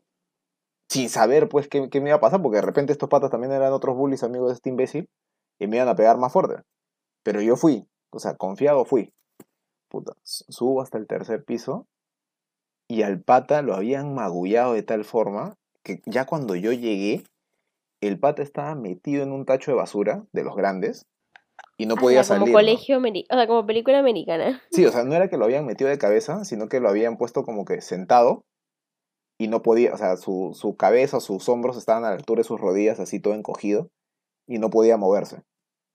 sin 0.90 1.09
saber, 1.09 1.48
pues, 1.48 1.68
qué, 1.68 1.88
qué 1.88 2.01
me 2.02 2.10
iba 2.10 2.18
a 2.18 2.20
pasar, 2.20 2.42
porque 2.42 2.56
de 2.56 2.62
repente 2.62 2.92
estos 2.92 3.09
patas 3.09 3.30
también 3.30 3.52
eran 3.52 3.72
otros 3.72 3.96
bullies 3.96 4.22
amigos 4.22 4.48
de 4.48 4.55
este 4.55 4.68
imbécil, 4.68 5.09
y 5.59 5.66
me 5.66 5.76
iban 5.76 5.88
a 5.88 5.96
pegar 5.96 6.18
más 6.18 6.32
fuerte. 6.32 6.62
Pero 7.22 7.40
yo 7.40 7.56
fui, 7.56 7.88
o 8.10 8.18
sea, 8.18 8.34
confiado 8.36 8.84
fui. 8.84 9.14
Puta, 9.88 10.14
subo 10.22 10.82
hasta 10.82 10.98
el 10.98 11.06
tercer 11.06 11.44
piso, 11.44 11.86
y 12.89 13.02
al 13.02 13.20
pata 13.20 13.62
lo 13.62 13.74
habían 13.74 14.15
magullado 14.15 14.74
de 14.74 14.82
tal 14.82 15.05
forma 15.05 15.55
que 15.82 16.01
ya 16.06 16.24
cuando 16.27 16.55
yo 16.55 16.73
llegué, 16.73 17.24
el 18.01 18.19
pata 18.19 18.43
estaba 18.43 18.74
metido 18.74 19.23
en 19.23 19.32
un 19.32 19.44
tacho 19.44 19.70
de 19.70 19.77
basura 19.77 20.24
de 20.32 20.44
los 20.44 20.56
grandes 20.56 21.06
y 21.77 21.86
no 21.86 21.97
podía 21.97 22.20
Ah, 22.20 22.24
como 22.27 22.39
salir. 22.40 22.52
¿no? 22.52 22.59
colegio 22.59 22.98
o 22.98 23.36
sea, 23.36 23.47
como 23.47 23.66
película 23.66 23.98
americana. 23.98 24.62
Sí, 24.70 24.85
o 24.85 24.93
sea, 24.93 25.05
no 25.05 25.15
era 25.15 25.28
que 25.28 25.36
lo 25.36 25.44
habían 25.44 25.66
metido 25.66 25.90
de 25.90 25.98
cabeza, 25.98 26.44
sino 26.44 26.69
que 26.69 26.81
lo 26.81 26.89
habían 26.89 27.16
puesto 27.16 27.44
como 27.44 27.65
que 27.65 27.81
sentado 27.81 28.44
y 29.39 29.48
no 29.48 29.62
podía, 29.62 29.93
o 29.94 29.97
sea, 29.97 30.16
su, 30.16 30.52
su 30.55 30.77
cabeza, 30.77 31.20
sus 31.20 31.48
hombros 31.48 31.77
estaban 31.77 32.05
a 32.05 32.11
la 32.11 32.16
altura 32.16 32.40
de 32.40 32.44
sus 32.44 32.61
rodillas, 32.61 33.01
así 33.01 33.19
todo 33.19 33.35
encogido, 33.35 33.89
y 34.47 34.59
no 34.59 34.70
podía 34.70 34.97
moverse. 34.97 35.43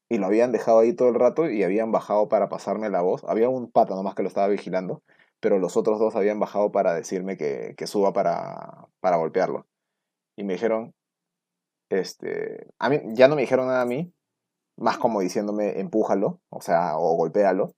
Y 0.10 0.18
lo 0.18 0.26
habían 0.26 0.52
dejado 0.52 0.80
ahí 0.80 0.94
todo 0.94 1.10
el 1.10 1.16
rato 1.16 1.50
y 1.50 1.64
habían 1.64 1.92
bajado 1.92 2.28
para 2.28 2.50
pasarme 2.50 2.90
la 2.90 3.02
voz. 3.02 3.24
Había 3.26 3.48
un 3.48 3.72
pata 3.72 3.96
nomás 3.96 4.16
que 4.16 4.24
lo 4.24 4.28
estaba 4.28 4.48
vigilando, 4.48 5.02
pero 5.40 5.60
los 5.60 5.78
otros 5.78 6.00
dos 6.00 6.16
habían 6.16 6.40
bajado 6.40 6.72
para 6.72 6.94
decirme 6.94 7.38
que, 7.38 7.76
que 7.78 7.88
suba 7.88 8.14
para, 8.14 8.88
para 9.00 9.18
golpearlo. 9.18 9.66
Y 10.36 10.44
me 10.44 10.54
dijeron, 10.54 10.94
este, 11.90 12.68
a 12.78 12.90
mí, 12.90 13.00
ya 13.14 13.28
no 13.28 13.36
me 13.36 13.42
dijeron 13.42 13.68
nada 13.68 13.82
a 13.82 13.86
mí, 13.86 14.14
más 14.78 14.98
como 14.98 15.20
diciéndome, 15.22 15.80
empújalo, 15.80 16.40
o 16.50 16.62
sea, 16.62 16.98
o 16.98 17.16
golpéalo. 17.16 17.74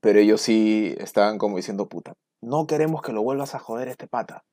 Pero 0.00 0.18
ellos 0.18 0.40
sí 0.40 0.94
estaban 0.98 1.38
como 1.38 1.56
diciendo, 1.56 1.88
puta, 1.88 2.14
no 2.42 2.66
queremos 2.66 3.02
que 3.02 3.12
lo 3.12 3.22
vuelvas 3.22 3.54
a 3.54 3.60
joder 3.60 3.88
este 3.88 4.08
pata. 4.08 4.44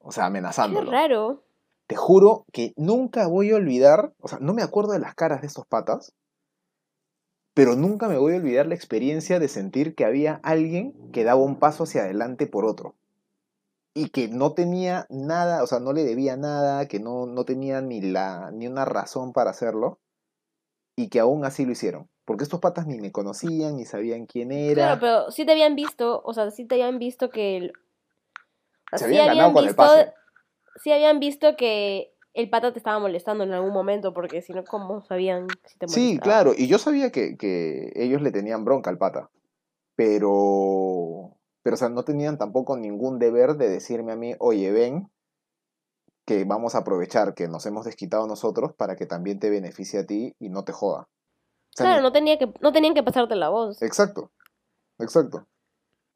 O 0.00 0.10
sea, 0.10 0.24
Qué 0.24 0.28
amenazándolo. 0.28 0.90
raro. 0.90 1.44
Te 1.86 1.96
juro 1.96 2.44
que 2.52 2.72
nunca 2.76 3.26
voy 3.28 3.50
a 3.50 3.56
olvidar, 3.56 4.12
o 4.20 4.28
sea, 4.28 4.38
no 4.40 4.54
me 4.54 4.62
acuerdo 4.62 4.92
de 4.92 4.98
las 4.98 5.14
caras 5.14 5.40
de 5.40 5.46
estos 5.46 5.66
patas, 5.66 6.14
pero 7.58 7.74
nunca 7.74 8.06
me 8.06 8.18
voy 8.18 8.34
a 8.34 8.36
olvidar 8.36 8.68
la 8.68 8.76
experiencia 8.76 9.40
de 9.40 9.48
sentir 9.48 9.96
que 9.96 10.04
había 10.04 10.38
alguien 10.44 10.92
que 11.10 11.24
daba 11.24 11.42
un 11.42 11.58
paso 11.58 11.82
hacia 11.82 12.02
adelante 12.02 12.46
por 12.46 12.64
otro. 12.64 12.94
y 13.94 14.10
que 14.10 14.28
no 14.28 14.52
tenía 14.52 15.06
nada, 15.10 15.64
o 15.64 15.66
sea, 15.66 15.80
no 15.80 15.92
le 15.92 16.04
debía 16.04 16.36
nada, 16.36 16.86
que 16.86 17.00
no, 17.00 17.26
no 17.26 17.44
tenía 17.44 17.80
ni, 17.80 18.00
la, 18.00 18.52
ni 18.52 18.68
una 18.68 18.84
razón 18.84 19.32
para 19.32 19.50
hacerlo, 19.50 19.98
y 20.94 21.08
que 21.08 21.18
aún 21.18 21.44
así 21.44 21.64
lo 21.64 21.72
hicieron. 21.72 22.08
Porque 22.24 22.44
estos 22.44 22.60
patas 22.60 22.86
ni 22.86 23.00
me 23.00 23.10
conocían, 23.10 23.76
ni 23.76 23.84
sabían 23.86 24.26
quién 24.26 24.52
era. 24.52 24.74
Claro, 24.74 25.00
pero 25.00 25.30
sí 25.32 25.44
te 25.44 25.50
habían 25.50 25.74
visto, 25.74 26.22
o 26.24 26.32
sea, 26.32 26.52
sí 26.52 26.64
te 26.64 26.76
habían 26.76 27.00
visto 27.00 27.28
que... 27.28 27.56
El, 27.56 27.72
Se 28.92 28.98
sí 28.98 29.04
habían 29.06 29.26
ganado 29.26 29.52
con 29.52 29.64
el 29.64 29.70
visto, 29.70 29.82
pase. 29.82 30.12
sí 30.76 30.92
habían 30.92 31.18
visto 31.18 31.56
que 31.56 32.14
el 32.38 32.48
pata 32.48 32.72
te 32.72 32.78
estaba 32.78 33.00
molestando 33.00 33.42
en 33.42 33.52
algún 33.52 33.72
momento, 33.72 34.14
porque 34.14 34.42
si 34.42 34.52
no, 34.52 34.62
¿cómo 34.62 35.02
sabían 35.02 35.48
si 35.64 35.76
te 35.76 35.86
molestaba? 35.86 36.06
Sí, 36.06 36.18
claro, 36.20 36.52
y 36.56 36.68
yo 36.68 36.78
sabía 36.78 37.10
que, 37.10 37.36
que 37.36 37.90
ellos 37.96 38.22
le 38.22 38.30
tenían 38.30 38.64
bronca 38.64 38.90
al 38.90 38.96
pata, 38.96 39.28
pero, 39.96 41.36
pero, 41.62 41.74
o 41.74 41.76
sea, 41.76 41.88
no 41.88 42.04
tenían 42.04 42.38
tampoco 42.38 42.76
ningún 42.76 43.18
deber 43.18 43.56
de 43.56 43.68
decirme 43.68 44.12
a 44.12 44.16
mí, 44.16 44.36
oye, 44.38 44.70
ven, 44.70 45.10
que 46.24 46.44
vamos 46.44 46.76
a 46.76 46.78
aprovechar 46.78 47.34
que 47.34 47.48
nos 47.48 47.66
hemos 47.66 47.86
desquitado 47.86 48.28
nosotros 48.28 48.72
para 48.72 48.94
que 48.94 49.06
también 49.06 49.40
te 49.40 49.50
beneficie 49.50 49.98
a 49.98 50.06
ti 50.06 50.36
y 50.38 50.48
no 50.48 50.62
te 50.62 50.70
joda. 50.70 51.00
O 51.00 51.76
sea, 51.76 51.86
Claro, 51.86 52.02
no, 52.02 52.12
tenía 52.12 52.38
que, 52.38 52.52
no 52.60 52.70
tenían 52.70 52.94
que 52.94 53.02
pasarte 53.02 53.34
la 53.34 53.48
voz. 53.48 53.82
Exacto, 53.82 54.30
exacto. 55.00 55.48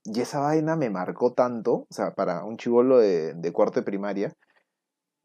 Y 0.05 0.21
esa 0.21 0.39
vaina 0.39 0.77
me 0.77 0.89
marcó 0.89 1.33
tanto, 1.33 1.73
o 1.73 1.87
sea, 1.91 2.15
para 2.15 2.45
un 2.45 2.59
chivolo 2.59 2.99
de, 2.99 3.35
de 3.35 3.53
cuarto 3.53 3.81
de 3.81 3.85
primaria, 3.85 4.33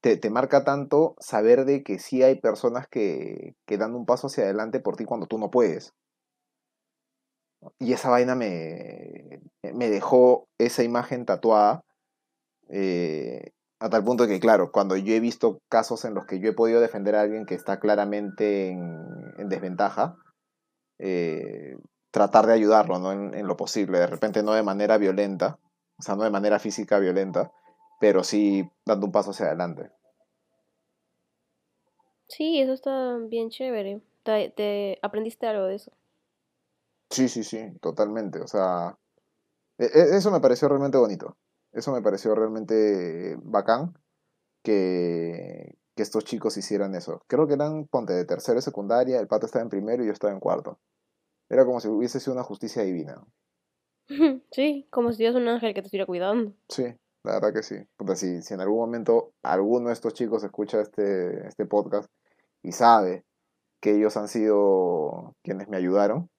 te, 0.02 0.30
marca 0.30 0.64
tanto 0.64 1.16
saber 1.20 1.66
de 1.66 1.84
que 1.84 2.00
sí 2.00 2.24
hay 2.24 2.40
personas 2.40 2.88
que, 2.88 3.56
que 3.66 3.78
dan 3.78 3.96
un 3.96 4.06
paso 4.06 4.28
hacia 4.28 4.44
adelante 4.44 4.80
por 4.80 4.96
ti 4.96 5.06
cuando 5.06 5.28
tú 5.28 5.38
no 5.38 5.50
puedes. 5.50 5.94
Y 7.80 7.94
esa 7.94 8.10
vaina 8.10 8.36
me, 8.36 9.42
me 9.74 9.90
dejó 9.90 10.48
esa 10.58 10.84
imagen 10.84 11.26
tatuada 11.26 11.84
eh, 12.70 13.52
a 13.80 13.90
tal 13.90 14.04
punto 14.04 14.28
que, 14.28 14.40
claro, 14.40 14.72
cuando 14.72 14.96
yo 14.98 15.14
he 15.14 15.20
visto 15.20 15.60
casos 15.70 16.06
en 16.06 16.14
los 16.14 16.26
que 16.26 16.40
yo 16.40 16.50
he 16.50 16.54
podido 16.54 16.82
defender 16.82 17.16
a 17.16 17.22
alguien 17.22 17.46
que 17.46 17.56
está 17.56 17.80
claramente 17.80 18.70
en, 18.70 19.06
en 19.38 19.50
desventaja, 19.50 20.16
eh, 21.00 21.78
tratar 22.12 22.48
de 22.48 22.54
ayudarlo, 22.54 23.00
¿no? 23.00 23.12
En, 23.12 23.34
en 23.34 23.48
lo 23.48 23.58
posible, 23.58 24.00
de 24.00 24.08
repente 24.08 24.42
no 24.44 24.54
de 24.54 24.64
manera 24.64 24.98
violenta, 24.98 25.60
o 26.00 26.02
sea, 26.02 26.16
no 26.16 26.24
de 26.24 26.32
manera 26.32 26.60
física 26.60 27.00
violenta, 27.00 27.52
pero 28.00 28.24
sí 28.24 28.70
dando 28.86 29.08
un 29.08 29.12
paso 29.12 29.32
hacia 29.32 29.48
adelante. 29.48 29.92
Sí, 32.30 32.60
eso 32.62 32.72
está 32.74 33.18
bien 33.18 33.50
chévere. 33.50 34.02
Te, 34.24 34.50
te 34.52 34.98
aprendiste 35.02 35.46
algo 35.48 35.66
de 35.66 35.76
eso. 35.76 35.92
Sí, 37.10 37.30
sí, 37.30 37.44
sí, 37.44 37.60
totalmente. 37.82 38.40
O 38.42 38.48
sea, 38.48 38.98
e- 39.80 39.86
e- 39.86 40.18
eso 40.18 40.32
me 40.32 40.42
pareció 40.42 40.68
realmente 40.70 40.98
bonito. 40.98 41.38
Eso 41.74 41.92
me 41.94 42.02
pareció 42.02 42.36
realmente 42.36 43.38
bacán 43.44 43.94
que, 44.64 45.78
que 45.96 46.04
estos 46.04 46.26
chicos 46.26 46.58
hicieran 46.58 46.96
eso. 46.96 47.22
Creo 47.28 47.48
que 47.48 47.56
eran, 47.56 47.88
ponte, 47.88 48.14
de 48.14 48.26
tercero 48.26 48.60
y 48.60 48.62
secundaria, 48.64 49.20
el 49.20 49.28
pato 49.28 49.46
estaba 49.48 49.64
en 49.64 49.70
primero 49.70 50.04
y 50.04 50.08
yo 50.08 50.14
estaba 50.14 50.34
en 50.34 50.40
cuarto. 50.42 50.80
Era 51.50 51.66
como 51.66 51.80
si 51.82 51.90
hubiese 51.90 52.20
sido 52.20 52.34
una 52.34 52.44
justicia 52.44 52.84
divina. 52.84 53.24
Sí, 54.52 54.88
como 54.90 55.12
si 55.12 55.20
Dios 55.24 55.36
un 55.36 55.48
ángel 55.48 55.74
que 55.74 55.82
te 55.82 55.88
estuviera 55.88 56.06
cuidando. 56.06 56.54
Sí, 56.70 56.84
la 57.28 57.34
verdad 57.34 57.54
que 57.54 57.64
sí. 57.64 57.76
Si, 58.16 58.42
si 58.42 58.54
en 58.54 58.62
algún 58.62 58.80
momento 58.80 59.34
alguno 59.44 59.88
de 59.88 59.94
estos 59.94 60.14
chicos 60.14 60.44
escucha 60.44 60.82
este, 60.82 61.48
este 61.48 61.66
podcast 61.66 62.10
y 62.64 62.72
sabe 62.72 63.24
que 63.82 63.96
ellos 63.96 64.18
han 64.18 64.28
sido 64.28 65.36
quienes 65.44 65.68
me 65.68 65.78
ayudaron, 65.78 66.30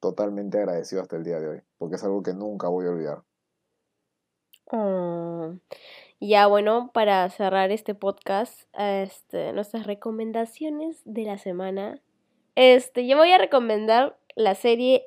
totalmente 0.00 0.58
agradecido 0.58 1.00
hasta 1.00 1.16
el 1.16 1.24
día 1.24 1.40
de 1.40 1.48
hoy, 1.48 1.60
porque 1.78 1.96
es 1.96 2.04
algo 2.04 2.22
que 2.22 2.34
nunca 2.34 2.68
voy 2.68 2.86
a 2.86 2.90
olvidar. 2.90 3.22
Oh. 4.70 5.54
Ya 6.20 6.46
bueno, 6.46 6.90
para 6.92 7.28
cerrar 7.30 7.70
este 7.70 7.94
podcast, 7.94 8.62
este, 8.74 9.52
nuestras 9.52 9.86
recomendaciones 9.86 11.00
de 11.04 11.24
la 11.24 11.38
semana. 11.38 12.02
Este, 12.54 13.06
yo 13.06 13.16
voy 13.16 13.30
a 13.32 13.38
recomendar 13.38 14.18
la 14.36 14.54
serie 14.54 15.06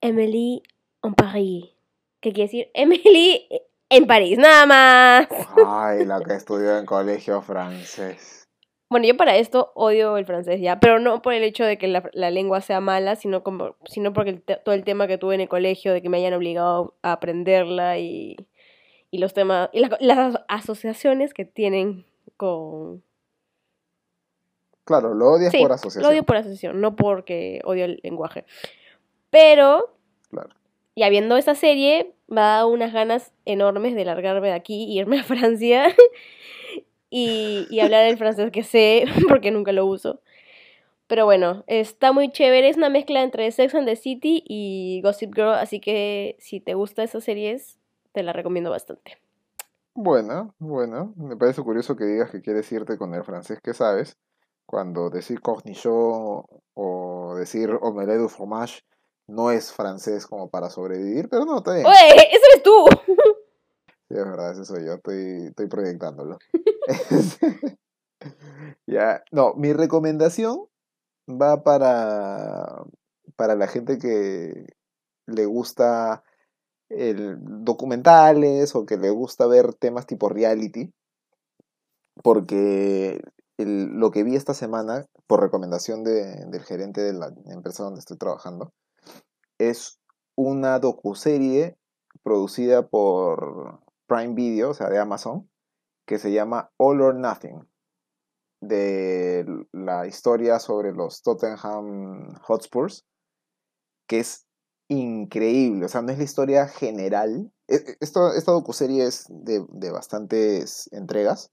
Emily 0.00 0.62
en 1.02 1.14
Paris. 1.14 1.66
Que 2.20 2.32
quiere 2.32 2.46
decir 2.46 2.70
Emily 2.74 3.48
en 3.90 4.06
París, 4.06 4.38
nada 4.38 4.66
más. 4.66 5.28
Ay, 5.66 6.04
la 6.04 6.20
que 6.20 6.34
estudió 6.34 6.76
en 6.78 6.86
colegio 6.86 7.40
francés. 7.42 8.44
Bueno, 8.90 9.06
yo 9.06 9.16
para 9.18 9.36
esto 9.36 9.70
odio 9.74 10.16
el 10.16 10.24
francés 10.24 10.60
ya, 10.62 10.80
pero 10.80 10.98
no 10.98 11.20
por 11.20 11.34
el 11.34 11.42
hecho 11.42 11.62
de 11.64 11.76
que 11.76 11.88
la, 11.88 12.08
la 12.14 12.30
lengua 12.30 12.62
sea 12.62 12.80
mala, 12.80 13.16
sino 13.16 13.42
como, 13.42 13.76
sino 13.84 14.14
porque 14.14 14.30
el 14.30 14.42
todo 14.42 14.74
el 14.74 14.84
tema 14.84 15.06
que 15.06 15.18
tuve 15.18 15.34
en 15.34 15.42
el 15.42 15.48
colegio, 15.48 15.92
de 15.92 16.00
que 16.00 16.08
me 16.08 16.16
hayan 16.18 16.32
obligado 16.32 16.94
a 17.02 17.12
aprenderla 17.12 17.98
y, 17.98 18.36
y 19.10 19.18
los 19.18 19.34
temas, 19.34 19.68
y 19.74 19.80
la- 19.80 19.98
las 20.00 20.36
asociaciones 20.48 21.34
que 21.34 21.44
tienen 21.44 22.06
con... 22.38 23.02
Claro, 24.84 25.12
lo 25.12 25.32
odias 25.32 25.52
Sí, 25.52 25.58
por 25.58 25.68
lo 25.68 25.74
asociación. 25.74 26.10
odio 26.10 26.22
por 26.24 26.36
asociación, 26.36 26.80
no 26.80 26.96
porque 26.96 27.60
odio 27.64 27.84
el 27.84 28.00
lenguaje. 28.02 28.46
Pero, 29.28 29.94
Claro. 30.30 30.48
Ya 30.98 31.08
viendo 31.08 31.36
esta 31.36 31.54
serie, 31.54 32.14
me 32.26 32.40
ha 32.40 32.44
dado 32.44 32.68
unas 32.68 32.92
ganas 32.92 33.32
enormes 33.44 33.94
de 33.94 34.04
largarme 34.04 34.48
de 34.48 34.54
aquí 34.54 34.84
y 34.84 34.98
irme 34.98 35.20
a 35.20 35.24
Francia 35.24 35.94
y, 37.10 37.66
y 37.70 37.80
hablar 37.80 38.04
el 38.06 38.18
francés 38.18 38.50
que 38.50 38.64
sé, 38.64 39.04
porque 39.28 39.50
nunca 39.50 39.72
lo 39.72 39.86
uso. 39.86 40.20
Pero 41.06 41.24
bueno, 41.24 41.64
está 41.66 42.12
muy 42.12 42.30
chévere, 42.30 42.68
es 42.68 42.76
una 42.76 42.90
mezcla 42.90 43.22
entre 43.22 43.50
Sex 43.50 43.74
and 43.74 43.86
the 43.86 43.96
City 43.96 44.44
y 44.46 45.00
Gossip 45.02 45.34
Girl, 45.34 45.54
así 45.54 45.80
que 45.80 46.36
si 46.38 46.60
te 46.60 46.74
gusta 46.74 47.02
esas 47.02 47.24
series, 47.24 47.78
te 48.12 48.22
la 48.22 48.34
recomiendo 48.34 48.70
bastante. 48.70 49.16
Bueno, 49.94 50.54
bueno, 50.58 51.14
me 51.16 51.36
parece 51.36 51.62
curioso 51.62 51.96
que 51.96 52.04
digas 52.04 52.30
que 52.30 52.42
quieres 52.42 52.70
irte 52.72 52.98
con 52.98 53.14
el 53.14 53.24
francés 53.24 53.58
que 53.62 53.72
sabes, 53.72 54.18
cuando 54.66 55.08
decir 55.08 55.40
cornichon 55.40 56.44
o 56.74 57.34
decir 57.38 57.70
omelette 57.80 58.20
du 58.20 58.28
fromage 58.28 58.82
no 59.28 59.50
es 59.52 59.72
francés 59.72 60.26
como 60.26 60.48
para 60.50 60.70
sobrevivir, 60.70 61.28
pero 61.28 61.44
no, 61.44 61.58
está 61.58 61.74
bien. 61.74 61.86
¡Oye! 61.86 61.96
¡Ese 62.16 62.40
eres 62.52 62.62
tú! 62.64 62.86
Sí, 64.10 64.14
es 64.16 64.24
verdad, 64.24 64.52
ese 64.52 64.64
soy 64.64 64.86
yo, 64.86 64.94
estoy, 64.94 65.46
estoy 65.48 65.66
proyectándolo. 65.68 66.38
Ya, 68.86 69.22
no, 69.30 69.54
mi 69.54 69.72
recomendación 69.72 70.66
va 71.28 71.62
para, 71.62 72.82
para 73.36 73.54
la 73.54 73.68
gente 73.68 73.98
que 73.98 74.66
le 75.26 75.44
gusta 75.46 76.24
el, 76.88 77.36
documentales 77.40 78.74
o 78.74 78.86
que 78.86 78.96
le 78.96 79.10
gusta 79.10 79.46
ver 79.46 79.74
temas 79.74 80.06
tipo 80.06 80.28
reality, 80.30 80.90
porque 82.22 83.22
el- 83.58 83.98
lo 83.98 84.10
que 84.10 84.22
vi 84.24 84.36
esta 84.36 84.54
semana, 84.54 85.06
por 85.26 85.40
recomendación 85.40 86.02
de- 86.02 86.46
del 86.46 86.62
gerente 86.64 87.02
de 87.02 87.12
la 87.12 87.32
empresa 87.46 87.84
donde 87.84 88.00
estoy 88.00 88.16
trabajando, 88.16 88.72
es 89.58 90.00
una 90.36 90.78
docuserie 90.78 91.76
producida 92.22 92.88
por 92.88 93.80
Prime 94.06 94.34
Video, 94.34 94.70
o 94.70 94.74
sea, 94.74 94.88
de 94.88 94.98
Amazon, 94.98 95.50
que 96.06 96.18
se 96.18 96.32
llama 96.32 96.70
All 96.78 97.00
or 97.02 97.14
Nothing, 97.14 97.66
de 98.60 99.46
la 99.72 100.06
historia 100.06 100.58
sobre 100.58 100.92
los 100.92 101.22
Tottenham 101.22 102.34
Hotspurs, 102.42 103.04
que 104.06 104.20
es 104.20 104.46
increíble, 104.88 105.84
o 105.86 105.88
sea, 105.88 106.02
no 106.02 106.12
es 106.12 106.18
la 106.18 106.24
historia 106.24 106.66
general. 106.68 107.52
E- 107.68 107.76
e- 107.76 107.96
Esto, 108.00 108.32
esta 108.32 108.52
docuserie 108.52 109.04
es 109.04 109.26
de, 109.28 109.64
de 109.70 109.90
bastantes 109.90 110.88
entregas, 110.92 111.50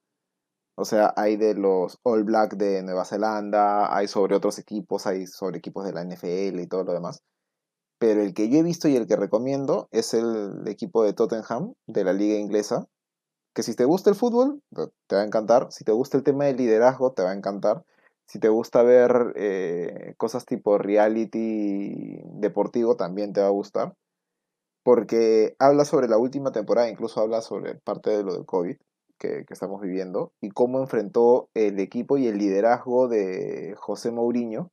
o 0.75 0.85
sea, 0.85 1.13
hay 1.17 1.37
de 1.37 1.55
los 1.55 1.99
All 2.03 2.23
Black 2.23 2.55
de 2.55 2.83
Nueva 2.83 3.05
Zelanda, 3.05 3.95
hay 3.95 4.07
sobre 4.07 4.35
otros 4.35 4.59
equipos, 4.59 5.07
hay 5.07 5.27
sobre 5.27 5.59
equipos 5.59 5.85
de 5.85 5.93
la 5.93 6.01
NFL 6.03 6.61
y 6.61 6.67
todo 6.67 6.83
lo 6.85 6.93
demás. 6.93 7.23
Pero 7.97 8.21
el 8.21 8.33
que 8.33 8.49
yo 8.49 8.59
he 8.59 8.63
visto 8.63 8.87
y 8.87 8.95
el 8.95 9.07
que 9.07 9.15
recomiendo 9.15 9.87
es 9.91 10.13
el 10.13 10.67
equipo 10.67 11.03
de 11.03 11.13
Tottenham, 11.13 11.73
de 11.87 12.03
la 12.03 12.13
liga 12.13 12.35
inglesa, 12.35 12.87
que 13.53 13.63
si 13.63 13.73
te 13.73 13.85
gusta 13.85 14.09
el 14.09 14.17
fútbol, 14.17 14.61
te 15.07 15.15
va 15.15 15.21
a 15.21 15.25
encantar. 15.25 15.71
Si 15.71 15.85
te 15.85 15.93
gusta 15.93 16.17
el 16.17 16.23
tema 16.23 16.45
del 16.45 16.57
liderazgo, 16.57 17.13
te 17.13 17.23
va 17.23 17.31
a 17.31 17.35
encantar. 17.35 17.83
Si 18.27 18.39
te 18.39 18.49
gusta 18.49 18.83
ver 18.83 19.33
eh, 19.35 20.13
cosas 20.17 20.45
tipo 20.45 20.77
reality 20.77 22.19
deportivo, 22.25 22.97
también 22.97 23.31
te 23.31 23.39
va 23.39 23.47
a 23.47 23.51
gustar. 23.51 23.95
Porque 24.83 25.55
habla 25.57 25.85
sobre 25.85 26.09
la 26.09 26.17
última 26.17 26.51
temporada, 26.51 26.89
incluso 26.89 27.21
habla 27.21 27.41
sobre 27.41 27.75
parte 27.75 28.09
de 28.11 28.23
lo 28.23 28.33
del 28.33 28.45
COVID 28.45 28.75
que 29.17 29.45
estamos 29.49 29.81
viviendo 29.81 30.33
y 30.41 30.49
cómo 30.49 30.79
enfrentó 30.79 31.49
el 31.53 31.79
equipo 31.79 32.17
y 32.17 32.27
el 32.27 32.37
liderazgo 32.37 33.07
de 33.07 33.73
José 33.77 34.11
Mourinho, 34.11 34.71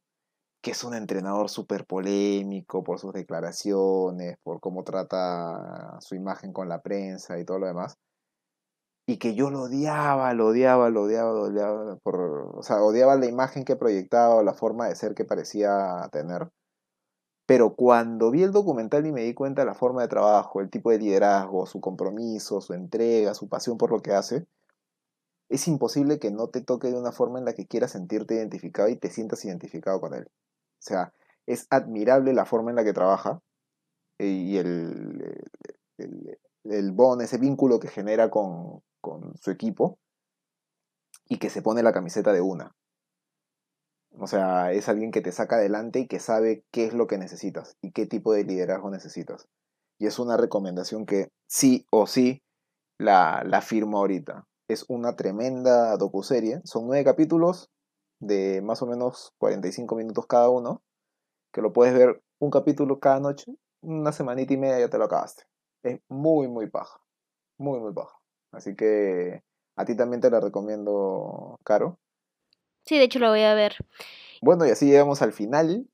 que 0.63 0.71
es 0.71 0.85
un 0.85 0.95
entrenador 0.95 1.51
súper 1.51 1.85
polémico 1.87 2.85
por 2.85 3.01
sus 3.01 3.13
declaraciones, 3.13 4.39
por 4.45 4.61
cómo 4.61 4.85
trata 4.85 5.99
su 6.01 6.15
imagen 6.15 6.53
con 6.53 6.69
la 6.69 6.81
prensa 6.83 7.39
y 7.39 7.45
todo 7.45 7.59
lo 7.59 7.67
demás. 7.67 7.99
Y 9.07 9.19
que 9.19 9.35
yo 9.35 9.51
lo 9.51 9.63
odiaba, 9.63 10.33
lo 10.35 10.47
odiaba, 10.49 10.89
lo 10.89 11.03
odiaba, 11.03 11.33
lo 11.33 11.43
odiaba, 11.43 11.99
o 12.05 12.63
sea, 12.63 12.83
odiaba 12.83 13.17
la 13.17 13.27
imagen 13.27 13.65
que 13.65 13.75
proyectaba 13.77 14.43
la 14.45 14.55
forma 14.55 14.89
de 14.89 14.95
ser 14.95 15.15
que 15.15 15.25
parecía 15.25 16.09
tener. 16.13 16.49
Pero 17.47 17.75
cuando 17.75 18.31
vi 18.31 18.45
el 18.45 18.53
documental 18.53 19.07
y 19.07 19.13
me 19.13 19.23
di 19.23 19.35
cuenta 19.35 19.63
de 19.63 19.67
la 19.67 19.75
forma 19.75 20.03
de 20.03 20.09
trabajo, 20.09 20.61
el 20.61 20.71
tipo 20.71 20.91
de 20.91 20.99
liderazgo, 20.99 21.67
su 21.67 21.81
compromiso, 21.81 22.61
su 22.61 22.73
entrega, 22.73 23.35
su 23.35 23.49
pasión 23.49 23.79
por 23.79 23.91
lo 23.91 24.01
que 24.01 24.13
hace, 24.13 24.47
es 25.49 25.69
imposible 25.69 26.19
que 26.21 26.31
no 26.31 26.49
te 26.49 26.63
toque 26.63 26.89
de 26.89 26.99
una 26.99 27.13
forma 27.13 27.39
en 27.41 27.45
la 27.45 27.55
que 27.55 27.67
quieras 27.67 27.93
sentirte 27.93 28.35
identificado 28.37 28.89
y 28.89 28.97
te 28.97 29.11
sientas 29.11 29.45
identificado 29.45 30.01
con 30.01 30.15
él. 30.15 30.29
O 30.83 30.85
sea, 30.85 31.13
es 31.47 31.69
admirable 31.71 32.33
la 32.35 32.45
forma 32.45 32.71
en 32.71 32.77
la 32.77 32.85
que 32.85 32.93
trabaja 32.93 33.41
eh, 34.19 34.27
y 34.27 34.59
el, 34.59 35.41
el, 35.99 36.39
el 36.65 36.91
bon, 36.91 37.21
ese 37.21 37.39
vínculo 37.39 37.79
que 37.79 37.87
genera 37.87 38.31
con, 38.31 38.83
con 39.01 39.37
su 39.39 39.53
equipo 39.53 40.01
y 41.29 41.39
que 41.39 41.51
se 41.51 41.63
pone 41.63 41.85
la 41.85 41.93
camiseta 41.93 42.33
de 42.33 42.41
una. 42.41 42.75
O 44.19 44.27
sea, 44.27 44.73
es 44.73 44.89
alguien 44.89 45.13
que 45.13 45.21
te 45.21 45.31
saca 45.31 45.57
adelante 45.57 46.01
y 46.01 46.09
que 46.09 46.19
sabe 46.19 46.65
qué 46.73 46.85
es 46.87 46.95
lo 46.95 47.07
que 47.07 47.17
necesitas 47.17 47.77
y 47.81 47.93
qué 47.93 48.07
tipo 48.07 48.33
de 48.33 48.45
liderazgo 48.45 48.91
necesitas. 48.91 49.49
Y 49.99 50.07
es 50.07 50.19
una 50.19 50.37
recomendación 50.37 51.07
que 51.07 51.29
sí 51.47 51.87
o 51.91 52.09
sí 52.09 52.43
la, 52.99 53.45
la 53.47 53.63
firmo 53.63 53.99
ahorita. 53.99 54.49
Es 54.69 54.85
una 54.89 55.15
tremenda 55.15 55.97
docuserie. 55.97 56.61
Son 56.65 56.87
nueve 56.89 57.05
capítulos 57.05 57.71
de 58.23 58.63
más 58.63 58.81
o 58.83 58.87
menos 58.87 59.35
45 59.39 59.97
minutos 59.97 60.27
cada 60.27 60.49
uno, 60.49 60.81
que 61.53 61.61
lo 61.61 61.73
puedes 61.73 61.93
ver 61.93 62.23
un 62.39 62.51
capítulo 62.51 63.01
cada 63.01 63.19
noche, 63.19 63.53
una 63.83 64.13
semanita 64.13 64.55
y 64.55 64.57
media 64.57 64.79
ya 64.79 64.89
te 64.89 64.97
lo 64.97 65.05
acabaste. 65.05 65.43
Es 65.83 66.01
muy, 66.09 66.47
muy 66.47 66.71
paja. 66.71 67.01
Muy, 67.59 67.81
muy 67.81 67.93
paja. 67.93 68.17
Así 68.53 68.77
que 68.77 69.43
a 69.77 69.85
ti 69.85 69.97
también 69.97 70.21
te 70.21 70.31
la 70.31 70.39
recomiendo, 70.39 71.59
Caro. 71.65 71.99
Sí, 72.85 72.97
de 72.97 73.05
hecho 73.05 73.19
lo 73.19 73.29
voy 73.29 73.43
a 73.43 73.55
ver. 73.55 73.75
Bueno, 74.41 74.67
y 74.67 74.71
así 74.71 74.87
llegamos 74.87 75.21
al 75.21 75.33
final. 75.33 75.89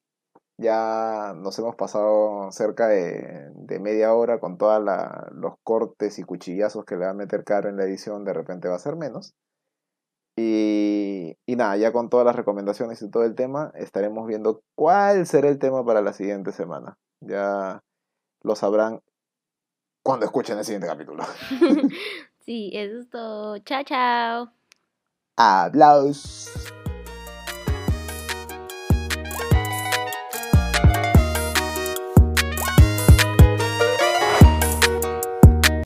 Ya 0.58 1.32
nos 1.34 1.58
hemos 1.58 1.76
pasado 1.76 2.52
cerca 2.52 2.88
de, 2.88 3.50
de 3.54 3.78
media 3.78 4.12
hora 4.12 4.38
con 4.38 4.58
todos 4.58 4.82
los 5.32 5.54
cortes 5.62 6.18
y 6.18 6.24
cuchillazos 6.24 6.84
que 6.84 6.96
le 6.96 7.06
va 7.06 7.12
a 7.12 7.14
meter 7.14 7.44
Caro 7.44 7.70
en 7.70 7.78
la 7.78 7.84
edición. 7.84 8.24
De 8.24 8.34
repente 8.34 8.68
va 8.68 8.74
a 8.74 8.80
ser 8.80 8.96
menos. 8.96 9.34
Y, 10.38 11.36
y 11.46 11.56
nada, 11.56 11.76
ya 11.76 11.92
con 11.92 12.08
todas 12.08 12.24
las 12.24 12.36
recomendaciones 12.36 13.02
y 13.02 13.10
todo 13.10 13.24
el 13.24 13.34
tema, 13.34 13.72
estaremos 13.74 14.26
viendo 14.26 14.62
cuál 14.76 15.26
será 15.26 15.48
el 15.48 15.58
tema 15.58 15.84
para 15.84 16.00
la 16.00 16.12
siguiente 16.12 16.52
semana. 16.52 16.96
Ya 17.20 17.82
lo 18.42 18.54
sabrán 18.54 19.00
cuando 20.02 20.26
escuchen 20.26 20.58
el 20.58 20.64
siguiente 20.64 20.86
capítulo. 20.86 21.24
sí, 22.40 22.70
eso 22.72 23.00
es 23.00 23.10
todo. 23.10 23.58
Chao, 23.58 23.82
chao. 23.82 24.52
Aplausos. 25.36 26.72